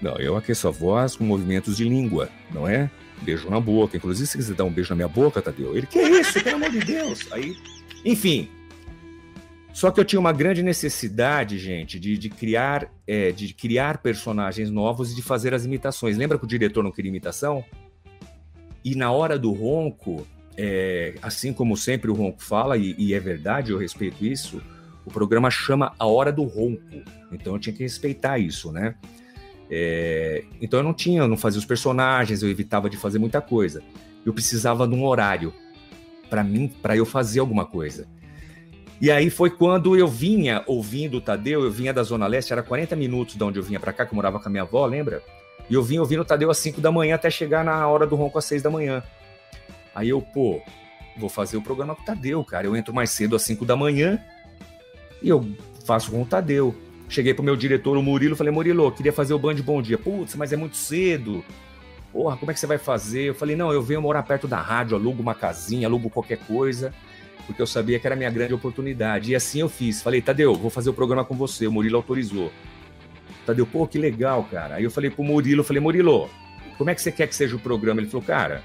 Não, 0.01 0.15
eu 0.18 0.36
aqueço 0.36 0.68
a 0.68 0.72
voz 0.72 1.15
com 1.15 1.24
movimentos 1.24 1.78
de 1.78 1.84
língua, 1.84 2.30
não 2.53 2.68
é? 2.68 2.89
Beijo 3.22 3.49
na 3.49 3.59
boca. 3.59 3.97
Inclusive, 3.97 4.28
se 4.28 4.38
quiser 4.38 4.55
dar 4.55 4.63
um 4.63 4.72
beijo 4.72 4.89
na 4.91 4.95
minha 4.95 5.07
boca, 5.07 5.41
Tadeu, 5.41 5.76
ele, 5.76 5.88
que 5.88 5.99
isso, 5.99 6.41
pelo 6.43 6.57
amor 6.57 6.70
de 6.70 6.80
Deus? 6.80 7.28
Aí, 7.32 7.55
enfim. 8.05 8.49
Só 9.74 9.91
que 9.91 9.99
eu 9.99 10.05
tinha 10.05 10.20
uma 10.20 10.34
grande 10.34 10.63
necessidade, 10.63 11.59
gente, 11.59 11.99
de, 11.99 12.18
de 12.18 12.30
criar 12.30 12.91
é, 13.05 13.32
de 13.32 13.53
criar 13.53 13.99
personagens 13.99 14.72
novos 14.72 15.11
e 15.11 15.15
de 15.15 15.22
fazer 15.22 15.53
as 15.53 15.65
imitações. 15.65 16.18
Lembra 16.18 16.38
que 16.39 16.45
o 16.45 16.47
diretor 16.47 16.84
não 16.84 16.91
queria 16.91 17.09
imitação? 17.09 17.63
E 18.84 18.95
na 18.95 19.11
hora 19.11 19.38
do 19.38 19.51
ronco, 19.51 20.26
é, 20.58 21.14
assim 21.22 21.53
como 21.53 21.78
sempre 21.78 22.10
o 22.10 22.14
ronco 22.14 22.43
fala, 22.43 22.76
e, 22.78 22.95
e 22.97 23.14
é 23.14 23.20
verdade, 23.20 23.72
eu 23.72 23.78
respeito 23.78 24.26
isso, 24.26 24.62
o 25.05 25.12
programa 25.12 25.49
chama 25.49 25.93
A 25.97 26.05
Hora 26.05 26.32
do 26.32 26.43
Ronco. 26.43 26.82
Então 27.32 27.53
eu 27.53 27.60
tinha 27.60 27.74
que 27.74 27.84
respeitar 27.84 28.39
isso, 28.39 28.72
né? 28.72 28.95
É, 29.70 30.43
então 30.62 30.80
eu 30.80 30.84
não 30.84 30.93
tinha, 30.93 31.22
eu 31.22 31.28
não 31.28 31.38
fazia 31.38 31.60
os 31.60 31.66
personagens, 31.66 32.41
eu 32.41 32.49
evitava 32.49 32.89
de 32.89 32.97
fazer 32.97 33.20
muita 33.20 33.39
coisa. 33.39 33.82
Eu 34.26 34.34
precisava 34.34 34.88
de 34.88 34.95
um 34.95 35.05
horário 35.05 35.53
para 36.30 36.43
mim, 36.43 36.68
para 36.68 36.97
eu 36.97 37.05
fazer 37.05 37.39
alguma 37.39 37.66
coisa. 37.66 38.08
E 38.99 39.12
aí 39.12 39.30
foi 39.30 39.51
quando 39.51 39.95
eu 39.95 40.08
vinha 40.08 40.64
ouvindo 40.66 41.18
o 41.18 41.22
Tadeu, 41.22 41.64
eu 41.64 41.72
vinha 41.72 41.93
da 41.93 42.01
Zona 42.01 42.26
Leste, 42.26 42.51
era 42.51 42.64
40 42.64 42.95
minutos 42.95 43.36
de 43.36 43.43
onde 43.43 43.60
eu 43.60 43.64
vinha 43.64 43.80
para 43.80 43.93
cá, 43.93 44.05
que 44.05 44.12
eu 44.12 44.16
morava 44.16 44.39
com 44.39 44.49
a 44.49 44.51
minha 44.51 44.64
avó, 44.64 44.86
lembra? 44.86 45.22
E 45.70 45.74
eu 45.74 45.84
vinha 45.84 46.01
ouvindo 46.01 46.22
o 46.22 46.26
Tadeu 46.26 46.49
às 46.49 46.58
5 46.58 46.82
da 46.82 46.91
manhã 46.91 47.16
até 47.16 47.30
chegar 47.30 47.64
na 47.64 47.88
hora 47.88 48.08
do 48.08 48.16
ronco 48.16 48.38
às 48.38 48.45
6 48.45 48.64
da 48.64 48.70
manhã. 48.70 49.03
Aí 49.98 50.10
eu, 50.10 50.22
pô, 50.22 50.62
vou 51.18 51.28
fazer 51.28 51.58
o 51.58 51.62
programa 51.62 51.95
com 51.95 52.04
o 52.04 52.06
Tadeu, 52.06 52.43
cara. 52.43 52.68
Eu 52.68 52.76
entro 52.76 52.93
mais 52.93 53.10
cedo 53.10 53.36
às 53.36 53.41
5 53.41 53.66
da 53.66 53.76
manhã 53.76 54.24
e 55.24 55.30
eu 55.30 55.43
faço 55.88 56.12
com 56.12 56.22
o 56.22 56.26
Tadeu. 56.26 56.76
Cheguei 57.10 57.34
pro 57.34 57.43
meu 57.43 57.56
diretor, 57.56 57.98
o 57.98 58.04
Murilo, 58.04 58.36
falei, 58.36 58.54
Murilo, 58.54 58.91
queria 58.91 59.12
fazer 59.12 59.34
o 59.34 59.39
Band 59.39 59.56
Bom 59.56 59.82
Dia. 59.82 59.98
Putz, 59.98 60.36
mas 60.36 60.54
é 60.54 60.56
muito 60.56 60.78
cedo. 60.78 61.43
Porra, 62.14 62.38
como 62.38 62.52
é 62.52 62.54
que 62.54 62.60
você 62.60 62.68
vai 62.68 62.78
fazer? 62.78 63.24
Eu 63.24 63.34
falei, 63.34 63.56
não, 63.56 63.74
eu 63.74 63.82
venho 63.82 64.00
morar 64.00 64.22
perto 64.22 64.48
da 64.48 64.62
rádio, 64.62 64.95
alugo 64.95 65.20
uma 65.20 65.34
casinha, 65.34 65.88
alugo 65.88 66.12
qualquer 66.12 66.38
coisa, 66.38 66.93
porque 67.48 67.60
eu 67.60 67.66
sabia 67.66 67.98
que 68.00 68.06
era 68.06 68.14
a 68.14 68.18
minha 68.18 68.30
grande 68.30 68.54
oportunidade. 68.54 69.32
E 69.32 69.36
assim 69.36 69.62
eu 69.62 69.70
fiz. 69.70 70.04
Falei, 70.04 70.22
Tadeu, 70.22 70.54
vou 70.54 70.70
fazer 70.70 70.91
o 70.91 70.93
programa 70.93 71.26
com 71.26 71.34
você. 71.34 71.66
O 71.66 71.72
Murilo 71.72 71.98
autorizou. 71.98 72.52
Tadeu, 73.48 73.66
pô, 73.66 73.88
que 73.88 73.98
legal, 73.98 74.43
cara. 74.43 74.76
Aí 74.76 74.84
eu 74.84 74.91
falei 74.91 75.10
pro 75.10 75.24
Murilo, 75.24 75.64
falei, 75.64 75.82
Murilo, 75.82 76.30
como 76.78 76.91
é 76.91 76.93
que 76.93 77.02
você 77.02 77.12
quer 77.12 77.26
que 77.26 77.36
seja 77.36 77.56
o 77.56 77.60
programa? 77.60 78.00
Ele 78.00 78.10
falou, 78.10 78.24
cara, 78.24 78.62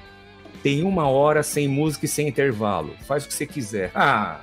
tem 0.62 0.84
uma 0.84 1.08
hora 1.08 1.42
sem 1.42 1.66
música 1.66 2.06
e 2.06 2.08
sem 2.08 2.28
intervalo. 2.28 2.94
Faz 3.06 3.24
o 3.24 3.28
que 3.28 3.34
você 3.34 3.46
quiser. 3.46 3.90
Ah, 3.94 4.40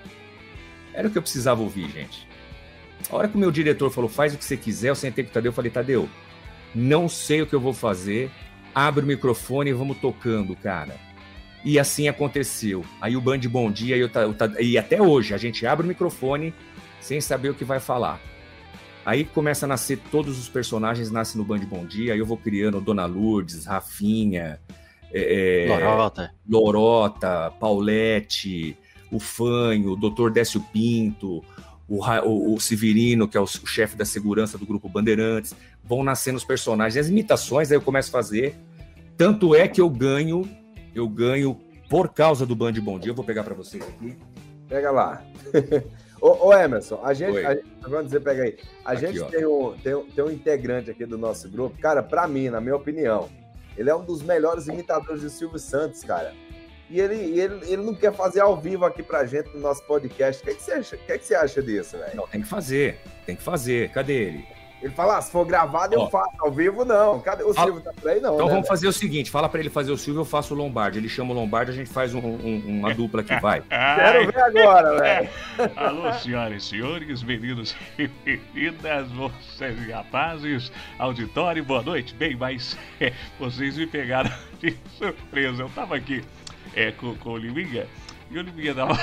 era 0.93 1.07
o 1.07 1.11
que 1.11 1.17
eu 1.17 1.21
precisava 1.21 1.61
ouvir, 1.61 1.89
gente. 1.89 2.27
A 3.09 3.15
hora 3.15 3.27
que 3.27 3.35
o 3.35 3.39
meu 3.39 3.51
diretor 3.51 3.89
falou, 3.89 4.09
faz 4.09 4.33
o 4.33 4.37
que 4.37 4.43
você 4.43 4.57
quiser, 4.57 4.89
eu 4.89 4.95
sentei 4.95 5.23
com 5.23 5.29
o 5.29 5.33
Tadeu 5.33 5.51
e 5.51 5.55
falei, 5.55 5.71
Tadeu, 5.71 6.09
não 6.75 7.07
sei 7.07 7.41
o 7.41 7.47
que 7.47 7.55
eu 7.55 7.59
vou 7.59 7.73
fazer, 7.73 8.29
abre 8.75 9.03
o 9.03 9.07
microfone 9.07 9.69
e 9.69 9.73
vamos 9.73 9.97
tocando, 9.97 10.55
cara. 10.55 10.95
E 11.63 11.79
assim 11.79 12.07
aconteceu. 12.07 12.83
Aí 13.01 13.15
o 13.15 13.21
Band 13.21 13.39
Bom 13.39 13.71
Dia, 13.71 13.97
e, 13.97 14.63
e 14.65 14.77
até 14.77 15.01
hoje, 15.01 15.33
a 15.33 15.37
gente 15.37 15.65
abre 15.65 15.85
o 15.85 15.87
microfone 15.87 16.53
sem 16.99 17.21
saber 17.21 17.49
o 17.49 17.53
que 17.53 17.63
vai 17.63 17.79
falar. 17.79 18.19
Aí 19.05 19.23
começa 19.23 19.65
a 19.65 19.69
nascer 19.69 19.97
todos 20.11 20.37
os 20.37 20.49
personagens, 20.49 21.09
nascem 21.09 21.39
no 21.39 21.45
Band 21.45 21.59
Bom 21.59 21.85
Dia, 21.85 22.13
aí 22.13 22.19
eu 22.19 22.25
vou 22.25 22.37
criando 22.37 22.81
Dona 22.81 23.05
Lourdes, 23.05 23.65
Rafinha, 23.65 24.59
é, 25.13 25.65
Lorota. 25.67 26.31
Lorota, 26.47 27.53
Paulette, 27.59 28.77
o 29.11 29.19
Fanho, 29.19 29.91
o 29.91 29.95
Dr. 29.95 30.29
Décio 30.29 30.61
Pinto, 30.71 31.43
o, 31.87 32.05
o, 32.05 32.53
o 32.55 32.59
Severino, 32.59 33.27
que 33.27 33.37
é 33.37 33.39
o, 33.39 33.43
o 33.43 33.67
chefe 33.67 33.95
da 33.95 34.05
segurança 34.05 34.57
do 34.57 34.65
grupo 34.65 34.87
Bandeirantes, 34.87 35.55
vão 35.83 36.03
nascendo 36.03 36.37
os 36.37 36.43
personagens, 36.43 37.03
as 37.03 37.09
imitações, 37.09 37.71
aí 37.71 37.77
eu 37.77 37.81
começo 37.81 38.09
a 38.09 38.11
fazer. 38.11 38.55
Tanto 39.17 39.55
é 39.55 39.67
que 39.67 39.81
eu 39.81 39.89
ganho, 39.89 40.47
eu 40.93 41.07
ganho 41.07 41.59
por 41.89 42.09
causa 42.13 42.45
do 42.45 42.55
Band 42.55 42.73
Bom 42.73 42.99
Dia. 42.99 43.11
Eu 43.11 43.15
vou 43.15 43.25
pegar 43.25 43.43
para 43.43 43.55
vocês 43.55 43.83
aqui. 43.83 44.15
Pega 44.67 44.91
lá. 44.91 45.23
ô, 46.21 46.47
ô, 46.47 46.53
Emerson, 46.53 47.01
a 47.03 47.13
gente, 47.13 47.37
a, 47.39 47.57
vamos 47.81 48.05
dizer, 48.05 48.19
pega 48.19 48.43
aí. 48.43 48.57
A 48.85 48.91
aqui, 48.91 49.07
gente 49.07 49.31
tem 49.31 49.45
um, 49.45 49.73
tem, 49.83 49.99
tem 50.05 50.23
um 50.23 50.29
integrante 50.29 50.91
aqui 50.91 51.05
do 51.05 51.17
nosso 51.17 51.49
grupo, 51.49 51.77
cara, 51.79 52.03
para 52.03 52.27
mim, 52.27 52.49
na 52.49 52.61
minha 52.61 52.75
opinião, 52.75 53.27
ele 53.79 53.89
é 53.89 53.95
um 53.95 54.03
dos 54.03 54.21
melhores 54.21 54.67
imitadores 54.67 55.21
de 55.21 55.29
Silvio 55.29 55.57
Santos, 55.57 56.03
cara 56.03 56.33
e 56.89 56.99
ele, 56.99 57.39
ele, 57.39 57.71
ele 57.71 57.83
não 57.83 57.93
quer 57.93 58.11
fazer 58.11 58.39
ao 58.39 58.59
vivo 58.59 58.83
aqui 58.83 59.03
pra 59.03 59.23
gente 59.23 59.49
no 59.53 59.59
nosso 59.59 59.83
podcast. 59.83 60.41
O 60.41 60.45
que, 60.45 60.51
é 60.51 60.53
que, 60.55 60.63
você, 60.63 60.71
acha, 60.71 60.95
o 60.95 60.99
que, 60.99 61.11
é 61.11 61.17
que 61.19 61.25
você 61.25 61.35
acha 61.35 61.61
disso, 61.61 61.97
velho? 61.97 62.15
Não, 62.15 62.27
tem 62.27 62.41
que 62.41 62.47
fazer, 62.47 62.99
tem 63.27 63.35
que 63.35 63.43
fazer. 63.43 63.91
Cadê 63.91 64.13
ele? 64.13 64.58
Ele 64.81 64.93
fala, 64.93 65.17
ah, 65.17 65.21
se 65.21 65.29
for 65.31 65.45
gravado, 65.45 65.95
Ó, 65.97 66.05
eu 66.05 66.09
faço. 66.09 66.29
Ao 66.39 66.51
vivo, 66.51 66.85
não. 66.85 67.19
Cadê 67.19 67.43
o 67.43 67.53
Silvio? 67.53 67.81
Tá 67.81 67.91
por 67.91 68.09
aí, 68.09 68.21
não. 68.21 68.35
Então 68.35 68.47
né, 68.47 68.53
vamos 68.53 68.67
fazer 68.67 68.87
o 68.87 68.93
seguinte: 68.93 69.29
fala 69.29 69.49
para 69.49 69.59
ele 69.59 69.69
fazer 69.69 69.91
o 69.91 69.97
Silvio, 69.97 70.21
eu 70.21 70.25
faço 70.25 70.53
o 70.53 70.57
Lombardi. 70.57 70.97
Ele 70.97 71.09
chama 71.09 71.31
o 71.31 71.35
Lombardi, 71.35 71.71
a 71.71 71.75
gente 71.75 71.89
faz 71.89 72.13
um, 72.13 72.19
um, 72.19 72.79
uma 72.79 72.93
dupla 72.93 73.21
que 73.21 73.37
vai. 73.39 73.61
Quero 73.67 74.31
ver 74.31 74.39
agora, 74.39 74.95
velho. 74.99 75.29
Alô, 75.75 76.13
senhoras 76.13 76.63
e 76.63 76.65
senhores, 76.65 77.23
meninos 77.23 77.75
e 77.97 78.09
meninas, 78.55 79.11
vocês 79.11 79.77
e 79.85 79.91
rapazes, 79.91 80.71
auditório, 80.97 81.63
boa 81.63 81.81
noite. 81.81 82.15
Bem, 82.15 82.37
mas 82.37 82.77
é, 83.01 83.11
vocês 83.37 83.77
me 83.77 83.85
pegaram 83.85 84.31
de 84.61 84.77
surpresa. 84.97 85.63
Eu 85.63 85.69
tava 85.69 85.97
aqui 85.97 86.23
é, 86.73 86.91
com, 86.91 87.15
com 87.15 87.31
o 87.31 87.37
Liminha. 87.37 87.85
E 88.31 88.37
o 88.37 88.41
Liminha 88.41 88.75
tava 88.75 88.95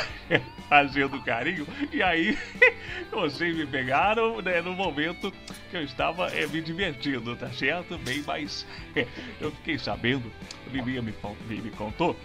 fazendo 0.68 1.20
carinho. 1.22 1.66
E 1.92 2.02
aí 2.02 2.38
vocês 3.10 3.56
me 3.56 3.66
pegaram 3.66 4.40
né, 4.40 4.60
no 4.60 4.72
momento 4.72 5.32
que 5.70 5.76
eu 5.76 5.82
estava 5.82 6.28
é, 6.28 6.46
me 6.46 6.60
divertindo, 6.60 7.34
tá 7.36 7.48
certo? 7.50 7.98
Bem, 7.98 8.22
mas 8.26 8.66
é, 8.94 9.06
eu 9.40 9.50
fiquei 9.52 9.78
sabendo, 9.78 10.30
o 10.66 10.70
Liminha 10.70 11.02
me, 11.02 11.12
me, 11.48 11.60
me 11.60 11.70
contou 11.70 12.16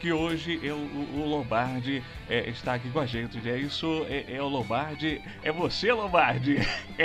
que 0.00 0.12
hoje 0.12 0.60
eu, 0.62 0.76
o, 0.76 1.20
o 1.20 1.28
Lombardi 1.28 2.02
é, 2.28 2.48
está 2.50 2.74
aqui 2.74 2.88
com 2.90 3.00
a 3.00 3.06
gente. 3.06 3.38
É 3.48 3.58
isso, 3.58 4.06
é, 4.08 4.36
é, 4.36 4.42
o 4.42 4.48
Lombardi. 4.48 5.20
É 5.42 5.50
você, 5.50 5.92
Lombardi. 5.92 6.58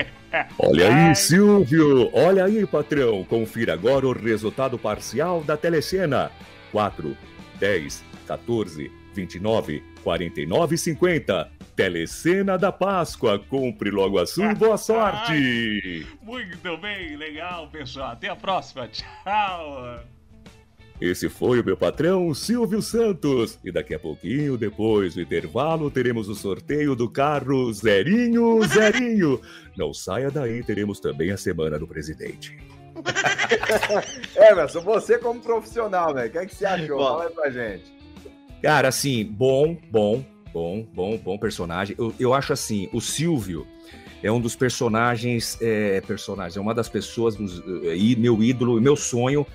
Olha 0.59 0.93
aí, 0.93 1.15
Silvio. 1.15 2.09
Olha 2.13 2.45
aí, 2.45 2.65
patrão. 2.65 3.23
Confira 3.23 3.73
agora 3.73 4.07
o 4.07 4.13
resultado 4.13 4.77
parcial 4.77 5.41
da 5.41 5.57
telecena. 5.57 6.31
4 6.71 7.17
10, 7.59 8.03
14, 8.25 8.91
29, 9.13 9.83
49 10.03 10.75
e 10.75 10.77
50. 10.77 11.51
Telecena 11.75 12.57
da 12.57 12.71
Páscoa. 12.71 13.39
Compre 13.39 13.89
logo 13.91 14.19
a 14.19 14.25
sua 14.25 14.51
e 14.51 14.55
boa 14.55 14.77
sorte. 14.77 16.05
Muito 16.21 16.77
bem, 16.77 17.15
legal, 17.15 17.67
pessoal. 17.69 18.11
Até 18.11 18.29
a 18.29 18.35
próxima. 18.35 18.87
Tchau. 18.91 19.99
Esse 21.01 21.27
foi 21.29 21.59
o 21.59 21.65
meu 21.65 21.75
patrão 21.75 22.31
Silvio 22.31 22.79
Santos. 22.79 23.57
E 23.65 23.71
daqui 23.71 23.95
a 23.95 23.99
pouquinho, 23.99 24.55
depois 24.55 25.15
do 25.15 25.21
intervalo, 25.21 25.89
teremos 25.89 26.29
o 26.29 26.35
sorteio 26.35 26.95
do 26.95 27.09
carro 27.09 27.73
Zerinho 27.73 28.61
Zerinho. 28.67 29.41
Não 29.75 29.93
saia 29.95 30.29
daí, 30.29 30.61
teremos 30.63 30.99
também 30.99 31.31
a 31.31 31.37
Semana 31.37 31.79
do 31.79 31.87
Presidente. 31.87 32.55
Emerson, 34.35 34.81
você 34.81 35.17
como 35.17 35.41
profissional, 35.41 36.13
velho, 36.13 36.27
o 36.27 36.31
que, 36.31 36.37
é 36.37 36.45
que 36.45 36.53
você 36.53 36.65
achou? 36.65 36.97
Bom, 36.97 37.03
Fala 37.03 37.23
aí 37.23 37.29
pra 37.31 37.49
gente. 37.49 38.00
Cara, 38.61 38.89
assim, 38.89 39.25
bom, 39.25 39.75
bom, 39.89 40.23
bom, 40.53 40.85
bom, 40.93 41.17
bom 41.17 41.37
personagem. 41.37 41.95
Eu, 41.97 42.13
eu 42.19 42.33
acho 42.33 42.53
assim, 42.53 42.87
o 42.93 43.01
Silvio 43.01 43.65
é 44.21 44.31
um 44.31 44.39
dos 44.39 44.55
personagens, 44.55 45.57
é, 45.59 45.99
personagens, 46.01 46.57
é 46.57 46.61
uma 46.61 46.73
das 46.73 46.87
pessoas, 46.87 47.35
é, 47.35 48.15
meu 48.17 48.43
ídolo, 48.43 48.79
meu 48.79 48.95
sonho. 48.95 49.45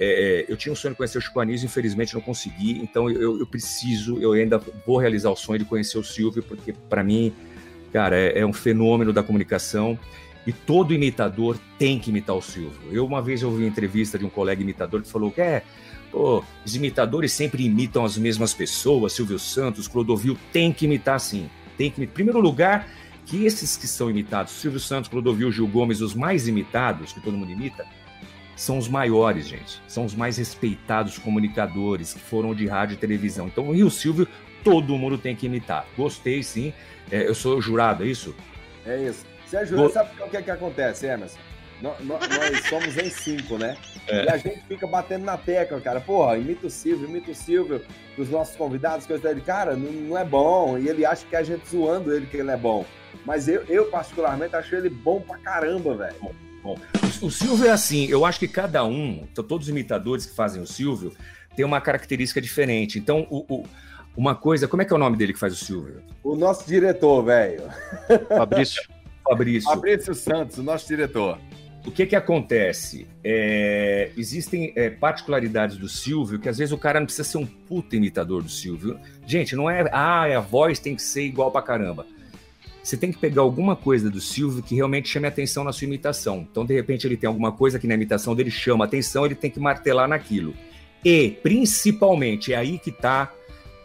É, 0.00 0.42
é, 0.48 0.52
eu 0.52 0.56
tinha 0.56 0.72
um 0.72 0.76
sonho 0.76 0.94
de 0.94 0.98
conhecer 0.98 1.18
o 1.18 1.20
Chico 1.20 1.38
Anísio, 1.38 1.66
infelizmente 1.66 2.14
não 2.14 2.20
consegui, 2.20 2.80
então 2.82 3.08
eu, 3.08 3.38
eu, 3.38 3.46
preciso, 3.46 4.18
eu 4.18 4.32
ainda 4.32 4.60
vou 4.84 4.98
realizar 4.98 5.30
o 5.30 5.36
sonho 5.36 5.60
de 5.60 5.64
conhecer 5.64 5.96
o 5.96 6.02
Silvio, 6.02 6.42
porque 6.42 6.72
para 6.72 7.04
mim, 7.04 7.32
cara, 7.92 8.16
é, 8.16 8.40
é 8.40 8.46
um 8.46 8.52
fenômeno 8.52 9.12
da 9.12 9.22
comunicação. 9.22 9.96
E 10.46 10.52
todo 10.52 10.92
imitador 10.92 11.56
tem 11.78 11.98
que 11.98 12.10
imitar 12.10 12.36
o 12.36 12.42
Silvio. 12.42 12.92
Eu 12.92 13.06
uma 13.06 13.22
vez 13.22 13.42
ouvi 13.42 13.62
uma 13.62 13.68
entrevista 13.68 14.18
de 14.18 14.26
um 14.26 14.28
colega 14.28 14.60
imitador 14.60 15.00
que 15.00 15.08
falou 15.08 15.30
que 15.30 15.40
é, 15.40 15.62
pô, 16.14 16.44
os 16.64 16.76
imitadores 16.76 17.32
sempre 17.32 17.64
imitam 17.64 18.04
as 18.04 18.16
mesmas 18.16 18.54
pessoas, 18.54 19.12
Silvio 19.12 19.38
Santos, 19.38 19.88
Clodovil, 19.88 20.38
tem 20.52 20.72
que 20.72 20.84
imitar 20.84 21.18
sim. 21.18 21.50
Tem 21.76 21.90
que, 21.90 22.00
em 22.00 22.06
primeiro 22.06 22.38
lugar, 22.38 22.88
que 23.26 23.44
esses 23.44 23.76
que 23.76 23.88
são 23.88 24.08
imitados, 24.08 24.52
Silvio 24.52 24.78
Santos, 24.78 25.10
Clodovil, 25.10 25.50
Gil 25.50 25.66
Gomes, 25.66 26.00
os 26.00 26.14
mais 26.14 26.46
imitados, 26.46 27.12
que 27.12 27.20
todo 27.20 27.36
mundo 27.36 27.50
imita, 27.50 27.84
são 28.54 28.78
os 28.78 28.86
maiores, 28.86 29.48
gente. 29.48 29.82
São 29.88 30.04
os 30.04 30.14
mais 30.14 30.38
respeitados 30.38 31.18
comunicadores 31.18 32.14
que 32.14 32.20
foram 32.20 32.54
de 32.54 32.68
rádio 32.68 32.94
e 32.94 32.96
televisão. 32.96 33.48
Então, 33.48 33.74
e 33.74 33.82
o 33.82 33.90
Silvio 33.90 34.28
todo 34.62 34.96
mundo 34.96 35.18
tem 35.18 35.34
que 35.34 35.46
imitar. 35.46 35.84
Gostei, 35.96 36.44
sim. 36.44 36.72
É, 37.10 37.26
eu 37.26 37.34
sou 37.34 37.60
jurado, 37.60 38.04
é 38.04 38.06
isso? 38.06 38.32
É 38.86 39.02
isso. 39.02 39.26
Você 39.44 39.56
é 39.56 39.66
jurado, 39.66 39.92
sabe 39.92 40.10
o 40.22 40.30
que, 40.30 40.36
é 40.36 40.42
que 40.42 40.50
acontece, 40.52 41.06
Emerson? 41.06 41.38
Nós, 41.80 41.98
nós 42.04 42.20
somos 42.68 42.96
em 42.96 43.10
cinco, 43.10 43.58
né? 43.58 43.76
É. 44.06 44.24
E 44.24 44.28
a 44.28 44.36
gente 44.36 44.60
fica 44.66 44.86
batendo 44.86 45.24
na 45.24 45.36
tecla, 45.36 45.80
cara. 45.80 46.00
Porra, 46.00 46.36
imita 46.36 46.66
o 46.66 46.70
Silvio, 46.70 47.08
imita 47.08 47.30
o 47.30 47.34
Silvio 47.34 47.82
dos 48.16 48.28
nossos 48.30 48.56
convidados, 48.56 49.06
coisa 49.06 49.28
dele. 49.28 49.40
Cara, 49.40 49.76
não, 49.76 49.90
não, 49.90 50.18
é 50.18 50.24
bom. 50.24 50.78
E 50.78 50.88
ele 50.88 51.04
acha 51.04 51.26
que 51.26 51.36
a 51.36 51.42
gente 51.42 51.68
zoando 51.68 52.12
ele 52.12 52.26
que 52.26 52.36
ele 52.36 52.50
é 52.50 52.56
bom. 52.56 52.84
Mas 53.24 53.48
eu, 53.48 53.62
eu 53.68 53.86
particularmente, 53.86 54.56
acho 54.56 54.74
ele 54.74 54.88
bom 54.88 55.20
pra 55.20 55.38
caramba, 55.38 55.94
velho. 55.96 56.16
Bom, 56.62 56.76
o 57.20 57.30
Silvio 57.30 57.66
é 57.66 57.70
assim, 57.70 58.06
eu 58.06 58.24
acho 58.24 58.38
que 58.38 58.48
cada 58.48 58.84
um, 58.84 59.26
todos 59.34 59.66
os 59.66 59.68
imitadores 59.68 60.24
que 60.24 60.34
fazem 60.34 60.62
o 60.62 60.66
Silvio, 60.66 61.12
tem 61.54 61.64
uma 61.64 61.80
característica 61.80 62.40
diferente. 62.40 62.98
Então, 62.98 63.26
o, 63.30 63.44
o, 63.48 63.64
uma 64.16 64.34
coisa, 64.34 64.66
como 64.66 64.82
é 64.82 64.84
que 64.84 64.92
é 64.92 64.96
o 64.96 64.98
nome 64.98 65.16
dele 65.16 65.32
que 65.32 65.38
faz 65.38 65.52
o 65.52 65.64
Silvio? 65.64 66.02
O 66.22 66.34
nosso 66.34 66.66
diretor, 66.66 67.22
velho. 67.22 67.64
Fabrício. 68.28 68.82
Fabrício. 69.28 69.70
Fabrício 69.70 70.14
Santos, 70.14 70.58
o 70.58 70.62
nosso 70.62 70.86
diretor. 70.86 71.38
O 71.86 71.90
que 71.90 72.06
que 72.06 72.16
acontece? 72.16 73.06
É, 73.22 74.10
existem 74.16 74.72
é, 74.74 74.88
particularidades 74.88 75.76
do 75.76 75.86
Silvio 75.86 76.38
que 76.38 76.48
às 76.48 76.56
vezes 76.56 76.72
o 76.72 76.78
cara 76.78 76.98
não 76.98 77.04
precisa 77.04 77.28
ser 77.28 77.36
um 77.36 77.44
puta 77.44 77.94
imitador 77.94 78.42
do 78.42 78.48
Silvio. 78.48 78.98
Gente, 79.26 79.54
não 79.54 79.68
é, 79.68 79.86
ah, 79.92 80.24
a 80.24 80.40
voz 80.40 80.78
tem 80.78 80.96
que 80.96 81.02
ser 81.02 81.24
igual 81.24 81.50
pra 81.50 81.60
caramba. 81.60 82.06
Você 82.82 82.96
tem 82.96 83.12
que 83.12 83.18
pegar 83.18 83.42
alguma 83.42 83.76
coisa 83.76 84.10
do 84.10 84.20
Silvio 84.20 84.62
que 84.62 84.74
realmente 84.74 85.08
chame 85.08 85.26
atenção 85.26 85.62
na 85.62 85.72
sua 85.72 85.86
imitação. 85.86 86.46
Então, 86.50 86.64
de 86.64 86.74
repente, 86.74 87.06
ele 87.06 87.16
tem 87.16 87.28
alguma 87.28 87.52
coisa 87.52 87.78
que 87.78 87.86
na 87.86 87.94
imitação 87.94 88.34
dele 88.34 88.50
chama 88.50 88.84
atenção, 88.86 89.26
ele 89.26 89.34
tem 89.34 89.50
que 89.50 89.60
martelar 89.60 90.08
naquilo. 90.08 90.54
E, 91.04 91.30
principalmente, 91.42 92.52
é 92.52 92.56
aí 92.56 92.78
que 92.78 92.90
está 92.90 93.30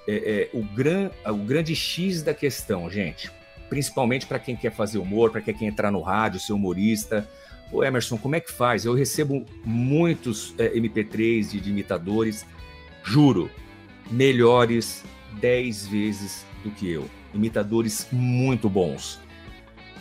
é, 0.08 0.50
é, 0.54 0.58
o, 0.58 0.64
gran, 0.64 1.10
o 1.26 1.38
grande 1.38 1.76
X 1.76 2.24
da 2.24 2.34
questão, 2.34 2.90
gente. 2.90 3.30
Principalmente 3.70 4.26
para 4.26 4.40
quem 4.40 4.56
quer 4.56 4.72
fazer 4.72 4.98
humor, 4.98 5.32
para 5.32 5.42
quem 5.42 5.54
quer 5.54 5.66
entrar 5.66 5.92
no 5.92 6.02
rádio, 6.02 6.40
ser 6.40 6.54
humorista 6.54 7.28
Ô 7.72 7.84
Emerson, 7.84 8.18
como 8.18 8.36
é 8.36 8.40
que 8.40 8.52
faz? 8.52 8.86
Eu 8.86 8.94
recebo 8.94 9.46
muitos 9.64 10.56
é, 10.58 10.70
MP3 10.70 11.52
de, 11.52 11.60
de 11.60 11.70
imitadores, 11.70 12.46
juro, 13.04 13.50
melhores 14.10 15.04
10 15.40 15.88
vezes 15.88 16.46
do 16.64 16.72
que 16.72 16.90
eu. 16.90 17.08
Imitadores 17.34 18.08
muito 18.12 18.68
bons. 18.68 19.20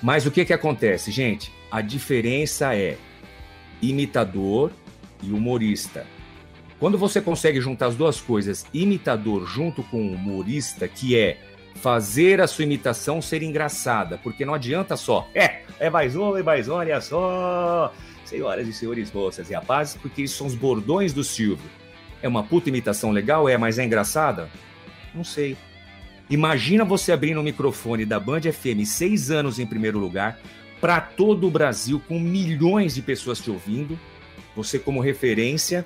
Mas 0.02 0.24
o 0.24 0.30
que, 0.30 0.44
que 0.44 0.52
acontece, 0.52 1.10
gente? 1.10 1.52
A 1.70 1.82
diferença 1.82 2.74
é 2.74 2.96
imitador 3.82 4.72
e 5.22 5.30
humorista. 5.30 6.06
Quando 6.78 6.96
você 6.96 7.20
consegue 7.20 7.60
juntar 7.60 7.86
as 7.86 7.96
duas 7.96 8.20
coisas, 8.20 8.64
imitador 8.72 9.46
junto 9.46 9.82
com 9.82 10.12
humorista, 10.12 10.86
que 10.86 11.16
é 11.16 11.38
fazer 11.78 12.40
a 12.40 12.46
sua 12.46 12.64
imitação 12.64 13.22
ser 13.22 13.42
engraçada, 13.42 14.18
porque 14.22 14.44
não 14.44 14.54
adianta 14.54 14.96
só, 14.96 15.28
é, 15.34 15.62
é 15.78 15.88
mais 15.88 16.16
um, 16.16 16.36
é 16.36 16.42
mais 16.42 16.68
um, 16.68 16.74
olha 16.74 17.00
só, 17.00 17.92
senhoras 18.24 18.66
e 18.66 18.72
senhores, 18.72 19.12
moças 19.12 19.48
e 19.50 19.54
rapazes, 19.54 19.96
porque 19.96 20.22
isso 20.22 20.36
são 20.36 20.46
os 20.46 20.54
bordões 20.54 21.12
do 21.12 21.22
Silvio. 21.22 21.70
É 22.20 22.28
uma 22.28 22.42
puta 22.42 22.68
imitação 22.68 23.12
legal, 23.12 23.48
é, 23.48 23.56
mas 23.56 23.78
é 23.78 23.84
engraçada? 23.84 24.48
Não 25.14 25.22
sei. 25.22 25.56
Imagina 26.28 26.84
você 26.84 27.12
abrindo 27.12 27.40
o 27.40 27.44
microfone 27.44 28.04
da 28.04 28.20
Band 28.20 28.42
FM 28.42 28.84
seis 28.84 29.30
anos 29.30 29.58
em 29.58 29.66
primeiro 29.66 29.98
lugar, 29.98 30.38
para 30.80 31.00
todo 31.00 31.46
o 31.46 31.50
Brasil, 31.50 32.02
com 32.06 32.18
milhões 32.18 32.94
de 32.94 33.02
pessoas 33.02 33.40
te 33.40 33.50
ouvindo, 33.50 33.98
você 34.54 34.78
como 34.78 35.00
referência, 35.00 35.84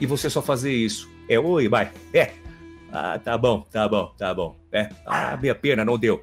e 0.00 0.06
você 0.06 0.28
só 0.28 0.42
fazer 0.42 0.72
isso. 0.72 1.08
É, 1.28 1.38
oi, 1.38 1.68
vai, 1.68 1.90
é, 2.12 2.32
ah, 2.94 3.18
tá 3.18 3.36
bom, 3.36 3.60
tá 3.72 3.88
bom, 3.88 4.14
tá 4.16 4.32
bom. 4.32 4.56
É, 4.70 4.88
ah, 5.04 5.36
minha 5.36 5.54
pena, 5.54 5.84
não 5.84 5.98
deu. 5.98 6.22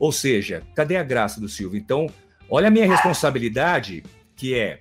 Ou 0.00 0.10
seja, 0.10 0.64
cadê 0.74 0.96
a 0.96 1.02
graça 1.04 1.40
do 1.40 1.48
Silvio? 1.48 1.78
Então, 1.78 2.08
olha 2.50 2.66
a 2.66 2.70
minha 2.72 2.88
responsabilidade, 2.88 4.02
que 4.34 4.52
é 4.52 4.80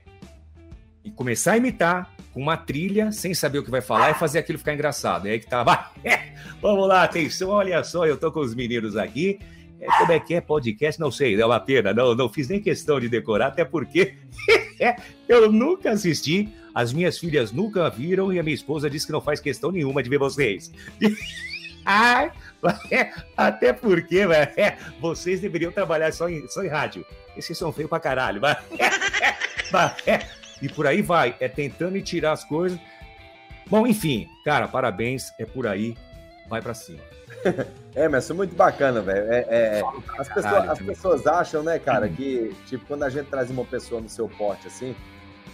começar 1.15 1.51
a 1.51 1.57
imitar 1.57 2.11
com 2.33 2.41
uma 2.41 2.57
trilha, 2.57 3.11
sem 3.11 3.35
saber 3.35 3.59
o 3.59 3.63
que 3.63 3.69
vai 3.69 3.81
falar, 3.81 4.09
e 4.09 4.13
fazer 4.15 4.39
aquilo 4.39 4.57
ficar 4.57 4.73
engraçado. 4.73 5.27
É 5.27 5.31
aí 5.33 5.39
que 5.39 5.45
tá, 5.45 5.61
vai, 5.61 5.77
é, 6.03 6.33
vamos 6.59 6.87
lá, 6.87 7.03
atenção, 7.03 7.49
olha 7.49 7.83
só, 7.83 8.07
eu 8.07 8.17
tô 8.17 8.31
com 8.31 8.39
os 8.39 8.55
meninos 8.55 8.97
aqui. 8.97 9.37
É, 9.79 9.85
como 9.99 10.11
é 10.11 10.19
que 10.19 10.33
é 10.33 10.41
podcast? 10.41 10.99
Não 10.99 11.11
sei, 11.11 11.39
é 11.39 11.45
uma 11.45 11.59
pena, 11.59 11.93
não, 11.93 12.15
não 12.15 12.27
fiz 12.29 12.47
nem 12.47 12.59
questão 12.59 12.99
de 12.99 13.07
decorar, 13.07 13.47
até 13.49 13.63
porque 13.63 14.15
eu 15.29 15.51
nunca 15.51 15.91
assisti 15.91 16.49
as 16.77 16.93
minhas 16.93 17.17
filhas 17.17 17.51
nunca 17.51 17.89
viram 17.89 18.31
e 18.31 18.37
a 18.37 18.43
minha 18.43 18.53
esposa 18.53 18.87
disse 18.87 19.07
que 19.07 19.11
não 19.11 19.19
faz 19.19 19.39
questão 19.39 19.71
nenhuma 19.71 20.03
de 20.03 20.09
ver 20.11 20.19
vocês. 20.19 20.71
Ai, 21.83 22.31
até 23.35 23.73
porque, 23.73 24.19
é, 24.55 24.77
vocês 25.01 25.41
deveriam 25.41 25.71
trabalhar 25.71 26.13
só 26.13 26.29
em, 26.29 26.47
só 26.47 26.63
em 26.63 26.67
rádio. 26.67 27.03
Esses 27.35 27.57
são 27.57 27.73
feios 27.73 27.89
pra 27.89 27.99
caralho. 27.99 28.41
É, 30.05 30.25
e 30.61 30.69
por 30.69 30.87
aí 30.87 31.01
vai, 31.01 31.35
é 31.41 31.49
tentando 31.49 32.01
tirar 32.01 32.31
as 32.31 32.45
coisas. 32.45 32.79
Bom, 33.65 33.85
enfim, 33.85 34.29
cara, 34.45 34.65
parabéns, 34.65 35.33
é 35.37 35.45
por 35.45 35.67
aí, 35.67 35.97
vai 36.47 36.61
para 36.61 36.73
cima. 36.75 37.01
É, 37.95 38.07
mas 38.07 38.29
é 38.29 38.33
muito 38.35 38.55
bacana, 38.55 39.01
velho. 39.01 39.33
É, 39.33 39.45
é, 39.49 39.81
as, 40.19 40.27
pessoas, 40.29 40.69
as 40.69 40.79
pessoas 40.79 41.25
acham, 41.25 41.63
né, 41.63 41.79
cara, 41.79 42.07
que, 42.07 42.55
tipo, 42.67 42.85
quando 42.85 43.01
a 43.01 43.09
gente 43.09 43.25
traz 43.25 43.49
uma 43.49 43.65
pessoa 43.65 43.99
no 43.99 44.07
seu 44.07 44.29
porte 44.29 44.67
assim, 44.67 44.95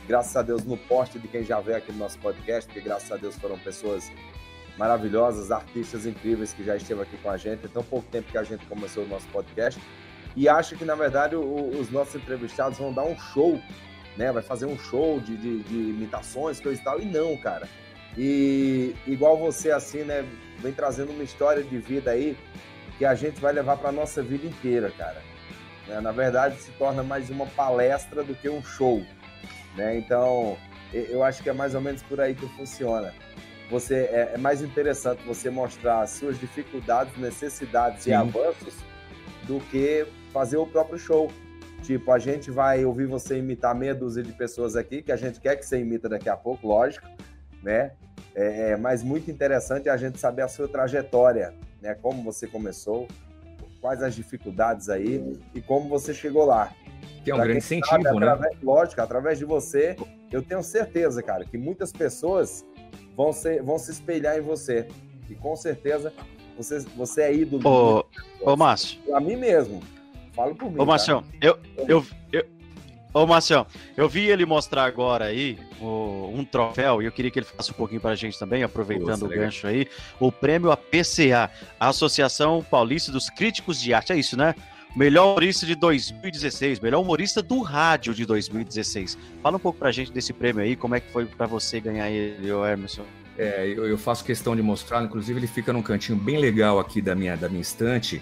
graças 0.07 0.35
a 0.35 0.41
Deus, 0.41 0.63
no 0.63 0.77
poste 0.77 1.19
de 1.19 1.27
quem 1.27 1.43
já 1.43 1.59
veio 1.59 1.77
aqui 1.77 1.91
no 1.91 1.99
nosso 1.99 2.17
podcast, 2.19 2.67
porque 2.67 2.81
graças 2.81 3.11
a 3.11 3.17
Deus 3.17 3.35
foram 3.35 3.57
pessoas 3.57 4.11
maravilhosas, 4.77 5.51
artistas 5.51 6.05
incríveis 6.05 6.53
que 6.53 6.63
já 6.63 6.75
estiveram 6.75 7.03
aqui 7.03 7.17
com 7.17 7.29
a 7.29 7.37
gente. 7.37 7.59
Tem 7.59 7.69
tão 7.69 7.83
pouco 7.83 8.07
tempo 8.09 8.31
que 8.31 8.37
a 8.37 8.43
gente 8.43 8.65
começou 8.65 9.03
o 9.03 9.07
nosso 9.07 9.27
podcast. 9.27 9.79
E 10.35 10.49
acho 10.49 10.75
que, 10.75 10.83
na 10.83 10.95
verdade, 10.95 11.35
o, 11.35 11.79
os 11.79 11.91
nossos 11.91 12.15
entrevistados 12.15 12.79
vão 12.79 12.91
dar 12.91 13.03
um 13.03 13.17
show, 13.17 13.61
né? 14.17 14.31
Vai 14.31 14.41
fazer 14.41 14.65
um 14.65 14.77
show 14.77 15.19
de, 15.19 15.37
de, 15.37 15.59
de 15.63 15.75
imitações, 15.75 16.59
coisa 16.59 16.81
e 16.81 16.83
tal. 16.83 16.99
E 16.99 17.05
não, 17.05 17.37
cara. 17.37 17.67
E 18.17 18.95
igual 19.05 19.37
você, 19.37 19.71
assim, 19.71 20.03
né? 20.03 20.25
Vem 20.59 20.73
trazendo 20.73 21.11
uma 21.11 21.23
história 21.23 21.63
de 21.63 21.77
vida 21.77 22.11
aí 22.11 22.37
que 22.97 23.05
a 23.05 23.15
gente 23.15 23.39
vai 23.39 23.53
levar 23.53 23.77
para 23.77 23.91
nossa 23.91 24.21
vida 24.23 24.47
inteira, 24.47 24.91
cara. 24.91 25.21
Né? 25.87 25.99
Na 25.99 26.11
verdade, 26.11 26.59
se 26.59 26.71
torna 26.71 27.03
mais 27.03 27.29
uma 27.29 27.45
palestra 27.47 28.23
do 28.23 28.33
que 28.33 28.49
um 28.49 28.63
show. 28.63 29.03
Né? 29.75 29.97
Então, 29.97 30.57
eu 30.93 31.23
acho 31.23 31.41
que 31.41 31.49
é 31.49 31.53
mais 31.53 31.75
ou 31.75 31.81
menos 31.81 32.01
por 32.03 32.19
aí 32.21 32.35
que 32.35 32.47
funciona. 32.55 33.13
Você 33.69 33.95
é, 33.95 34.31
é 34.35 34.37
mais 34.37 34.61
interessante 34.61 35.23
você 35.25 35.49
mostrar 35.49 36.01
as 36.01 36.11
suas 36.11 36.39
dificuldades, 36.39 37.17
necessidades 37.17 38.03
Sim. 38.03 38.11
e 38.11 38.13
avanços 38.13 38.75
do 39.43 39.59
que 39.59 40.05
fazer 40.31 40.57
o 40.57 40.67
próprio 40.67 40.97
show. 40.97 41.31
Tipo, 41.81 42.11
a 42.11 42.19
gente 42.19 42.49
vai 42.49 42.85
ouvir 42.85 43.07
você 43.07 43.37
imitar 43.37 43.75
meia 43.75 43.93
dúzia 43.93 44.23
de 44.23 44.31
pessoas 44.31 44.75
aqui, 44.75 45.01
que 45.01 45.11
a 45.11 45.17
gente 45.17 45.39
quer 45.39 45.57
que 45.57 45.65
você 45.65 45.79
imita 45.79 46.07
daqui 46.07 46.29
a 46.29 46.37
pouco, 46.37 46.67
lógico, 46.67 47.05
né? 47.61 47.91
É, 48.35 48.71
é 48.71 48.77
mas 48.77 49.03
muito 49.03 49.29
interessante 49.29 49.89
a 49.89 49.97
gente 49.97 50.17
saber 50.17 50.43
a 50.43 50.47
sua 50.47 50.67
trajetória, 50.67 51.53
né? 51.81 51.93
Como 51.95 52.23
você 52.23 52.47
começou, 52.47 53.07
quais 53.81 54.01
as 54.01 54.15
dificuldades 54.15 54.87
aí 54.87 55.37
e 55.53 55.61
como 55.61 55.89
você 55.89 56.13
chegou 56.13 56.45
lá. 56.45 56.71
Que 57.23 57.31
é 57.31 57.33
um 57.33 57.37
pra 57.37 57.45
grande 57.45 57.59
incentivo, 57.59 57.89
sabe, 57.89 58.03
né? 58.03 58.09
Através, 58.09 58.57
lógico, 58.61 59.01
através 59.01 59.39
de 59.39 59.45
você, 59.45 59.95
eu 60.31 60.41
tenho 60.41 60.61
certeza, 60.61 61.23
cara, 61.23 61.45
que 61.45 61.57
muitas 61.57 61.91
pessoas 61.91 62.65
vão, 63.15 63.31
ser, 63.31 63.63
vão 63.63 63.77
se 63.77 63.91
espelhar 63.91 64.37
em 64.37 64.41
você. 64.41 64.87
E 65.29 65.35
com 65.35 65.55
certeza 65.55 66.11
você, 66.57 66.79
você 66.95 67.21
é 67.23 67.33
ídolo. 67.33 67.67
Ô, 67.67 68.05
ô 68.51 68.55
Márcio. 68.57 68.99
A 69.15 69.19
mim 69.19 69.35
mesmo. 69.35 69.81
Falo 70.33 70.55
por 70.55 70.69
mim. 70.69 70.79
Ô, 70.79 70.85
Márcio, 70.85 71.23
eu, 71.41 71.57
eu, 71.87 72.05
eu, 72.31 72.45
Ô, 73.13 73.27
Marcelo, 73.27 73.67
eu 73.95 74.09
vi 74.09 74.27
ele 74.27 74.43
mostrar 74.43 74.85
agora 74.85 75.25
aí 75.25 75.59
o, 75.79 76.31
um 76.33 76.43
troféu 76.43 76.99
e 76.99 77.05
eu 77.05 77.11
queria 77.11 77.29
que 77.29 77.37
ele 77.37 77.45
faça 77.45 77.71
um 77.71 77.75
pouquinho 77.75 78.01
para 78.01 78.09
a 78.09 78.15
gente 78.15 78.39
também, 78.39 78.63
aproveitando 78.63 79.09
Nossa, 79.09 79.25
o 79.25 79.27
legal. 79.27 79.45
gancho 79.45 79.67
aí. 79.67 79.87
O 80.19 80.31
prêmio 80.31 80.71
APCA, 80.71 81.51
a 81.79 81.89
Associação 81.89 82.65
Paulista 82.67 83.11
dos 83.11 83.29
Críticos 83.29 83.79
de 83.79 83.93
Arte. 83.93 84.11
É 84.11 84.15
isso, 84.15 84.35
né? 84.35 84.55
Melhor 84.95 85.31
humorista 85.31 85.65
de 85.65 85.73
2016, 85.73 86.79
melhor 86.79 87.01
humorista 87.01 87.41
do 87.41 87.61
rádio 87.61 88.13
de 88.13 88.25
2016. 88.25 89.17
Fala 89.41 89.57
um 89.57 89.59
pouco 89.59 89.79
pra 89.79 89.91
gente 89.91 90.11
desse 90.11 90.31
prêmio 90.31 90.61
aí, 90.61 90.75
como 90.75 90.93
é 90.93 90.99
que 90.99 91.11
foi 91.11 91.25
para 91.25 91.47
você 91.47 91.79
ganhar 91.79 92.11
ele, 92.11 92.49
Emerson? 92.49 93.03
É, 93.35 93.65
eu, 93.65 93.87
eu, 93.87 93.97
faço 93.97 94.23
questão 94.23 94.55
de 94.55 94.61
mostrar, 94.61 95.03
inclusive 95.03 95.39
ele 95.39 95.47
fica 95.47 95.73
num 95.73 95.81
cantinho 95.81 96.15
bem 96.15 96.37
legal 96.37 96.79
aqui 96.79 97.01
da 97.01 97.15
minha, 97.15 97.35
da 97.35 97.49
minha 97.49 97.61
estante, 97.61 98.21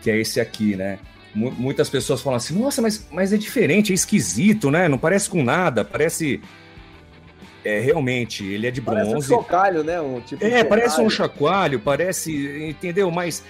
que 0.00 0.08
é 0.08 0.16
esse 0.16 0.40
aqui, 0.40 0.76
né? 0.76 1.00
M 1.34 1.50
muitas 1.50 1.90
pessoas 1.90 2.20
falam 2.22 2.36
assim, 2.36 2.56
nossa, 2.56 2.80
mas, 2.80 3.08
mas 3.10 3.32
é 3.32 3.36
diferente, 3.36 3.90
é 3.90 3.94
esquisito, 3.94 4.70
né? 4.70 4.88
Não 4.88 4.98
parece 4.98 5.28
com 5.28 5.42
nada, 5.42 5.84
parece... 5.84 6.40
É, 7.64 7.80
realmente, 7.80 8.44
ele 8.44 8.66
é 8.66 8.70
de 8.70 8.80
bronze. 8.80 9.10
Parece 9.10 9.16
um 9.16 9.36
chocalho, 9.36 9.82
né? 9.82 10.00
Um 10.00 10.20
tipo 10.20 10.44
é, 10.44 10.62
parece 10.62 11.00
um 11.00 11.08
chacoalho, 11.08 11.80
parece, 11.80 12.68
entendeu? 12.68 13.10
Mas 13.10 13.42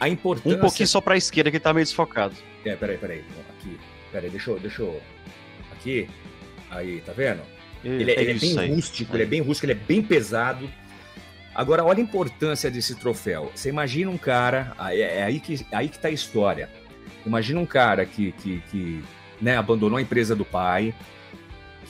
a 0.00 0.08
importância. 0.08 0.56
Um 0.56 0.60
pouquinho 0.60 0.88
só 0.88 1.00
para 1.00 1.14
a 1.14 1.18
esquerda 1.18 1.50
que 1.50 1.60
tá 1.60 1.72
meio 1.72 1.84
desfocado. 1.84 2.34
É, 2.64 2.74
peraí, 2.74 2.96
peraí. 2.96 3.22
Aqui. 3.50 3.78
Peraí, 4.10 4.30
deixa 4.30 4.50
eu. 4.50 4.58
Deixa 4.58 4.82
eu... 4.82 5.00
Aqui. 5.72 6.08
Aí, 6.70 7.02
tá 7.02 7.12
vendo? 7.12 7.42
ele, 7.84 8.10
é, 8.10 8.20
ele 8.20 8.30
é 8.32 8.34
bem 8.34 8.58
aí. 8.58 8.74
rústico, 8.74 9.12
é. 9.12 9.16
ele 9.16 9.22
é 9.22 9.26
bem 9.26 9.40
rústico, 9.40 9.66
ele 9.66 9.72
é 9.72 9.84
bem 9.86 10.02
pesado. 10.02 10.68
Agora, 11.54 11.84
olha 11.84 11.98
a 11.98 12.02
importância 12.02 12.70
desse 12.70 12.94
troféu. 12.94 13.50
Você 13.54 13.68
imagina 13.68 14.10
um 14.10 14.18
cara, 14.18 14.74
é, 14.88 15.18
é 15.18 15.22
aí 15.22 15.40
que, 15.40 15.66
é 15.70 15.76
aí 15.76 15.88
que 15.88 15.98
tá 15.98 16.08
a 16.08 16.12
história. 16.12 16.68
Imagina 17.26 17.60
um 17.60 17.66
cara 17.66 18.06
que, 18.06 18.32
que, 18.32 18.62
que 18.70 19.04
né, 19.40 19.56
abandonou 19.56 19.98
a 19.98 20.02
empresa 20.02 20.34
do 20.34 20.44
pai, 20.44 20.94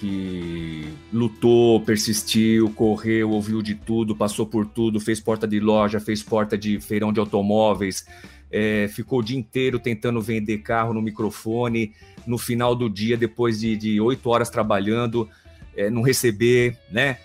que 0.01 0.95
lutou, 1.13 1.79
persistiu, 1.83 2.71
correu, 2.71 3.31
ouviu 3.31 3.61
de 3.61 3.75
tudo, 3.75 4.17
passou 4.17 4.47
por 4.47 4.65
tudo, 4.65 4.99
fez 4.99 5.21
porta 5.21 5.47
de 5.47 5.61
loja, 5.61 6.01
fez 6.01 6.23
porta 6.23 6.57
de 6.57 6.81
feirão 6.81 7.13
de 7.13 7.21
automóveis, 7.21 8.07
é, 8.51 8.89
ficou 8.89 9.19
o 9.19 9.23
dia 9.23 9.39
inteiro 9.39 9.79
tentando 9.79 10.19
vender 10.23 10.59
carro 10.59 10.95
no 10.95 11.03
microfone, 11.03 11.93
no 12.27 12.39
final 12.39 12.75
do 12.75 12.89
dia, 12.89 13.15
depois 13.15 13.61
de 13.61 14.01
oito 14.01 14.31
horas 14.31 14.49
trabalhando, 14.49 15.29
é, 15.77 15.91
não 15.91 16.01
receber, 16.01 16.79
né? 16.91 17.19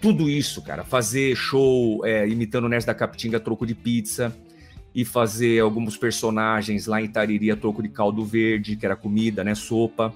Tudo 0.00 0.28
isso, 0.28 0.60
cara, 0.62 0.82
fazer 0.82 1.36
show 1.36 2.04
é, 2.04 2.28
imitando 2.28 2.64
o 2.64 2.68
Nerd 2.68 2.84
da 2.84 2.94
Capitinga 2.94 3.38
troco 3.38 3.64
de 3.64 3.74
pizza 3.74 4.36
e 4.92 5.04
fazer 5.04 5.60
alguns 5.60 5.96
personagens 5.96 6.86
lá 6.86 7.00
em 7.00 7.08
Tariri 7.08 7.52
a 7.52 7.56
troco 7.56 7.82
de 7.82 7.88
caldo 7.88 8.24
verde, 8.24 8.74
que 8.74 8.84
era 8.84 8.96
comida, 8.96 9.44
né, 9.44 9.54
sopa. 9.54 10.12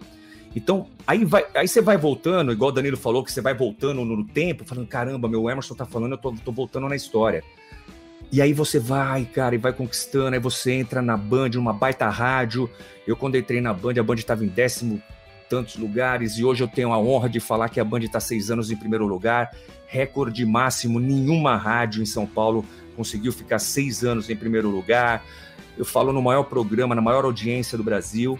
Então, 0.55 0.89
aí, 1.07 1.25
vai, 1.25 1.47
aí 1.55 1.69
você 1.69 1.81
vai 1.81 1.97
voltando, 1.97 2.53
igual 2.53 2.71
o 2.71 2.73
Danilo 2.73 2.97
falou, 2.97 3.23
que 3.23 3.31
você 3.31 3.41
vai 3.41 3.55
voltando 3.55 4.05
no, 4.05 4.17
no 4.17 4.25
tempo, 4.25 4.65
falando, 4.65 4.87
caramba, 4.87 5.29
meu 5.29 5.49
Emerson 5.49 5.75
tá 5.75 5.87
falando, 5.87 6.13
eu 6.13 6.19
tô, 6.19 6.33
tô, 6.33 6.53
voltando 6.53 6.89
na 6.89 6.97
história. 6.97 7.45
E 8.33 8.43
aí 8.43 8.53
você 8.53 8.79
vai, 8.79 9.25
cara, 9.25 9.55
e 9.55 9.59
vai 9.59 9.73
conquistando, 9.73 10.35
aí 10.35 10.41
você 10.41 10.73
entra 10.73 11.01
na 11.01 11.17
Band, 11.17 11.51
uma 11.55 11.73
baita 11.73 12.09
rádio. 12.09 12.69
Eu, 13.07 13.17
quando 13.17 13.37
entrei 13.37 13.61
na 13.61 13.73
Band, 13.73 13.95
a 13.99 14.03
Band 14.03 14.15
estava 14.15 14.45
em 14.45 14.49
décimo 14.49 15.01
tantos 15.49 15.77
lugares, 15.77 16.39
e 16.39 16.45
hoje 16.45 16.63
eu 16.63 16.69
tenho 16.69 16.93
a 16.93 16.99
honra 16.99 17.29
de 17.29 17.41
falar 17.41 17.69
que 17.69 17.81
a 17.81 17.85
Band 17.85 18.01
está 18.01 18.21
seis 18.21 18.51
anos 18.51 18.71
em 18.71 18.77
primeiro 18.77 19.07
lugar, 19.07 19.51
recorde 19.87 20.47
máximo, 20.47 21.01
nenhuma 21.01 21.57
rádio 21.57 22.03
em 22.03 22.07
São 22.07 22.25
Paulo 22.25 22.65
conseguiu 22.97 23.33
ficar 23.33 23.59
seis 23.59 24.05
anos 24.05 24.29
em 24.29 24.37
primeiro 24.37 24.69
lugar. 24.69 25.25
Eu 25.79 25.85
falo 25.85 26.13
no 26.13 26.21
maior 26.21 26.45
programa, 26.45 26.95
na 26.95 27.01
maior 27.01 27.25
audiência 27.25 27.79
do 27.79 27.83
Brasil. 27.83 28.39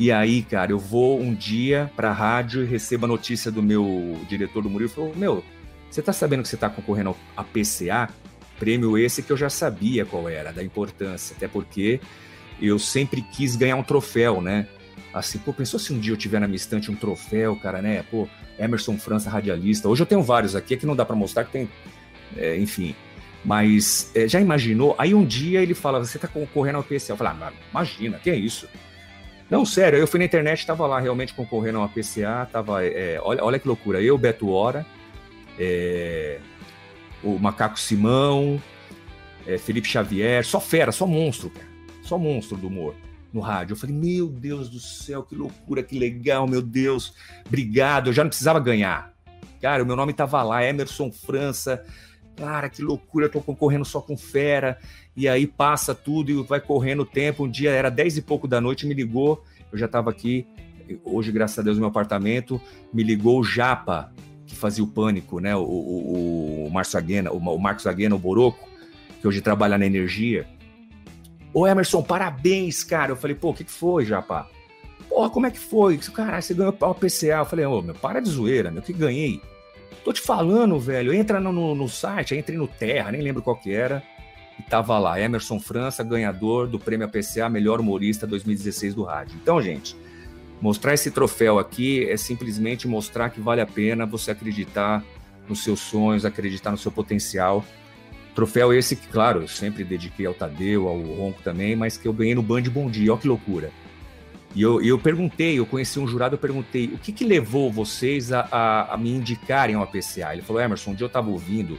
E 0.00 0.10
aí, 0.10 0.40
cara, 0.40 0.72
eu 0.72 0.78
vou 0.78 1.20
um 1.20 1.34
dia 1.34 1.92
pra 1.94 2.10
rádio 2.10 2.62
e 2.62 2.66
recebo 2.66 3.04
a 3.04 3.08
notícia 3.08 3.50
do 3.50 3.62
meu 3.62 4.18
diretor 4.26 4.62
do 4.62 4.70
Murilo. 4.70 4.88
Falou: 4.88 5.14
Meu, 5.14 5.44
você 5.90 6.00
tá 6.00 6.10
sabendo 6.10 6.42
que 6.42 6.48
você 6.48 6.56
tá 6.56 6.70
concorrendo 6.70 7.14
a 7.36 7.44
PCA? 7.44 8.08
Prêmio 8.58 8.96
esse 8.96 9.22
que 9.22 9.30
eu 9.30 9.36
já 9.36 9.50
sabia 9.50 10.06
qual 10.06 10.26
era, 10.26 10.54
da 10.54 10.64
importância. 10.64 11.36
Até 11.36 11.46
porque 11.46 12.00
eu 12.62 12.78
sempre 12.78 13.20
quis 13.20 13.56
ganhar 13.56 13.76
um 13.76 13.82
troféu, 13.82 14.40
né? 14.40 14.66
Assim, 15.12 15.36
pô, 15.36 15.52
pensou 15.52 15.78
se 15.78 15.92
um 15.92 15.98
dia 15.98 16.14
eu 16.14 16.16
tiver 16.16 16.40
na 16.40 16.46
minha 16.46 16.56
estante 16.56 16.90
um 16.90 16.96
troféu, 16.96 17.54
cara, 17.56 17.82
né? 17.82 18.02
Pô, 18.10 18.26
Emerson 18.58 18.96
França 18.96 19.28
radialista. 19.28 19.86
Hoje 19.86 20.02
eu 20.02 20.06
tenho 20.06 20.22
vários 20.22 20.56
aqui, 20.56 20.72
é 20.72 20.76
que 20.78 20.86
não 20.86 20.96
dá 20.96 21.04
para 21.04 21.14
mostrar, 21.14 21.44
que 21.44 21.52
tem. 21.52 21.68
É, 22.38 22.56
enfim. 22.56 22.94
Mas 23.44 24.10
é, 24.14 24.26
já 24.26 24.40
imaginou? 24.40 24.94
Aí 24.96 25.12
um 25.12 25.26
dia 25.26 25.60
ele 25.60 25.74
fala: 25.74 25.98
Você 25.98 26.18
tá 26.18 26.26
concorrendo 26.26 26.78
ao 26.78 26.84
PCA? 26.84 27.12
Eu 27.12 27.18
falo: 27.18 27.36
ah, 27.38 27.52
imagina, 27.70 28.18
que 28.18 28.30
é 28.30 28.34
isso? 28.34 28.66
Não, 29.50 29.66
sério, 29.66 29.98
eu 29.98 30.06
fui 30.06 30.20
na 30.20 30.24
internet, 30.24 30.60
estava 30.60 30.86
lá 30.86 31.00
realmente 31.00 31.34
concorrendo 31.34 31.78
a 31.78 31.80
uma 31.80 31.88
PCA, 31.88 32.48
tava, 32.50 32.84
é, 32.84 33.18
olha, 33.20 33.44
olha 33.44 33.58
que 33.58 33.66
loucura, 33.66 34.00
eu, 34.00 34.16
Beto 34.16 34.48
Hora, 34.48 34.86
é, 35.58 36.38
o 37.20 37.36
Macaco 37.36 37.78
Simão, 37.78 38.62
é, 39.44 39.58
Felipe 39.58 39.88
Xavier, 39.88 40.44
só 40.44 40.60
fera, 40.60 40.92
só 40.92 41.04
monstro, 41.04 41.50
cara, 41.50 41.66
só 42.02 42.16
monstro 42.16 42.56
do 42.56 42.68
humor 42.68 42.94
no 43.32 43.40
rádio. 43.40 43.72
Eu 43.72 43.76
falei, 43.76 43.94
meu 43.94 44.28
Deus 44.28 44.70
do 44.70 44.78
céu, 44.78 45.24
que 45.24 45.34
loucura, 45.34 45.82
que 45.82 45.98
legal, 45.98 46.46
meu 46.46 46.62
Deus, 46.62 47.12
obrigado, 47.44 48.08
eu 48.08 48.12
já 48.12 48.22
não 48.22 48.28
precisava 48.30 48.60
ganhar. 48.60 49.12
Cara, 49.60 49.82
o 49.82 49.86
meu 49.86 49.96
nome 49.96 50.12
tava 50.12 50.40
lá, 50.44 50.64
Emerson 50.64 51.10
França, 51.10 51.84
cara, 52.36 52.70
que 52.70 52.82
loucura, 52.82 53.26
eu 53.26 53.30
tô 53.30 53.40
concorrendo 53.40 53.84
só 53.84 54.00
com 54.00 54.16
fera, 54.16 54.78
e 55.20 55.28
aí 55.28 55.46
passa 55.46 55.94
tudo 55.94 56.30
e 56.30 56.42
vai 56.42 56.58
correndo 56.58 57.00
o 57.00 57.04
tempo. 57.04 57.44
Um 57.44 57.50
dia 57.50 57.70
era 57.70 57.90
dez 57.90 58.16
e 58.16 58.22
pouco 58.22 58.48
da 58.48 58.58
noite, 58.58 58.86
me 58.86 58.94
ligou, 58.94 59.44
eu 59.70 59.76
já 59.76 59.84
estava 59.84 60.08
aqui, 60.08 60.46
hoje, 61.04 61.30
graças 61.30 61.58
a 61.58 61.62
Deus, 61.62 61.76
no 61.76 61.82
meu 61.82 61.90
apartamento, 61.90 62.58
me 62.90 63.02
ligou 63.02 63.38
o 63.38 63.44
Japa, 63.44 64.10
que 64.46 64.56
fazia 64.56 64.82
o 64.82 64.86
pânico, 64.86 65.38
né? 65.38 65.54
O, 65.54 65.60
o, 65.60 66.66
o 66.66 66.70
Marcos 66.70 66.94
Aguena, 66.94 67.30
o, 67.30 67.36
o 67.36 67.58
Marcos 67.58 67.86
Aguena, 67.86 68.14
o 68.14 68.18
Boroco, 68.18 68.66
que 69.20 69.28
hoje 69.28 69.42
trabalha 69.42 69.76
na 69.76 69.84
energia. 69.84 70.48
Ô 71.52 71.66
Emerson, 71.66 72.02
parabéns, 72.02 72.82
cara. 72.82 73.12
Eu 73.12 73.16
falei, 73.16 73.36
pô, 73.36 73.50
o 73.50 73.54
que, 73.54 73.64
que 73.64 73.70
foi, 73.70 74.06
Japa? 74.06 74.48
Porra, 75.06 75.28
como 75.28 75.46
é 75.46 75.50
que 75.50 75.58
foi? 75.58 75.98
Caralho, 75.98 76.42
você 76.42 76.54
ganhou 76.54 76.74
o 76.80 76.94
PCA. 76.94 77.40
Eu 77.40 77.44
falei, 77.44 77.66
ô, 77.66 77.82
meu, 77.82 77.94
para 77.94 78.20
de 78.20 78.30
zoeira, 78.30 78.70
meu, 78.70 78.80
que 78.80 78.94
ganhei. 78.94 79.38
Tô 80.02 80.14
te 80.14 80.22
falando, 80.22 80.78
velho. 80.78 81.12
Entra 81.12 81.38
no, 81.38 81.74
no, 81.74 81.88
site, 81.90 82.34
entrei 82.34 82.56
no 82.56 82.66
Terra, 82.66 83.12
nem 83.12 83.20
lembro 83.20 83.42
qual 83.42 83.56
que 83.56 83.70
era. 83.70 84.02
E 84.60 84.62
tava 84.62 84.98
lá, 84.98 85.18
Emerson 85.18 85.58
França, 85.58 86.04
ganhador 86.04 86.66
do 86.66 86.78
prêmio 86.78 87.06
APCA 87.06 87.48
Melhor 87.48 87.80
Humorista 87.80 88.26
2016 88.26 88.94
do 88.94 89.04
rádio. 89.04 89.38
Então, 89.42 89.60
gente, 89.62 89.96
mostrar 90.60 90.92
esse 90.92 91.10
troféu 91.10 91.58
aqui 91.58 92.06
é 92.06 92.14
simplesmente 92.18 92.86
mostrar 92.86 93.30
que 93.30 93.40
vale 93.40 93.62
a 93.62 93.66
pena 93.66 94.04
você 94.04 94.32
acreditar 94.32 95.02
nos 95.48 95.64
seus 95.64 95.80
sonhos, 95.80 96.26
acreditar 96.26 96.70
no 96.70 96.76
seu 96.76 96.92
potencial. 96.92 97.64
Troféu 98.34 98.70
esse 98.70 98.96
que, 98.96 99.08
claro, 99.08 99.40
eu 99.40 99.48
sempre 99.48 99.82
dediquei 99.82 100.26
ao 100.26 100.34
Tadeu, 100.34 100.88
ao 100.88 101.00
Ronco 101.00 101.40
também, 101.42 101.74
mas 101.74 101.96
que 101.96 102.06
eu 102.06 102.12
ganhei 102.12 102.34
no 102.34 102.42
Band 102.42 102.64
Bom 102.64 102.90
Dia, 102.90 103.12
olha 103.12 103.20
que 103.22 103.26
loucura. 103.26 103.70
E 104.54 104.60
eu, 104.60 104.82
eu 104.82 104.98
perguntei, 104.98 105.58
eu 105.58 105.64
conheci 105.64 105.98
um 105.98 106.06
jurado, 106.06 106.34
eu 106.34 106.38
perguntei, 106.38 106.84
o 106.88 106.98
que, 106.98 107.12
que 107.12 107.24
levou 107.24 107.72
vocês 107.72 108.30
a, 108.30 108.46
a, 108.52 108.94
a 108.94 108.98
me 108.98 109.08
indicarem 109.10 109.74
ao 109.74 109.82
APCA? 109.84 110.34
Ele 110.34 110.42
falou, 110.42 110.60
Emerson, 110.60 110.90
um 110.90 110.94
dia 110.94 111.04
eu 111.04 111.08
estava 111.08 111.30
ouvindo, 111.30 111.78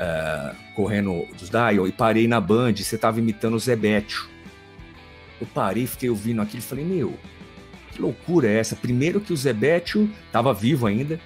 uh, 0.00 0.56
correndo 0.74 1.26
dos 1.38 1.50
Dial, 1.50 1.86
e 1.86 1.92
parei 1.92 2.28
na 2.28 2.40
Band, 2.40 2.76
você 2.76 2.96
estava 2.96 3.18
imitando 3.18 3.54
o 3.54 3.58
Zebetio. 3.58 4.26
Eu 5.40 5.46
parei, 5.52 5.86
fiquei 5.86 6.08
ouvindo 6.08 6.40
aquilo 6.40 6.60
e 6.60 6.66
falei, 6.66 6.84
meu, 6.84 7.14
que 7.92 8.00
loucura 8.00 8.48
é 8.48 8.58
essa? 8.58 8.74
Primeiro 8.74 9.20
que 9.20 9.32
o 9.32 9.36
Zebetio 9.36 10.10
estava 10.26 10.52
vivo 10.54 10.86
ainda, 10.86 11.20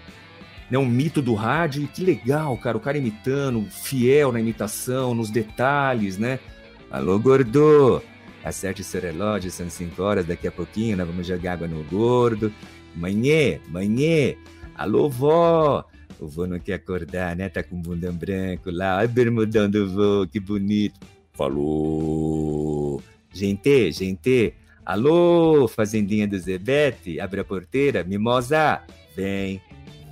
né, 0.71 0.79
um 0.79 0.87
mito 0.87 1.21
do 1.21 1.35
rádio, 1.35 1.83
e 1.83 1.87
que 1.87 2.05
legal, 2.05 2.57
cara, 2.57 2.77
o 2.77 2.81
cara 2.81 2.99
imitando, 2.99 3.67
fiel 3.71 4.33
na 4.33 4.41
imitação, 4.41 5.15
nos 5.15 5.31
detalhes, 5.31 6.17
né? 6.17 6.39
Alô, 6.91 7.19
gordo! 7.19 8.03
acerte 8.45 8.83
seu 8.83 9.01
relógio, 9.01 9.51
são 9.51 9.69
5 9.69 10.03
horas, 10.03 10.27
daqui 10.27 10.47
a 10.49 10.53
pouquinho 10.53 10.97
nós 10.97 11.07
vamos 11.07 11.27
jogar 11.27 11.55
água 11.55 11.69
no 11.69 11.83
gordo. 11.85 12.53
Manhã, 12.95 13.61
manhã, 13.69 14.35
alô 14.75 15.09
vó, 15.09 15.85
o 16.21 16.29
vô 16.29 16.47
não 16.47 16.61
quer 16.61 16.75
acordar, 16.75 17.35
né? 17.35 17.49
Tá 17.49 17.63
com 17.63 17.77
um 17.77 17.83
bundão 17.83 18.13
branco 18.13 18.71
lá, 18.71 18.99
olha 18.99 19.07
o 19.07 19.11
bermudão 19.11 19.69
do 19.69 19.89
vô, 19.89 20.27
que 20.27 20.39
bonito. 20.39 21.01
Falou, 21.33 23.03
gente, 23.33 23.91
gente, 23.93 24.53
alô, 24.85 25.67
fazendinha 25.67 26.29
do 26.29 26.39
Zebete, 26.39 27.19
abre 27.19 27.41
a 27.41 27.45
porteira, 27.45 28.05
mimosa, 28.05 28.83
vem, 29.17 29.61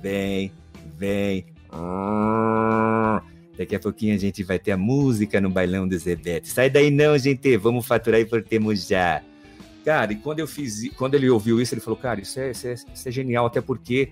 vem, 0.01 0.51
vem. 0.97 1.45
Ah. 1.71 3.21
Daqui 3.55 3.75
a 3.75 3.79
pouquinho 3.79 4.15
a 4.15 4.17
gente 4.17 4.41
vai 4.41 4.57
ter 4.57 4.71
a 4.71 4.77
música 4.77 5.39
no 5.39 5.49
bailão 5.49 5.87
do 5.87 5.97
Zebete. 5.97 6.47
Sai 6.47 6.69
daí 6.69 6.89
não, 6.89 7.17
gente, 7.17 7.57
vamos 7.57 7.85
faturar 7.85 8.19
e 8.19 8.25
portemos 8.25 8.87
já. 8.87 9.21
Cara, 9.83 10.13
e 10.13 10.15
quando 10.15 10.39
eu 10.39 10.47
fiz, 10.47 10.89
quando 10.95 11.15
ele 11.15 11.29
ouviu 11.29 11.61
isso, 11.61 11.73
ele 11.73 11.81
falou, 11.81 11.99
cara, 11.99 12.21
isso 12.21 12.39
é, 12.39 12.51
isso 12.51 12.67
é, 12.67 12.73
isso 12.73 13.09
é 13.09 13.11
genial, 13.11 13.45
até 13.45 13.61
porque 13.61 14.09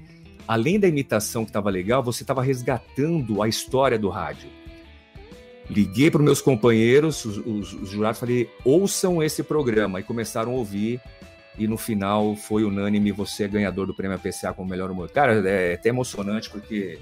além 0.47 0.79
da 0.79 0.87
imitação 0.87 1.43
que 1.43 1.49
estava 1.49 1.69
legal, 1.69 2.01
você 2.01 2.23
estava 2.23 2.41
resgatando 2.41 3.41
a 3.41 3.47
história 3.47 3.99
do 3.99 4.09
rádio. 4.09 4.49
Liguei 5.69 6.09
para 6.09 6.19
os 6.19 6.25
meus 6.25 6.41
companheiros, 6.41 7.25
os, 7.25 7.37
os, 7.37 7.73
os 7.73 7.89
jurados, 7.89 8.19
falei, 8.19 8.49
ouçam 8.63 9.21
esse 9.21 9.43
programa. 9.43 9.99
E 9.99 10.03
começaram 10.03 10.53
a 10.53 10.55
ouvir, 10.55 11.01
e 11.57 11.67
no 11.67 11.77
final 11.77 12.35
foi 12.35 12.63
unânime, 12.63 13.11
você 13.11 13.43
é 13.43 13.47
ganhador 13.47 13.85
do 13.85 13.93
prêmio 13.93 14.15
APCA 14.15 14.53
como 14.53 14.69
melhor 14.69 14.89
humor. 14.89 15.09
Cara, 15.09 15.47
é 15.49 15.73
até 15.73 15.89
emocionante, 15.89 16.49
porque 16.49 16.97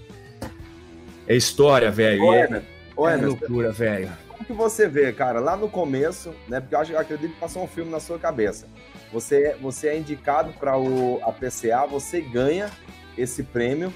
é 1.27 1.35
história, 1.35 1.91
velho. 1.91 2.23
Ô, 2.23 2.33
é, 2.33 2.63
Ô, 2.95 3.07
é 3.07 3.15
loucura, 3.17 3.71
velho. 3.71 4.09
Como 4.29 4.43
que 4.43 4.53
você 4.53 4.87
vê, 4.87 5.13
cara, 5.13 5.39
lá 5.39 5.55
no 5.55 5.69
começo, 5.69 6.33
né? 6.47 6.59
Porque 6.59 6.73
eu, 6.73 6.79
acho, 6.79 6.91
eu 6.91 6.99
acredito 6.99 7.33
que 7.33 7.39
passou 7.39 7.63
um 7.63 7.67
filme 7.67 7.91
na 7.91 7.99
sua 7.99 8.17
cabeça. 8.17 8.67
Você, 9.13 9.55
você 9.61 9.89
é 9.89 9.97
indicado 9.97 10.51
para 10.53 10.77
o 10.77 11.19
a 11.23 11.31
PCA, 11.31 11.85
você 11.87 12.19
ganha 12.19 12.69
esse 13.17 13.43
prêmio. 13.43 13.93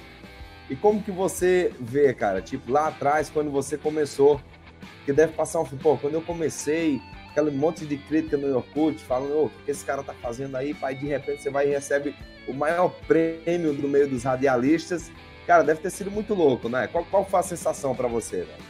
E 0.69 0.75
como 0.75 1.01
que 1.01 1.11
você 1.11 1.73
vê, 1.79 2.13
cara? 2.13 2.41
Tipo, 2.41 2.71
lá 2.71 2.87
atrás, 2.87 3.29
quando 3.29 3.49
você 3.49 3.77
começou, 3.77 4.39
que 5.05 5.11
deve 5.11 5.33
passar 5.33 5.61
um 5.61 5.65
pô, 5.65 5.97
quando 5.97 6.13
eu 6.13 6.21
comecei, 6.21 7.01
aquele 7.31 7.51
monte 7.51 7.85
de 7.85 7.97
crítica 7.97 8.37
no 8.37 8.47
Yorkut, 8.47 8.99
falando, 9.03 9.33
ô, 9.33 9.45
o 9.45 9.49
que 9.65 9.71
esse 9.71 9.83
cara 9.83 10.03
tá 10.03 10.13
fazendo 10.13 10.55
aí? 10.55 10.73
Pai, 10.73 10.93
de 10.93 11.07
repente 11.07 11.41
você 11.41 11.49
vai 11.49 11.67
e 11.67 11.71
recebe 11.71 12.15
o 12.47 12.53
maior 12.53 12.89
prêmio 13.07 13.73
do 13.73 13.87
meio 13.87 14.07
dos 14.07 14.23
radialistas 14.23 15.11
Cara, 15.49 15.63
deve 15.63 15.81
ter 15.81 15.89
sido 15.89 16.11
muito 16.11 16.35
louco, 16.35 16.69
né? 16.69 16.85
Qual, 16.91 17.03
qual 17.05 17.25
foi 17.25 17.39
a 17.39 17.41
sensação 17.41 17.95
para 17.95 18.07
você, 18.07 18.43
velho? 18.43 18.63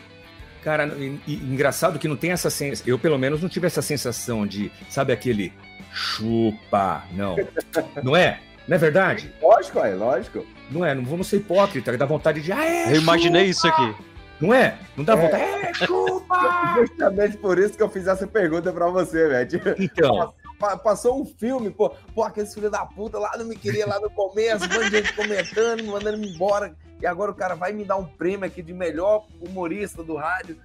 Cara, 0.64 0.88
e, 0.98 1.20
e, 1.28 1.34
engraçado 1.34 2.00
que 2.00 2.08
não 2.08 2.16
tem 2.16 2.32
essa 2.32 2.50
sensação. 2.50 2.88
Eu, 2.88 2.98
pelo 2.98 3.18
menos, 3.18 3.42
não 3.42 3.50
tive 3.50 3.68
essa 3.68 3.82
sensação 3.82 4.48
de, 4.48 4.72
sabe, 4.90 5.12
aquele 5.12 5.52
chupa. 5.92 7.04
Não. 7.12 7.36
não 8.02 8.16
é? 8.16 8.40
Não 8.70 8.76
é 8.76 8.78
verdade? 8.78 9.34
Lógico, 9.42 9.80
é, 9.80 9.96
lógico. 9.96 10.46
Não 10.70 10.86
é, 10.86 10.94
não 10.94 11.04
vamos 11.04 11.28
ser 11.28 11.38
hipócritas, 11.38 11.98
dá 11.98 12.06
vontade 12.06 12.40
de. 12.42 12.52
Ah, 12.52 12.64
é, 12.64 12.96
Eu 12.96 13.02
imaginei 13.02 13.52
chupa! 13.52 13.68
isso 13.68 13.68
aqui. 13.68 13.96
Não 14.40 14.54
é? 14.54 14.78
Não 14.96 15.04
dá 15.04 15.14
É. 15.14 15.16
vontade. 15.18 15.44
É, 15.44 15.74
chupa! 15.74 16.76
Justamente 16.78 17.38
por 17.38 17.58
isso 17.58 17.74
que 17.76 17.82
eu 17.84 17.90
fiz 17.90 18.06
essa 18.08 18.28
pergunta 18.28 18.72
pra 18.72 18.88
você, 18.88 19.28
velho. 19.28 19.76
Então, 19.80 20.34
Pa- 20.60 20.78
Passou 20.78 21.22
um 21.22 21.26
filme, 21.26 21.70
pô, 21.72 21.90
pô, 22.14 22.22
aqueles 22.24 22.54
filhos 22.54 22.70
da 22.70 22.86
puta 22.86 23.18
lá 23.18 23.32
não 23.38 23.46
me 23.46 23.56
queria 23.56 23.88
lá 23.88 23.98
no 24.00 24.10
começo, 24.10 24.66
um 24.66 24.68
monte 24.74 24.90
de 24.92 24.98
gente 24.98 25.14
comentando, 25.14 25.82
me 25.82 25.88
mandando 25.88 26.18
me 26.18 26.28
embora. 26.34 26.76
E 27.02 27.08
agora 27.08 27.32
o 27.32 27.34
cara 27.34 27.56
vai 27.56 27.72
me 27.72 27.86
dar 27.86 27.96
um 27.96 28.04
prêmio 28.06 28.46
aqui 28.46 28.62
de 28.62 28.74
melhor 28.74 29.26
humorista 29.42 30.04
do 30.04 30.16
rádio. 30.16 30.58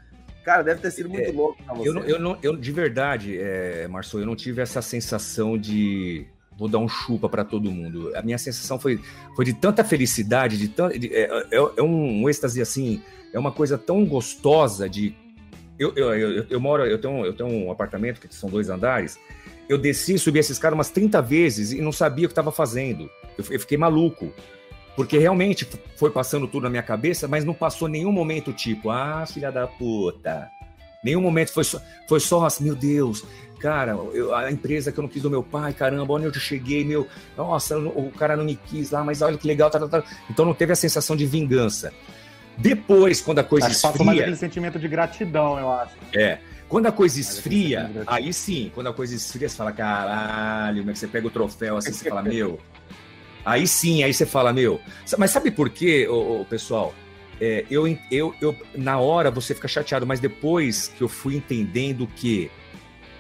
Cara, 0.44 0.62
deve 0.62 0.81
ter 0.81 0.90
sido 0.90 1.09
muito 1.09 1.31
É, 1.31 1.32
louco 1.32 1.62
pra 1.64 1.74
você. 1.74 1.89
eu, 1.89 1.94
não, 1.94 2.02
eu, 2.02 2.18
não, 2.20 2.39
eu 2.43 2.56
de 2.56 2.70
verdade, 2.72 3.39
é, 3.40 3.86
Marçom, 3.89 4.18
eu 4.18 4.26
não 4.26 4.35
tive 4.36 4.60
essa 4.60 4.82
sensação 4.82 5.56
de 5.56 6.26
vou 6.59 6.68
dar 6.68 6.78
um 6.78 6.89
chupa 6.89 7.28
pra 7.28 7.44
todo 7.44 7.70
mundo. 7.70 8.12
A 8.16 8.22
minha 8.22 8.39
sensação 8.39 8.78
foi, 8.78 9.01
foi 9.35 9.44
de 9.44 9.52
tanta 9.52 9.82
felicidade, 9.85 10.56
de, 10.59 10.68
tan- 10.68 10.90
de- 10.90 11.12
é, 11.14 11.28
é- 11.51 11.70
é 11.76 11.82
um 11.82 12.28
êxtase 12.28 12.60
assim, 12.62 13.02
é 13.32 13.39
uma 13.39 13.51
coisa 13.52 13.76
tão 13.78 14.05
gostosa 14.05 14.89
de. 14.89 15.14
Eu, 15.78 15.93
eu, 15.97 16.14
eu, 16.14 16.47
eu 16.51 16.60
moro, 16.60 16.85
eu 16.86 16.98
tenho, 17.01 17.26
eu 17.26 17.32
tenho 17.32 17.48
um 17.51 17.70
apartamento 17.72 18.20
que 18.20 18.32
são 18.35 18.48
dois 18.48 18.70
andares. 18.70 19.18
Eu 19.68 19.76
desci 19.78 20.18
subi 20.18 20.39
esses 20.39 20.59
caras 20.59 20.76
umas 20.76 20.90
30 20.90 21.20
vezes 21.22 21.72
e 21.72 21.81
não 21.81 21.90
sabia 21.90 22.26
o 22.26 22.28
que 22.28 22.32
estava 22.32 22.52
fazendo. 22.52 23.10
Eu, 23.36 23.44
eu 23.51 23.60
fiquei 23.60 23.76
maluco. 23.78 24.32
Porque 24.94 25.18
realmente 25.18 25.66
foi 25.97 26.10
passando 26.10 26.47
tudo 26.47 26.62
na 26.64 26.70
minha 26.70 26.82
cabeça, 26.82 27.26
mas 27.26 27.44
não 27.44 27.52
passou 27.52 27.89
nenhum 27.89 28.12
momento 28.12 28.52
tipo, 28.52 28.90
ah, 28.90 29.24
filha 29.26 29.51
da 29.51 29.66
puta. 29.66 30.48
Nenhum 31.02 31.20
momento 31.20 31.52
foi 31.52 31.64
só, 31.64 31.81
foi 32.09 32.20
só 32.20 32.47
assim, 32.47 32.62
meu 32.62 32.76
Deus, 32.76 33.24
cara, 33.65 33.93
eu- 34.12 34.35
a 34.35 34.53
empresa 34.53 34.93
que 34.93 34.99
eu 34.99 35.03
não 35.03 35.09
quis 35.09 35.23
do 35.23 35.31
meu 35.31 35.43
pai, 35.43 35.73
caramba, 35.73 36.12
onde 36.12 36.27
eu 36.27 36.35
cheguei, 36.35 36.85
meu, 36.85 37.09
nossa, 37.35 37.78
o 37.78 38.11
cara 38.11 38.36
não 38.36 38.45
me 38.45 38.57
quis 38.57 38.91
lá, 38.91 39.03
mas 39.03 39.23
olha 39.23 39.39
que 39.39 39.49
legal, 39.49 39.70
tá, 39.70 39.81
tá, 39.81 39.89
tá. 39.89 40.05
então 40.28 40.45
não 40.45 40.53
teve 40.53 40.74
a 40.74 40.77
sensação 40.77 41.16
de 41.16 41.24
vingança. 41.24 41.91
Depois, 42.59 43.23
quando 43.23 43.39
a 43.39 43.43
coisa 43.45 43.66
que 43.69 43.73
passou 43.73 44.05
mais 44.05 44.19
esfria, 44.19 44.20
aquele 44.20 44.36
sentimento 44.36 44.78
de 44.78 44.86
gratidão, 44.86 45.59
eu 45.59 45.73
acho. 45.73 45.95
é, 46.12 46.41
quando 46.69 46.85
a 46.89 46.93
coisa 46.93 47.19
esfria, 47.19 47.91
aí 48.07 48.35
sim, 48.35 48.70
quando 48.74 48.89
a 48.89 48.93
coisa 48.93 49.15
esfria, 49.15 49.49
você 49.49 49.57
fala, 49.57 49.73
caralho, 49.73 50.81
como 50.81 50.91
é 50.91 50.93
que 50.93 50.99
você 50.99 51.09
pega 51.09 51.27
o 51.27 51.31
troféu 51.31 51.78
assim, 51.78 51.91
você 51.91 52.07
fala, 52.07 52.20
meu. 52.23 52.61
Aí 53.47 53.66
sim, 53.66 54.03
aí 54.03 54.12
você 54.12 54.27
fala, 54.27 54.53
meu. 54.53 54.78
Mas 55.16 55.31
sabe 55.31 55.51
por 55.51 55.70
quê, 55.70 56.07
ô, 56.07 56.43
ô, 56.43 56.45
pessoal? 56.45 56.95
É, 57.41 57.65
eu, 57.70 57.89
eu, 58.11 58.35
eu, 58.43 58.55
na 58.74 58.99
hora 58.99 59.31
você 59.31 59.55
fica 59.55 59.69
chateado, 59.69 60.07
mas 60.07 60.20
depois 60.20 60.89
que 60.89 61.03
eu 61.03 61.09
fui 61.09 61.36
entendendo 61.36 62.07
que 62.07 62.51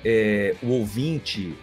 é, 0.04 0.54
o 0.62 0.68
ouvinte 0.68 1.54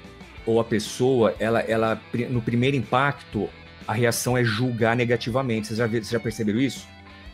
ou 0.45 0.59
a 0.59 0.63
pessoa, 0.63 1.35
ela, 1.39 1.59
ela, 1.59 2.01
no 2.30 2.41
primeiro 2.41 2.76
impacto, 2.76 3.47
a 3.88 3.93
reação 3.93 4.38
é 4.38 4.43
julgar 4.43 4.95
negativamente. 4.95 5.68
Vocês 5.68 5.77
já, 5.77 5.88
vocês 5.88 6.09
já 6.09 6.19
perceberam 6.19 6.59
isso? 6.59 6.88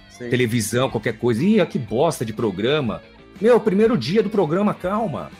Sim. 0.10 0.30
televisão, 0.30 0.90
qualquer 0.90 1.18
coisa. 1.18 1.44
Ih, 1.44 1.64
que 1.68 1.78
bosta 1.78 2.26
de 2.26 2.34
programa. 2.34 3.04
Meu, 3.40 3.60
primeiro 3.60 3.96
dia 3.96 4.24
do 4.24 4.30
programa, 4.30 4.74
calma. 4.74 5.32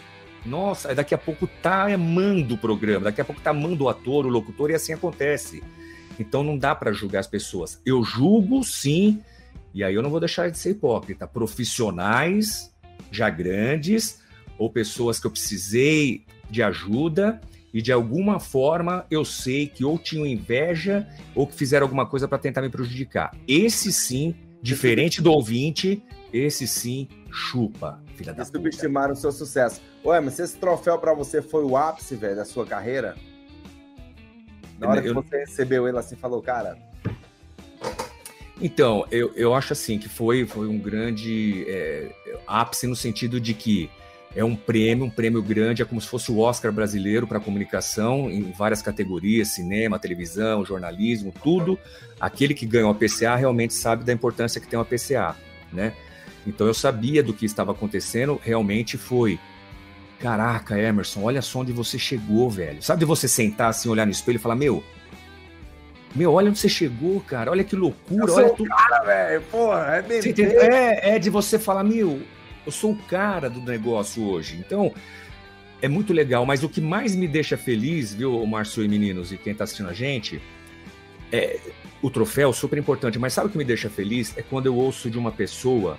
Nossa, 0.46 0.94
daqui 0.94 1.16
a 1.16 1.18
pouco 1.18 1.48
tá 1.62 1.92
amando 1.92 2.54
o 2.54 2.58
programa, 2.58 3.06
daqui 3.06 3.20
a 3.20 3.26
pouco 3.26 3.42
tá 3.42 3.50
amando 3.50 3.84
o 3.84 3.90
ator, 3.90 4.26
o 4.26 4.30
locutor, 4.30 4.70
e 4.70 4.76
assim 4.76 4.94
acontece. 4.94 5.64
Então 6.20 6.44
não 6.44 6.58
dá 6.58 6.74
para 6.76 6.94
julgar 6.94 7.20
as 7.20 7.28
pessoas. 7.28 7.82
Eu 7.86 8.04
julgo, 8.04 8.64
sim, 8.64 9.22
e 9.74 9.84
aí 9.84 9.94
eu 9.94 10.02
não 10.02 10.10
vou 10.10 10.20
deixar 10.20 10.50
de 10.50 10.58
ser 10.58 10.72
hipócrita. 10.72 11.28
Profissionais 11.28 12.74
já 13.12 13.30
grandes, 13.30 14.22
ou 14.58 14.70
pessoas 14.70 15.20
que 15.20 15.28
eu 15.28 15.32
precisei 15.32 16.26
de 16.50 16.64
ajuda, 16.64 17.40
e 17.74 17.82
de 17.82 17.92
alguma 17.92 18.40
forma 18.40 19.06
eu 19.12 19.24
sei 19.26 19.68
que 19.68 19.84
ou 19.84 20.00
tinham 20.00 20.26
inveja 20.26 21.08
ou 21.36 21.46
que 21.46 21.54
fizeram 21.56 21.86
alguma 21.86 22.06
coisa 22.06 22.28
para 22.28 22.38
tentar 22.38 22.62
me 22.62 22.70
prejudicar. 22.70 23.32
Esse 23.48 23.92
sim, 23.92 24.34
diferente 24.62 25.22
do 25.22 25.32
ouvinte, 25.32 26.02
esse 26.34 26.66
sim 26.68 27.08
chupa, 27.32 28.02
filha 28.16 28.34
da 28.34 28.42
E 28.44 28.46
puta. 28.46 28.58
subestimaram 28.58 29.14
o 29.14 29.16
seu 29.16 29.32
sucesso. 29.32 29.82
Ué, 30.04 30.20
mas 30.22 30.40
esse 30.40 30.58
troféu 30.58 30.98
pra 30.98 31.14
você 31.14 31.42
foi 31.42 31.64
o 31.64 31.76
ápice, 31.78 32.16
velho, 32.16 32.38
da 32.38 32.46
sua 32.46 32.66
carreira? 32.66 33.16
Na 34.80 34.90
hora 34.90 35.02
que 35.02 35.10
Eu- 35.10 35.14
você 35.14 35.38
recebeu 35.40 35.88
ele 35.88 35.98
assim, 35.98 36.16
falou, 36.16 36.42
cara, 36.42 36.78
Então, 38.60 39.06
eu, 39.12 39.32
eu 39.36 39.54
acho 39.54 39.74
assim 39.74 40.00
que 40.00 40.10
foi, 40.10 40.46
foi 40.48 40.68
um 40.68 40.80
grande 40.80 41.64
é, 41.68 42.10
ápice 42.48 42.88
no 42.88 42.96
sentido 42.96 43.40
de 43.40 43.54
que 43.54 43.88
é 44.38 44.44
um 44.44 44.56
prêmio, 44.56 45.04
um 45.04 45.10
prêmio 45.10 45.42
grande, 45.42 45.82
é 45.82 45.86
como 45.86 46.00
se 46.00 46.08
fosse 46.08 46.32
o 46.32 46.38
Oscar 46.38 46.72
brasileiro 46.72 47.26
para 47.26 47.40
comunicação 47.40 48.30
em 48.30 48.52
várias 48.52 48.84
categorias, 48.84 49.48
cinema, 49.48 49.98
televisão, 49.98 50.64
jornalismo, 50.64 51.34
tudo. 51.44 51.78
Aquele 52.20 52.54
que 52.54 52.64
ganha 52.64 52.86
uma 52.86 52.94
PCA 52.94 53.36
realmente 53.36 53.74
sabe 53.74 54.04
da 54.04 54.14
importância 54.14 54.62
que 54.62 54.68
tem 54.68 54.78
uma 54.78 54.86
PCA, 54.86 55.36
né? 55.74 55.92
Então 56.46 56.68
eu 56.68 56.74
sabia 56.76 57.24
do 57.24 57.34
que 57.34 57.48
estava 57.48 57.72
acontecendo, 57.72 58.40
realmente 58.44 58.96
foi. 58.96 59.40
Caraca, 60.20 60.80
Emerson, 60.80 61.24
olha 61.24 61.42
só 61.42 61.62
onde 61.62 61.72
você 61.72 61.98
chegou, 61.98 62.48
velho. 62.48 62.84
Sabe 62.84 63.00
de 63.00 63.06
você 63.06 63.28
sentar 63.28 63.72
assim, 63.72 63.90
olhar 63.90 64.06
no 64.06 64.12
espelho 64.12 64.36
e 64.36 64.40
falar, 64.40 64.56
meu, 64.56 64.84
meu, 66.14 66.32
olha 66.32 66.52
onde 66.52 66.60
você 66.60 66.70
chegou, 66.70 67.22
cara, 67.22 67.50
olha 67.50 67.64
que 67.64 67.76
loucura, 67.76 68.32
olha 68.32 68.50
tudo. 68.52 68.70
cara, 68.70 69.04
velho, 69.04 69.42
porra, 69.50 70.06
é? 70.08 70.20
É, 70.76 71.16
é 71.16 71.20
de 71.20 71.32
você 71.32 71.58
falar, 71.58 71.84
meu, 71.84 72.22
eu 72.68 72.72
sou 72.72 72.92
o 72.92 72.98
cara 72.98 73.50
do 73.50 73.62
negócio 73.62 74.22
hoje. 74.24 74.58
Então, 74.60 74.94
é 75.82 75.88
muito 75.88 76.12
legal. 76.12 76.46
Mas 76.46 76.64
o 76.64 76.70
que 76.70 76.82
mais 76.82 77.16
me 77.16 77.28
deixa 77.28 77.56
feliz, 77.56 78.14
viu, 78.14 78.46
Márcio 78.46 78.84
e 78.84 78.88
meninos, 78.90 79.32
e 79.32 79.38
quem 79.38 79.56
tá 79.56 79.64
assistindo 79.64 79.90
a 79.90 79.94
gente, 79.94 80.42
é 81.32 81.60
o 82.02 82.10
troféu, 82.10 82.52
super 82.52 82.78
importante. 82.78 83.18
Mas 83.18 83.34
sabe 83.34 83.48
o 83.48 83.50
que 83.50 83.58
me 83.58 83.64
deixa 83.64 83.90
feliz? 83.90 84.38
É 84.38 84.42
quando 84.42 84.66
eu 84.66 84.76
ouço 84.76 85.10
de 85.10 85.18
uma 85.18 85.32
pessoa, 85.32 85.98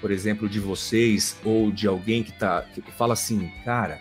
por 0.00 0.10
exemplo, 0.10 0.48
de 0.48 0.58
vocês, 0.58 1.36
ou 1.44 1.70
de 1.70 1.86
alguém 1.86 2.24
que 2.24 2.32
tá. 2.32 2.62
que 2.62 2.92
fala 2.92 3.12
assim, 3.12 3.50
cara. 3.64 4.00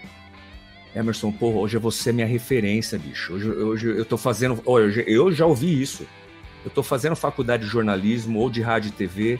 Emerson, 0.93 1.31
porra, 1.31 1.59
hoje 1.59 1.77
você 1.77 2.09
é 2.09 2.13
minha 2.13 2.27
referência, 2.27 2.99
bicho. 2.99 3.33
Hoje, 3.33 3.47
hoje 3.47 3.87
eu 3.89 4.05
tô 4.05 4.17
fazendo. 4.17 4.59
Hoje, 4.65 5.03
eu 5.07 5.31
já 5.31 5.45
ouvi 5.45 5.81
isso. 5.81 6.05
Eu 6.65 6.71
tô 6.71 6.81
fazendo 6.81 7.15
faculdade 7.15 7.63
de 7.63 7.69
jornalismo 7.69 8.39
ou 8.39 8.49
de 8.49 8.61
rádio 8.61 8.89
e 8.89 8.91
TV. 8.91 9.39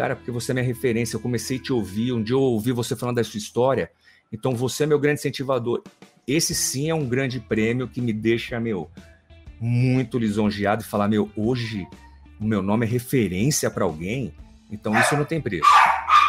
Cara, 0.00 0.16
porque 0.16 0.30
você 0.30 0.52
é 0.52 0.54
minha 0.54 0.64
referência, 0.64 1.14
eu 1.14 1.20
comecei 1.20 1.58
a 1.58 1.62
te 1.62 1.74
ouvir, 1.74 2.14
um 2.14 2.22
dia 2.22 2.34
eu 2.34 2.40
ouvi 2.40 2.72
você 2.72 2.96
falando 2.96 3.16
da 3.16 3.22
sua 3.22 3.36
história, 3.36 3.90
então 4.32 4.56
você 4.56 4.84
é 4.84 4.86
meu 4.86 4.98
grande 4.98 5.20
incentivador. 5.20 5.82
Esse 6.26 6.54
sim 6.54 6.88
é 6.88 6.94
um 6.94 7.06
grande 7.06 7.38
prêmio 7.38 7.86
que 7.86 8.00
me 8.00 8.10
deixa, 8.10 8.58
meu, 8.58 8.90
muito 9.60 10.18
lisonjeado 10.18 10.82
e 10.82 10.86
falar, 10.86 11.06
meu, 11.06 11.30
hoje 11.36 11.86
o 12.40 12.44
meu 12.46 12.62
nome 12.62 12.86
é 12.86 12.88
referência 12.88 13.70
para 13.70 13.84
alguém, 13.84 14.32
então 14.70 14.98
isso 14.98 15.14
não 15.18 15.26
tem 15.26 15.38
preço. 15.38 15.68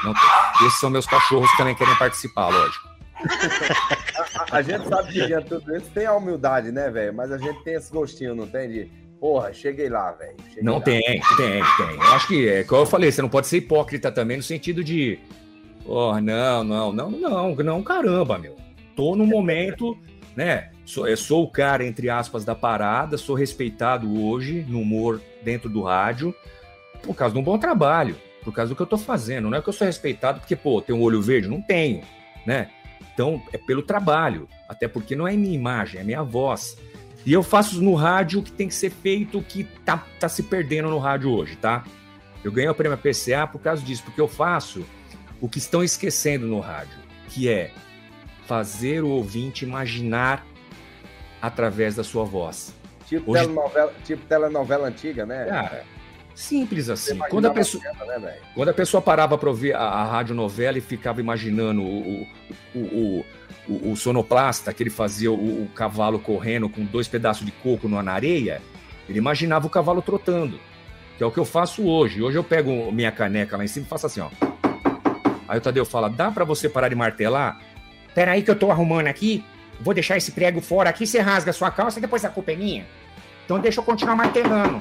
Não 0.04 0.14
tem. 0.14 0.68
Esses 0.68 0.78
são 0.78 0.90
meus 0.90 1.06
cachorros 1.06 1.50
que 1.52 1.56
também 1.56 1.74
querem 1.74 1.96
participar, 1.96 2.50
lógico. 2.50 2.90
A, 4.52 4.62
gente 4.62 4.86
sabe 4.90 5.14
que 5.14 5.28
diante 5.28 5.48
tudo 5.48 5.78
isso 5.78 5.90
tem 5.92 6.06
a 6.06 6.14
humildade, 6.14 6.74
né, 6.74 6.90
velho? 6.90 7.14
Mas 7.14 7.32
a 7.32 7.38
gente 7.38 7.64
tem 7.64 7.76
esse 7.76 7.90
gostinho, 7.90 8.36
não 8.36 8.48
tem? 8.48 8.68
De, 8.68 8.92
porra, 9.22 9.54
cheguei 9.54 9.88
lá, 9.88 10.12
velho. 10.14 10.36
Não 10.64 10.80
lá. 10.80 10.82
tem, 10.82 11.00
tem, 11.38 11.62
tem. 11.78 11.96
Eu 11.96 12.14
acho 12.14 12.28
que, 12.28 12.50
é, 12.50 12.64
como 12.64 12.82
eu 12.82 12.86
falei, 12.88 13.12
você 13.12 13.22
não 13.22 13.30
pode 13.30 13.46
ser 13.46 13.58
hipócrita 13.58 14.12
também 14.12 14.36
no 14.36 14.44
sentido 14.44 14.84
de, 14.84 15.20
oh, 15.86 16.20
não, 16.20 16.64
não, 16.64 16.92
não, 16.92 17.12
não, 17.12 17.56
não, 17.56 17.84
caramba, 17.84 18.40
meu. 18.40 18.58
Tô 18.96 19.16
no 19.16 19.24
momento, 19.28 19.96
né? 20.36 20.72
Sou, 20.84 21.08
eu 21.08 21.16
sou 21.16 21.44
o 21.44 21.48
cara, 21.48 21.86
entre 21.86 22.10
aspas, 22.10 22.44
da 22.44 22.56
parada, 22.56 23.16
sou 23.16 23.36
respeitado 23.36 24.12
hoje 24.26 24.66
no 24.68 24.82
humor 24.82 25.22
dentro 25.44 25.70
do 25.70 25.84
rádio 25.84 26.34
por 27.04 27.16
causa 27.16 27.34
de 27.34 27.40
um 27.40 27.44
bom 27.44 27.60
trabalho, 27.60 28.18
por 28.44 28.52
causa 28.52 28.70
do 28.70 28.76
que 28.76 28.82
eu 28.82 28.88
tô 28.88 28.98
fazendo. 28.98 29.50
Não 29.52 29.58
é 29.58 29.62
que 29.62 29.70
eu 29.70 29.74
sou 29.74 29.86
respeitado 29.86 30.40
porque, 30.40 30.56
pô, 30.56 30.82
tem 30.82 30.96
um 30.96 31.02
olho 31.02 31.22
verde? 31.22 31.48
Não 31.48 31.62
tenho, 31.62 32.02
né? 32.44 32.70
Então, 33.14 33.40
é 33.54 33.58
pelo 33.58 33.84
trabalho, 33.84 34.48
até 34.68 34.88
porque 34.88 35.16
não 35.16 35.28
é 35.28 35.34
minha 35.34 35.54
imagem, 35.54 36.02
é 36.02 36.04
minha 36.04 36.24
voz. 36.24 36.76
E 37.26 37.34
eu 37.34 37.44
faço 37.44 37.82
no 37.82 37.94
rádio 37.94 38.40
o 38.40 38.44
que 38.44 38.52
tem 38.52 38.68
que 38.68 38.74
ser 38.74 38.90
feito, 38.90 39.38
o 39.38 39.44
que 39.44 39.64
tá, 39.86 40.04
tá 40.20 40.28
se 40.28 40.44
perdendo 40.44 40.90
no 40.90 40.98
rádio 40.98 41.32
hoje, 41.32 41.56
tá? 41.56 41.84
Eu 42.44 42.52
ganhei 42.52 42.70
o 42.70 42.76
prêmio 42.76 42.98
PCA 42.98 43.46
por 43.46 43.60
causa 43.62 43.84
disso, 43.84 44.04
porque 44.04 44.20
eu 44.20 44.28
faço 44.28 44.84
o 45.40 45.48
que 45.48 45.60
estão 45.60 45.84
esquecendo 45.84 46.48
no 46.48 46.60
rádio, 46.60 46.98
que 47.30 47.48
é 47.48 47.72
fazer 48.48 49.04
o 49.04 49.10
ouvinte 49.10 49.64
imaginar 49.64 50.46
através 51.42 51.96
da 51.96 52.04
sua 52.04 52.24
voz. 52.24 52.74
Tipo, 53.08 53.32
Hoje- 53.32 53.44
telenovela, 53.44 53.94
tipo 54.04 54.26
telenovela 54.26 54.88
antiga, 54.88 55.26
né? 55.26 55.46
Cara, 55.46 55.84
simples 56.34 56.90
assim. 56.90 57.18
Quando 57.30 57.46
a 57.46 57.52
pessoa, 57.52 57.84
cena, 57.84 58.20
né, 58.20 58.38
quando 58.56 58.70
a 58.70 58.74
pessoa 58.74 59.02
parava 59.02 59.38
para 59.38 59.50
ouvir 59.50 59.74
a, 59.76 59.80
a 59.82 60.06
radionovela 60.06 60.78
e 60.78 60.82
ficava 60.82 61.20
imaginando 61.20 61.82
o, 61.82 62.22
o, 62.24 62.28
o, 62.76 62.80
o, 62.80 63.26
o 63.68 63.96
sonoplasta, 63.96 64.74
que 64.74 64.84
ele 64.84 64.90
fazia 64.90 65.32
o, 65.32 65.64
o 65.64 65.68
cavalo 65.70 66.20
correndo 66.20 66.68
com 66.68 66.84
dois 66.84 67.08
pedaços 67.08 67.46
de 67.46 67.52
coco 67.52 67.88
na 67.88 68.12
areia, 68.12 68.62
ele 69.08 69.18
imaginava 69.18 69.68
o 69.68 69.70
cavalo 69.70 70.02
trotando, 70.02 70.60
que 71.18 71.24
é 71.24 71.26
o 71.26 71.32
que 71.32 71.38
eu 71.38 71.46
faço 71.46 71.84
hoje. 71.84 72.22
Hoje 72.22 72.38
eu 72.38 72.44
pego 72.44 72.92
minha 72.92 73.12
caneca 73.12 73.58
lá 73.58 73.64
em 73.64 73.68
cima 73.68 73.86
e 73.86 73.90
faço 73.90 74.06
assim, 74.08 74.22
ó. 74.22 74.30
Aí 75.48 75.58
o 75.58 75.62
Tadeu 75.62 75.86
fala, 75.86 76.10
dá 76.10 76.32
para 76.32 76.46
você 76.46 76.70
parar 76.70 76.90
de 76.90 76.96
martelar? 76.96 77.62
Peraí 78.16 78.42
que 78.42 78.50
eu 78.50 78.56
tô 78.56 78.72
arrumando 78.72 79.08
aqui, 79.08 79.44
vou 79.80 79.94
deixar 79.94 80.18
esse 80.18 80.32
prego 80.32 80.62
fora 80.62 80.90
aqui, 80.90 81.06
você 81.06 81.20
rasga 81.20 81.52
a 81.52 81.54
sua 81.54 81.72
calça 81.72 82.00
e 82.00 82.02
depois 82.02 82.24
a 82.26 82.30
culpa 82.30 82.52
é 82.52 82.56
minha. 82.56 82.86
Então 83.46 83.60
deixa 83.60 83.80
eu 83.80 83.84
continuar 83.84 84.16
martelando. 84.16 84.80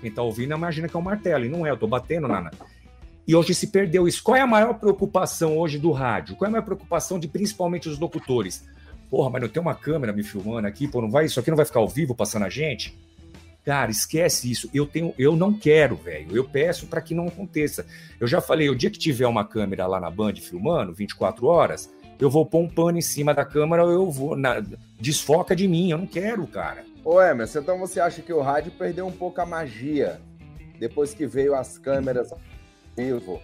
Quem 0.00 0.10
tá 0.10 0.22
ouvindo 0.22 0.54
imagina 0.54 0.88
que 0.88 0.96
é 0.96 0.98
um 0.98 1.02
martelo, 1.02 1.44
e 1.44 1.48
não 1.48 1.66
é, 1.66 1.70
eu 1.70 1.76
tô 1.76 1.86
batendo 1.86 2.28
na... 2.28 2.50
E 3.26 3.34
hoje 3.34 3.54
se 3.54 3.66
perdeu 3.66 4.06
isso. 4.06 4.22
Qual 4.22 4.36
é 4.36 4.40
a 4.40 4.46
maior 4.46 4.74
preocupação 4.74 5.58
hoje 5.58 5.78
do 5.78 5.90
rádio? 5.90 6.36
Qual 6.36 6.46
é 6.46 6.48
a 6.48 6.52
maior 6.52 6.64
preocupação 6.64 7.18
de 7.18 7.26
principalmente 7.26 7.88
os 7.88 7.98
locutores? 7.98 8.64
Porra, 9.10 9.30
mas 9.30 9.42
não 9.42 9.48
tem 9.48 9.60
uma 9.60 9.74
câmera 9.74 10.12
me 10.12 10.22
filmando 10.22 10.66
aqui, 10.66 10.86
pô, 10.86 11.00
não 11.00 11.10
vai, 11.10 11.26
isso 11.26 11.38
aqui 11.40 11.50
não 11.50 11.56
vai 11.56 11.66
ficar 11.66 11.80
ao 11.80 11.88
vivo 11.88 12.14
passando 12.14 12.44
a 12.44 12.48
gente? 12.48 12.96
Cara, 13.64 13.90
esquece 13.90 14.48
isso. 14.48 14.70
Eu 14.72 14.86
tenho, 14.86 15.12
eu 15.18 15.34
não 15.34 15.52
quero, 15.52 15.96
velho. 15.96 16.36
Eu 16.36 16.44
peço 16.44 16.86
para 16.86 17.00
que 17.00 17.14
não 17.14 17.26
aconteça. 17.26 17.84
Eu 18.20 18.28
já 18.28 18.40
falei, 18.40 18.70
o 18.70 18.76
dia 18.76 18.90
que 18.90 18.98
tiver 18.98 19.26
uma 19.26 19.44
câmera 19.44 19.88
lá 19.88 19.98
na 19.98 20.08
Band 20.08 20.34
filmando, 20.36 20.94
24 20.94 21.46
horas, 21.46 21.90
eu 22.20 22.30
vou 22.30 22.46
pôr 22.46 22.60
um 22.60 22.68
pano 22.68 22.96
em 22.96 23.02
cima 23.02 23.34
da 23.34 23.44
câmera, 23.44 23.82
eu 23.82 24.08
vou 24.08 24.36
na, 24.36 24.62
desfoca 25.00 25.56
de 25.56 25.66
mim. 25.66 25.90
Eu 25.90 25.98
não 25.98 26.06
quero, 26.06 26.46
cara. 26.46 26.84
Ô, 27.04 27.20
Emerson, 27.20 27.58
então 27.58 27.78
você 27.78 27.98
acha 27.98 28.22
que 28.22 28.32
o 28.32 28.40
rádio 28.40 28.70
perdeu 28.70 29.04
um 29.04 29.12
pouco 29.12 29.40
a 29.40 29.46
magia 29.46 30.20
depois 30.78 31.12
que 31.12 31.26
veio 31.26 31.54
as 31.54 31.76
câmeras 31.76 32.32
vivo? 32.96 33.40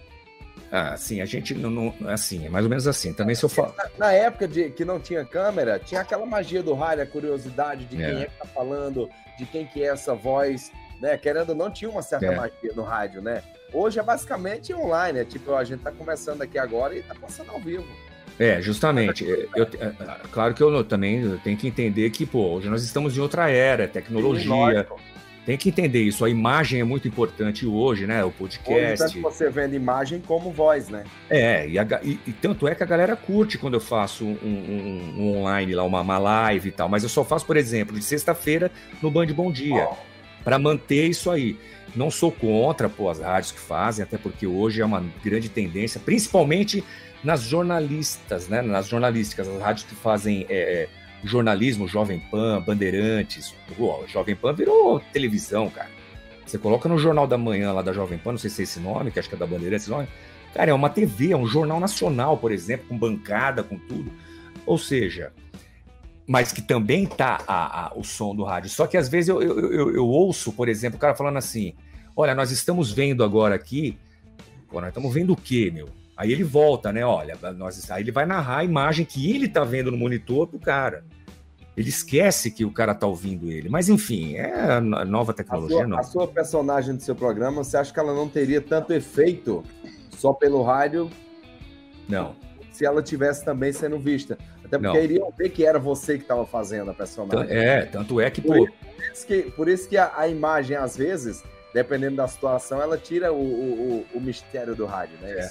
Ah, 0.71 0.97
sim, 0.97 1.21
a 1.21 1.25
gente 1.25 1.53
não, 1.53 1.69
não. 1.69 1.93
Assim, 2.07 2.47
é 2.47 2.49
mais 2.49 2.65
ou 2.65 2.69
menos 2.69 2.87
assim. 2.87 3.13
Também 3.13 3.35
se 3.35 3.43
eu 3.43 3.49
falo. 3.49 3.73
Na, 3.77 4.07
na, 4.07 4.11
época 4.11 4.47
de 4.47 4.71
que 4.71 4.83
não 4.83 4.99
tinha 4.99 5.23
câmera, 5.23 5.77
tinha 5.77 6.01
aquela 6.01 6.25
magia 6.25 6.63
do 6.63 6.73
rádio, 6.73 7.03
a 7.03 7.05
curiosidade 7.05 7.85
de 7.85 8.01
é. 8.01 8.09
quem 8.09 8.21
é 8.23 8.25
que 8.25 8.37
tá 8.39 8.45
falando, 8.45 9.09
de 9.37 9.45
quem 9.45 9.67
que 9.67 9.83
é 9.83 9.87
essa 9.87 10.15
voz, 10.15 10.71
né? 10.99 11.15
Querendo 11.17 11.53
não, 11.53 11.69
tinha 11.69 11.91
uma 11.91 12.01
certa 12.01 12.25
é. 12.25 12.35
magia 12.35 12.73
no 12.75 12.81
rádio, 12.81 13.21
né? 13.21 13.43
Hoje 13.71 13.99
é 13.99 14.03
basicamente 14.03 14.73
online, 14.73 15.19
é 15.19 15.25
tipo, 15.25 15.53
a 15.53 15.63
gente 15.63 15.81
tá 15.81 15.91
começando 15.91 16.41
aqui 16.41 16.57
agora 16.57 16.95
e 16.95 17.03
tá 17.03 17.13
passando 17.13 17.51
ao 17.51 17.59
vivo. 17.59 17.85
É, 18.39 18.59
justamente. 18.61 19.23
Eu, 19.23 19.63
é, 19.79 19.93
claro 20.31 20.55
que 20.55 20.63
eu 20.63 20.83
também 20.83 21.37
tenho 21.43 21.55
que 21.55 21.67
entender 21.67 22.09
que, 22.09 22.25
pô, 22.25 22.55
hoje 22.55 22.67
nós 22.67 22.83
estamos 22.83 23.15
em 23.15 23.21
outra 23.21 23.49
era, 23.49 23.87
tecnologia. 23.87 24.87
Sim, 24.89 25.12
tem 25.45 25.57
que 25.57 25.69
entender 25.69 26.01
isso. 26.01 26.23
A 26.23 26.29
imagem 26.29 26.79
é 26.79 26.83
muito 26.83 27.07
importante 27.07 27.65
hoje, 27.65 28.07
né? 28.07 28.23
O 28.23 28.31
podcast. 28.31 29.03
Hoje, 29.03 29.19
você 29.19 29.49
vendo 29.49 29.75
imagem 29.75 30.21
como 30.21 30.51
voz, 30.51 30.87
né? 30.87 31.03
É, 31.29 31.67
e, 31.67 31.77
a, 31.77 31.85
e, 32.01 32.19
e, 32.25 32.31
tanto 32.31 32.67
é 32.67 32.73
que 32.73 32.81
a 32.81 32.85
galera 32.85 33.15
curte 33.15 33.57
quando 33.57 33.73
eu 33.73 33.81
faço 33.81 34.25
um, 34.25 34.37
um, 34.41 35.15
um 35.17 35.37
online 35.37 35.75
lá, 35.75 35.83
uma, 35.83 35.99
uma, 35.99 36.17
live 36.17 36.69
e 36.69 36.71
tal. 36.71 36.87
Mas 36.87 37.03
eu 37.03 37.09
só 37.09 37.25
faço, 37.25 37.45
por 37.45 37.57
exemplo, 37.57 37.97
de 37.97 38.03
sexta-feira 38.03 38.71
no 39.01 39.11
Band 39.11 39.27
Bom 39.27 39.51
Dia. 39.51 39.89
Oh. 39.91 39.95
para 40.43 40.57
manter 40.57 41.07
isso 41.07 41.29
aí. 41.29 41.57
Não 41.95 42.09
sou 42.09 42.31
contra 42.31 42.89
pô, 42.89 43.09
as 43.09 43.19
rádios 43.19 43.51
que 43.51 43.59
fazem, 43.59 44.03
até 44.03 44.17
porque 44.17 44.47
hoje 44.47 44.81
é 44.81 44.85
uma 44.85 45.03
grande 45.23 45.49
tendência, 45.49 45.99
principalmente 46.03 46.83
nas 47.23 47.43
jornalistas, 47.43 48.47
né? 48.47 48.61
Nas 48.61 48.87
jornalísticas, 48.87 49.47
as 49.47 49.61
rádios 49.61 49.85
que 49.85 49.95
fazem. 49.95 50.45
É, 50.49 50.87
jornalismo, 51.23 51.87
Jovem 51.87 52.19
Pan, 52.19 52.61
Bandeirantes. 52.61 53.55
Pô, 53.77 54.03
Jovem 54.07 54.35
Pan 54.35 54.53
virou 54.53 54.99
televisão, 55.11 55.69
cara. 55.69 55.89
Você 56.45 56.57
coloca 56.57 56.89
no 56.89 56.97
Jornal 56.97 57.25
da 57.25 57.37
Manhã 57.37 57.71
lá 57.71 57.81
da 57.81 57.93
Jovem 57.93 58.17
Pan, 58.17 58.31
não 58.31 58.37
sei 58.37 58.49
se 58.49 58.61
é 58.61 58.63
esse 58.63 58.79
nome, 58.79 59.11
que 59.11 59.19
acho 59.19 59.29
que 59.29 59.35
é 59.35 59.37
da 59.37 59.47
Bandeirantes, 59.47 59.87
nome. 59.87 60.07
Cara, 60.53 60.69
é 60.69 60.73
uma 60.73 60.89
TV, 60.89 61.31
é 61.31 61.37
um 61.37 61.47
jornal 61.47 61.79
nacional, 61.79 62.37
por 62.37 62.51
exemplo, 62.51 62.85
com 62.87 62.97
bancada, 62.97 63.63
com 63.63 63.77
tudo. 63.77 64.11
Ou 64.65 64.77
seja, 64.77 65.33
mas 66.27 66.51
que 66.51 66.61
também 66.61 67.05
tá 67.05 67.43
a, 67.47 67.87
a, 67.87 67.93
o 67.95 68.03
som 68.03 68.35
do 68.35 68.43
rádio. 68.43 68.69
Só 68.69 68.85
que 68.85 68.95
às 68.95 69.09
vezes 69.09 69.29
eu, 69.29 69.41
eu, 69.41 69.71
eu, 69.71 69.95
eu, 69.95 70.07
ouço, 70.07 70.53
por 70.53 70.69
exemplo, 70.69 70.97
o 70.97 70.99
cara 70.99 71.15
falando 71.15 71.37
assim: 71.37 71.73
olha, 72.15 72.35
nós 72.35 72.51
estamos 72.51 72.91
vendo 72.91 73.23
agora 73.23 73.55
aqui. 73.55 73.97
Pô, 74.69 74.79
nós 74.79 74.89
estamos 74.89 75.13
vendo 75.13 75.33
o 75.33 75.35
quê, 75.35 75.71
meu? 75.73 75.89
Aí 76.15 76.31
ele 76.31 76.43
volta, 76.43 76.91
né? 76.91 77.05
Olha, 77.05 77.37
nós, 77.55 77.89
aí 77.89 78.03
ele 78.03 78.11
vai 78.11 78.25
narrar 78.25 78.59
a 78.59 78.63
imagem 78.63 79.05
que 79.05 79.31
ele 79.31 79.47
tá 79.47 79.63
vendo 79.63 79.91
no 79.91 79.97
monitor 79.97 80.47
pro 80.47 80.59
cara. 80.59 81.03
Ele 81.75 81.89
esquece 81.89 82.51
que 82.51 82.63
o 82.63 82.71
cara 82.71 82.93
tá 82.93 83.07
ouvindo 83.07 83.51
ele. 83.51 83.67
Mas 83.67 83.89
enfim, 83.89 84.35
é 84.35 84.79
nova 84.79 85.33
tecnologia. 85.33 85.83
A 85.85 85.87
sua, 85.87 85.99
a 85.99 86.03
sua 86.03 86.27
personagem 86.27 86.95
do 86.95 87.01
seu 87.01 87.15
programa, 87.15 87.63
você 87.63 87.77
acha 87.77 87.91
que 87.91 87.99
ela 87.99 88.13
não 88.13 88.29
teria 88.29 88.61
tanto 88.61 88.93
efeito 88.93 89.63
só 90.11 90.33
pelo 90.33 90.61
rádio? 90.61 91.09
Não. 92.07 92.35
Se 92.71 92.85
ela 92.85 93.01
tivesse 93.01 93.43
também 93.43 93.73
sendo 93.73 93.97
vista. 93.97 94.37
Até 94.63 94.77
porque 94.77 94.97
não. 94.97 95.03
iriam 95.03 95.33
ver 95.35 95.49
que 95.49 95.65
era 95.65 95.79
você 95.79 96.17
que 96.17 96.23
estava 96.23 96.45
fazendo 96.45 96.91
a 96.91 96.93
personagem. 96.93 97.55
É, 97.55 97.85
tanto 97.85 98.21
é 98.21 98.29
que. 98.29 98.41
Por, 98.41 98.69
por 98.69 99.03
isso 99.11 99.27
que, 99.27 99.41
por 99.51 99.67
isso 99.67 99.89
que 99.89 99.97
a, 99.97 100.11
a 100.15 100.27
imagem, 100.27 100.77
às 100.77 100.95
vezes, 100.95 101.43
dependendo 101.73 102.17
da 102.17 102.27
situação, 102.27 102.81
ela 102.81 102.97
tira 102.97 103.33
o, 103.33 103.41
o, 103.41 104.05
o 104.13 104.21
mistério 104.21 104.75
do 104.75 104.85
rádio, 104.85 105.17
né? 105.21 105.31
É. 105.31 105.49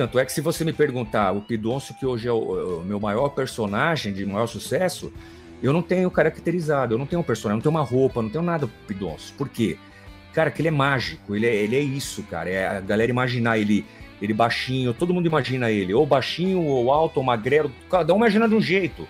Tanto 0.00 0.18
é 0.18 0.24
que 0.24 0.32
se 0.32 0.40
você 0.40 0.64
me 0.64 0.72
perguntar, 0.72 1.30
o 1.32 1.42
Pidoncio, 1.42 1.94
que 1.94 2.06
hoje 2.06 2.26
é 2.26 2.32
o, 2.32 2.78
o, 2.78 2.82
meu 2.82 2.98
maior 2.98 3.28
personagem 3.28 4.14
de 4.14 4.24
maior 4.24 4.46
sucesso, 4.46 5.12
eu 5.62 5.74
não 5.74 5.82
tenho 5.82 6.10
caracterizado, 6.10 6.94
eu 6.94 6.98
não 6.98 7.04
tenho 7.04 7.20
um 7.20 7.22
personagem, 7.22 7.58
não 7.58 7.62
tenho 7.62 7.74
uma 7.74 7.84
roupa, 7.84 8.22
não 8.22 8.30
tenho 8.30 8.42
nada 8.42 8.66
pro 8.66 8.86
Pidoncio. 8.86 9.34
Por 9.36 9.46
quê? 9.50 9.76
Cara, 10.32 10.50
que 10.50 10.62
ele 10.62 10.68
é 10.68 10.70
mágico, 10.70 11.36
ele 11.36 11.46
é, 11.46 11.54
ele 11.54 11.76
é 11.76 11.80
isso, 11.80 12.22
cara. 12.22 12.48
É 12.48 12.66
a 12.66 12.80
galera 12.80 13.10
imaginar 13.10 13.58
ele, 13.58 13.84
ele 14.22 14.32
baixinho, 14.32 14.94
todo 14.94 15.12
mundo 15.12 15.26
imagina 15.26 15.70
ele, 15.70 15.92
ou 15.92 16.06
baixinho, 16.06 16.64
ou 16.64 16.90
alto, 16.90 17.18
ou 17.18 17.22
magrelo, 17.22 17.70
cada 17.90 18.14
um 18.14 18.16
imagina 18.16 18.48
de 18.48 18.54
um 18.54 18.60
jeito. 18.62 19.06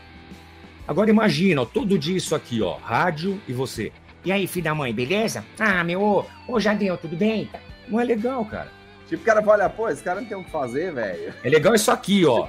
Agora 0.88 1.08
imagina, 1.08 1.62
ó, 1.62 1.64
todo 1.64 1.96
dia 1.96 2.16
isso 2.16 2.34
aqui, 2.34 2.60
ó, 2.60 2.78
rádio 2.78 3.40
e 3.46 3.52
você. 3.52 3.92
E 4.24 4.32
aí, 4.32 4.44
filho 4.48 4.64
da 4.64 4.74
mãe, 4.74 4.92
beleza? 4.92 5.44
Ah, 5.56 5.84
meu, 5.84 6.02
ô, 6.02 6.24
ô 6.48 6.58
Jadeu, 6.58 6.96
tudo 6.96 7.14
bem? 7.14 7.48
Não 7.88 8.00
é 8.00 8.04
legal, 8.04 8.44
cara. 8.44 8.79
Tipo, 9.10 9.22
o 9.24 9.26
cara 9.26 9.40
vai 9.40 9.56
olhar, 9.56 9.68
pô, 9.70 9.88
esse 9.88 10.04
cara 10.04 10.20
não 10.20 10.28
tem 10.28 10.36
o 10.36 10.44
que 10.44 10.52
fazer, 10.52 10.94
velho. 10.94 11.34
É 11.42 11.48
legal 11.50 11.74
isso 11.74 11.90
aqui, 11.90 12.24
ó. 12.24 12.46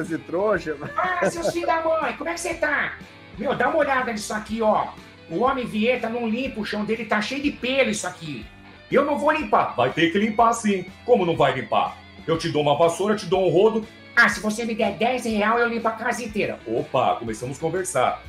Esse 0.00 0.18
trouxa. 0.18 0.76
Ah, 0.96 1.28
seus 1.28 1.52
filhos 1.52 1.66
da 1.66 1.82
mãe, 1.82 2.12
como 2.16 2.30
é 2.30 2.34
que 2.34 2.40
você 2.40 2.54
tá? 2.54 2.94
Meu, 3.36 3.56
dá 3.56 3.68
uma 3.68 3.78
olhada 3.78 4.12
nisso 4.12 4.32
aqui, 4.32 4.62
ó. 4.62 4.86
O 5.28 5.40
homem 5.40 5.66
Vieta 5.66 6.08
não 6.08 6.28
limpa 6.28 6.60
o 6.60 6.64
chão 6.64 6.84
dele, 6.84 7.06
tá 7.06 7.20
cheio 7.20 7.42
de 7.42 7.50
pelo 7.50 7.90
isso 7.90 8.06
aqui. 8.06 8.46
Eu 8.88 9.04
não 9.04 9.18
vou 9.18 9.32
limpar. 9.32 9.74
Vai 9.74 9.90
ter 9.90 10.12
que 10.12 10.18
limpar 10.18 10.52
sim. 10.52 10.86
Como 11.04 11.26
não 11.26 11.36
vai 11.36 11.52
limpar? 11.54 11.98
Eu 12.24 12.38
te 12.38 12.50
dou 12.50 12.62
uma 12.62 12.78
vassoura, 12.78 13.16
te 13.16 13.26
dou 13.26 13.44
um 13.44 13.50
rodo. 13.50 13.84
Ah, 14.14 14.28
se 14.28 14.38
você 14.38 14.64
me 14.64 14.76
der 14.76 14.92
10 14.92 15.24
reais, 15.24 15.60
eu 15.60 15.68
limpo 15.68 15.88
a 15.88 15.90
casa 15.90 16.22
inteira. 16.22 16.60
Opa, 16.64 17.16
começamos 17.16 17.58
a 17.58 17.60
conversar. 17.60 18.22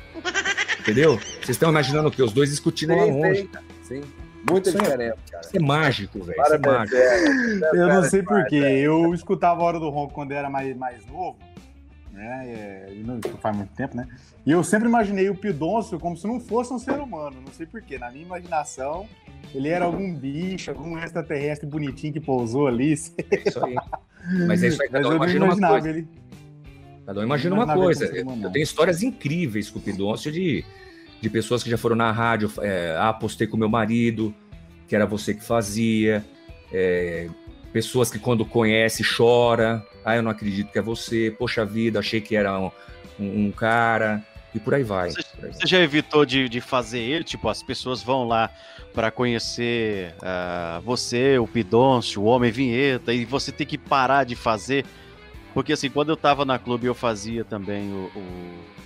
Entendeu? 0.80 1.16
Vocês 1.16 1.50
estão 1.50 1.70
imaginando 1.70 2.08
o 2.08 2.10
quê? 2.10 2.24
Os 2.24 2.32
dois 2.32 2.50
discutindo 2.50 2.92
sim, 2.92 2.98
lá 2.98 3.04
longe. 3.04 3.48
Sim. 3.82 4.02
sim. 4.02 4.27
Muita 4.48 4.70
isso 4.70 4.78
diferença, 4.78 5.18
é, 5.26 5.30
cara. 5.30 5.44
Isso 5.44 5.56
é 5.56 5.60
mágico, 5.60 6.22
velho. 6.22 6.42
Isso 6.42 6.54
é 6.54 6.58
mágico. 6.58 6.96
eu 7.76 7.88
não 7.88 8.02
sei 8.04 8.22
porquê. 8.22 8.56
Eu 8.56 9.14
escutava 9.14 9.60
a 9.60 9.64
Hora 9.64 9.80
do 9.80 9.88
Ronco 9.88 10.14
quando 10.14 10.32
era 10.32 10.48
mais, 10.48 10.76
mais 10.76 11.06
novo. 11.06 11.38
Né? 12.12 12.44
É, 12.46 12.94
não, 13.04 13.18
isso 13.18 13.36
faz 13.38 13.56
muito 13.56 13.72
tempo, 13.74 13.96
né? 13.96 14.06
E 14.44 14.50
eu 14.50 14.62
sempre 14.64 14.88
imaginei 14.88 15.28
o 15.28 15.34
Pidoncio 15.34 15.98
como 15.98 16.16
se 16.16 16.26
não 16.26 16.40
fosse 16.40 16.72
um 16.72 16.78
ser 16.78 16.98
humano. 16.98 17.36
Não 17.44 17.52
sei 17.52 17.66
porquê. 17.66 17.98
Na 17.98 18.10
minha 18.10 18.24
imaginação, 18.24 19.08
ele 19.54 19.68
era 19.68 19.84
algum 19.84 20.12
bicho, 20.14 20.70
algum 20.70 20.98
extraterrestre 20.98 21.68
bonitinho 21.68 22.12
que 22.12 22.20
pousou 22.20 22.66
ali. 22.66 22.92
Isso 22.92 23.64
aí. 23.64 23.76
Mas 24.46 24.62
é 24.62 24.66
isso 24.66 24.82
aí, 24.82 24.88
cada 24.90 25.08
um 25.08 25.14
imagina 25.14 25.44
uma 25.46 25.68
coisa. 25.68 25.88
Ele... 25.88 26.08
Cada 27.06 27.20
um 27.20 27.22
imagina 27.22 27.54
uma 27.54 27.74
coisa. 27.74 28.04
Eu 28.04 28.50
tenho 28.50 28.62
histórias 28.62 29.02
incríveis 29.02 29.70
com 29.70 29.78
o 29.78 29.82
Pidoncio 29.82 30.30
de 30.30 30.64
de 31.20 31.28
pessoas 31.28 31.62
que 31.62 31.70
já 31.70 31.76
foram 31.76 31.96
na 31.96 32.12
rádio, 32.12 32.50
é, 32.60 32.96
ah, 32.98 33.12
postei 33.12 33.46
com 33.46 33.56
meu 33.56 33.68
marido, 33.68 34.34
que 34.86 34.94
era 34.94 35.06
você 35.06 35.34
que 35.34 35.44
fazia, 35.44 36.24
é, 36.72 37.28
pessoas 37.72 38.10
que 38.10 38.18
quando 38.18 38.44
conhece 38.44 39.02
chora, 39.04 39.84
ah, 40.04 40.16
eu 40.16 40.22
não 40.22 40.30
acredito 40.30 40.72
que 40.72 40.78
é 40.78 40.82
você, 40.82 41.34
poxa 41.38 41.64
vida, 41.64 41.98
achei 41.98 42.20
que 42.20 42.36
era 42.36 42.58
um, 42.58 42.70
um, 43.18 43.46
um 43.46 43.50
cara, 43.50 44.24
e 44.54 44.58
por 44.58 44.74
aí 44.74 44.82
vai. 44.82 45.10
Você, 45.10 45.22
aí 45.42 45.52
você 45.52 45.66
já 45.66 45.78
evitou 45.80 46.24
de, 46.24 46.48
de 46.48 46.60
fazer 46.60 47.00
ele? 47.00 47.24
Tipo, 47.24 47.48
as 47.48 47.62
pessoas 47.62 48.02
vão 48.02 48.26
lá 48.26 48.50
para 48.94 49.10
conhecer 49.10 50.14
uh, 50.16 50.80
você, 50.82 51.38
o 51.38 51.46
Pidoncio, 51.46 52.22
o 52.22 52.24
Homem 52.24 52.50
Vinheta, 52.50 53.12
e 53.12 53.24
você 53.24 53.52
tem 53.52 53.66
que 53.66 53.76
parar 53.76 54.24
de 54.24 54.34
fazer. 54.34 54.84
Porque 55.52 55.72
assim, 55.72 55.90
quando 55.90 56.10
eu 56.10 56.16
tava 56.16 56.44
na 56.44 56.58
clube, 56.58 56.86
eu 56.86 56.94
fazia 56.94 57.44
também 57.44 57.90
o, 57.92 58.10
o 58.16 58.77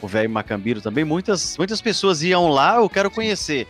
o 0.00 0.08
velho 0.08 0.30
Macambiro 0.30 0.80
também, 0.80 1.04
muitas, 1.04 1.56
muitas 1.56 1.80
pessoas 1.80 2.22
iam 2.22 2.48
lá, 2.48 2.76
eu 2.76 2.88
quero 2.88 3.10
conhecer. 3.10 3.66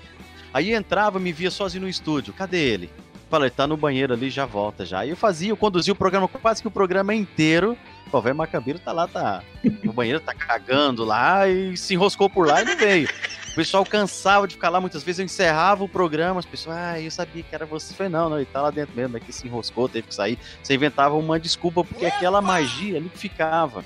Aí 0.52 0.72
entrava, 0.72 1.18
me 1.18 1.32
via 1.32 1.50
sozinho 1.50 1.82
no 1.82 1.88
estúdio, 1.88 2.32
cadê 2.32 2.58
ele? 2.58 2.90
Falei, 3.30 3.50
tá 3.50 3.66
no 3.66 3.76
banheiro 3.76 4.14
ali, 4.14 4.30
já 4.30 4.46
volta 4.46 4.86
já. 4.86 5.04
E 5.04 5.10
eu 5.10 5.16
fazia, 5.16 5.50
eu 5.50 5.56
conduzia 5.56 5.92
o 5.92 5.96
programa, 5.96 6.26
quase 6.26 6.62
que 6.62 6.68
o 6.68 6.70
programa 6.70 7.14
inteiro. 7.14 7.76
O 8.10 8.20
velho 8.22 8.34
Macambiro 8.34 8.78
tá 8.78 8.90
lá, 8.90 9.06
tá 9.06 9.42
no 9.84 9.92
banheiro, 9.92 10.18
tá 10.18 10.32
cagando 10.32 11.04
lá 11.04 11.46
e 11.46 11.76
se 11.76 11.92
enroscou 11.92 12.30
por 12.30 12.46
lá 12.46 12.62
e 12.62 12.64
não 12.64 12.76
veio. 12.76 13.06
O 13.50 13.54
pessoal 13.54 13.84
cansava 13.84 14.48
de 14.48 14.54
ficar 14.54 14.70
lá, 14.70 14.80
muitas 14.80 15.02
vezes 15.02 15.18
eu 15.18 15.26
encerrava 15.26 15.84
o 15.84 15.88
programa, 15.88 16.40
as 16.40 16.46
pessoas, 16.46 16.76
ah, 16.76 16.98
eu 16.98 17.10
sabia 17.10 17.42
que 17.42 17.54
era 17.54 17.66
você. 17.66 17.92
Foi 17.92 18.08
não, 18.08 18.30
não, 18.30 18.38
ele 18.38 18.46
tá 18.46 18.62
lá 18.62 18.70
dentro 18.70 18.96
mesmo, 18.96 19.12
daqui 19.12 19.30
se 19.30 19.46
enroscou, 19.46 19.88
teve 19.90 20.08
que 20.08 20.14
sair. 20.14 20.38
Você 20.62 20.74
inventava 20.74 21.14
uma 21.16 21.38
desculpa, 21.38 21.84
porque 21.84 22.06
aquela 22.06 22.40
magia 22.40 22.96
ali 22.96 23.10
que 23.10 23.18
ficava. 23.18 23.84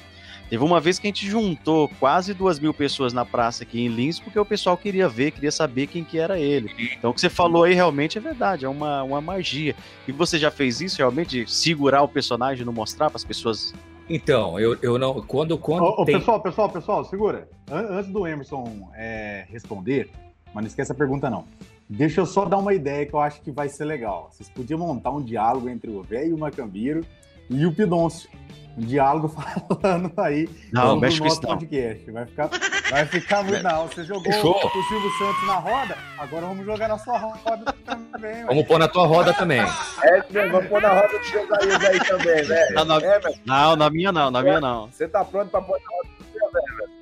Teve 0.52 0.64
uma 0.64 0.80
vez 0.80 0.98
que 0.98 1.06
a 1.06 1.08
gente 1.08 1.26
juntou 1.26 1.88
quase 1.98 2.34
duas 2.34 2.60
mil 2.60 2.74
pessoas 2.74 3.14
na 3.14 3.24
praça 3.24 3.62
aqui 3.62 3.80
em 3.80 3.88
Lins, 3.88 4.20
porque 4.20 4.38
o 4.38 4.44
pessoal 4.44 4.76
queria 4.76 5.08
ver, 5.08 5.30
queria 5.30 5.50
saber 5.50 5.86
quem 5.86 6.04
que 6.04 6.18
era 6.18 6.38
ele. 6.38 6.70
Então 6.92 7.10
o 7.10 7.14
que 7.14 7.22
você 7.22 7.30
falou 7.30 7.64
aí 7.64 7.72
realmente 7.72 8.18
é 8.18 8.20
verdade, 8.20 8.66
é 8.66 8.68
uma, 8.68 9.02
uma 9.02 9.18
magia. 9.18 9.74
E 10.06 10.12
você 10.12 10.38
já 10.38 10.50
fez 10.50 10.82
isso 10.82 10.98
realmente, 10.98 11.42
de 11.42 11.50
segurar 11.50 12.02
o 12.02 12.08
personagem, 12.08 12.66
não 12.66 12.72
mostrar 12.74 13.08
para 13.08 13.16
as 13.16 13.24
pessoas? 13.24 13.72
Então, 14.10 14.60
eu, 14.60 14.76
eu 14.82 14.98
não. 14.98 15.22
Quando. 15.22 15.56
quando 15.56 15.84
ô, 15.84 16.04
tem... 16.04 16.18
Pessoal, 16.18 16.38
pessoal, 16.38 16.68
pessoal, 16.68 17.04
segura. 17.06 17.48
Antes 17.70 18.12
do 18.12 18.26
Emerson 18.26 18.90
é, 18.94 19.46
responder, 19.48 20.10
mas 20.52 20.64
não 20.64 20.68
esquece 20.68 20.92
a 20.92 20.94
pergunta, 20.94 21.30
não. 21.30 21.46
Deixa 21.88 22.20
eu 22.20 22.26
só 22.26 22.44
dar 22.44 22.58
uma 22.58 22.74
ideia 22.74 23.06
que 23.06 23.14
eu 23.14 23.20
acho 23.20 23.40
que 23.40 23.50
vai 23.50 23.70
ser 23.70 23.86
legal. 23.86 24.28
Vocês 24.30 24.50
podiam 24.50 24.78
montar 24.78 25.12
um 25.12 25.22
diálogo 25.22 25.70
entre 25.70 25.90
o 25.90 26.02
velho 26.02 26.28
e 26.28 26.34
o 26.34 26.38
Macambiro 26.38 27.06
e 27.48 27.64
o 27.64 27.72
Pidoncio. 27.72 28.28
Um 28.76 28.86
diálogo 28.86 29.28
falando 29.82 30.12
aí 30.16 30.48
Não, 30.72 30.94
do 30.94 31.00
mexe 31.02 31.18
com 31.18 31.24
nosso 31.24 31.36
isso 31.36 31.46
não. 31.46 31.58
podcast. 31.58 32.10
Vai 32.10 32.26
ficar, 32.26 32.50
vai 32.90 33.06
ficar 33.06 33.44
muito. 33.44 33.62
Não, 33.64 33.86
você 33.86 34.02
jogou 34.04 34.32
Fechou. 34.32 34.56
o 34.56 34.82
Silvio 34.88 35.10
Santos 35.18 35.46
na 35.46 35.54
roda, 35.56 35.96
agora 36.18 36.46
vamos 36.46 36.64
jogar 36.64 36.88
na 36.88 36.98
sua 36.98 37.18
roda 37.18 37.74
também. 37.84 38.34
ué. 38.34 38.44
Vamos 38.46 38.66
pôr 38.66 38.78
na 38.78 38.88
tua 38.88 39.06
roda 39.06 39.34
também. 39.34 39.60
É, 39.60 40.22
vamos 40.48 40.66
pôr 40.68 40.80
na 40.80 40.88
roda 40.88 41.18
dos 41.18 41.28
seus 41.28 41.50
amigos 41.52 41.84
aí 41.84 42.00
também, 42.06 42.42
velho. 42.44 42.74
Não, 42.74 42.84
não. 42.86 42.96
É, 42.98 43.20
meu, 43.20 43.34
Não, 43.44 43.76
na 43.76 43.90
minha 43.90 44.10
não, 44.12 44.30
na 44.30 44.42
minha 44.42 44.60
não. 44.60 44.86
você 44.88 45.06
tá 45.06 45.22
pronto 45.24 45.50
pra 45.50 45.60
pôr 45.60 45.78
na 45.78 45.88
roda 45.96 46.08
dos 46.18 46.32
seus, 46.32 46.52
velho? 46.52 46.92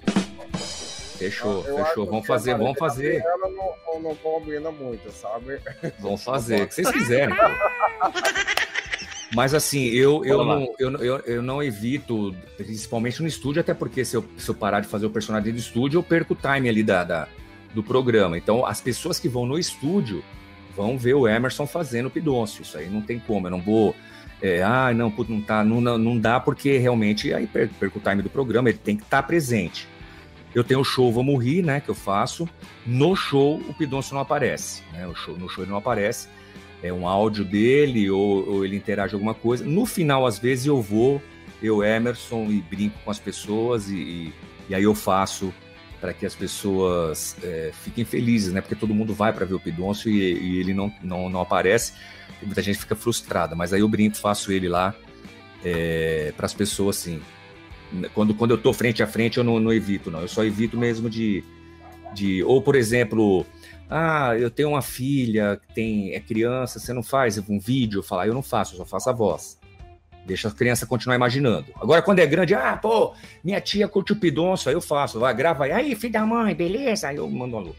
Fechou, 1.18 1.64
Eu 1.66 1.84
fechou. 1.84 2.06
Vamos 2.06 2.26
fazer, 2.26 2.56
vamos 2.56 2.78
fazer. 2.78 3.22
Ela 3.22 3.48
não, 3.50 3.74
não, 3.86 4.00
não 4.00 4.14
combina 4.16 4.70
muito, 4.72 5.12
sabe? 5.12 5.60
Vamos 6.00 6.24
fazer. 6.24 6.62
O 6.62 6.66
que 6.66 6.74
vocês 6.74 6.90
quiserem. 6.90 7.36
Mas 9.34 9.54
assim, 9.54 9.84
eu, 9.86 10.24
eu, 10.24 10.44
não, 10.44 10.74
eu, 10.78 10.90
eu, 10.96 11.16
eu 11.20 11.42
não 11.42 11.62
evito, 11.62 12.34
principalmente 12.56 13.22
no 13.22 13.28
estúdio, 13.28 13.60
até 13.60 13.72
porque 13.72 14.04
se 14.04 14.16
eu, 14.16 14.24
se 14.36 14.48
eu 14.48 14.54
parar 14.54 14.80
de 14.80 14.88
fazer 14.88 15.06
o 15.06 15.10
personagem 15.10 15.52
do 15.52 15.58
estúdio, 15.58 15.98
eu 15.98 16.02
perco 16.02 16.34
o 16.34 16.36
time 16.36 16.68
ali 16.68 16.82
da, 16.82 17.04
da- 17.04 17.28
do 17.72 17.82
programa. 17.82 18.36
Então, 18.36 18.66
as 18.66 18.80
pessoas 18.80 19.20
que 19.20 19.28
vão 19.28 19.46
no 19.46 19.56
estúdio 19.56 20.24
vão 20.76 20.98
ver 20.98 21.14
o 21.14 21.28
Emerson 21.28 21.66
fazendo 21.66 22.06
o 22.06 22.10
Pidoncio. 22.10 22.62
Isso 22.62 22.76
aí 22.76 22.88
não 22.88 23.00
tem 23.00 23.20
como. 23.20 23.46
Eu 23.46 23.52
não 23.52 23.60
vou. 23.60 23.94
É, 24.42 24.62
ah, 24.62 24.92
não, 24.92 25.10
putz, 25.10 25.30
não, 25.30 25.40
tá, 25.40 25.62
não, 25.62 25.80
não, 25.80 26.18
dá, 26.18 26.40
porque 26.40 26.78
realmente 26.78 27.32
aí 27.32 27.46
perco, 27.46 27.98
o 27.98 28.00
time 28.00 28.22
do 28.22 28.30
programa, 28.30 28.68
ele 28.70 28.78
tem 28.78 28.96
que 28.96 29.02
estar 29.04 29.22
presente. 29.22 29.86
Eu 30.52 30.64
tenho 30.64 30.80
o 30.80 30.84
show 30.84 31.12
Vamos 31.12 31.44
Rir, 31.44 31.62
né, 31.62 31.78
que 31.78 31.88
eu 31.88 31.94
faço. 31.94 32.48
No 32.84 33.14
show, 33.14 33.60
o 33.68 33.74
Pidoncio 33.74 34.14
não 34.14 34.22
aparece. 34.22 34.82
Né? 34.92 35.06
O 35.06 35.14
show, 35.14 35.36
no 35.36 35.48
show 35.48 35.62
ele 35.62 35.70
não 35.70 35.78
aparece 35.78 36.26
é 36.82 36.92
um 36.92 37.06
áudio 37.06 37.44
dele 37.44 38.10
ou, 38.10 38.48
ou 38.48 38.64
ele 38.64 38.76
interage 38.76 39.14
alguma 39.14 39.34
coisa. 39.34 39.64
No 39.64 39.84
final, 39.86 40.26
às 40.26 40.38
vezes, 40.38 40.66
eu 40.66 40.80
vou, 40.80 41.22
eu, 41.62 41.84
Emerson, 41.84 42.46
e 42.50 42.60
brinco 42.60 42.98
com 43.04 43.10
as 43.10 43.18
pessoas 43.18 43.88
e, 43.90 43.96
e, 43.96 44.32
e 44.70 44.74
aí 44.74 44.82
eu 44.82 44.94
faço 44.94 45.52
para 46.00 46.14
que 46.14 46.24
as 46.24 46.34
pessoas 46.34 47.36
é, 47.42 47.70
fiquem 47.84 48.04
felizes, 48.04 48.52
né? 48.52 48.60
Porque 48.60 48.74
todo 48.74 48.94
mundo 48.94 49.12
vai 49.12 49.32
para 49.32 49.44
ver 49.44 49.54
o 49.54 49.60
Pidoncio 49.60 50.10
e, 50.10 50.18
e 50.18 50.58
ele 50.58 50.72
não, 50.72 50.92
não, 51.02 51.28
não 51.28 51.40
aparece. 51.40 51.92
E 52.42 52.46
muita 52.46 52.62
gente 52.62 52.78
fica 52.78 52.96
frustrada, 52.96 53.54
mas 53.54 53.72
aí 53.72 53.80
eu 53.80 53.88
brinco, 53.88 54.16
faço 54.16 54.50
ele 54.50 54.68
lá 54.68 54.94
para 56.36 56.46
as 56.46 56.54
pessoas, 56.54 56.98
assim. 56.98 57.20
Quando, 58.14 58.34
quando 58.34 58.52
eu 58.52 58.58
tô 58.58 58.72
frente 58.72 59.02
a 59.02 59.06
frente, 59.06 59.38
eu 59.38 59.44
não, 59.44 59.58
não 59.58 59.72
evito, 59.72 60.10
não. 60.10 60.20
Eu 60.20 60.28
só 60.28 60.44
evito 60.44 60.78
mesmo 60.78 61.10
de, 61.10 61.44
de. 62.14 62.42
Ou, 62.44 62.62
por 62.62 62.76
exemplo, 62.76 63.44
ah, 63.90 64.38
eu 64.38 64.50
tenho 64.50 64.68
uma 64.68 64.82
filha 64.82 65.60
que 65.60 65.74
tem, 65.74 66.14
é 66.14 66.20
criança, 66.20 66.78
você 66.78 66.92
não 66.92 67.02
faz 67.02 67.38
um 67.38 67.58
vídeo? 67.58 68.04
Falo, 68.04 68.20
ah, 68.20 68.26
eu 68.28 68.34
não 68.34 68.42
faço, 68.42 68.74
eu 68.74 68.78
só 68.78 68.84
faço 68.84 69.10
a 69.10 69.12
voz. 69.12 69.58
Deixa 70.24 70.46
a 70.46 70.52
criança 70.52 70.86
continuar 70.86 71.16
imaginando. 71.16 71.66
Agora, 71.74 72.00
quando 72.00 72.20
é 72.20 72.26
grande, 72.26 72.54
ah, 72.54 72.76
pô, 72.76 73.14
minha 73.42 73.60
tia 73.60 73.88
curte 73.88 74.12
o 74.12 74.16
pidonço, 74.16 74.68
aí 74.68 74.76
eu 74.76 74.80
faço. 74.80 75.18
Vai, 75.18 75.34
grava 75.34 75.64
aí, 75.64 75.72
aí, 75.72 75.96
filho 75.96 76.12
da 76.12 76.24
mãe, 76.24 76.54
beleza? 76.54 77.08
Aí 77.08 77.16
eu 77.16 77.28
mando 77.28 77.56
um 77.56 77.58
alô. 77.58 77.74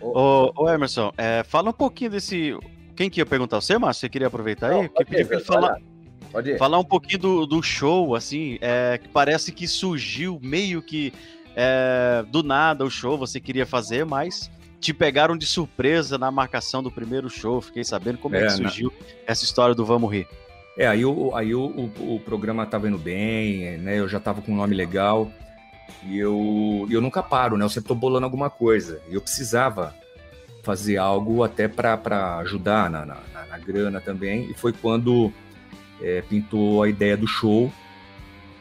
Ô, 0.00 0.52
ô 0.54 0.68
Emerson, 0.68 1.10
é, 1.16 1.42
fala 1.42 1.70
um 1.70 1.72
pouquinho 1.72 2.10
desse. 2.10 2.54
Quem 2.94 3.08
que 3.08 3.20
ia 3.20 3.26
perguntar? 3.26 3.62
Você, 3.62 3.78
Márcio? 3.78 4.00
Você 4.00 4.08
queria 4.10 4.26
aproveitar 4.26 4.70
aí? 4.70 4.82
Não, 4.82 4.88
Porque 4.88 5.04
pode 5.04 5.20
ir, 5.20 5.24
vai 5.24 5.40
falar. 5.40 5.78
Pode 6.30 6.50
ir. 6.50 6.58
falar 6.58 6.78
um 6.78 6.84
pouquinho 6.84 7.18
do, 7.18 7.46
do 7.46 7.62
show, 7.62 8.14
assim, 8.14 8.58
é, 8.60 8.98
que 8.98 9.08
parece 9.08 9.52
que 9.52 9.66
surgiu 9.66 10.38
meio 10.42 10.82
que 10.82 11.14
é, 11.56 12.24
do 12.28 12.42
nada 12.42 12.84
o 12.84 12.90
show, 12.90 13.16
você 13.16 13.40
queria 13.40 13.64
fazer, 13.64 14.04
mas 14.04 14.50
te 14.80 14.92
pegaram 14.94 15.36
de 15.36 15.44
surpresa 15.46 16.16
na 16.18 16.30
marcação 16.30 16.82
do 16.82 16.90
primeiro 16.90 17.28
show. 17.28 17.60
Fiquei 17.60 17.84
sabendo 17.84 18.18
como 18.18 18.36
é, 18.36 18.38
É, 18.38 18.40
que 18.42 18.46
na- 18.46 18.56
surgiu 18.56 18.92
essa 19.26 19.44
história 19.44 19.74
do 19.74 19.84
Vamos 19.84 20.10
Rir. 20.12 20.26
É, 20.76 20.86
aí, 20.86 21.04
o, 21.04 21.34
aí 21.34 21.54
o, 21.54 21.64
o, 21.98 22.14
o 22.16 22.20
programa 22.20 22.64
tava 22.64 22.86
indo 22.88 22.98
bem, 22.98 23.76
né? 23.78 23.98
Eu 23.98 24.08
já 24.08 24.20
tava 24.20 24.40
com 24.40 24.52
um 24.52 24.56
nome 24.56 24.74
legal. 24.76 25.30
E 26.04 26.16
eu, 26.18 26.86
eu 26.90 27.00
nunca 27.00 27.22
paro, 27.22 27.56
né? 27.56 27.64
Eu 27.64 27.68
sempre 27.68 27.88
tô 27.88 27.94
bolando 27.94 28.24
alguma 28.24 28.48
coisa. 28.48 29.00
E 29.10 29.14
eu 29.14 29.20
precisava 29.20 29.92
fazer 30.62 30.96
algo 30.98 31.42
até 31.42 31.66
para 31.66 32.36
ajudar 32.38 32.88
na, 32.90 33.04
na, 33.04 33.16
na- 33.34 33.46
na 33.46 33.58
grana 33.58 34.00
também. 34.00 34.48
E 34.50 34.54
foi 34.54 34.72
quando 34.72 35.32
é, 36.00 36.22
pintou 36.22 36.82
a 36.84 36.88
ideia 36.88 37.16
do 37.16 37.26
show. 37.26 37.72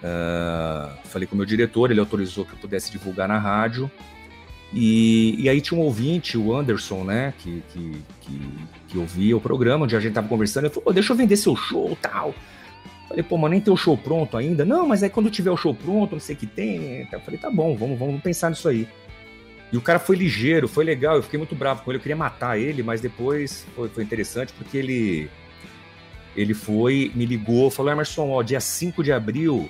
Ah, 0.04 0.96
falei 1.06 1.28
com 1.28 1.36
o 1.36 1.38
meu 1.38 1.46
diretor, 1.46 1.92
ele 1.92 2.00
autorizou 2.00 2.46
que 2.46 2.54
eu 2.54 2.58
pudesse 2.60 2.92
divulgar 2.92 3.28
na 3.28 3.38
rádio. 3.38 3.90
E, 4.74 5.36
e 5.40 5.50
aí 5.50 5.62
tinha 5.62 5.80
um 5.80 5.84
ouvinte, 5.84 6.38
o 6.38 6.54
Anderson, 6.54 7.04
né, 7.04 7.34
que, 7.40 7.64
que, 7.72 8.02
que, 8.22 8.42
que 8.90 8.98
ouvia 8.98 9.38
o 9.38 9.42
programa, 9.42 9.86
onde 9.86 9.96
a 9.96 10.00
gente 10.00 10.14
tava 10.14 10.28
conversando, 10.28 10.66
ele 10.66 10.74
falou, 10.74 10.86
"Pô, 10.86 10.94
deixa 10.94 11.14
eu 11.14 11.18
vender 11.18 11.38
seu 11.38 11.56
show 11.56 11.98
tal. 12.02 12.36
Falei, 13.08 13.24
pô, 13.24 13.38
mas 13.38 13.52
nem 13.52 13.62
tem 13.62 13.74
o 13.74 13.78
show 13.78 13.98
pronto 13.98 14.36
ainda. 14.36 14.66
Não, 14.66 14.86
mas 14.86 15.02
aí 15.02 15.10
quando 15.10 15.32
tiver 15.32 15.52
o 15.52 15.58
show 15.58 15.74
pronto, 15.74 16.12
não 16.12 16.20
sei 16.20 16.36
o 16.36 16.38
que 16.38 16.46
tem. 16.46 17.08
Eu 17.10 17.22
falei, 17.22 17.40
tá 17.40 17.50
bom, 17.50 17.76
vamos, 17.76 17.98
vamos 17.98 18.22
pensar 18.22 18.50
nisso 18.50 18.68
aí. 18.68 18.88
E 19.72 19.78
o 19.78 19.82
cara 19.82 20.00
foi 20.00 20.16
ligeiro, 20.16 20.68
foi 20.68 20.84
legal, 20.84 21.16
eu 21.16 21.24
fiquei 21.24 21.38
muito 21.38 21.56
bravo 21.56 21.84
com 21.84 21.92
ele, 21.92 21.98
eu 21.98 22.02
queria 22.02 22.16
matar 22.16 22.58
ele, 22.58 22.84
mas 22.84 23.02
depois 23.02 23.66
foi, 23.76 23.90
foi 23.90 24.04
interessante 24.04 24.54
porque 24.54 24.78
ele 24.78 25.30
ele 26.36 26.54
foi, 26.54 27.12
me 27.16 27.26
ligou, 27.26 27.72
falou, 27.72 27.92
Emerson, 27.92 28.30
ó, 28.30 28.44
dia 28.44 28.60
5 28.60 29.04
de 29.04 29.12
abril, 29.12 29.68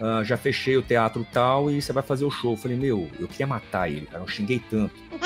ah, 0.00 0.22
já 0.22 0.36
fechei 0.36 0.76
o 0.76 0.82
teatro 0.82 1.26
tal 1.32 1.70
e 1.70 1.80
você 1.80 1.92
vai 1.92 2.02
fazer 2.02 2.24
o 2.24 2.30
show. 2.30 2.52
Eu 2.52 2.56
falei, 2.56 2.76
meu, 2.76 3.08
eu 3.18 3.26
queria 3.26 3.46
matar 3.46 3.90
ele, 3.90 4.06
cara, 4.06 4.22
eu 4.22 4.28
xinguei 4.28 4.60
tanto. 4.70 4.94
Eu 5.12 5.18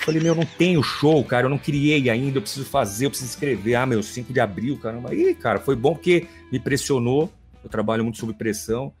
falei, 0.00 0.22
meu, 0.22 0.34
não 0.34 0.44
tenho 0.44 0.82
show, 0.82 1.22
cara, 1.24 1.46
eu 1.46 1.50
não 1.50 1.58
criei 1.58 2.08
ainda, 2.08 2.38
eu 2.38 2.42
preciso 2.42 2.64
fazer, 2.64 3.06
eu 3.06 3.10
preciso 3.10 3.30
escrever. 3.30 3.74
Ah, 3.74 3.84
meu, 3.84 4.02
5 4.02 4.32
de 4.32 4.40
abril, 4.40 4.78
caramba. 4.78 5.10
Aí, 5.10 5.34
cara, 5.34 5.58
foi 5.58 5.76
bom 5.76 5.94
porque 5.94 6.26
me 6.50 6.58
pressionou, 6.58 7.30
eu 7.62 7.68
trabalho 7.68 8.02
muito 8.04 8.18
sob 8.18 8.32
pressão. 8.32 8.92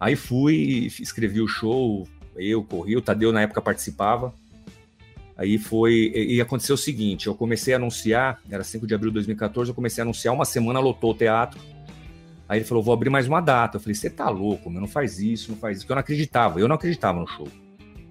Aí 0.00 0.16
fui, 0.16 0.54
e 0.54 0.86
escrevi 0.86 1.40
o 1.40 1.48
show, 1.48 2.06
eu 2.36 2.62
corri, 2.62 2.96
o 2.96 3.02
Tadeu 3.02 3.32
na 3.32 3.42
época 3.42 3.62
participava. 3.62 4.34
Aí 5.36 5.58
foi, 5.58 6.12
e 6.14 6.36
e 6.36 6.40
aconteceu 6.40 6.74
o 6.74 6.78
seguinte, 6.78 7.26
eu 7.26 7.34
comecei 7.34 7.74
a 7.74 7.76
anunciar, 7.76 8.40
era 8.50 8.64
5 8.64 8.86
de 8.86 8.94
abril 8.94 9.10
de 9.10 9.14
2014, 9.14 9.70
eu 9.70 9.74
comecei 9.74 10.00
a 10.00 10.04
anunciar, 10.04 10.34
uma 10.34 10.46
semana 10.46 10.80
lotou 10.80 11.10
o 11.10 11.14
teatro. 11.14 11.60
Aí 12.48 12.58
ele 12.58 12.64
falou, 12.64 12.82
vou 12.82 12.94
abrir 12.94 13.10
mais 13.10 13.26
uma 13.26 13.40
data. 13.40 13.76
Eu 13.76 13.80
falei, 13.80 13.94
você 13.94 14.08
tá 14.08 14.28
louco, 14.28 14.70
meu, 14.70 14.80
não 14.80 14.88
faz 14.88 15.18
isso, 15.18 15.50
não 15.50 15.58
faz 15.58 15.78
isso. 15.78 15.84
Porque 15.84 15.92
eu 15.92 15.96
não 15.96 16.00
acreditava, 16.00 16.60
eu 16.60 16.68
não 16.68 16.76
acreditava 16.76 17.20
no 17.20 17.26
show. 17.26 17.48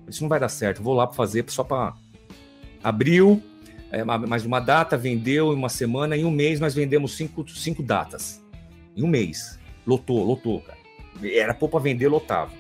Isso 0.08 0.22
não 0.22 0.30
vai 0.30 0.40
dar 0.40 0.50
certo, 0.50 0.84
vou 0.84 0.94
lá 0.94 1.08
pra 1.08 1.16
fazer 1.16 1.44
só 1.48 1.64
pra... 1.64 1.94
Abriu, 2.84 3.42
é, 3.92 4.04
ma- 4.04 4.20
mais 4.20 4.46
uma 4.46 4.60
data, 4.60 4.96
vendeu 4.98 5.52
em 5.52 5.56
uma 5.56 5.70
semana, 5.70 6.16
em 6.16 6.26
um 6.26 6.32
mês 6.32 6.60
nós 6.60 6.76
vendemos 6.76 7.16
cinco, 7.16 7.48
cinco 7.50 7.82
datas. 7.82 8.44
Em 8.96 9.04
um 9.04 9.08
mês. 9.08 9.58
Lotou, 9.88 10.24
lotou, 10.24 10.62
cara. 10.62 10.78
Era 11.24 11.54
pôr 11.54 11.70
pra 11.70 11.80
vender, 11.80 12.08
lotava. 12.08 12.52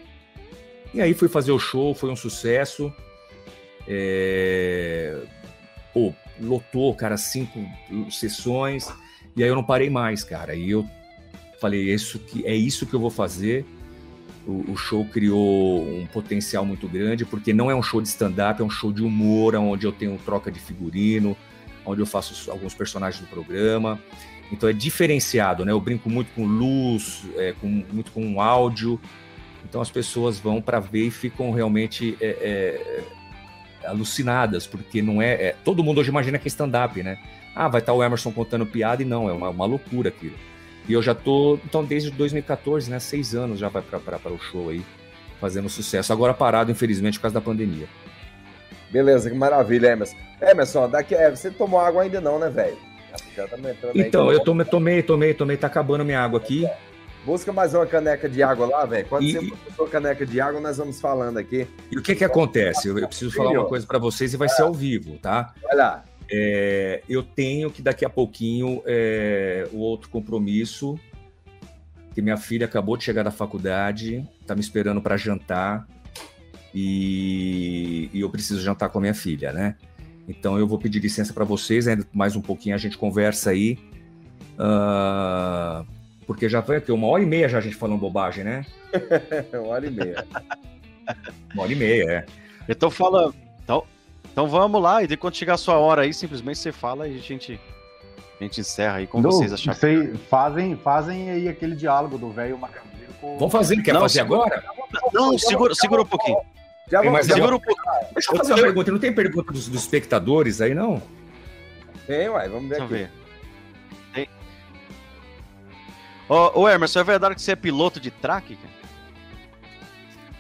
E 0.94 1.02
aí 1.02 1.14
fui 1.14 1.28
fazer 1.28 1.52
o 1.52 1.60
show, 1.60 1.94
foi 1.94 2.10
um 2.10 2.16
sucesso. 2.16 2.92
É... 3.88 5.22
Pô, 5.94 6.14
lotou, 6.42 6.96
cara, 6.96 7.18
cinco 7.18 7.60
sessões. 8.10 8.88
E 9.36 9.44
aí 9.44 9.50
eu 9.50 9.56
não 9.56 9.64
parei 9.64 9.90
mais, 9.90 10.24
cara. 10.24 10.56
E 10.56 10.72
eu 10.72 10.88
falei, 11.60 11.94
isso 11.94 12.20
que, 12.20 12.46
é 12.46 12.56
isso 12.56 12.86
que 12.86 12.94
eu 12.94 13.00
vou 13.00 13.10
fazer. 13.10 13.66
O, 14.48 14.72
o 14.72 14.78
show 14.78 15.04
criou 15.06 15.84
um 15.88 16.06
potencial 16.08 16.66
muito 16.66 16.88
grande, 16.88 17.26
porque 17.26 17.52
não 17.52 17.70
é 17.72 17.76
um 17.76 17.82
show 17.82 18.02
de 18.02 18.08
stand-up, 18.08 18.62
é 18.62 18.64
um 18.64 18.70
show 18.70 18.92
de 18.92 19.02
humor, 19.02 19.56
onde 19.56 19.88
eu 19.88 19.92
tenho 19.92 20.18
troca 20.24 20.52
de 20.52 20.60
figurino, 20.60 21.36
onde 21.86 22.02
eu 22.02 22.06
faço 22.06 22.52
alguns 22.52 22.74
personagens 22.74 23.20
do 23.20 23.28
programa. 23.28 24.00
Então 24.52 24.70
é 24.70 24.74
diferenciado, 24.74 25.66
né? 25.66 25.72
Eu 25.72 25.82
brinco 25.82 26.10
muito 26.10 26.32
com 26.36 26.46
luz, 26.46 27.24
é, 27.38 27.54
com, 27.60 27.68
muito 27.68 28.12
com 28.12 28.40
áudio. 28.40 29.00
Então 29.68 29.82
as 29.82 29.90
pessoas 29.90 30.38
vão 30.40 30.62
para 30.62 30.80
ver 30.80 31.08
e 31.08 31.12
ficam 31.12 31.52
realmente 31.52 32.16
é, 32.22 32.38
é, 33.84 33.88
alucinadas, 33.88 34.68
porque 34.68 35.02
não 35.02 35.22
é, 35.22 35.34
é- 35.34 35.56
Todo 35.64 35.84
mundo 35.84 36.00
hoje 36.00 36.10
imagina 36.10 36.38
que 36.38 36.48
é 36.48 36.50
stand-up, 36.50 37.02
né? 37.02 37.18
Ah, 37.56 37.68
vai 37.68 37.82
estar 37.82 37.94
o 37.94 38.04
Emerson 38.04 38.32
contando 38.32 38.66
piada 38.66 39.02
e 39.02 39.06
não, 39.06 39.30
é 39.30 39.34
uma, 39.34 39.50
uma 39.50 39.66
loucura 39.66 40.10
aquilo. 40.10 40.36
E 40.88 40.94
eu 40.94 41.02
já 41.02 41.16
tô, 41.16 41.60
então, 41.66 41.84
desde 41.84 42.12
2014, 42.12 42.90
né? 42.90 43.00
Seis 43.00 43.34
anos 43.34 43.60
já 43.60 43.70
vai 43.70 43.82
para 43.82 44.32
o 44.32 44.40
show 44.40 44.70
aí, 44.70 44.84
fazendo 45.40 45.68
sucesso. 45.70 46.14
Agora 46.14 46.34
parado, 46.34 46.72
infelizmente, 46.72 47.18
por 47.18 47.24
causa 47.24 47.34
da 47.36 47.42
pandemia. 47.42 47.88
Beleza, 48.92 49.30
que 49.30 49.36
maravilha, 49.36 49.88
Emerson. 49.88 50.16
Emerson, 50.42 50.90
daqui, 50.90 51.16
é, 51.16 51.30
você 51.30 51.50
tomou 51.50 51.80
água 51.80 52.04
ainda 52.04 52.22
não, 52.22 52.38
né, 52.38 52.50
velho? 52.50 52.78
Já 53.36 53.48
tá 53.48 53.58
entrando 53.58 53.96
aí. 53.96 54.02
Então, 54.02 54.32
eu 54.32 54.40
tomei, 54.42 54.66
tomei, 54.66 55.02
tomei, 55.04 55.34
tomei, 55.34 55.58
tá 55.58 55.68
acabando 55.68 56.06
minha 56.06 56.22
água 56.22 56.40
aqui. 56.40 56.68
Busca 57.26 57.52
mais 57.52 57.74
uma 57.74 57.88
caneca 57.88 58.30
de 58.30 58.44
água 58.44 58.68
lá, 58.68 58.86
velho. 58.86 59.08
Quando 59.08 59.24
E- 59.24 59.34
você 59.34 59.42
botou 59.42 59.88
caneca 59.88 60.26
de 60.26 60.40
água, 60.40 60.62
nós 60.62 60.78
vamos 60.78 61.02
falando 61.02 61.38
aqui. 61.40 61.68
E 61.92 61.98
o 61.98 62.02
que 62.02 62.14
que 62.16 62.24
acontece? 62.24 62.88
Eu, 62.88 63.00
eu 63.00 63.08
preciso 63.08 63.36
falar 63.36 63.50
uma 63.52 63.66
coisa 63.66 63.88
para 63.88 63.98
vocês 63.98 64.34
e 64.34 64.38
vai 64.38 64.48
ser 64.48 64.62
ao 64.62 64.74
vivo, 64.74 65.18
tá? 65.18 65.52
Vai 65.64 65.76
lá. 65.76 66.04
É, 66.32 67.04
eu 67.08 67.22
tenho 67.24 67.70
que 67.70 67.82
daqui 67.82 68.04
a 68.04 68.10
pouquinho 68.10 68.82
é, 68.86 69.68
o 69.72 69.78
outro 69.78 70.10
compromisso, 70.10 71.00
que 72.14 72.22
minha 72.22 72.38
filha 72.38 72.66
acabou 72.66 72.98
de 72.98 73.04
chegar 73.04 73.24
da 73.24 73.32
faculdade, 73.32 74.28
tá 74.46 74.56
me 74.56 74.62
esperando 74.62 75.02
para 75.02 75.18
jantar 75.18 75.88
e, 76.74 78.10
e 78.14 78.22
eu 78.22 78.30
preciso 78.30 78.62
jantar 78.62 78.90
com 78.90 78.98
a 78.98 79.02
minha 79.02 79.14
filha, 79.14 79.54
né? 79.54 79.76
Então 80.28 80.58
eu 80.58 80.68
vou 80.68 80.80
pedir 80.80 81.00
licença 81.00 81.34
para 81.34 81.46
vocês, 81.46 81.88
ainda 81.88 82.06
mais 82.12 82.36
um 82.36 82.42
pouquinho 82.42 82.76
a 82.76 82.78
gente 82.78 82.98
conversa 82.98 83.52
aí. 83.52 83.78
Uh, 84.58 85.86
porque 86.26 86.50
já 86.50 86.62
foi 86.62 86.78
aqui 86.78 86.92
uma 86.92 87.08
hora 87.08 87.22
e 87.22 87.26
meia 87.26 87.48
já 87.48 87.60
a 87.60 87.62
gente 87.62 87.76
falando 87.76 88.00
bobagem, 88.00 88.44
né? 88.44 88.66
uma 89.54 89.68
hora 89.68 89.86
e 89.86 89.92
meia. 89.92 90.26
uma 91.54 91.64
hora 91.64 91.72
e 91.72 91.76
meia, 91.76 92.04
é. 92.12 92.26
Eu 92.68 92.76
tô 92.76 92.90
falando. 92.90 93.45
Então, 94.36 94.50
vamos 94.50 94.82
lá, 94.82 95.02
e 95.02 95.08
de 95.08 95.16
quando 95.16 95.34
chegar 95.38 95.54
a 95.54 95.58
sua 95.58 95.78
hora 95.78 96.02
aí, 96.02 96.14
simplesmente 96.14 96.60
você 96.60 96.70
fala 96.74 97.08
e 97.08 97.16
a 97.16 97.22
gente, 97.22 97.58
a 98.38 98.44
gente 98.44 98.60
encerra 98.60 98.96
aí 98.98 99.08
com 99.08 99.22
Não, 99.22 99.32
vocês 99.32 99.54
acharem. 99.54 99.80
Sei, 99.80 100.14
fazem, 100.30 100.76
fazem 100.76 101.30
aí 101.30 101.48
aquele 101.48 101.74
diálogo 101.74 102.18
do 102.18 102.30
velho 102.32 102.58
macambeiro 102.58 103.14
com. 103.22 103.38
Vamos 103.38 103.54
fazer, 103.54 103.82
quer 103.82 103.94
Não, 103.94 104.02
fazer 104.02 104.20
segura- 104.20 104.42
agora? 104.58 104.64
Não, 105.14 105.38
segura, 105.40 105.74
segura 105.74 106.02
um 106.02 106.06
pouquinho. 106.06 106.38
Já 106.92 106.98
vamos, 106.98 107.14
mais 107.14 107.28
já 107.28 107.36
Segura 107.36 107.56
um 107.56 107.60
pouquinho. 107.62 107.88
Deixa 108.14 108.30
eu 108.34 108.38
fazer 108.38 108.54
uma 108.56 108.62
pergunta. 108.62 108.92
Não 108.92 109.00
tem 109.00 109.14
pergunta 109.14 109.54
dos, 109.54 109.70
dos 109.70 109.82
espectadores 109.82 110.60
aí, 110.60 110.76
não? 110.76 111.02
Tem, 112.06 112.28
uai, 112.28 112.50
vamos 112.50 112.68
ver 112.68 112.80
Deixa 112.80 112.82
eu 112.82 112.86
aqui. 112.88 112.94
ver. 112.94 113.12
Tem. 114.14 114.30
Ô, 116.28 116.60
ô, 116.60 116.70
Emerson, 116.70 117.00
é 117.00 117.04
verdade 117.06 117.36
que 117.36 117.42
você 117.42 117.54
é 117.54 117.56
piloto 117.56 118.02
de 118.02 118.12
track? 118.12 118.58
cara? 118.58 118.74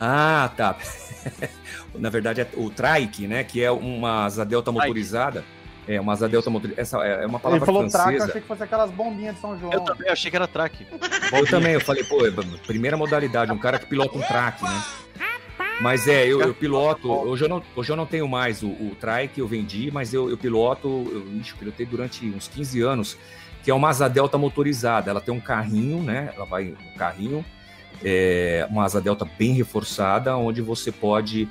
Ah, 0.02 0.52
tá. 0.58 0.76
Na 2.00 2.10
verdade, 2.10 2.42
é 2.42 2.48
o 2.56 2.70
trike, 2.70 3.28
né? 3.28 3.44
Que 3.44 3.64
é 3.64 3.72
uma 3.72 4.26
asa 4.26 4.46
delta 4.46 4.72
motorizada. 4.72 5.44
É, 5.88 6.02
uma 6.02 6.14
asa 6.14 6.28
delta 6.28 6.50
motorizada. 6.50 6.82
Essa 6.82 6.98
é 7.06 7.24
é 7.24 7.26
uma 7.28 7.38
Ele 7.38 7.40
palavra 7.40 7.66
falou 7.66 7.88
traca, 7.88 8.04
francesa. 8.04 8.26
achei 8.26 8.42
que 8.42 8.48
fosse 8.48 8.64
aquelas 8.64 8.92
bombinhas 8.92 9.36
de 9.36 9.42
São 9.42 9.60
João. 9.60 9.72
Eu 9.72 9.82
também 9.82 10.10
achei 10.10 10.32
que 10.32 10.38
era 10.38 10.48
track. 10.48 10.86
Eu 11.32 11.46
também, 11.48 11.74
eu 11.74 11.82
falei, 11.82 12.04
pô, 12.04 12.18
primeira 12.66 12.98
modalidade, 12.98 13.52
um 13.52 13.58
cara 13.58 13.78
que 13.78 13.86
pilota 13.86 14.18
um 14.18 14.22
track, 14.22 14.64
né? 14.64 14.84
Mas 15.82 16.08
é, 16.08 16.26
eu, 16.26 16.42
eu 16.42 16.54
piloto, 16.54 17.12
hoje 17.12 17.44
eu, 17.44 17.50
não, 17.50 17.62
hoje 17.76 17.92
eu 17.92 17.96
não 17.98 18.06
tenho 18.06 18.28
mais 18.28 18.64
o, 18.64 18.68
o 18.68 18.96
trike, 19.00 19.40
eu 19.40 19.48
vendi, 19.48 19.92
mas 19.92 20.14
eu, 20.14 20.30
eu 20.30 20.38
piloto, 20.38 20.88
eu, 20.88 21.38
ixi, 21.38 21.52
eu 21.52 21.58
pilotei 21.58 21.86
durante 21.86 22.26
uns 22.30 22.48
15 22.48 22.82
anos, 22.82 23.18
que 23.62 23.70
é 23.70 23.74
uma 23.74 23.90
asa 23.90 24.08
delta 24.08 24.38
motorizada. 24.38 25.12
Ela 25.12 25.20
tem 25.20 25.34
um 25.34 25.40
carrinho, 25.40 26.02
né? 26.02 26.32
Ela 26.34 26.46
vai 26.46 26.66
no 26.66 26.98
carrinho, 26.98 27.44
é, 28.04 28.66
uma 28.70 28.86
asa 28.86 29.02
delta 29.02 29.28
bem 29.38 29.52
reforçada, 29.54 30.38
onde 30.38 30.62
você 30.62 30.92
pode 30.92 31.48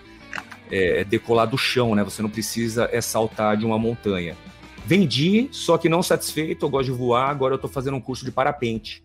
é, 0.70 1.04
decolar 1.04 1.48
do 1.48 1.58
chão, 1.58 1.94
né? 1.94 2.02
Você 2.04 2.22
não 2.22 2.30
precisa 2.30 2.88
é, 2.92 3.00
saltar 3.00 3.56
de 3.56 3.64
uma 3.64 3.78
montanha. 3.78 4.36
Vendi, 4.86 5.48
só 5.50 5.78
que 5.78 5.88
não 5.88 6.02
satisfeito, 6.02 6.66
eu 6.66 6.70
gosto 6.70 6.86
de 6.86 6.98
voar, 6.98 7.30
agora 7.30 7.54
eu 7.54 7.58
tô 7.58 7.68
fazendo 7.68 7.96
um 7.96 8.00
curso 8.00 8.24
de 8.24 8.30
parapente 8.30 9.02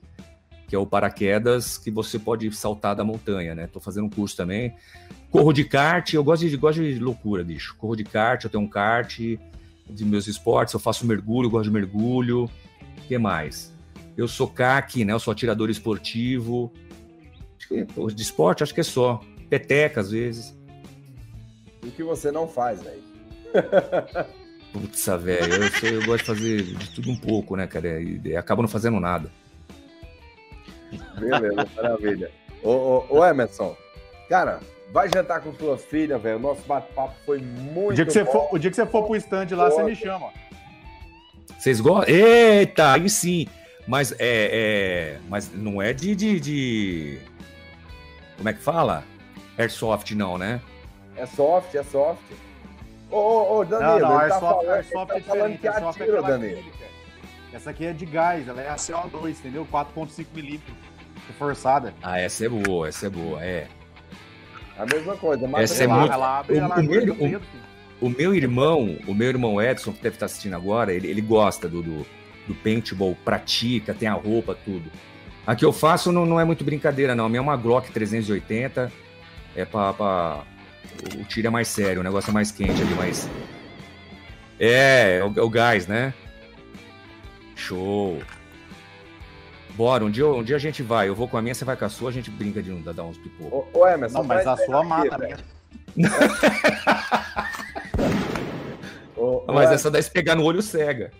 que 0.69 0.76
é 0.76 0.80
o 0.80 0.86
paraquedas 0.86 1.80
que 1.80 1.90
você 1.90 2.19
pode 2.19 2.49
saltar 2.52 2.95
da 2.95 3.03
montanha, 3.03 3.56
né? 3.56 3.65
Tô 3.65 3.80
fazendo 3.80 4.06
um 4.06 4.10
curso 4.10 4.38
também. 4.38 4.76
Corro 5.31 5.52
de 5.52 5.64
kart, 5.64 6.14
eu 6.14 6.23
gosto 6.23 6.48
de, 6.48 6.56
gosto 6.56 6.84
de 6.84 6.99
loucura, 6.99 7.44
bicho. 7.44 7.76
Corro 7.76 7.95
de 7.95 8.03
kart, 8.03 8.44
eu 8.44 8.49
tenho 8.52 8.64
um 8.64 8.68
kart 8.68 9.19
de 9.19 10.06
meus 10.06 10.27
esportes, 10.27 10.76
eu 10.76 10.80
faço 10.80 11.07
mergulho, 11.07 11.48
eu 11.48 11.49
gosto 11.49 11.65
de 11.65 11.72
mergulho. 11.72 12.44
O 12.44 13.02
que 13.07 13.18
mais? 13.18 13.73
Eu 14.15 14.27
sou 14.27 14.48
CAC, 14.48 15.03
né? 15.03 15.14
Eu 15.14 15.19
sou 15.19 15.31
atirador 15.31 15.72
esportivo. 15.72 16.72
De 18.15 18.22
esporte, 18.22 18.61
acho 18.61 18.73
que 18.73 18.81
é 18.81 18.84
só. 18.84 19.22
Peteca, 19.49 20.02
às 20.02 20.11
vezes. 20.11 20.56
O 21.84 21.91
que 21.91 22.03
você 22.03 22.31
não 22.31 22.47
faz, 22.47 22.81
velho. 22.81 23.03
Putz, 24.73 25.06
velho, 25.19 25.53
eu, 25.64 25.69
sou- 25.72 25.89
eu 25.89 26.06
gosto 26.06 26.19
de 26.19 26.26
fazer 26.26 26.61
de 26.64 26.89
tudo 26.91 27.10
um 27.10 27.15
pouco, 27.18 27.56
né, 27.56 27.65
cara? 27.65 27.99
E, 28.01 28.22
e 28.23 28.35
acabo 28.35 28.61
não 28.61 28.69
fazendo 28.69 28.99
nada. 28.99 29.31
Beleza, 31.19 31.68
maravilha. 31.76 32.31
Ô, 32.64 32.69
ô, 32.72 33.06
ô, 33.18 33.26
Emerson, 33.26 33.76
cara, 34.27 34.60
vai 34.91 35.10
jantar 35.14 35.41
com 35.41 35.53
suas 35.53 35.84
filhas, 35.85 36.22
velho. 36.22 36.38
O 36.38 36.41
nosso 36.41 36.61
bate-papo 36.68 37.15
foi 37.26 37.39
muito 37.39 37.91
O 37.91 37.93
dia, 37.95 38.06
que 38.06 38.11
você 38.11 38.23
bom. 38.23 38.31
for, 38.31 38.49
o 38.51 38.57
dia 38.60 38.69
que 38.69 38.76
você 38.76 38.85
for 38.85 39.03
pro 39.06 39.15
stand 39.15 39.47
lá, 39.56 39.69
você 39.72 39.84
me 39.84 39.95
chama. 39.95 40.30
Vocês 41.57 41.80
gostam? 41.81 42.14
Eita, 42.14 42.93
aí 42.93 43.10
sim. 43.10 43.47
Mas 43.88 44.11
é, 44.14 44.18
é- 44.19 45.19
mas 45.27 45.51
não 45.53 45.81
é 45.81 45.93
de, 45.93 46.15
de, 46.15 46.39
de- 46.39 47.19
Como 48.38 48.49
é 48.49 48.53
que 48.53 48.61
fala? 48.61 49.03
Airsoft, 49.57 50.11
não, 50.15 50.38
né? 50.38 50.61
É 51.19 51.25
soft, 51.25 51.75
é 51.75 51.83
soft. 51.83 52.21
Ô, 53.11 53.17
ô, 53.17 53.59
ô, 53.59 53.63
Não, 53.63 53.69
Danilo, 53.69 53.89
não, 53.89 53.97
ele 53.97 54.05
tá 54.07 54.19
Airsoft, 54.21 54.39
falando, 54.41 54.69
é 54.69 54.81
tá 54.81 54.83
falando 54.83 55.21
diferente. 55.23 55.57
que 55.59 55.67
Airsoft 55.67 55.99
é 55.99 56.03
atira, 56.03 56.19
aquela 56.19 56.37
Danilo. 56.37 56.59
acrílica. 56.59 56.85
Essa 57.51 57.69
aqui 57.71 57.85
é 57.85 57.93
de 57.93 58.05
gás, 58.05 58.47
ela 58.47 58.61
é 58.61 58.69
a 58.69 58.75
CO2, 58.75 59.29
entendeu? 59.39 59.67
4.5 59.71 60.25
milímetros. 60.35 60.75
Reforçada. 61.27 61.93
Ah, 62.01 62.19
essa 62.19 62.45
é 62.45 62.49
boa, 62.49 62.87
essa 62.87 63.07
é 63.07 63.09
boa, 63.09 63.43
é. 63.43 63.67
A 64.77 64.85
mesma 64.85 65.15
coisa. 65.17 65.47
mata 65.47 65.63
Essa 65.63 65.83
é 65.83 65.87
muito- 65.87 66.11
ela 66.13 66.39
abre 66.39 66.53
o- 66.53 66.57
ela 66.57 66.69
o 66.69 66.71
abre 66.73 66.87
meu- 66.87 67.15
filho. 67.15 67.41
O 68.01 68.09
meu 68.09 68.33
irmão, 68.33 68.97
o 69.07 69.13
meu 69.13 69.27
irmão 69.27 69.61
Edson, 69.61 69.91
que 69.91 70.01
deve 70.01 70.15
estar 70.15 70.27
assistindo 70.27 70.55
agora, 70.55 70.93
ele, 70.93 71.07
ele 71.09 71.19
gosta 71.21 71.67
do, 71.67 71.81
do, 71.83 72.05
do 72.47 72.55
paintball, 72.63 73.13
pratica, 73.25 73.93
tem 73.93 74.07
a 74.07 74.13
roupa, 74.13 74.55
tudo. 74.63 74.89
A 75.45 75.53
que 75.55 75.65
eu 75.65 75.73
faço 75.73 76.11
não, 76.11 76.25
não 76.25 76.39
é 76.39 76.45
muito 76.45 76.63
brincadeira, 76.63 77.13
não. 77.13 77.25
A 77.25 77.29
minha 77.29 77.39
é 77.39 77.41
uma 77.41 77.57
Glock 77.57 77.91
380. 77.91 78.91
É 79.55 79.65
pra. 79.65 80.43
Pra- 81.01 81.19
O 81.19 81.23
tiro 81.26 81.47
é 81.47 81.49
mais 81.49 81.67
sério, 81.67 82.01
o 82.01 82.03
negócio 82.03 82.30
é 82.30 82.34
mais 82.34 82.51
quente 82.51 82.81
ali, 82.81 82.93
mas. 82.95 83.30
É, 84.59 85.17
é 85.19 85.23
o, 85.23 85.34
é 85.38 85.41
o 85.41 85.49
gás, 85.49 85.88
né? 85.88 86.13
Show. 87.55 88.21
Bora, 89.76 90.03
um 90.03 90.09
dia, 90.11 90.27
um 90.27 90.43
dia 90.43 90.55
a 90.57 90.59
gente 90.59 90.84
vai. 90.84 91.07
Eu 91.07 91.15
vou 91.15 91.27
com 91.27 91.38
a 91.38 91.41
minha, 91.41 91.53
você 91.55 91.63
vai 91.63 91.77
com 91.77 91.85
a 91.85 91.89
sua, 91.89 92.09
a 92.09 92.13
gente 92.13 92.30
brinca 92.30 92.61
de 92.61 92.71
dar 92.93 93.03
uns 93.03 93.17
pipocos. 93.17 93.65
Ô, 93.73 93.80
ô, 93.80 93.88
Emerson, 93.88 94.17
Não, 94.19 94.23
mas 94.26 94.43
pra 94.43 94.53
a 94.53 94.57
sua 94.57 94.84
mata 94.84 95.15
aqui, 95.15 95.26
mesmo. 95.27 95.43
Ô, 99.15 99.43
ô, 99.47 99.53
Mas 99.53 99.71
essa 99.71 99.89
daí 99.91 100.01
se 100.03 100.11
pegar 100.11 100.35
no 100.35 100.43
olho 100.43 100.61
cega. 100.61 101.11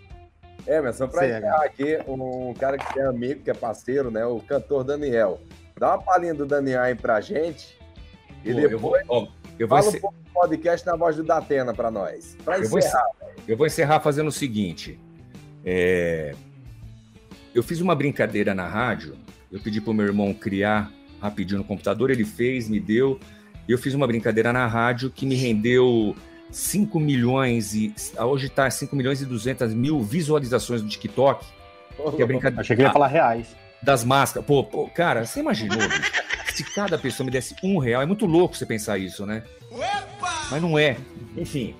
Emerson, 0.66 1.08
pra 1.08 1.20
Cega. 1.22 1.38
encerrar 1.38 1.64
aqui, 1.64 1.98
um 2.06 2.54
cara 2.54 2.76
que 2.78 2.98
é 3.00 3.04
amigo, 3.06 3.42
que 3.42 3.50
é 3.50 3.54
parceiro, 3.54 4.10
né? 4.10 4.24
O 4.26 4.40
cantor 4.40 4.84
Daniel. 4.84 5.40
Dá 5.78 5.94
uma 5.94 6.02
palhinha 6.02 6.34
do 6.34 6.44
Daniel 6.46 6.82
aí 6.82 6.94
pra 6.94 7.20
gente. 7.20 7.76
E 8.44 8.52
Pô, 8.52 8.60
depois 8.60 8.72
eu 8.72 8.78
vou, 8.78 8.96
ó, 9.08 9.26
eu 9.62 9.68
vou 9.68 9.78
fala 9.78 9.88
encer- 9.88 9.98
um 9.98 10.00
pouco 10.00 10.16
do 10.24 10.30
podcast 10.32 10.86
na 10.86 10.96
voz 10.96 11.16
do 11.16 11.22
Datena 11.24 11.72
pra 11.74 11.90
nós. 11.90 12.36
Pra 12.44 12.58
Eu 12.58 12.68
vou 12.68 12.78
encerrar. 12.78 13.04
Eu 13.48 13.56
vou 13.56 13.66
encerrar 13.66 14.00
fazendo 14.00 14.28
o 14.28 14.32
seguinte. 14.32 14.98
é, 15.64 16.34
Eu 17.54 17.62
fiz 17.62 17.80
uma 17.80 17.94
brincadeira 17.94 18.54
na 18.54 18.66
rádio. 18.66 19.16
Eu 19.50 19.60
pedi 19.60 19.80
pro 19.80 19.92
meu 19.92 20.06
irmão 20.06 20.32
criar 20.32 20.90
rapidinho 21.20 21.58
no 21.58 21.64
computador. 21.64 22.10
Ele 22.10 22.24
fez, 22.24 22.68
me 22.68 22.78
deu. 22.78 23.18
E 23.68 23.72
eu 23.72 23.78
fiz 23.78 23.92
uma 23.94 24.06
brincadeira 24.06 24.52
na 24.52 24.66
rádio 24.66 25.10
que 25.10 25.26
me 25.26 25.34
rendeu 25.34 26.14
5 26.50 26.98
milhões 27.00 27.74
e. 27.74 27.92
Hoje 28.18 28.48
tá 28.48 28.70
5 28.70 28.94
milhões 28.96 29.20
e 29.20 29.26
200 29.26 29.74
mil 29.74 30.00
visualizações 30.00 30.80
do 30.82 30.88
TikTok. 30.88 31.44
Que 32.16 32.22
é 32.22 32.26
brincadeira. 32.26 32.60
Achei 32.62 32.76
que 32.76 32.82
ia 32.82 32.92
falar 32.92 33.08
reais. 33.08 33.48
Das 33.82 34.04
máscaras. 34.04 34.46
Pô, 34.46 34.62
pô, 34.62 34.88
cara, 34.88 35.24
você 35.26 35.40
imaginou, 35.40 35.76
bicho? 35.78 36.12
Se 36.64 36.74
cada 36.74 36.98
pessoa 36.98 37.24
me 37.24 37.30
desse 37.30 37.54
um 37.62 37.78
real, 37.78 38.02
é 38.02 38.06
muito 38.06 38.26
louco 38.26 38.54
você 38.54 38.66
pensar 38.66 38.98
isso, 38.98 39.24
né? 39.24 39.42
Mas 40.50 40.60
não 40.60 40.78
é. 40.78 40.96
Enfim, 41.36 41.74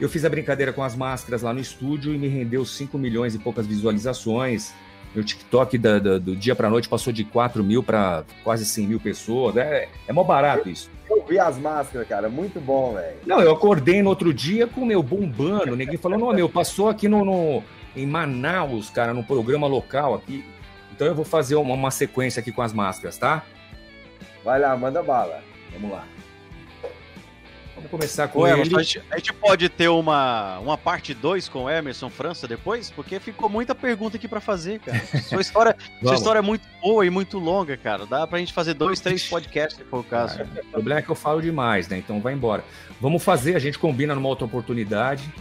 eu 0.00 0.08
fiz 0.08 0.24
a 0.24 0.28
brincadeira 0.30 0.72
com 0.72 0.82
as 0.82 0.94
máscaras 0.96 1.42
lá 1.42 1.52
no 1.52 1.60
estúdio 1.60 2.14
e 2.14 2.18
me 2.18 2.28
rendeu 2.28 2.64
5 2.64 2.96
milhões 2.96 3.34
e 3.34 3.38
poucas 3.38 3.66
visualizações. 3.66 4.72
Meu 5.14 5.22
TikTok 5.22 5.76
da- 5.76 5.98
da- 5.98 6.16
do 6.18 6.34
dia 6.34 6.54
pra 6.56 6.70
noite 6.70 6.88
passou 6.88 7.12
de 7.12 7.24
4 7.24 7.62
mil 7.62 7.82
para 7.82 8.24
quase 8.42 8.64
100 8.64 8.86
mil 8.86 8.98
pessoas. 9.00 9.54
É, 9.58 9.88
é 10.08 10.12
mó 10.12 10.24
barato 10.24 10.68
isso. 10.70 10.90
Eu 11.10 11.22
vi 11.28 11.38
as 11.38 11.58
máscaras, 11.58 12.08
cara. 12.08 12.30
Muito 12.30 12.58
bom, 12.58 12.94
velho. 12.94 13.16
Não, 13.26 13.40
eu 13.40 13.52
acordei 13.52 14.00
no 14.02 14.08
outro 14.08 14.32
dia 14.32 14.66
com 14.66 14.80
o 14.80 14.86
meu 14.86 15.02
bombando. 15.02 15.76
Ninguém 15.76 15.98
falou, 15.98 16.18
não, 16.18 16.32
meu, 16.32 16.48
passou 16.48 16.88
aqui 16.88 17.06
no, 17.08 17.22
no- 17.24 17.62
em 17.94 18.06
Manaus, 18.06 18.88
cara, 18.88 19.12
no 19.12 19.22
programa 19.22 19.66
local 19.66 20.14
aqui. 20.14 20.42
Então 20.94 21.06
eu 21.06 21.14
vou 21.14 21.24
fazer 21.24 21.56
uma, 21.56 21.74
uma 21.74 21.90
sequência 21.90 22.40
aqui 22.40 22.50
com 22.50 22.62
as 22.62 22.72
máscaras, 22.72 23.18
tá? 23.18 23.44
Vai 24.44 24.60
lá, 24.60 24.76
manda 24.76 25.02
bala. 25.02 25.42
Vamos 25.72 25.90
lá. 25.90 26.06
Vamos 27.74 27.90
começar 27.90 28.28
com 28.28 28.40
Ô, 28.40 28.46
ele. 28.46 28.60
Emerson, 28.60 28.78
a 28.78 28.82
gente, 28.82 29.02
a 29.10 29.16
gente 29.16 29.32
pode 29.32 29.68
ter 29.68 29.88
uma, 29.88 30.58
uma 30.58 30.76
parte 30.76 31.14
2 31.14 31.48
com 31.48 31.64
o 31.64 31.70
Emerson 31.70 32.10
França 32.10 32.46
depois? 32.46 32.90
Porque 32.90 33.18
ficou 33.18 33.48
muita 33.48 33.74
pergunta 33.74 34.16
aqui 34.16 34.28
pra 34.28 34.40
fazer, 34.40 34.78
cara. 34.80 35.00
Sua 35.28 35.40
história, 35.40 35.76
sua 36.00 36.14
história 36.14 36.38
é 36.38 36.42
muito 36.42 36.66
boa 36.80 37.04
e 37.06 37.10
muito 37.10 37.38
longa, 37.38 37.76
cara. 37.76 38.06
Dá 38.06 38.26
pra 38.26 38.38
gente 38.38 38.52
fazer 38.52 38.74
dois, 38.74 39.00
três 39.00 39.24
podcasts, 39.28 39.78
se 39.78 39.84
for 39.84 40.00
o 40.00 40.04
caso. 40.04 40.42
O 40.42 40.70
problema 40.70 41.00
é 41.00 41.02
que 41.02 41.10
eu 41.10 41.14
falo 41.14 41.40
demais, 41.40 41.88
né? 41.88 41.98
Então 41.98 42.20
vai 42.20 42.34
embora. 42.34 42.62
Vamos 43.00 43.24
fazer, 43.24 43.56
a 43.56 43.58
gente 43.58 43.78
combina 43.78 44.14
numa 44.14 44.28
outra 44.28 44.44
oportunidade. 44.44 45.32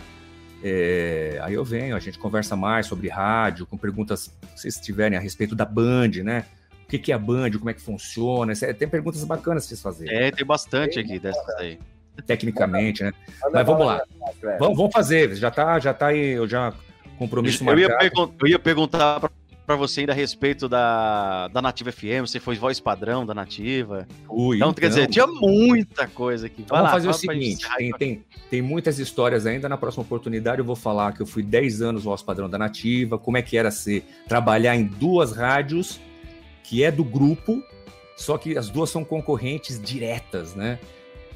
É, 0.63 1.39
aí 1.41 1.55
eu 1.55 1.65
venho, 1.65 1.95
a 1.95 1.99
gente 1.99 2.17
conversa 2.17 2.55
mais 2.55 2.85
sobre 2.85 3.09
rádio, 3.09 3.65
com 3.65 3.77
perguntas, 3.77 4.31
se 4.55 4.61
vocês 4.61 4.77
tiverem 4.77 5.17
a 5.17 5.21
respeito 5.21 5.55
da 5.55 5.65
Band, 5.65 6.11
né? 6.23 6.45
O 6.91 6.95
que, 6.99 6.99
que 6.99 7.11
é 7.13 7.15
a 7.15 7.17
Band, 7.17 7.51
como 7.51 7.69
é 7.69 7.73
que 7.73 7.79
funciona? 7.81 8.53
Tem 8.77 8.85
perguntas 8.85 9.23
bacanas 9.23 9.63
pra 9.63 9.69
vocês 9.69 9.81
fazerem, 9.81 10.13
É, 10.13 10.29
tem 10.29 10.45
bastante 10.45 10.99
aqui 10.99 11.19
dessas 11.19 11.47
aí. 11.55 11.79
tecnicamente, 12.27 13.01
né? 13.01 13.13
Mas 13.53 13.65
vamos 13.65 13.85
lá. 13.85 14.01
Vamos, 14.59 14.75
vamos 14.77 14.91
fazer, 14.91 15.33
já 15.35 15.49
tá, 15.49 15.79
já 15.79 15.93
tá 15.93 16.07
aí, 16.07 16.31
eu 16.31 16.45
já 16.47 16.73
compromisso 17.17 17.63
Eu 17.69 17.79
ia, 17.79 17.87
eu 18.41 18.47
ia 18.47 18.59
perguntar 18.59 19.21
pra, 19.21 19.29
pra 19.65 19.75
você 19.77 20.01
ainda 20.01 20.11
a 20.11 20.15
respeito 20.15 20.67
da, 20.67 21.47
da 21.47 21.61
Nativa 21.61 21.93
FM, 21.93 22.21
você 22.27 22.41
foi 22.41 22.55
voz 22.57 22.79
padrão 22.81 23.25
da 23.25 23.33
Nativa. 23.33 24.05
Ui, 24.29 24.57
Então, 24.57 24.73
quer 24.73 24.89
dizer, 24.89 25.07
tinha 25.07 25.25
muita 25.27 26.07
coisa 26.07 26.47
aqui. 26.47 26.63
Então, 26.63 26.75
vamos 26.75 26.91
fazer 26.91 27.07
o 27.07 27.13
seguinte: 27.13 27.65
tem, 27.77 27.91
tem, 27.93 28.25
tem 28.49 28.61
muitas 28.61 28.99
histórias 28.99 29.45
ainda. 29.45 29.69
Na 29.69 29.77
próxima 29.77 30.03
oportunidade, 30.03 30.59
eu 30.59 30.65
vou 30.65 30.75
falar 30.75 31.13
que 31.13 31.21
eu 31.21 31.25
fui 31.25 31.41
10 31.41 31.81
anos 31.81 32.03
voz 32.03 32.21
padrão 32.21 32.49
da 32.49 32.57
Nativa, 32.57 33.17
como 33.17 33.37
é 33.37 33.41
que 33.41 33.55
era 33.55 33.71
ser 33.71 34.03
trabalhar 34.27 34.75
em 34.75 34.83
duas 34.83 35.31
rádios, 35.31 35.99
que 36.63 36.83
é 36.83 36.91
do 36.91 37.03
grupo, 37.03 37.63
só 38.15 38.37
que 38.37 38.57
as 38.57 38.69
duas 38.69 38.89
são 38.89 39.03
concorrentes 39.03 39.81
diretas, 39.81 40.55
né? 40.55 40.79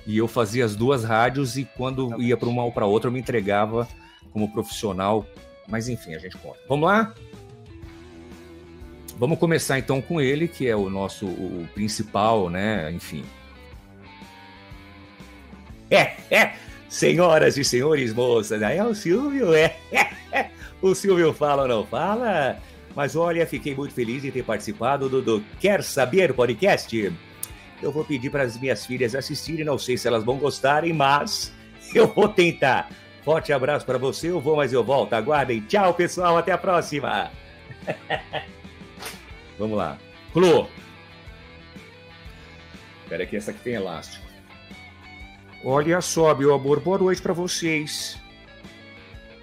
E 0.06 0.18
eu 0.18 0.28
fazia 0.28 0.64
as 0.64 0.76
duas 0.76 1.04
rádios 1.04 1.58
e 1.58 1.66
quando 1.76 2.22
ia 2.22 2.38
para 2.38 2.48
uma 2.48 2.64
ou 2.64 2.72
para 2.72 2.86
outra, 2.86 3.08
eu 3.08 3.12
me 3.12 3.20
entregava 3.20 3.88
como 4.32 4.52
profissional. 4.52 5.26
Mas 5.68 5.90
enfim, 5.90 6.14
a 6.14 6.20
gente 6.20 6.38
conta. 6.38 6.60
Vamos 6.70 6.88
lá? 6.88 7.14
Vamos 9.18 9.40
começar 9.40 9.80
então 9.80 10.02
com 10.02 10.22
ele, 10.22 10.48
que 10.48 10.68
é 10.68 10.76
o 10.76 10.90
nosso 10.90 11.26
o 11.26 11.68
principal, 11.74 12.50
né? 12.50 12.92
Enfim. 12.92 13.24
É, 15.90 16.14
é, 16.30 16.54
senhoras 16.90 17.58
e 17.58 17.64
senhores, 17.64 18.14
moças, 18.14 18.62
aí 18.62 18.78
é 18.78 18.84
o 18.84 18.94
Silvio, 18.94 19.54
é. 19.54 19.76
O 20.82 20.94
Silvio 20.94 21.34
fala 21.34 21.64
ou 21.64 21.68
não 21.68 21.86
fala? 21.86 22.60
Mas 22.96 23.16
olha, 23.16 23.46
fiquei 23.46 23.76
muito 23.76 23.94
feliz 23.94 24.22
de 24.22 24.32
ter 24.32 24.44
participado 24.44 25.10
do, 25.10 25.22
do 25.22 25.44
Quer 25.60 25.84
Saber 25.84 26.34
Podcast. 26.34 27.14
Eu 27.82 27.92
vou 27.92 28.06
pedir 28.06 28.30
para 28.30 28.44
as 28.44 28.58
minhas 28.58 28.86
filhas 28.86 29.14
assistirem, 29.14 29.66
não 29.66 29.78
sei 29.78 29.98
se 29.98 30.08
elas 30.08 30.24
vão 30.24 30.38
gostarem, 30.38 30.94
mas 30.94 31.54
eu 31.94 32.08
vou 32.08 32.30
tentar. 32.30 32.90
Forte 33.24 33.52
abraço 33.52 33.86
para 33.86 33.98
você, 33.98 34.30
eu 34.30 34.40
vou, 34.40 34.56
mas 34.56 34.72
eu 34.72 34.84
volto. 34.84 35.14
Aguardem. 35.14 35.62
Tchau, 35.62 35.94
pessoal, 35.94 36.38
até 36.38 36.52
a 36.52 36.58
próxima. 36.58 37.32
Vamos 39.60 39.78
lá. 39.78 39.98
Clô. 40.32 40.68
Espera 43.04 43.26
que 43.26 43.36
essa 43.36 43.52
aqui 43.52 43.60
tem 43.62 43.74
elástico. 43.74 44.26
Olha 45.64 46.00
só, 46.02 46.34
meu 46.36 46.54
amor, 46.54 46.80
boa 46.80 47.00
noite 47.00 47.22
para 47.22 47.34
vocês. 47.34 48.18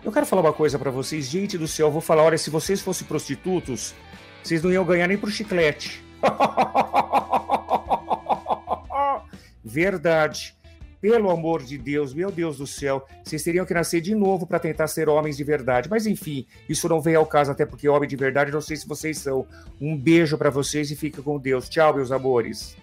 Eu 0.05 0.11
quero 0.11 0.27
falar 0.27 0.43
uma 0.43 0.53
coisa 0.53 0.77
para 0.79 0.91
vocês, 0.91 1.27
gente 1.27 1.57
do 1.57 1.69
céu. 1.69 1.87
Eu 1.87 1.93
vou 1.93 2.01
falar, 2.01 2.25
olha, 2.25 2.37
se 2.37 2.51
vocês 2.51 2.81
fossem 2.81 3.07
prostitutos, 3.07 3.95
vocês 4.43 4.61
não 4.63 4.73
iam 4.73 4.85
ganhar 4.85 5.07
nem 5.07 5.17
pro 5.17 5.31
chiclete. 5.31 6.03
Verdade. 9.65 10.57
Pelo 11.01 11.31
amor 11.31 11.63
de 11.63 11.79
Deus, 11.79 12.13
meu 12.15 12.31
Deus 12.31 12.59
do 12.59 12.67
céu, 12.67 13.05
vocês 13.25 13.43
teriam 13.43 13.67
que 13.67 13.75
nascer 13.75 14.01
de 14.01 14.15
novo 14.15 14.47
para 14.47 14.61
tentar 14.61 14.87
ser 14.87 15.09
homens 15.09 15.37
de 15.37 15.43
verdade. 15.43 15.91
Mas 15.91 16.07
enfim, 16.07 16.47
isso 16.69 16.89
não 16.89 17.01
vem 17.01 17.17
ao 17.17 17.27
caso, 17.27 17.51
até 17.51 17.67
porque 17.67 17.89
homem 17.89 18.09
de 18.09 18.15
verdade 18.15 18.53
não 18.53 18.61
sei 18.61 18.77
se 18.77 18.87
vocês 18.87 19.19
são. 19.19 19.45
Um 19.81 19.97
beijo 19.97 20.39
para 20.39 20.49
vocês 20.49 20.93
e 20.93 20.97
fica 20.97 21.21
com 21.21 21.41
Deus. 21.41 21.69
Tchau, 21.69 21.97
meus 21.97 22.13
amores. 22.13 22.77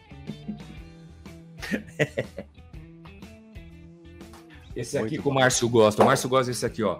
Esse 4.75 4.97
aqui 4.97 5.11
Muito 5.11 5.23
que 5.23 5.29
o 5.29 5.33
Márcio 5.33 5.69
gosta. 5.69 6.03
O 6.03 6.05
Márcio 6.05 6.29
gosta 6.29 6.51
desse 6.51 6.65
aqui, 6.65 6.83
ó. 6.83 6.99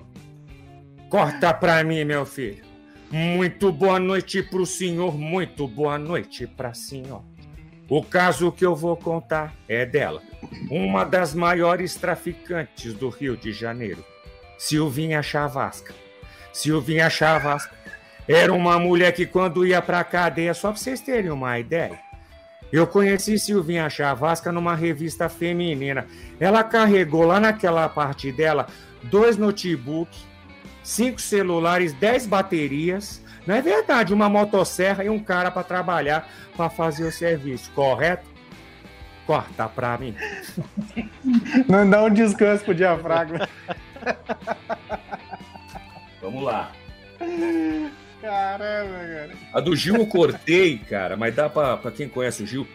Corta 1.09 1.51
pra 1.51 1.83
mim, 1.83 2.03
meu 2.03 2.23
filho. 2.23 2.63
Muito 3.09 3.71
boa 3.71 3.99
noite 3.99 4.43
pro 4.43 4.63
senhor, 4.63 5.17
muito 5.17 5.67
boa 5.67 5.97
noite 5.97 6.45
pra 6.45 6.75
senhora. 6.75 7.23
O 7.89 8.03
caso 8.03 8.51
que 8.51 8.63
eu 8.63 8.75
vou 8.75 8.95
contar 8.95 9.55
é 9.67 9.83
dela, 9.87 10.21
uma 10.69 11.03
das 11.03 11.33
maiores 11.33 11.95
traficantes 11.95 12.93
do 12.93 13.09
Rio 13.09 13.35
de 13.35 13.51
Janeiro, 13.51 14.05
Silvinha 14.59 15.23
Chavasca. 15.23 15.95
Silvinha 16.53 17.09
Chavasca 17.09 17.75
era 18.27 18.53
uma 18.53 18.77
mulher 18.77 19.11
que 19.11 19.25
quando 19.25 19.65
ia 19.65 19.81
pra 19.81 20.03
cadeia, 20.03 20.53
só 20.53 20.69
pra 20.71 20.77
vocês 20.77 21.01
terem 21.01 21.31
uma 21.31 21.57
ideia, 21.57 21.99
eu 22.71 22.85
conheci 22.85 23.39
Silvinha 23.39 23.89
Chavasca 23.89 24.51
numa 24.51 24.75
revista 24.75 25.27
feminina. 25.27 26.05
Ela 26.39 26.63
carregou 26.63 27.25
lá 27.25 27.39
naquela 27.39 27.89
parte 27.89 28.31
dela 28.31 28.67
dois 29.01 29.37
notebooks, 29.37 30.28
cinco 30.89 31.21
celulares, 31.21 31.93
dez 31.93 32.25
baterias. 32.25 33.21
Não 33.45 33.55
é 33.55 33.61
verdade, 33.61 34.13
uma 34.13 34.27
motosserra 34.27 35.03
e 35.03 35.09
um 35.09 35.19
cara 35.19 35.51
para 35.51 35.63
trabalhar 35.63 36.27
para 36.57 36.69
fazer 36.69 37.05
o 37.05 37.11
serviço, 37.11 37.71
correto? 37.71 38.27
Corta 39.25 39.69
pra 39.69 39.97
mim. 39.97 40.15
Não 41.69 41.87
dá 41.87 42.03
um 42.03 42.09
descanso 42.09 42.65
pro 42.65 42.73
diafragma. 42.73 43.47
Vamos 46.21 46.43
lá. 46.43 46.71
Caramba, 48.21 48.97
cara. 48.97 49.31
A 49.53 49.59
do 49.59 49.75
Gil 49.75 49.95
eu 49.95 50.07
cortei, 50.07 50.79
cara, 50.79 51.15
mas 51.15 51.35
dá 51.35 51.47
pra, 51.47 51.77
pra 51.77 51.91
quem 51.91 52.09
conhece 52.09 52.43
o 52.43 52.47
Gil. 52.47 52.67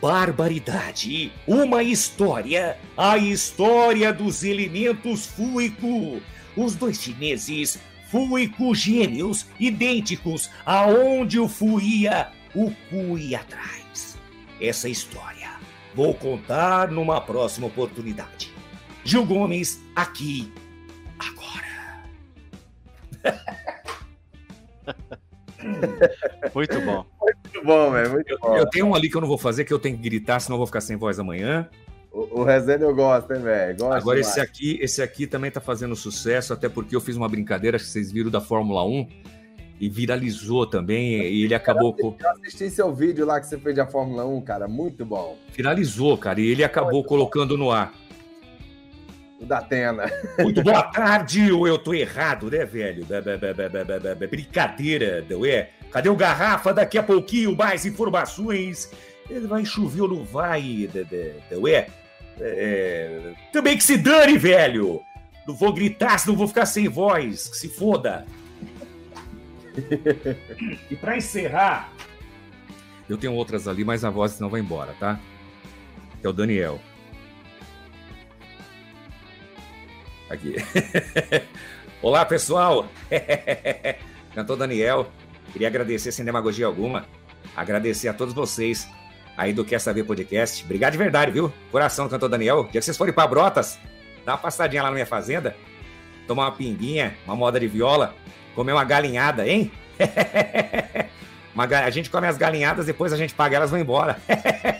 Barbaridade! 0.00 1.32
Uma 1.46 1.82
história! 1.82 2.78
A 2.96 3.18
história 3.18 4.12
dos 4.12 4.44
elementos 4.44 5.26
Fuico! 5.26 6.22
Os 6.60 6.74
dois 6.74 7.00
chineses 7.00 7.78
Fuico 8.10 8.74
gêmeos, 8.74 9.46
idênticos, 9.58 10.50
aonde 10.66 11.38
o 11.38 11.48
Fu 11.48 11.80
ia, 11.80 12.32
o 12.54 12.72
Cu 12.90 13.16
ia 13.16 13.38
atrás. 13.38 14.18
Essa 14.60 14.88
história 14.88 15.48
vou 15.94 16.12
contar 16.12 16.90
numa 16.90 17.20
próxima 17.20 17.68
oportunidade. 17.68 18.52
Gil 19.04 19.24
Gomes, 19.24 19.80
aqui, 19.96 20.52
agora. 21.18 22.04
Muito 26.54 26.80
bom. 26.80 27.06
Muito 27.20 27.64
bom, 27.64 27.90
velho. 27.92 28.10
Muito 28.10 28.38
bom. 28.38 28.56
Eu 28.56 28.68
tenho 28.68 28.86
um 28.86 28.94
ali 28.94 29.08
que 29.08 29.16
eu 29.16 29.20
não 29.20 29.28
vou 29.28 29.38
fazer, 29.38 29.64
que 29.64 29.72
eu 29.72 29.78
tenho 29.78 29.96
que 29.96 30.02
gritar, 30.02 30.40
senão 30.40 30.56
eu 30.56 30.58
vou 30.58 30.66
ficar 30.66 30.80
sem 30.80 30.96
voz 30.96 31.18
amanhã. 31.18 31.70
O, 32.12 32.40
o 32.40 32.44
resenha 32.44 32.80
eu 32.80 32.94
gosto, 32.94 33.32
hein, 33.32 33.40
velho? 33.40 33.84
Agora 33.86 34.00
demais. 34.00 34.28
esse 34.28 34.40
aqui, 34.40 34.78
esse 34.80 35.00
aqui 35.00 35.26
também 35.26 35.50
tá 35.50 35.60
fazendo 35.60 35.94
sucesso, 35.94 36.52
até 36.52 36.68
porque 36.68 36.94
eu 36.94 37.00
fiz 37.00 37.16
uma 37.16 37.28
brincadeira 37.28 37.78
que 37.78 37.84
vocês 37.84 38.10
viram 38.10 38.30
da 38.30 38.40
Fórmula 38.40 38.84
1 38.84 39.06
e 39.80 39.88
viralizou 39.88 40.66
também, 40.66 41.22
e 41.22 41.44
ele 41.44 41.54
acabou 41.54 41.96
Eu 41.98 42.16
assisti 42.30 42.68
seu 42.68 42.92
vídeo 42.92 43.24
lá 43.24 43.40
que 43.40 43.46
você 43.46 43.56
fez 43.56 43.76
da 43.76 43.86
Fórmula 43.86 44.26
1, 44.26 44.40
cara. 44.42 44.68
Muito 44.68 45.06
bom. 45.06 45.38
viralizou, 45.56 46.18
cara, 46.18 46.40
e 46.40 46.48
ele 46.48 46.64
acabou 46.64 47.02
colocando 47.02 47.56
no 47.56 47.70
ar. 47.70 47.94
O 49.40 49.46
da 49.46 49.58
Atena. 49.58 50.04
Muito 50.38 50.62
boa 50.64 50.82
tarde, 50.82 51.50
ou 51.50 51.66
eu 51.66 51.78
tô 51.78 51.94
errado, 51.94 52.50
né, 52.50 52.66
velho? 52.66 53.06
Brincadeira, 54.28 55.24
não 55.30 55.46
é? 55.46 55.70
Cadê 55.90 56.10
o 56.10 56.16
garrafa? 56.16 56.74
Daqui 56.74 56.98
a 56.98 57.02
pouquinho 57.02 57.56
mais 57.56 57.86
informações. 57.86 58.90
Ele 59.30 59.46
vai 59.46 59.64
chover 59.64 60.02
ou 60.02 60.08
não 60.08 60.24
vai, 60.24 60.90
não 61.50 61.66
é? 61.68 61.86
É, 62.40 63.34
Também 63.52 63.76
que 63.76 63.84
se 63.84 63.96
dane, 63.96 64.38
velho! 64.38 65.02
Não 65.46 65.54
vou 65.54 65.72
gritar, 65.72 66.18
senão 66.18 66.36
vou 66.36 66.48
ficar 66.48 66.66
sem 66.66 66.88
voz. 66.88 67.48
Que 67.48 67.56
se 67.56 67.68
foda. 67.68 68.26
e 70.90 70.96
pra 70.96 71.16
encerrar. 71.16 71.92
Eu 73.08 73.18
tenho 73.18 73.34
outras 73.34 73.66
ali, 73.66 73.84
mas 73.84 74.04
a 74.04 74.10
voz 74.10 74.38
não 74.38 74.48
vai 74.48 74.60
embora, 74.60 74.94
tá? 74.98 75.18
Que 76.20 76.26
é 76.26 76.30
o 76.30 76.32
Daniel. 76.32 76.80
Aqui. 80.28 80.54
Olá, 82.00 82.24
pessoal! 82.24 82.88
Cantor 84.34 84.56
Daniel, 84.56 85.10
queria 85.52 85.66
agradecer 85.66 86.12
sem 86.12 86.24
demagogia 86.24 86.66
alguma, 86.66 87.04
agradecer 87.56 88.06
a 88.06 88.14
todos 88.14 88.32
vocês 88.32 88.88
aí 89.40 89.54
do 89.54 89.64
Quer 89.64 89.80
Saber 89.80 90.04
Podcast. 90.04 90.62
Obrigado 90.62 90.92
de 90.92 90.98
verdade, 90.98 91.30
viu? 91.30 91.50
Coração 91.72 92.04
do 92.04 92.10
Cantor 92.10 92.28
Daniel. 92.28 92.64
Dia 92.64 92.72
que 92.72 92.82
vocês 92.82 92.96
forem 92.96 93.14
para 93.14 93.26
Brotas, 93.26 93.78
dá 94.22 94.32
uma 94.32 94.38
passadinha 94.38 94.82
lá 94.82 94.90
na 94.90 94.94
minha 94.94 95.06
fazenda, 95.06 95.56
tomar 96.28 96.44
uma 96.44 96.52
pinguinha, 96.52 97.16
uma 97.24 97.34
moda 97.34 97.58
de 97.58 97.66
viola, 97.66 98.14
comer 98.54 98.72
uma 98.72 98.84
galinhada, 98.84 99.48
hein? 99.48 99.72
Uma 101.52 101.64
a 101.64 101.90
gente 101.90 102.08
come 102.08 102.28
as 102.28 102.38
galinhadas, 102.38 102.86
depois 102.86 103.12
a 103.12 103.16
gente 103.16 103.34
paga 103.34 103.56
elas 103.56 103.70
vão 103.70 103.80
embora. 103.80 104.16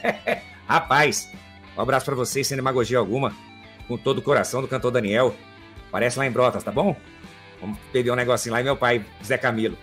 Rapaz, 0.69 1.29
um 1.77 1.81
abraço 1.81 2.07
para 2.07 2.15
vocês 2.15 2.47
sem 2.47 2.57
demagogia 2.57 2.97
alguma, 2.97 3.35
com 3.89 3.99
todo 3.99 4.19
o 4.19 4.23
coração 4.23 4.63
do 4.63 4.69
Cantor 4.69 4.93
Daniel. 4.93 5.35
Parece 5.91 6.17
lá 6.17 6.27
em 6.27 6.31
Brotas, 6.31 6.63
tá 6.63 6.71
bom? 6.71 6.95
Vamos 7.61 7.77
beber 7.93 8.13
um 8.13 8.17
negocinho 8.17 8.53
lá 8.53 8.61
e 8.61 8.65
meu 8.65 8.77
pai, 8.77 9.05
Zé 9.23 9.37
Camilo. 9.37 9.77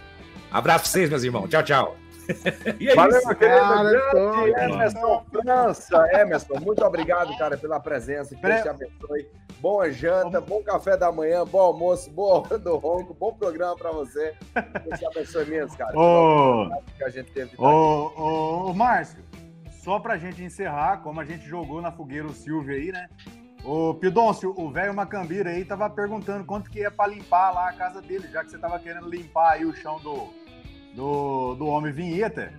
Abraço 0.49 0.86
pra 0.86 0.91
vocês, 0.91 1.10
meus 1.10 1.24
irmãos. 1.24 1.49
Tchau, 1.49 1.62
tchau. 1.62 2.07
E 2.80 2.90
é 2.90 2.95
Valeu, 2.95 3.18
isso. 3.20 3.36
querido. 3.36 3.60
Cara, 3.60 3.84
grande 3.84 4.12
tô- 4.12 4.48
Emerson 4.48 5.26
França. 5.32 6.10
Emerson, 6.14 6.60
muito 6.60 6.84
obrigado, 6.86 7.36
cara, 7.38 7.58
pela 7.58 7.80
presença. 7.80 8.36
Que 8.36 8.41
Deus 8.41 8.62
te 8.62 8.70
abençoe. 8.70 9.28
Boa 9.60 9.90
janta, 9.91 10.40
bom 10.40 10.62
café 10.62 10.95
da 10.95 11.12
manhã, 11.12 11.44
bom 11.44 11.60
almoço, 11.60 12.12
boa 12.12 12.41
hora 12.41 12.60
do 12.60 12.76
ronco, 12.78 13.14
bom 13.16 13.34
programa 13.34 13.76
pra 13.76 13.91
você. 13.91 14.36
Deus 14.86 14.99
te 14.99 15.06
abençoe 15.08 15.45
mesmo, 15.45 15.76
cara. 15.78 15.98
Ô, 15.98 16.70
Que 16.98 17.04
a 17.04 17.10
gente 17.10 17.32
teve. 17.32 17.52
ô, 17.58 17.66
ô, 17.66 18.70
ô, 18.70 18.74
Márcio, 18.74 19.24
só 19.84 19.99
pra 19.99 20.18
gente 20.18 20.44
encerrar, 20.44 20.98
como 21.02 21.20
a 21.20 21.26
gente 21.26 21.44
jogou 21.48 21.82
na 21.82 21.91
fogueira 21.91 22.28
o 22.28 22.34
Silvio 22.34 22.76
aí, 22.76 22.91
né? 22.91 23.08
Ô, 23.64 23.95
Pidôncio, 23.95 24.54
o 24.56 24.70
velho 24.70 24.94
Macambira 24.94 25.49
aí 25.49 25.66
tava 25.66 25.90
perguntando 25.90 26.45
quanto 26.45 26.70
que 26.70 26.80
ia 26.82 26.91
pra 26.91 27.08
limpar 27.08 27.52
lá 27.52 27.70
a 27.70 27.74
casa 27.74 27.99
dele, 28.02 28.28
já 28.32 28.44
que 28.44 28.52
você 28.52 28.58
tava 28.60 28.78
querendo 28.80 29.10
limpar 29.10 29.54
aí 29.54 29.66
o 29.66 29.76
chão 29.76 29.98
do, 29.99 30.28
do, 30.98 31.56
do 31.56 31.68
Homem 31.68 31.94
Vinheta. 31.94 32.52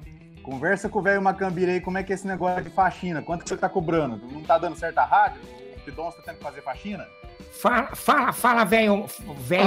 Conversa 0.43 0.89
com 0.89 1.01
o 1.01 1.03
velho 1.03 1.21
Macambira 1.21 1.73
aí, 1.73 1.81
como 1.81 1.99
é 1.99 2.03
que 2.03 2.13
é 2.13 2.15
esse 2.15 2.27
negócio 2.27 2.63
de 2.65 2.71
faxina? 2.71 3.21
Quanto 3.21 3.43
que 3.43 3.49
você 3.51 3.57
tá 3.57 3.69
cobrando? 3.69 4.19
Não 4.33 4.41
tá 4.43 4.57
dando 4.57 4.77
certo 4.79 4.97
a 4.99 5.05
rádio? 5.05 5.43
O 5.77 5.81
Pidon 5.81 6.11
tá 6.11 6.23
tendo 6.25 6.37
que 6.37 6.43
fazer 6.43 6.63
faxina? 6.63 7.07
Fala, 7.61 7.95
fala, 7.95 8.33
fala, 8.33 8.65
velho. 8.65 9.05
Velho, 9.41 9.65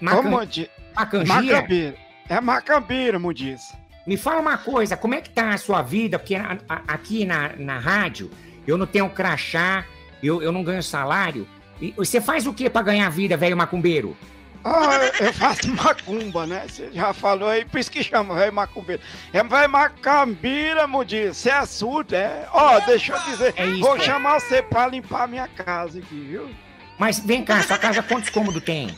Macan- 0.00 0.30
Mundi, 0.30 0.70
Macangira. 0.96 1.34
Macambira. 1.56 1.94
É 2.28 2.40
Macambira, 2.40 3.18
Mundiz. 3.18 3.60
Me 4.06 4.16
fala 4.16 4.40
uma 4.40 4.56
coisa, 4.56 4.96
como 4.96 5.14
é 5.14 5.20
que 5.20 5.28
tá 5.30 5.50
a 5.50 5.58
sua 5.58 5.82
vida? 5.82 6.18
Porque 6.18 6.36
a- 6.36 6.56
a- 6.68 6.82
aqui 6.88 7.26
na, 7.26 7.50
na 7.58 7.78
rádio 7.78 8.30
eu 8.66 8.78
não 8.78 8.86
tenho 8.86 9.10
crachá, 9.10 9.84
eu, 10.22 10.40
eu 10.40 10.50
não 10.52 10.62
ganho 10.64 10.82
salário. 10.82 11.46
E 11.80 11.92
você 11.92 12.20
faz 12.20 12.46
o 12.46 12.54
que 12.54 12.70
pra 12.70 12.82
ganhar 12.82 13.10
vida, 13.10 13.36
velho 13.36 13.56
macumbeiro? 13.56 14.16
Ah, 14.64 14.98
eu 15.20 15.32
faço 15.32 15.68
macumba, 15.74 16.46
né? 16.46 16.64
Você 16.68 16.90
já 16.92 17.12
falou 17.12 17.48
aí, 17.48 17.64
por 17.64 17.80
isso 17.80 17.90
que 17.90 18.02
chama 18.02 18.34
velho 18.34 18.52
macumbeiro. 18.52 19.02
É 19.32 19.42
velho 19.42 19.70
macambira, 19.70 20.86
Mundiz. 20.86 21.36
Você 21.38 21.50
é 21.50 21.64
surdo, 21.64 22.14
é? 22.14 22.46
Ó, 22.52 22.78
deixa 22.80 23.14
eu 23.14 23.22
dizer, 23.22 23.54
É 23.56 23.66
isso, 23.66 23.80
vou 23.80 23.96
é. 23.96 24.00
chamar 24.00 24.40
você 24.40 24.62
pra 24.62 24.86
limpar 24.86 25.26
minha 25.26 25.48
casa 25.48 25.98
aqui, 25.98 26.20
viu? 26.28 26.50
Mas 26.98 27.18
vem 27.20 27.42
cá, 27.42 27.62
sua 27.62 27.78
casa 27.78 28.02
quantos 28.02 28.28
cômodos 28.28 28.62
tem? 28.62 28.94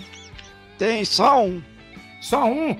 Tem 0.77 1.05
só 1.05 1.45
um. 1.45 1.63
Só 2.21 2.45
um? 2.45 2.77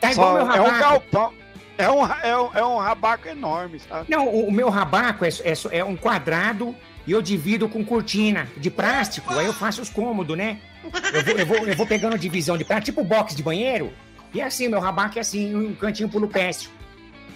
Tá 0.00 0.10
igual 0.10 0.38
Só, 0.38 0.44
meu 0.44 0.54
é 0.54 0.60
um 0.60 0.64
rabaco. 0.64 0.80
galpão. 0.80 1.32
É 1.78 1.90
um, 1.90 2.06
é, 2.06 2.36
um, 2.38 2.50
é 2.54 2.66
um 2.66 2.78
rabaco 2.78 3.28
enorme, 3.28 3.78
sabe? 3.78 4.06
Não, 4.10 4.26
o, 4.26 4.48
o 4.48 4.52
meu 4.52 4.68
rabaco 4.70 5.24
é, 5.24 5.28
é 5.28 5.78
é 5.78 5.84
um 5.84 5.94
quadrado 5.96 6.74
e 7.06 7.12
eu 7.12 7.22
divido 7.22 7.68
com 7.68 7.84
cortina 7.84 8.48
de 8.56 8.70
plástico, 8.70 9.32
aí 9.32 9.46
eu 9.46 9.52
faço 9.52 9.80
os 9.80 9.88
cômodos, 9.90 10.36
né? 10.36 10.58
Eu 11.12 11.22
vou, 11.24 11.34
eu 11.38 11.46
vou, 11.46 11.56
eu 11.68 11.76
vou 11.76 11.86
pegando 11.86 12.18
divisão 12.18 12.56
de 12.56 12.64
plástico, 12.64 12.96
tipo 12.96 13.04
box 13.04 13.34
de 13.34 13.42
banheiro. 13.42 13.92
E 14.34 14.40
é 14.40 14.44
assim, 14.44 14.68
meu 14.68 14.80
rabaco 14.80 15.18
é 15.18 15.20
assim, 15.20 15.54
um 15.54 15.74
cantinho 15.74 16.08
pro 16.08 16.18
Lupécio. 16.18 16.70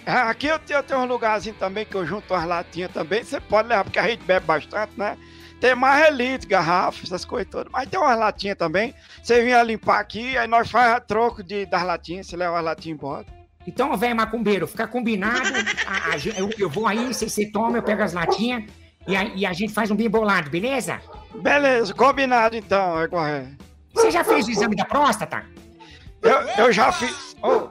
Ah, 0.05 0.29
Aqui 0.29 0.47
eu 0.47 0.57
tenho, 0.59 0.79
eu 0.79 0.83
tenho 0.83 0.99
um 1.01 1.05
lugarzinho 1.05 1.55
também 1.55 1.85
que 1.85 1.95
eu 1.95 2.05
junto 2.05 2.33
umas 2.33 2.45
latinhas 2.45 2.91
também. 2.91 3.23
Você 3.23 3.39
pode 3.39 3.67
levar, 3.67 3.83
porque 3.83 3.99
a 3.99 4.07
gente 4.07 4.23
bebe 4.23 4.45
bastante, 4.45 4.93
né? 4.97 5.17
Tem 5.59 5.75
mais 5.75 6.07
elite, 6.07 6.47
garrafa, 6.47 7.03
essas 7.03 7.23
coisas 7.23 7.47
todas. 7.51 7.71
Mas 7.71 7.87
tem 7.87 7.99
umas 7.99 8.17
latinhas 8.17 8.57
também. 8.57 8.95
Você 9.21 9.43
vinha 9.43 9.61
limpar 9.61 9.99
aqui, 9.99 10.35
aí 10.37 10.47
nós 10.47 10.69
faz 10.71 10.91
a 10.93 10.99
troco 10.99 11.43
de, 11.43 11.65
das 11.67 11.83
latinhas, 11.83 12.25
você 12.27 12.35
leva 12.35 12.57
as 12.57 12.65
latinhas 12.65 12.97
embora. 12.97 13.25
Então, 13.67 13.95
velho 13.95 14.15
macumbeiro, 14.15 14.65
fica 14.65 14.87
combinado. 14.87 15.39
a- 15.85 16.13
a 16.13 16.17
eu, 16.35 16.49
eu 16.57 16.67
vou 16.69 16.87
aí, 16.87 17.13
você, 17.13 17.29
você 17.29 17.45
toma, 17.45 17.77
eu 17.77 17.83
pego 17.83 18.01
as 18.01 18.11
latinhas 18.13 18.63
e 19.07 19.15
a, 19.15 19.23
e 19.23 19.45
a 19.45 19.53
gente 19.53 19.73
faz 19.73 19.89
um 19.91 19.95
bem 19.95 20.09
bolado, 20.09 20.49
beleza? 20.49 21.01
Beleza, 21.35 21.93
combinado 21.93 22.55
então, 22.55 23.01
é 23.01 23.07
correto. 23.07 23.49
Você 23.93 24.11
já 24.11 24.23
fez 24.23 24.47
o 24.47 24.51
exame 24.51 24.75
da 24.75 24.85
próstata? 24.85 25.43
Eu, 26.21 26.65
eu 26.65 26.71
já 26.71 26.91
fiz. 26.91 27.35
Ô, 27.41 27.67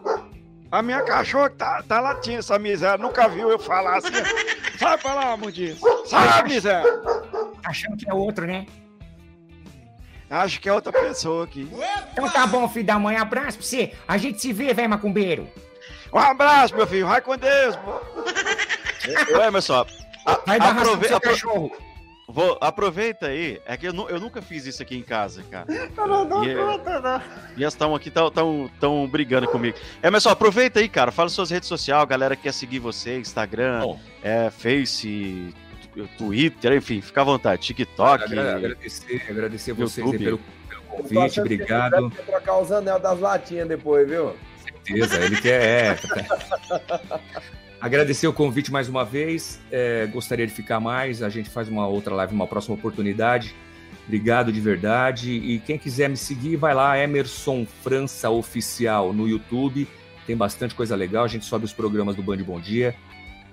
a 0.70 0.82
minha 0.82 1.02
cachorra 1.02 1.50
tá, 1.50 1.82
tá 1.86 2.00
latindo 2.00 2.38
essa 2.38 2.58
miséria, 2.58 2.98
nunca 2.98 3.28
viu 3.28 3.50
eu 3.50 3.58
falar 3.58 3.98
assim. 3.98 4.12
Sai 4.78 4.98
pra 4.98 5.14
lá, 5.14 5.36
Mundiz. 5.36 5.80
Sai, 6.06 6.42
miséria. 6.44 6.90
Tá 7.62 7.70
achando 7.70 7.96
que 7.96 8.08
é 8.08 8.14
outro, 8.14 8.46
né? 8.46 8.66
Acho 10.28 10.60
que 10.60 10.68
é 10.68 10.72
outra 10.72 10.92
pessoa 10.92 11.44
aqui. 11.44 11.68
Então 12.12 12.28
tá 12.30 12.46
bom, 12.46 12.68
filho 12.68 12.86
da 12.86 12.98
mãe, 12.98 13.16
abraço 13.16 13.58
pra 13.58 13.66
você. 13.66 13.92
A 14.06 14.16
gente 14.16 14.40
se 14.40 14.52
vê, 14.52 14.72
velho 14.72 14.88
macumbeiro. 14.88 15.48
Um 16.12 16.18
abraço, 16.18 16.74
meu 16.74 16.86
filho. 16.86 17.06
Vai 17.06 17.20
com 17.20 17.36
Deus, 17.36 17.76
pô. 17.76 18.00
Ô, 19.36 19.42
Emerson, 19.42 19.84
a- 20.26 20.40
Vai 20.46 20.58
dar 20.58 20.64
ração 20.72 20.74
pro 20.82 20.90
aprove- 20.92 21.08
seu 21.08 21.16
apro- 21.16 21.30
cachorro. 21.30 21.72
vou- 22.28 22.58
aproveita 22.60 23.26
aí. 23.26 23.60
É 23.66 23.76
que 23.76 23.86
eu, 23.88 23.92
nu- 23.92 24.08
eu 24.08 24.20
nunca 24.20 24.40
fiz 24.42 24.66
isso 24.66 24.82
aqui 24.82 24.96
em 24.96 25.02
casa, 25.02 25.42
cara. 25.50 25.66
Eu 25.96 26.06
não 26.06 26.26
dou 26.26 26.44
E 26.44 26.50
é- 26.50 26.54
conta, 26.54 27.00
não. 27.00 27.22
E 27.56 27.62
elas 27.62 27.74
estão 27.74 27.94
aqui, 27.94 28.08
estão 28.08 28.30
tão, 28.30 28.70
tão 28.78 29.06
brigando 29.08 29.46
comigo. 29.48 29.76
Emerson, 30.02 30.30
aproveita 30.30 30.78
aí, 30.80 30.88
cara. 30.88 31.10
Fala 31.12 31.28
suas 31.28 31.50
redes 31.50 31.68
sociais, 31.68 32.06
galera 32.08 32.36
que 32.36 32.42
quer 32.42 32.52
seguir 32.54 32.78
você, 32.78 33.18
Instagram, 33.18 33.80
Bom. 33.80 34.00
é, 34.22 34.50
Face, 34.50 35.54
Twitter, 36.16 36.72
enfim, 36.74 37.00
fica 37.00 37.20
à 37.20 37.24
vontade. 37.24 37.62
TikTok. 37.62 38.24
Agra- 38.24 38.56
Agradecer, 38.56 39.26
agradecer 39.28 39.72
vocês 39.72 40.08
pelo, 40.08 40.38
pelo 40.38 40.82
convite, 40.88 41.18
achando 41.18 41.46
que 41.48 41.54
ele 41.54 41.62
obrigado. 41.64 42.10
deve 42.10 42.22
trocar 42.22 42.58
os 42.58 42.70
anel 42.72 42.98
das 43.00 43.18
latinhas 43.18 43.66
depois, 43.68 44.08
viu? 44.08 44.36
certeza, 44.84 45.16
ele 45.24 45.40
quer. 45.40 45.62
É. 45.62 45.98
Agradecer 47.80 48.26
o 48.26 48.32
convite 48.32 48.70
mais 48.70 48.90
uma 48.90 49.06
vez. 49.06 49.58
é, 49.72 50.06
gostaria 50.06 50.46
de 50.46 50.52
ficar 50.52 50.78
mais. 50.80 51.22
A 51.22 51.30
gente 51.30 51.48
faz 51.48 51.66
uma 51.66 51.86
outra 51.86 52.14
live, 52.14 52.34
uma 52.34 52.46
próxima 52.46 52.74
oportunidade. 52.74 53.54
Obrigado 54.04 54.52
de 54.52 54.60
verdade. 54.60 55.32
E 55.32 55.60
quem 55.60 55.78
quiser 55.78 56.10
me 56.10 56.16
seguir, 56.16 56.56
vai 56.56 56.74
lá, 56.74 56.98
Emerson 56.98 57.66
França 57.82 58.28
Oficial 58.28 59.14
no 59.14 59.26
YouTube. 59.26 59.88
Tem 60.26 60.36
bastante 60.36 60.74
coisa 60.74 60.94
legal. 60.94 61.24
A 61.24 61.28
gente 61.28 61.46
sobe 61.46 61.64
os 61.64 61.72
programas 61.72 62.14
do 62.14 62.22
Band 62.22 62.38
Bom 62.38 62.60
Dia. 62.60 62.94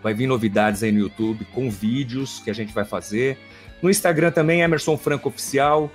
Vai 0.04 0.14
vir 0.14 0.28
novidades 0.28 0.84
aí 0.84 0.92
no 0.92 1.00
YouTube 1.00 1.46
com 1.54 1.70
vídeos 1.72 2.40
que 2.40 2.50
a 2.50 2.54
gente 2.54 2.74
vai 2.74 2.84
fazer. 2.84 3.38
No 3.82 3.90
Instagram 3.90 4.32
também, 4.32 4.60
Emerson 4.60 4.98
Franco 4.98 5.30
Oficial. 5.30 5.90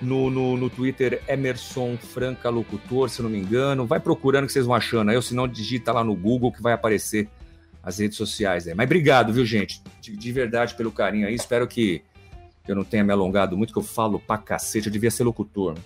No, 0.00 0.30
no, 0.30 0.56
no 0.56 0.70
Twitter, 0.70 1.22
Emerson 1.26 1.96
Franca 1.96 2.50
Locutor, 2.50 3.08
se 3.08 3.22
não 3.22 3.30
me 3.30 3.38
engano. 3.38 3.86
Vai 3.86 3.98
procurando 3.98 4.46
que 4.46 4.52
vocês 4.52 4.66
vão 4.66 4.74
achando 4.74 5.10
aí, 5.10 5.16
ou 5.16 5.22
se 5.22 5.34
não, 5.34 5.48
digita 5.48 5.90
lá 5.90 6.04
no 6.04 6.14
Google 6.14 6.52
que 6.52 6.62
vai 6.62 6.72
aparecer 6.72 7.28
as 7.82 7.98
redes 7.98 8.16
sociais 8.16 8.66
aí. 8.68 8.74
Mas 8.74 8.84
obrigado, 8.86 9.32
viu, 9.32 9.44
gente? 9.46 9.82
De, 10.00 10.16
de 10.16 10.32
verdade 10.32 10.74
pelo 10.74 10.90
carinho 10.92 11.26
aí. 11.26 11.34
Espero 11.34 11.66
que 11.66 12.02
eu 12.66 12.74
não 12.76 12.84
tenha 12.84 13.02
me 13.04 13.12
alongado 13.12 13.56
muito, 13.56 13.72
que 13.72 13.78
eu 13.78 13.82
falo 13.82 14.18
pra 14.18 14.36
cacete. 14.38 14.86
Eu 14.88 14.92
devia 14.92 15.10
ser 15.10 15.24
locutor. 15.24 15.74
né? 15.74 15.80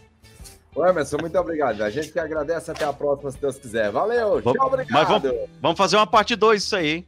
Ô, 0.75 0.87
Emerson, 0.87 1.19
muito 1.21 1.39
obrigado. 1.39 1.83
A 1.83 1.91
gente 1.91 2.11
que 2.11 2.19
agradece. 2.19 2.71
Até 2.71 2.85
a 2.85 2.93
próxima, 2.93 3.31
se 3.31 3.39
Deus 3.41 3.57
quiser. 3.59 3.91
Valeu. 3.91 4.41
Vamos- 4.41 4.59
Tchau, 4.59 4.67
obrigado. 4.67 4.91
mas 4.93 5.09
vamos- 5.09 5.49
Vamos 5.61 5.79
fazer 5.79 5.97
uma 5.97 6.07
parte 6.07 6.35
2 6.35 6.63
disso 6.63 6.77
aí, 6.77 6.89
hein? 6.89 7.07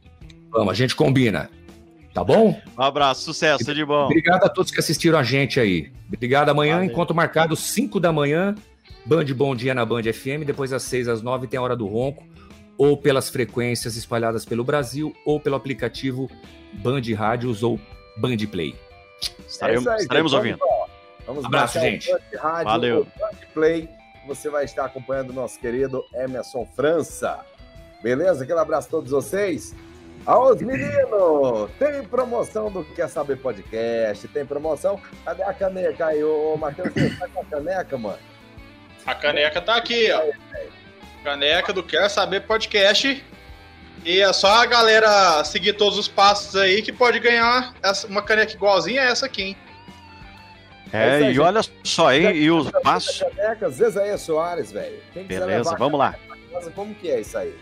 Vamos, 0.51 0.71
a 0.71 0.75
gente 0.75 0.95
combina. 0.95 1.49
Tá 2.13 2.23
bom? 2.23 2.57
Um 2.77 2.81
abraço, 2.81 3.23
sucesso, 3.23 3.65
tudo 3.65 3.75
de 3.75 3.83
bom. 3.83 4.05
Obrigado 4.05 4.45
a 4.45 4.49
todos 4.49 4.71
que 4.71 4.79
assistiram 4.79 5.19
a 5.19 5.23
gente 5.23 5.59
aí. 5.59 5.91
Obrigado 6.07 6.47
amanhã, 6.47 6.75
Valeu. 6.75 6.89
encontro 6.89 7.13
marcado 7.13 7.57
5 7.57 7.99
da 7.99 8.13
manhã, 8.13 8.55
Band 9.05 9.25
Bom 9.35 9.53
Dia 9.53 9.73
na 9.73 9.83
Band 9.85 10.03
FM, 10.03 10.45
depois 10.45 10.71
às 10.71 10.83
6 10.83 11.09
às 11.09 11.21
9 11.21 11.45
tem 11.47 11.57
a 11.57 11.61
Hora 11.61 11.75
do 11.75 11.85
Ronco, 11.87 12.23
ou 12.77 12.97
pelas 12.97 13.29
frequências 13.29 13.95
espalhadas 13.95 14.45
pelo 14.45 14.63
Brasil, 14.63 15.13
ou 15.25 15.39
pelo 15.39 15.55
aplicativo 15.55 16.29
Band 16.73 17.01
Rádios 17.15 17.63
ou 17.63 17.79
Band 18.17 18.37
Play. 18.51 18.75
Estaremos, 19.47 19.85
É 19.87 19.91
aí, 19.91 19.97
estaremos 19.97 20.31
gente. 20.31 20.39
ouvindo. 20.39 20.59
Vamos, 21.25 21.45
Abraço, 21.45 21.79
gente. 21.79 22.11
Band 22.11 22.19
Rádio, 22.39 22.65
Valeu. 22.65 23.07
Band 23.19 23.37
Play. 23.53 23.89
Você 24.27 24.49
vai 24.49 24.65
estar 24.65 24.85
acompanhando 24.85 25.29
o 25.29 25.33
nosso 25.33 25.59
querido 25.59 26.03
Emerson 26.13 26.65
França. 26.75 27.39
Beleza? 28.01 28.43
Aquele 28.43 28.59
abraço 28.59 28.87
a 28.87 28.91
todos 28.91 29.11
vocês. 29.11 29.75
Aos 30.25 30.59
meninos! 30.59 31.69
Tem 31.77 32.03
promoção 32.03 32.71
do 32.71 32.83
Quer 32.83 33.07
Saber 33.07 33.37
Podcast, 33.37 34.27
tem 34.29 34.43
promoção. 34.43 34.99
Cadê 35.23 35.43
a 35.43 35.53
caneca 35.53 36.07
aí? 36.07 36.23
Ô, 36.23 36.57
Matheus, 36.57 36.91
você 36.91 37.09
tá 37.11 37.27
com 37.27 37.41
a 37.41 37.45
caneca, 37.45 37.97
mano? 37.97 38.17
A 39.05 39.13
caneca 39.13 39.61
tá 39.61 39.75
aqui, 39.75 40.11
ó. 40.11 40.23
Caneca 41.29 41.73
do 41.73 41.81
Quer 41.81 42.07
Saber 42.07 42.41
Podcast. 42.41 43.23
E 44.05 44.21
é 44.21 44.31
só 44.31 44.61
a 44.61 44.65
galera 44.67 45.43
seguir 45.43 45.73
todos 45.73 45.97
os 45.97 46.07
passos 46.07 46.55
aí 46.55 46.83
que 46.83 46.93
pode 46.93 47.19
ganhar 47.19 47.73
essa- 47.81 48.05
uma 48.05 48.21
caneca 48.21 48.53
igualzinha 48.53 49.01
a 49.01 49.05
essa 49.05 49.25
aqui, 49.25 49.41
hein? 49.41 49.57
É 50.93 50.97
É, 51.21 51.25
aí, 51.25 51.33
e 51.33 51.39
olha 51.39 51.61
só, 51.83 52.13
hein? 52.13 52.35
E 52.35 52.51
os 52.51 52.69
passos. 52.83 53.23
Caneca, 53.35 53.67
Zezaia 53.71 54.15
Soares, 54.19 54.71
velho. 54.71 54.99
Beleza, 55.27 55.75
vamos 55.75 55.97
lá. 55.99 56.13
Como 56.75 56.93
que 56.93 57.09
é 57.09 57.19
isso 57.21 57.35
aí? 57.37 57.53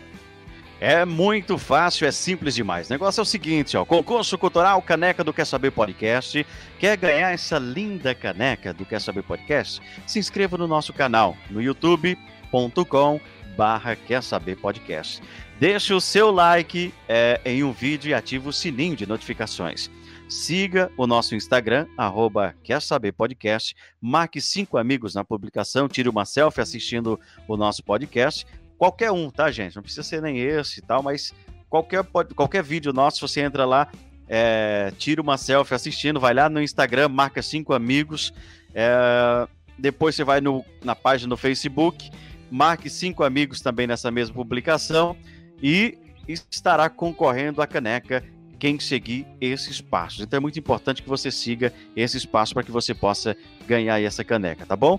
É 0.78 1.02
muito 1.06 1.56
fácil, 1.56 2.06
é 2.06 2.12
simples 2.12 2.54
demais. 2.54 2.88
O 2.90 2.92
negócio 2.92 3.20
é 3.20 3.22
o 3.22 3.24
seguinte, 3.24 3.74
ó. 3.78 3.84
Concurso 3.86 4.36
Cultural 4.36 4.82
Caneca 4.82 5.24
do 5.24 5.32
Quer 5.32 5.46
Saber 5.46 5.70
Podcast. 5.70 6.46
Quer 6.78 6.96
ganhar 6.98 7.32
essa 7.32 7.58
linda 7.58 8.14
caneca 8.14 8.74
do 8.74 8.84
Quer 8.84 9.00
Saber 9.00 9.22
Podcast? 9.22 9.80
Se 10.06 10.18
inscreva 10.18 10.58
no 10.58 10.66
nosso 10.68 10.92
canal 10.92 11.34
no 11.48 11.62
youtube.com 11.62 13.20
barra 13.56 13.96
Quer 13.96 14.22
Saber 14.22 14.56
Podcast. 14.56 15.22
Deixe 15.58 15.94
o 15.94 16.00
seu 16.00 16.30
like 16.30 16.92
é, 17.08 17.40
em 17.44 17.62
um 17.62 17.72
vídeo 17.72 18.10
e 18.10 18.14
ative 18.14 18.48
o 18.48 18.52
sininho 18.52 18.96
de 18.96 19.06
notificações. 19.06 19.90
Siga 20.28 20.90
o 20.96 21.06
nosso 21.06 21.34
Instagram, 21.34 21.86
arroba 21.96 22.54
Quer 22.62 22.82
Saber 22.82 23.12
Podcast. 23.12 23.74
Marque 24.00 24.40
cinco 24.40 24.78
amigos 24.78 25.14
na 25.14 25.24
publicação, 25.24 25.88
tire 25.88 26.08
uma 26.08 26.24
selfie 26.24 26.60
assistindo 26.60 27.18
o 27.46 27.56
nosso 27.56 27.82
podcast 27.84 28.46
qualquer 28.84 29.10
um, 29.10 29.30
tá, 29.30 29.50
gente? 29.50 29.76
Não 29.76 29.82
precisa 29.82 30.02
ser 30.02 30.20
nem 30.20 30.38
esse 30.38 30.80
e 30.80 30.82
tal, 30.82 31.02
mas 31.02 31.32
qualquer, 31.68 32.04
qualquer 32.34 32.62
vídeo 32.62 32.92
nosso, 32.92 33.26
você 33.26 33.40
entra 33.40 33.64
lá, 33.64 33.88
é, 34.28 34.92
tira 34.98 35.20
uma 35.20 35.38
selfie 35.38 35.74
assistindo, 35.74 36.20
vai 36.20 36.34
lá 36.34 36.48
no 36.48 36.60
Instagram, 36.60 37.08
marca 37.08 37.42
cinco 37.42 37.72
amigos, 37.72 38.32
é, 38.74 39.48
depois 39.78 40.14
você 40.14 40.24
vai 40.24 40.40
no, 40.40 40.64
na 40.82 40.94
página 40.94 41.30
do 41.30 41.36
Facebook, 41.36 42.10
marque 42.50 42.88
cinco 42.88 43.24
amigos 43.24 43.60
também 43.60 43.86
nessa 43.86 44.10
mesma 44.10 44.34
publicação 44.34 45.16
e 45.62 45.98
estará 46.26 46.88
concorrendo 46.88 47.60
à 47.60 47.66
caneca 47.66 48.24
quem 48.58 48.78
seguir 48.80 49.26
esses 49.40 49.80
passos. 49.80 50.20
Então 50.20 50.38
é 50.38 50.40
muito 50.40 50.58
importante 50.58 51.02
que 51.02 51.08
você 51.08 51.30
siga 51.30 51.72
esses 51.94 52.24
passos 52.24 52.52
para 52.54 52.62
que 52.62 52.70
você 52.70 52.94
possa 52.94 53.36
ganhar 53.66 54.00
essa 54.00 54.24
caneca, 54.24 54.64
tá 54.64 54.76
bom? 54.76 54.98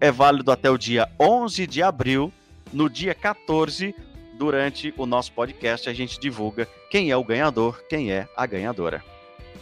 É 0.00 0.12
válido 0.12 0.52
até 0.52 0.70
o 0.70 0.78
dia 0.78 1.08
11 1.18 1.66
de 1.66 1.82
abril 1.82 2.32
no 2.72 2.88
dia 2.88 3.14
14, 3.14 3.94
durante 4.38 4.94
o 4.96 5.06
nosso 5.06 5.32
podcast, 5.32 5.88
a 5.88 5.92
gente 5.92 6.20
divulga 6.20 6.68
quem 6.90 7.10
é 7.10 7.16
o 7.16 7.24
ganhador, 7.24 7.82
quem 7.88 8.12
é 8.12 8.28
a 8.36 8.46
ganhadora. 8.46 9.02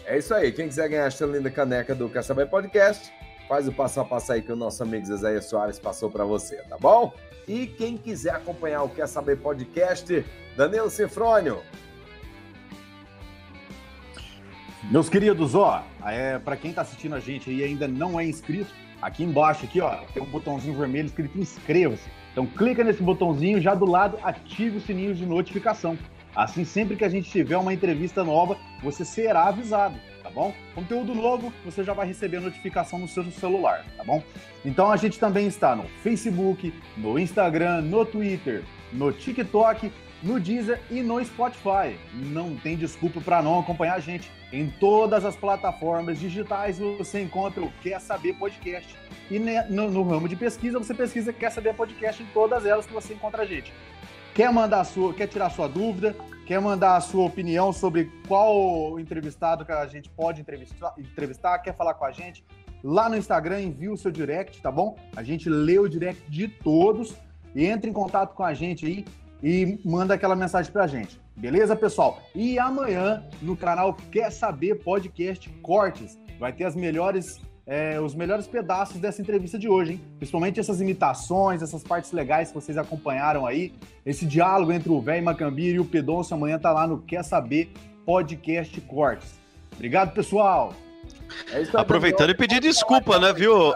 É 0.05 0.19
isso 0.19 0.35
aí. 0.35 0.53
Quem 0.53 0.69
quiser 0.69 0.89
ganhar 0.89 1.07
esta 1.07 1.25
linda 1.25 1.51
caneca 1.51 1.95
do 1.95 2.11
Saber 2.23 2.47
Podcast, 2.47 3.11
faz 3.49 3.69
o 3.69 3.73
passo 3.73 4.01
a 4.01 4.05
passo 4.05 4.33
aí 4.33 4.43
que 4.43 4.53
o 4.53 4.57
nosso 4.57 4.83
amigo 4.83 5.05
Zé 5.07 5.41
Soares 5.41 5.79
passou 5.79 6.11
para 6.11 6.25
você, 6.25 6.57
tá 6.69 6.77
bom? 6.79 7.13
E 7.47 7.67
quem 7.67 7.97
quiser 7.97 8.35
acompanhar 8.35 8.83
o 8.83 8.89
Quer 8.89 9.07
Saber 9.07 9.37
Podcast, 9.37 10.25
Danilo 10.57 10.91
Cifrônio. 10.91 11.63
Meus 14.91 15.09
queridos, 15.09 15.55
ó, 15.55 15.85
é, 16.05 16.39
para 16.39 16.57
quem 16.57 16.73
tá 16.73 16.83
assistindo 16.83 17.15
a 17.15 17.21
gente 17.21 17.51
e 17.51 17.63
ainda 17.63 17.89
não 17.89 18.19
é 18.19 18.25
inscrito, 18.25 18.73
aqui 19.01 19.25
embaixo 19.25 19.65
aqui, 19.65 19.81
ó, 19.81 19.97
tem 20.13 20.23
um 20.23 20.27
botãozinho 20.27 20.77
vermelho 20.77 21.07
escrito 21.07 21.39
inscreva-se. 21.39 22.09
Então 22.33 22.47
clica 22.47 22.85
nesse 22.85 23.03
botãozinho, 23.03 23.61
já 23.61 23.75
do 23.75 23.85
lado 23.85 24.19
ative 24.23 24.79
o 24.79 24.81
sininho 24.81 25.15
de 25.15 25.25
notificação. 25.25 25.99
Assim, 26.35 26.65
sempre 26.65 26.97
que 26.97 27.05
a 27.05 27.09
gente 27.09 27.31
tiver 27.31 27.57
uma 27.57 27.73
entrevista 27.73 28.23
nova, 28.23 28.59
você 28.83 29.05
será 29.05 29.45
avisado, 29.45 29.97
bom? 30.37 30.55
Conteúdo 30.75 31.15
novo, 31.15 31.51
você 31.65 31.83
já 31.83 31.95
vai 31.95 32.07
receber 32.07 32.41
notificação 32.41 32.99
no 32.99 33.09
seu 33.09 33.25
celular, 33.33 33.85
tá 33.97 34.05
bom? 34.05 34.23
Então 34.65 34.93
a 34.93 34.97
gente 34.99 35.19
também 35.19 35.47
está 35.47 35.75
no 35.75 35.85
Facebook, 36.03 36.73
no 36.95 37.19
Instagram, 37.19 37.81
no 37.81 38.05
Twitter, 38.05 38.63
no 38.93 39.11
TikTok, 39.11 39.91
no 40.23 40.39
Deezer 40.39 40.79
e 40.91 41.03
no 41.03 41.25
Spotify. 41.25 41.99
Não 42.13 42.55
tem 42.55 42.77
desculpa 42.77 43.19
para 43.21 43.43
não 43.43 43.59
acompanhar 43.59 43.95
a 43.95 44.01
gente. 44.01 44.31
Em 44.53 44.69
todas 44.79 45.25
as 45.25 45.35
plataformas 45.35 46.21
digitais 46.21 46.79
você 46.79 47.23
encontra 47.23 47.63
o 47.63 47.73
Quer 47.83 47.99
Saber 47.99 48.35
Podcast. 48.35 48.95
E 49.31 49.39
no, 49.39 49.91
no 49.91 50.03
ramo 50.03 50.29
de 50.29 50.37
pesquisa, 50.37 50.79
você 50.79 50.93
pesquisa 50.93 51.33
Quer 51.33 51.51
Saber 51.51 51.75
Podcast 51.75 52.23
em 52.23 52.27
todas 52.27 52.67
elas 52.67 52.85
que 52.85 52.93
você 52.93 53.15
encontra 53.15 53.43
a 53.43 53.47
gente. 53.47 53.73
Quer 54.35 54.53
mandar 54.53 54.85
sua, 54.85 55.15
quer 55.15 55.29
tirar 55.29 55.49
sua 55.49 55.67
dúvida, 55.67 56.15
quer 56.47 56.61
mandar 56.61 56.97
a 56.97 57.01
sua 57.01 57.25
opinião 57.25 57.73
sobre 57.73 58.11
qual 58.29 59.01
entrevistado 59.01 59.65
que 59.65 59.73
a 59.73 59.87
gente 59.87 60.09
pode 60.09 60.41
entrevistar, 60.41 60.95
entrevistar, 60.97 61.59
quer 61.59 61.75
falar 61.75 61.95
com 61.95 62.05
a 62.05 62.13
gente, 62.13 62.45
lá 62.85 63.09
no 63.09 63.17
Instagram 63.17 63.61
envia 63.61 63.93
o 63.93 63.97
seu 63.97 64.13
direct, 64.13 64.63
tá 64.63 64.71
bom? 64.71 64.97
A 65.17 65.25
gente 65.25 65.51
lê 65.51 65.77
o 65.79 65.89
direct 65.89 66.31
de 66.31 66.47
todos 66.47 67.17
e 67.53 67.67
entre 67.67 67.91
em 67.91 67.93
contato 67.93 68.33
com 68.33 68.45
a 68.45 68.55
gente 68.55 68.87
aí 68.87 69.05
e 69.43 69.81
manda 69.85 70.15
aquela 70.15 70.37
mensagem 70.37 70.71
pra 70.71 70.87
gente. 70.87 71.21
Beleza, 71.37 71.75
pessoal? 71.75 72.23
E 72.33 72.59
amanhã 72.61 73.25
no 73.43 73.57
canal 73.57 73.95
Quer 74.13 74.31
Saber 74.31 74.77
Podcast 74.77 75.51
Cortes 75.63 76.17
vai 76.39 76.53
ter 76.53 76.65
as 76.65 76.77
melhores 76.77 77.41
é, 77.67 78.01
os 78.01 78.15
melhores 78.15 78.47
pedaços 78.47 78.99
dessa 79.01 79.21
entrevista 79.21 79.59
de 79.59 79.69
hoje, 79.69 79.93
hein? 79.93 80.01
Principalmente 80.19 80.61
essas 80.61 80.81
imitações, 80.81 81.63
essas 81.63 81.83
partes 81.83 82.13
legais 82.13 82.49
que 82.49 82.55
vocês 82.55 82.79
acompanharam 82.79 83.45
aí, 83.45 83.73
esse 84.05 84.25
diálogo 84.25 84.73
entre 84.73 84.89
o 84.89 85.01
velho 85.01 85.25
Macambira 85.25 85.77
e 85.77 85.81
o 85.81 85.85
Pedoncio 85.85 86.37
amanhã 86.37 86.59
tá 86.59 86.73
lá 86.73 86.87
no 86.87 87.03
Quer 87.03 87.25
Saber 87.25 87.73
Podcast 88.05 88.81
Cortes. 88.83 89.35
Obrigado, 89.75 90.15
pessoal! 90.15 90.73
É 91.53 91.63
Aproveitando 91.77 92.31
e 92.31 92.35
pedir 92.35 92.61
desculpa, 92.61 93.19
né, 93.19 93.33
viu, 93.33 93.75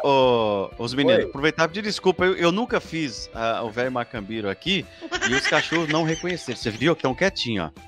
os 0.78 0.94
meninos? 0.94 1.24
Oi. 1.24 1.28
Aproveitar 1.30 1.64
e 1.64 1.68
pedir 1.68 1.82
desculpa. 1.82 2.24
Eu, 2.24 2.36
eu 2.36 2.52
nunca 2.52 2.80
fiz 2.80 3.26
uh, 3.28 3.64
o 3.64 3.70
velho 3.70 3.90
Macambiro 3.90 4.48
aqui 4.48 4.86
e 5.28 5.34
os 5.34 5.46
cachorros 5.46 5.88
não 5.88 6.04
reconheceram. 6.04 6.56
Você 6.56 6.70
viu 6.70 6.94
que 6.94 7.00
estão 7.00 7.14
quietinhos, 7.14 7.70
ó. 7.76 7.80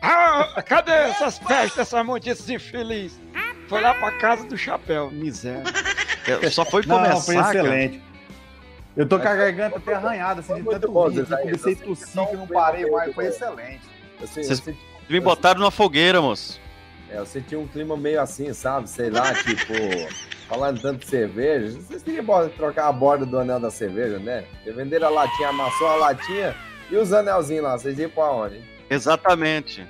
Ah, 0.00 0.62
cadê 0.62 0.92
essas 0.92 1.38
festas, 1.38 1.78
essas 1.78 2.06
montices 2.06 2.48
infelizes? 2.48 3.20
Foi 3.68 3.80
lá 3.80 3.94
pra 3.94 4.10
casa 4.12 4.44
do 4.44 4.56
chapéu, 4.56 5.10
miséria. 5.10 5.62
É, 6.42 6.50
só 6.50 6.64
foi 6.64 6.82
começar, 6.82 7.14
Não, 7.14 7.20
foi 7.20 7.36
excelente. 7.36 7.98
Cara. 7.98 8.08
Eu 8.96 9.06
tô 9.06 9.18
com 9.18 9.28
a 9.28 9.34
garganta 9.34 9.76
até 9.76 9.94
arranhada, 9.94 10.40
assim, 10.40 10.54
de 10.54 10.62
tanto 10.64 10.90
bom, 10.90 11.08
rir. 11.08 11.24
Comecei 11.24 11.74
a 11.74 11.76
tossir 11.76 12.26
que 12.28 12.36
não 12.36 12.46
parei 12.46 12.90
mais, 12.90 13.14
foi 13.14 13.26
excelente. 13.26 13.82
Assim, 14.22 14.42
Vocês 14.42 14.62
me 15.08 15.20
botaram 15.20 15.60
numa 15.60 15.70
fogueira, 15.70 16.20
moço. 16.20 16.60
É, 17.10 17.18
eu 17.18 17.24
senti 17.24 17.54
um 17.54 17.66
clima 17.66 17.96
meio 17.96 18.20
assim, 18.20 18.52
sabe? 18.52 18.88
Sei 18.90 19.08
lá, 19.08 19.32
tipo, 19.44 19.72
falando 20.48 20.80
tanto 20.80 21.00
de 21.00 21.06
cerveja. 21.06 21.78
Vocês 21.80 22.02
queriam 22.02 22.48
trocar 22.50 22.88
a 22.88 22.92
borda 22.92 23.24
do 23.24 23.38
anel 23.38 23.60
da 23.60 23.70
cerveja, 23.70 24.18
né? 24.18 24.44
Porque 24.50 24.72
venderam 24.72 25.06
a 25.06 25.10
latinha, 25.10 25.48
amassou 25.50 25.88
a 25.88 25.96
latinha 25.96 26.56
e 26.90 26.96
os 26.96 27.12
anelzinhos 27.12 27.64
lá. 27.64 27.78
Vocês 27.78 27.98
iam 27.98 28.10
pra 28.10 28.30
onde? 28.32 28.60
Exatamente. 28.90 29.86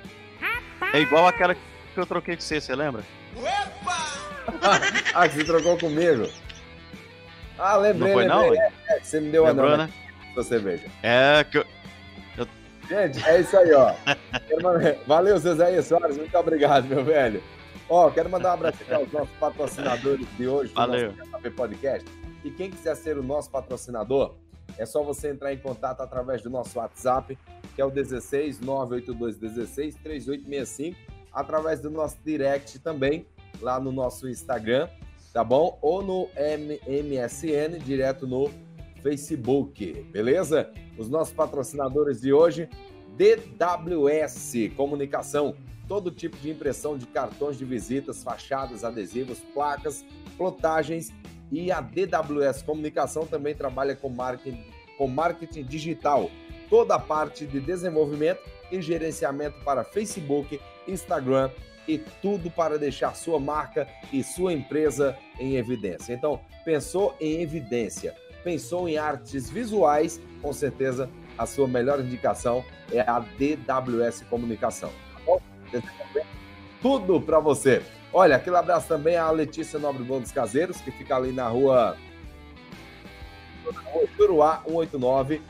É 0.93 0.99
igual 0.99 1.27
aquela 1.27 1.55
que 1.55 1.61
eu 1.95 2.05
troquei 2.05 2.35
com 2.35 2.41
você, 2.41 2.61
você 2.61 2.75
lembra? 2.75 3.03
Ah, 5.13 5.27
que 5.27 5.35
você 5.35 5.43
trocou 5.43 5.77
comigo. 5.77 6.29
Ah, 7.57 7.75
lembrei, 7.75 8.13
não 8.13 8.13
foi, 8.13 8.27
lembrei. 8.27 8.57
Não? 8.57 8.63
É, 8.63 8.73
é, 8.89 8.99
você 8.99 9.19
me 9.19 9.31
deu 9.31 9.45
a 9.45 9.53
nome 9.53 9.77
né? 9.77 9.89
sua 10.33 10.43
cerveja. 10.43 10.87
É, 11.03 11.43
que 11.43 11.57
eu... 11.57 11.65
eu... 12.37 12.47
Gente, 12.87 13.23
é 13.27 13.41
isso 13.41 13.57
aí, 13.57 13.73
ó. 13.73 13.93
Valeu, 15.05 15.37
Zé 15.37 15.81
Soares, 15.81 16.17
muito 16.17 16.37
obrigado, 16.37 16.85
meu 16.87 17.03
velho. 17.03 17.43
Ó, 17.89 18.09
quero 18.11 18.29
mandar 18.29 18.51
um 18.51 18.53
abraço 18.53 18.77
aos 18.93 19.11
nossos 19.11 19.35
patrocinadores 19.39 20.27
de 20.37 20.47
hoje 20.47 20.69
do 20.69 20.75
Valeu. 20.75 21.13
nosso 21.31 21.51
Podcast. 21.51 22.07
E 22.43 22.51
quem 22.51 22.69
quiser 22.69 22.95
ser 22.95 23.17
o 23.17 23.23
nosso 23.23 23.49
patrocinador, 23.49 24.35
é 24.77 24.85
só 24.85 25.03
você 25.03 25.29
entrar 25.29 25.51
em 25.53 25.57
contato 25.57 26.01
através 26.01 26.41
do 26.41 26.49
nosso 26.49 26.77
WhatsApp, 26.77 27.37
que 27.75 27.81
é 27.81 27.85
o 27.85 27.89
16 27.89 28.59
982 28.59 29.37
16 29.37 29.95
3865, 29.95 30.97
através 31.33 31.79
do 31.79 31.89
nosso 31.89 32.17
direct 32.23 32.79
também, 32.79 33.25
lá 33.61 33.79
no 33.79 33.91
nosso 33.91 34.27
Instagram, 34.27 34.87
tá 35.33 35.43
bom? 35.43 35.77
Ou 35.81 36.01
no 36.01 36.29
MSN, 36.37 37.79
direto 37.83 38.27
no 38.27 38.49
Facebook, 39.01 39.93
beleza? 40.11 40.69
Os 40.97 41.09
nossos 41.09 41.33
patrocinadores 41.33 42.21
de 42.21 42.33
hoje, 42.33 42.69
DWS 43.15 44.73
Comunicação, 44.75 45.55
todo 45.87 46.11
tipo 46.11 46.37
de 46.37 46.49
impressão 46.49 46.97
de 46.97 47.05
cartões 47.07 47.57
de 47.57 47.65
visitas, 47.65 48.23
fachadas, 48.23 48.83
adesivos, 48.83 49.39
placas, 49.53 50.05
plotagens 50.37 51.11
e 51.51 51.71
a 51.71 51.81
DWS 51.81 52.61
Comunicação 52.61 53.25
também 53.25 53.55
trabalha 53.55 53.95
com 53.95 54.09
marketing, 54.09 54.63
com 54.97 55.07
marketing 55.07 55.63
digital, 55.63 56.29
toda 56.69 56.95
a 56.95 56.99
parte 56.99 57.45
de 57.45 57.59
desenvolvimento 57.59 58.41
e 58.71 58.81
gerenciamento 58.81 59.59
para 59.63 59.83
Facebook, 59.83 60.61
Instagram 60.89 61.49
e 61.87 61.97
tudo 61.97 62.51
para 62.51 62.77
deixar 62.77 63.15
sua 63.15 63.39
marca 63.39 63.87
e 64.11 64.23
sua 64.23 64.53
empresa 64.53 65.17
em 65.39 65.55
evidência. 65.55 66.13
Então, 66.13 66.39
pensou 66.63 67.15
em 67.19 67.41
evidência, 67.41 68.15
pensou 68.43 68.87
em 68.87 68.97
artes 68.97 69.49
visuais, 69.49 70.21
com 70.41 70.53
certeza 70.53 71.09
a 71.37 71.45
sua 71.45 71.67
melhor 71.67 71.99
indicação 72.01 72.63
é 72.91 72.99
a 72.99 73.19
DWS 73.19 74.23
Comunicação. 74.29 74.91
Tá 75.13 75.19
bom? 75.25 75.41
Tudo 76.81 77.21
para 77.21 77.39
você. 77.39 77.81
Olha, 78.11 78.35
aquele 78.35 78.57
abraço 78.57 78.87
também 78.87 79.15
à 79.15 79.29
Letícia 79.31 79.79
Nobre 79.79 80.03
Bons 80.03 80.31
Caseiros, 80.31 80.81
que 80.81 80.91
fica 80.91 81.15
ali 81.15 81.31
na 81.31 81.47
rua, 81.47 81.95
na 83.71 83.81
rua 83.81 84.07
Juruá 84.17 84.63
189. 84.67 85.41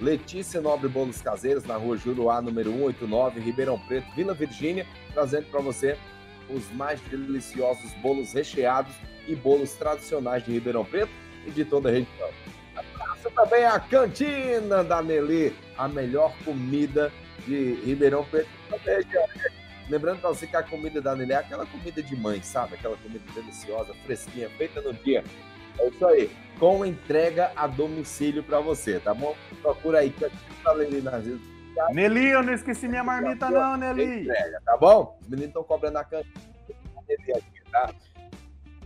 Letícia 0.00 0.60
Nobre 0.60 0.88
Bolos 0.88 1.20
Caseiros, 1.20 1.64
na 1.64 1.76
rua 1.76 1.96
Juruá, 1.96 2.40
número 2.40 2.70
189, 2.70 3.40
Ribeirão 3.40 3.78
Preto, 3.78 4.06
Vila 4.16 4.32
Virgínia, 4.32 4.86
trazendo 5.12 5.46
para 5.50 5.60
você 5.60 5.96
os 6.48 6.70
mais 6.72 7.00
deliciosos 7.02 7.92
bolos 8.02 8.32
recheados 8.32 8.94
e 9.28 9.36
bolos 9.36 9.72
tradicionais 9.74 10.44
de 10.44 10.52
Ribeirão 10.52 10.84
Preto 10.84 11.12
e 11.46 11.50
de 11.50 11.64
toda 11.64 11.90
a 11.90 11.92
região. 11.92 12.30
Abraço 12.74 13.30
também 13.30 13.64
a 13.64 13.78
Cantina 13.78 14.82
da 14.82 15.02
Nelly, 15.02 15.54
a 15.76 15.86
melhor 15.86 16.34
comida 16.44 17.12
de 17.46 17.74
Ribeirão 17.84 18.24
Preto. 18.24 18.48
Lembrando 19.90 20.20
para 20.20 20.30
você 20.30 20.46
que 20.46 20.56
a 20.56 20.62
comida 20.62 21.00
da 21.02 21.14
Nelly 21.14 21.32
é 21.32 21.36
aquela 21.36 21.66
comida 21.66 22.02
de 22.02 22.16
mãe, 22.16 22.42
sabe? 22.42 22.74
Aquela 22.74 22.96
comida 22.96 23.24
deliciosa, 23.34 23.92
fresquinha, 24.06 24.48
feita 24.50 24.80
no 24.80 24.94
dia. 24.94 25.22
É 25.80 25.88
isso 25.88 26.06
aí. 26.06 26.30
Com 26.58 26.84
entrega 26.84 27.52
a 27.56 27.66
domicílio 27.66 28.42
para 28.42 28.60
você, 28.60 29.00
tá 29.00 29.14
bom? 29.14 29.34
Procura 29.62 30.00
aí, 30.00 30.14
Nelly 30.76 31.00
nas 31.00 31.24
redes 31.24 31.50
Nelly, 31.92 32.28
eu 32.28 32.42
não 32.42 32.52
esqueci 32.52 32.86
minha 32.86 33.02
marmita, 33.02 33.50
não, 33.50 33.76
Nelly. 33.76 34.22
Entrega, 34.22 34.60
tá 34.64 34.76
bom? 34.76 35.18
Os 35.22 35.28
meninos 35.28 35.48
estão 35.48 35.64
cobrando 35.64 35.98
a 35.98 36.04
cantina 36.04 36.50
tá? 37.70 37.90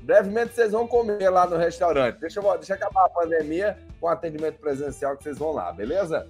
Brevemente 0.02 0.54
vocês 0.54 0.72
vão 0.72 0.86
comer 0.86 1.30
lá 1.30 1.46
no 1.46 1.56
restaurante. 1.56 2.20
Deixa 2.20 2.40
eu, 2.40 2.58
deixa 2.58 2.74
acabar 2.74 3.06
a 3.06 3.08
pandemia 3.08 3.78
com 4.00 4.06
atendimento 4.06 4.58
presencial 4.60 5.16
que 5.16 5.24
vocês 5.24 5.38
vão 5.38 5.52
lá, 5.52 5.72
beleza? 5.72 6.28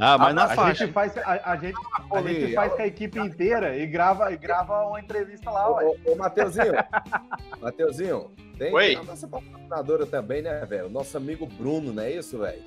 Ah, 0.00 0.16
mas 0.18 0.28
a, 0.28 0.32
na 0.32 0.44
a 0.44 0.48
faixa. 0.48 0.84
Gente 0.84 0.92
faz, 0.94 1.16
a, 1.18 1.52
a 1.52 1.56
gente, 1.56 1.76
a 2.12 2.22
gente 2.22 2.54
faz 2.54 2.72
com 2.74 2.82
a 2.82 2.86
equipe 2.86 3.18
inteira 3.18 3.76
e 3.76 3.86
grava, 3.86 4.32
e 4.32 4.36
grava 4.36 4.86
uma 4.86 5.00
entrevista 5.00 5.50
lá, 5.50 5.68
ô, 5.70 5.96
ô, 6.06 6.12
ô 6.12 6.16
Mateuzinho, 6.16 6.72
Mateuzinho, 7.60 8.30
tem 8.58 8.72
Oi. 8.72 8.94
a 8.96 9.02
nossa 9.02 9.26
patrocinadora 9.26 10.06
também, 10.06 10.42
né, 10.42 10.64
velho? 10.66 10.88
Nosso 10.88 11.16
amigo 11.16 11.46
Bruno, 11.46 11.92
não 11.92 12.02
é 12.02 12.12
isso, 12.12 12.38
velho? 12.38 12.62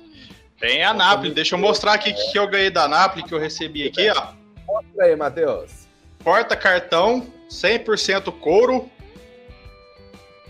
Tem 0.60 0.84
a 0.84 0.92
Napoli. 0.94 1.32
Deixa 1.34 1.54
eu 1.54 1.58
mostrar 1.58 1.94
aqui 1.94 2.10
o 2.10 2.14
que 2.14 2.38
eu 2.38 2.46
ganhei 2.48 2.70
da 2.70 2.86
Napoli, 2.86 3.24
que 3.24 3.34
eu 3.34 3.38
recebi 3.38 3.86
aqui, 3.88 4.08
ó. 4.10 4.32
Mostra 4.66 5.04
aí, 5.04 5.16
Matheus. 5.16 5.86
Porta 6.22 6.54
cartão, 6.56 7.26
100% 7.50 8.30
couro. 8.38 8.88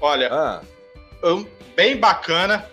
Olha, 0.00 0.28
Ah, 0.32 0.60
um, 1.24 1.46
bem 1.74 1.96
bacana. 1.96 2.66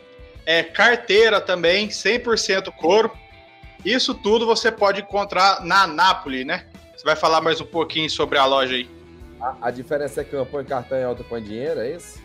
é, 0.46 0.64
carteira 0.64 1.40
também, 1.40 1.88
100% 1.90 2.72
couro. 2.76 3.12
Isso 3.84 4.14
tudo 4.14 4.46
você 4.46 4.72
pode 4.72 5.02
encontrar 5.02 5.64
na 5.64 5.88
Nápoles, 5.88 6.46
né? 6.46 6.66
Você 6.96 7.04
vai 7.04 7.16
falar 7.16 7.40
mais 7.40 7.62
um 7.62 7.66
pouquinho 7.66 8.10
sobre 8.10 8.38
a 8.38 8.46
loja 8.46 8.76
aí. 8.76 8.90
A, 9.42 9.56
a 9.68 9.72
diferença 9.72 10.20
é 10.20 10.24
que 10.24 10.36
uma 10.36 10.46
põe 10.46 10.66
cartão 10.66 10.98
e 10.98 11.04
a 11.04 11.10
outra 11.10 11.24
põe 11.24 11.42
dinheiro, 11.42 11.80
é 11.80 11.92
isso? 11.92 12.22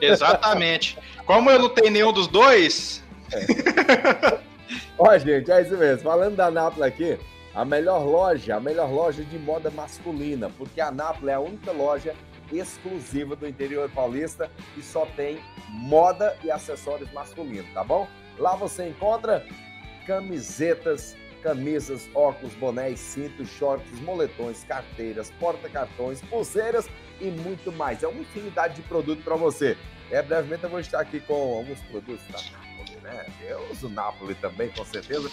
Exatamente. 0.00 0.98
Como 1.24 1.50
eu 1.50 1.58
não 1.58 1.68
tenho 1.68 1.90
nenhum 1.90 2.12
dos 2.12 2.26
dois. 2.26 3.02
Ó, 4.98 5.16
gente, 5.18 5.50
é 5.52 5.62
isso 5.62 5.76
mesmo. 5.76 6.02
Falando 6.02 6.34
da 6.34 6.50
Nápoles 6.50 6.88
aqui, 6.88 7.18
a 7.54 7.64
melhor 7.64 8.04
loja, 8.04 8.56
a 8.56 8.60
melhor 8.60 8.90
loja 8.90 9.22
de 9.22 9.38
moda 9.38 9.70
masculina, 9.70 10.50
porque 10.58 10.80
a 10.80 10.90
Nápoles 10.90 11.28
é 11.28 11.34
a 11.34 11.40
única 11.40 11.70
loja 11.70 12.14
exclusiva 12.52 13.36
do 13.36 13.46
interior 13.46 13.88
paulista 13.90 14.50
que 14.74 14.82
só 14.82 15.06
tem 15.14 15.38
moda 15.68 16.36
e 16.42 16.50
acessórios 16.50 17.12
masculinos, 17.12 17.72
tá 17.72 17.84
bom? 17.84 18.08
Lá 18.38 18.56
você 18.56 18.88
encontra 18.88 19.44
camisetas, 20.08 21.14
camisas, 21.42 22.08
óculos, 22.14 22.54
bonés, 22.54 22.98
cintos, 22.98 23.50
shorts, 23.50 24.00
moletões, 24.00 24.64
carteiras, 24.64 25.30
porta-cartões, 25.38 26.22
pulseiras 26.22 26.88
e 27.20 27.26
muito 27.26 27.70
mais. 27.70 28.02
É 28.02 28.08
uma 28.08 28.22
infinidade 28.22 28.76
de 28.76 28.82
produto 28.82 29.22
para 29.22 29.36
você. 29.36 29.76
É, 30.10 30.22
brevemente 30.22 30.64
eu 30.64 30.70
vou 30.70 30.80
estar 30.80 31.00
aqui 31.00 31.20
com 31.20 31.34
alguns 31.34 31.78
produtos 31.82 32.26
da 32.28 32.38
Napoli, 32.38 33.00
né? 33.02 33.26
Eu 33.46 33.70
uso 33.70 33.90
Napoli 33.90 34.34
também, 34.36 34.70
com 34.70 34.84
certeza. 34.86 35.30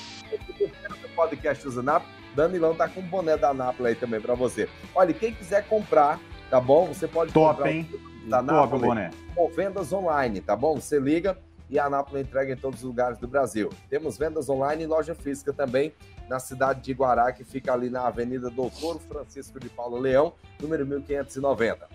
O 1.06 1.15
podcast 1.15 1.65
usa 1.65 1.81
Napoli. 1.81 2.11
Danilão 2.35 2.76
tá 2.76 2.89
com 2.89 2.99
o 2.99 3.03
boné 3.03 3.38
da 3.38 3.53
Napoli 3.53 3.89
aí 3.89 3.95
também 3.95 4.19
para 4.19 4.35
você. 4.35 4.68
Olha, 4.93 5.14
quem 5.14 5.34
quiser 5.34 5.65
comprar, 5.69 6.19
tá 6.49 6.60
bom? 6.60 6.88
Você 6.88 7.07
pode 7.07 7.31
Top, 7.31 7.56
comprar 7.56 7.72
hein? 7.72 7.89
da 8.27 8.43
Top, 8.43 8.52
Napoli 8.52 8.88
boné. 8.88 9.11
com 9.34 9.49
vendas 9.52 9.93
online, 9.93 10.41
tá 10.41 10.53
bom? 10.53 10.76
Você 10.76 10.99
liga 10.99 11.38
e 11.69 11.79
a 11.79 11.89
Nápoles 11.89 12.25
entrega 12.25 12.53
em 12.53 12.57
todos 12.57 12.79
os 12.79 12.85
lugares 12.85 13.17
do 13.17 13.27
Brasil. 13.27 13.69
Temos 13.89 14.17
vendas 14.17 14.49
online 14.49 14.83
e 14.83 14.87
loja 14.87 15.15
física 15.15 15.51
também 15.53 15.93
na 16.29 16.39
cidade 16.39 16.81
de 16.81 16.93
Guará, 16.93 17.31
que 17.31 17.43
fica 17.43 17.73
ali 17.73 17.89
na 17.89 18.07
Avenida 18.07 18.49
Doutor 18.49 18.99
Francisco 18.99 19.59
de 19.59 19.69
Paulo 19.69 19.97
Leão, 19.97 20.33
número 20.61 20.85
1590. 20.85 21.87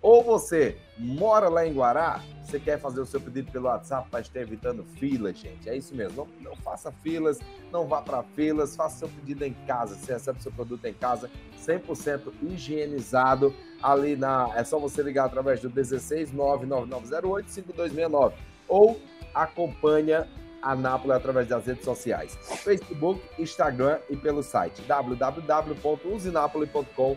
Ou 0.00 0.22
você 0.22 0.76
mora 0.96 1.48
lá 1.48 1.66
em 1.66 1.72
Guará, 1.72 2.22
você 2.44 2.60
quer 2.60 2.78
fazer 2.78 3.00
o 3.00 3.06
seu 3.06 3.20
pedido 3.20 3.50
pelo 3.50 3.66
WhatsApp 3.66 4.08
para 4.08 4.20
estar 4.20 4.40
evitando 4.40 4.84
filas, 4.84 5.36
gente. 5.36 5.68
É 5.68 5.76
isso 5.76 5.94
mesmo. 5.94 6.28
Não, 6.40 6.50
não 6.50 6.56
faça 6.56 6.92
filas, 6.92 7.40
não 7.72 7.86
vá 7.86 8.00
para 8.00 8.22
filas, 8.22 8.76
faça 8.76 9.00
seu 9.00 9.08
pedido 9.08 9.44
em 9.44 9.52
casa. 9.66 9.96
Você 9.96 10.12
recebe 10.12 10.40
seu 10.40 10.52
produto 10.52 10.84
em 10.84 10.94
casa, 10.94 11.28
100% 11.60 12.32
higienizado. 12.42 13.52
Ali 13.82 14.16
na. 14.16 14.50
É 14.56 14.64
só 14.64 14.78
você 14.78 15.02
ligar 15.02 15.26
através 15.26 15.60
do 15.60 15.68
16 15.68 16.32
99908 16.32 17.50
5269. 17.50 18.36
Ou 18.68 19.00
acompanha 19.42 20.26
a 20.60 20.74
Nápoles 20.74 21.16
através 21.16 21.46
das 21.48 21.64
redes 21.66 21.84
sociais. 21.84 22.36
Facebook, 22.64 23.22
Instagram 23.38 24.00
e 24.10 24.16
pelo 24.16 24.42
site 24.42 24.82
www.usinapoli.com 24.82 27.16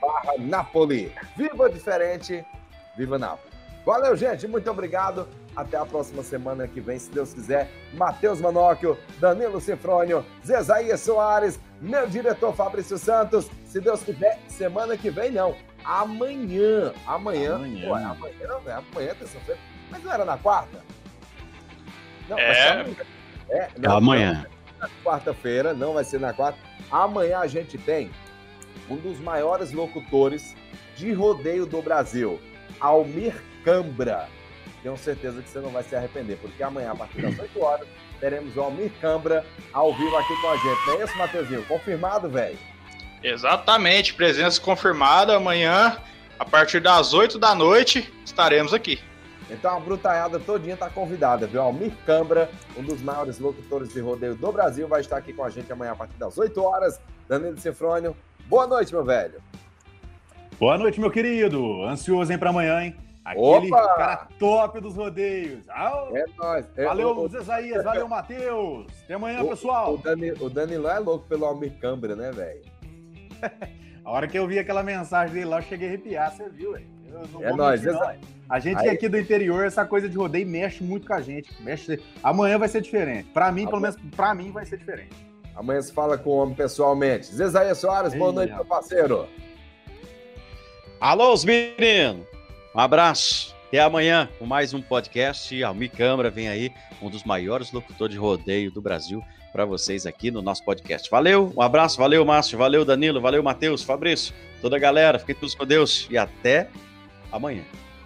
barra 0.00 0.32
Napoli. 0.38 1.12
Viva 1.36 1.70
diferente, 1.70 2.44
viva 2.96 3.16
Nápoles. 3.18 3.50
Valeu, 3.84 4.16
gente. 4.16 4.46
Muito 4.46 4.70
obrigado. 4.70 5.26
Até 5.56 5.76
a 5.76 5.84
próxima 5.84 6.22
semana 6.22 6.68
que 6.68 6.80
vem, 6.80 6.96
se 6.98 7.10
Deus 7.10 7.34
quiser. 7.34 7.68
Matheus 7.94 8.40
Manóquio, 8.40 8.96
Danilo 9.18 9.60
Cifrônio, 9.60 10.24
Zezaías 10.46 11.00
Soares, 11.00 11.58
meu 11.80 12.06
diretor 12.06 12.54
Fabrício 12.54 12.96
Santos. 12.98 13.50
Se 13.64 13.80
Deus 13.80 14.02
quiser, 14.02 14.38
semana 14.48 14.96
que 14.96 15.10
vem 15.10 15.32
não. 15.32 15.56
Amanhã. 15.84 16.92
Amanhã. 17.06 17.56
Amanhã. 17.56 17.88
Pô, 17.88 17.94
amanhã 17.94 18.46
não, 18.46 18.70
é 18.70 18.74
amanhã, 18.74 19.14
terça-feira. 19.14 19.60
Mas 19.90 20.02
não 20.02 20.12
era 20.12 20.24
na 20.24 20.36
quarta? 20.38 20.80
Não, 22.28 22.38
É. 22.38 22.46
vai 22.46 22.54
ser 22.54 22.68
amanhã. 22.72 22.96
É, 23.50 23.68
não, 23.78 23.96
Amanhã. 23.96 24.46
na 24.78 24.88
quarta-feira, 25.04 25.74
não 25.74 25.94
vai 25.94 26.04
ser 26.04 26.20
na 26.20 26.32
quarta. 26.32 26.58
Amanhã 26.90 27.38
a 27.40 27.46
gente 27.48 27.76
tem 27.76 28.10
um 28.88 28.96
dos 28.96 29.18
maiores 29.18 29.72
locutores 29.72 30.54
de 30.96 31.12
rodeio 31.12 31.66
do 31.66 31.82
Brasil, 31.82 32.40
Almir 32.78 33.34
Cambra. 33.64 34.28
Tenho 34.82 34.96
certeza 34.96 35.42
que 35.42 35.48
você 35.48 35.58
não 35.58 35.70
vai 35.70 35.82
se 35.82 35.94
arrepender, 35.96 36.36
porque 36.40 36.62
amanhã, 36.62 36.92
a 36.92 36.96
partir 36.96 37.20
das 37.22 37.38
8 37.38 37.60
horas, 37.62 37.86
teremos 38.20 38.56
o 38.56 38.60
Almir 38.60 38.90
Cambra 39.00 39.44
ao 39.72 39.92
vivo 39.94 40.16
aqui 40.16 40.34
com 40.40 40.48
a 40.48 40.56
gente. 40.56 40.86
Não 40.86 41.00
é 41.00 41.04
isso, 41.04 41.18
Matheusinho? 41.18 41.64
Confirmado, 41.66 42.28
velho? 42.30 42.58
Exatamente, 43.22 44.14
presença 44.14 44.60
confirmada. 44.60 45.36
Amanhã, 45.36 45.98
a 46.38 46.44
partir 46.44 46.80
das 46.80 47.12
8 47.12 47.38
da 47.38 47.54
noite, 47.54 48.10
estaremos 48.24 48.72
aqui. 48.72 49.00
Então 49.50 49.76
a 49.76 49.80
brutaiada 49.80 50.38
todinha 50.38 50.76
tá 50.76 50.88
convidada, 50.88 51.46
viu? 51.46 51.60
Almir 51.60 51.92
Cambra, 52.06 52.48
um 52.76 52.82
dos 52.82 53.02
maiores 53.02 53.38
locutores 53.38 53.92
de 53.92 54.00
rodeio 54.00 54.34
do 54.36 54.52
Brasil, 54.52 54.86
vai 54.86 55.00
estar 55.00 55.16
aqui 55.16 55.32
com 55.32 55.42
a 55.44 55.50
gente 55.50 55.72
amanhã 55.72 55.92
a 55.92 55.96
partir 55.96 56.16
das 56.16 56.38
8 56.38 56.62
horas. 56.62 57.00
Danilo 57.28 57.58
Cifrônio, 57.58 58.16
boa 58.46 58.66
noite, 58.66 58.92
meu 58.92 59.04
velho. 59.04 59.40
Boa 60.58 60.76
noite, 60.78 61.00
meu 61.00 61.10
querido. 61.10 61.82
Ansioso, 61.84 62.30
hein, 62.32 62.38
pra 62.38 62.50
amanhã, 62.50 62.82
hein? 62.82 62.96
Aquele 63.24 63.72
Opa! 63.72 63.94
cara 63.96 64.28
top 64.38 64.80
dos 64.80 64.94
rodeios. 64.96 65.62
É 65.68 66.24
nóis. 66.36 66.66
É, 66.76 66.84
Valeu, 66.84 67.16
o- 67.18 67.28
Zezaías. 67.28 67.84
Valeu, 67.84 68.06
Matheus. 68.08 68.86
Até 69.04 69.14
amanhã, 69.14 69.42
o- 69.42 69.48
pessoal. 69.48 69.94
O, 69.94 69.98
Dani, 69.98 70.32
o 70.32 70.48
Danilão 70.48 70.90
é 70.90 70.98
louco 70.98 71.26
pelo 71.26 71.44
Almir 71.44 71.72
Cambra, 71.80 72.14
né, 72.16 72.30
velho? 72.32 72.62
A 74.04 74.10
hora 74.10 74.26
que 74.26 74.38
eu 74.38 74.46
vi 74.46 74.58
aquela 74.58 74.82
mensagem 74.82 75.34
dele 75.34 75.46
lá, 75.46 75.58
eu 75.58 75.62
cheguei 75.62 75.86
a 75.88 75.90
arrepiar, 75.90 76.32
você 76.32 76.48
viu, 76.48 76.72
velho? 76.72 76.86
É 77.40 77.52
nóis, 77.52 77.82
mentir. 77.82 78.18
A 78.50 78.58
gente 78.58 78.78
Aí- 78.78 78.88
aqui 78.88 79.08
do 79.08 79.16
interior, 79.16 79.64
essa 79.64 79.84
coisa 79.84 80.08
de 80.08 80.16
rodeio 80.16 80.44
mexe 80.44 80.82
muito 80.82 81.06
com 81.06 81.14
a 81.14 81.20
gente. 81.20 81.48
Mexe... 81.60 82.02
Amanhã 82.20 82.58
vai 82.58 82.68
ser 82.68 82.80
diferente. 82.82 83.28
Pra 83.32 83.52
mim, 83.52 83.64
pelo 83.64 83.80
menos 83.80 83.96
pra 84.16 84.34
mim, 84.34 84.50
vai 84.50 84.66
ser 84.66 84.76
diferente. 84.76 85.14
Amanhã 85.54 85.80
se 85.80 85.92
fala 85.92 86.18
com 86.18 86.30
o 86.30 86.36
homem 86.36 86.54
pessoalmente. 86.56 87.26
Zezaia 87.26 87.74
Soares, 87.76 88.12
boa 88.12 88.32
noite, 88.32 88.52
meu 88.52 88.64
parceiro. 88.64 89.28
Alô, 91.00 91.32
os 91.32 91.44
meninos! 91.44 92.26
Um 92.74 92.80
abraço. 92.80 93.54
Até 93.68 93.78
amanhã 93.78 94.28
com 94.36 94.46
mais 94.46 94.74
um 94.74 94.82
podcast. 94.82 95.62
Almir 95.62 95.92
Câmara 95.92 96.28
vem 96.28 96.48
aí, 96.48 96.72
um 97.00 97.08
dos 97.08 97.22
maiores 97.22 97.70
locutores 97.70 98.14
de 98.14 98.18
rodeio 98.18 98.72
do 98.72 98.82
Brasil, 98.82 99.22
para 99.52 99.64
vocês 99.64 100.06
aqui 100.06 100.28
no 100.28 100.42
nosso 100.42 100.64
podcast. 100.64 101.08
Valeu, 101.08 101.52
um 101.56 101.62
abraço, 101.62 101.96
valeu, 101.96 102.24
Márcio, 102.24 102.58
valeu, 102.58 102.84
Danilo, 102.84 103.20
valeu, 103.20 103.44
Matheus, 103.44 103.84
Fabrício, 103.84 104.34
toda 104.60 104.76
a 104.76 104.80
galera. 104.80 105.20
Fiquem 105.20 105.36
todos 105.36 105.54
com 105.54 105.64
Deus 105.64 106.08
e 106.10 106.18
até 106.18 106.68
amanhã. 107.30 107.62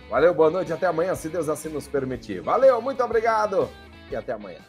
Valeu, 0.09 0.35
boa 0.35 0.51
noite, 0.51 0.73
até 0.73 0.87
amanhã, 0.87 1.15
se 1.15 1.29
Deus 1.29 1.49
assim 1.49 1.69
nos 1.69 1.89
permitir. 1.89 2.41
Valeu, 2.41 2.81
muito 2.81 3.03
obrigado 3.03 3.69
e 4.11 4.17
até 4.17 4.33
amanhã. 4.33 4.61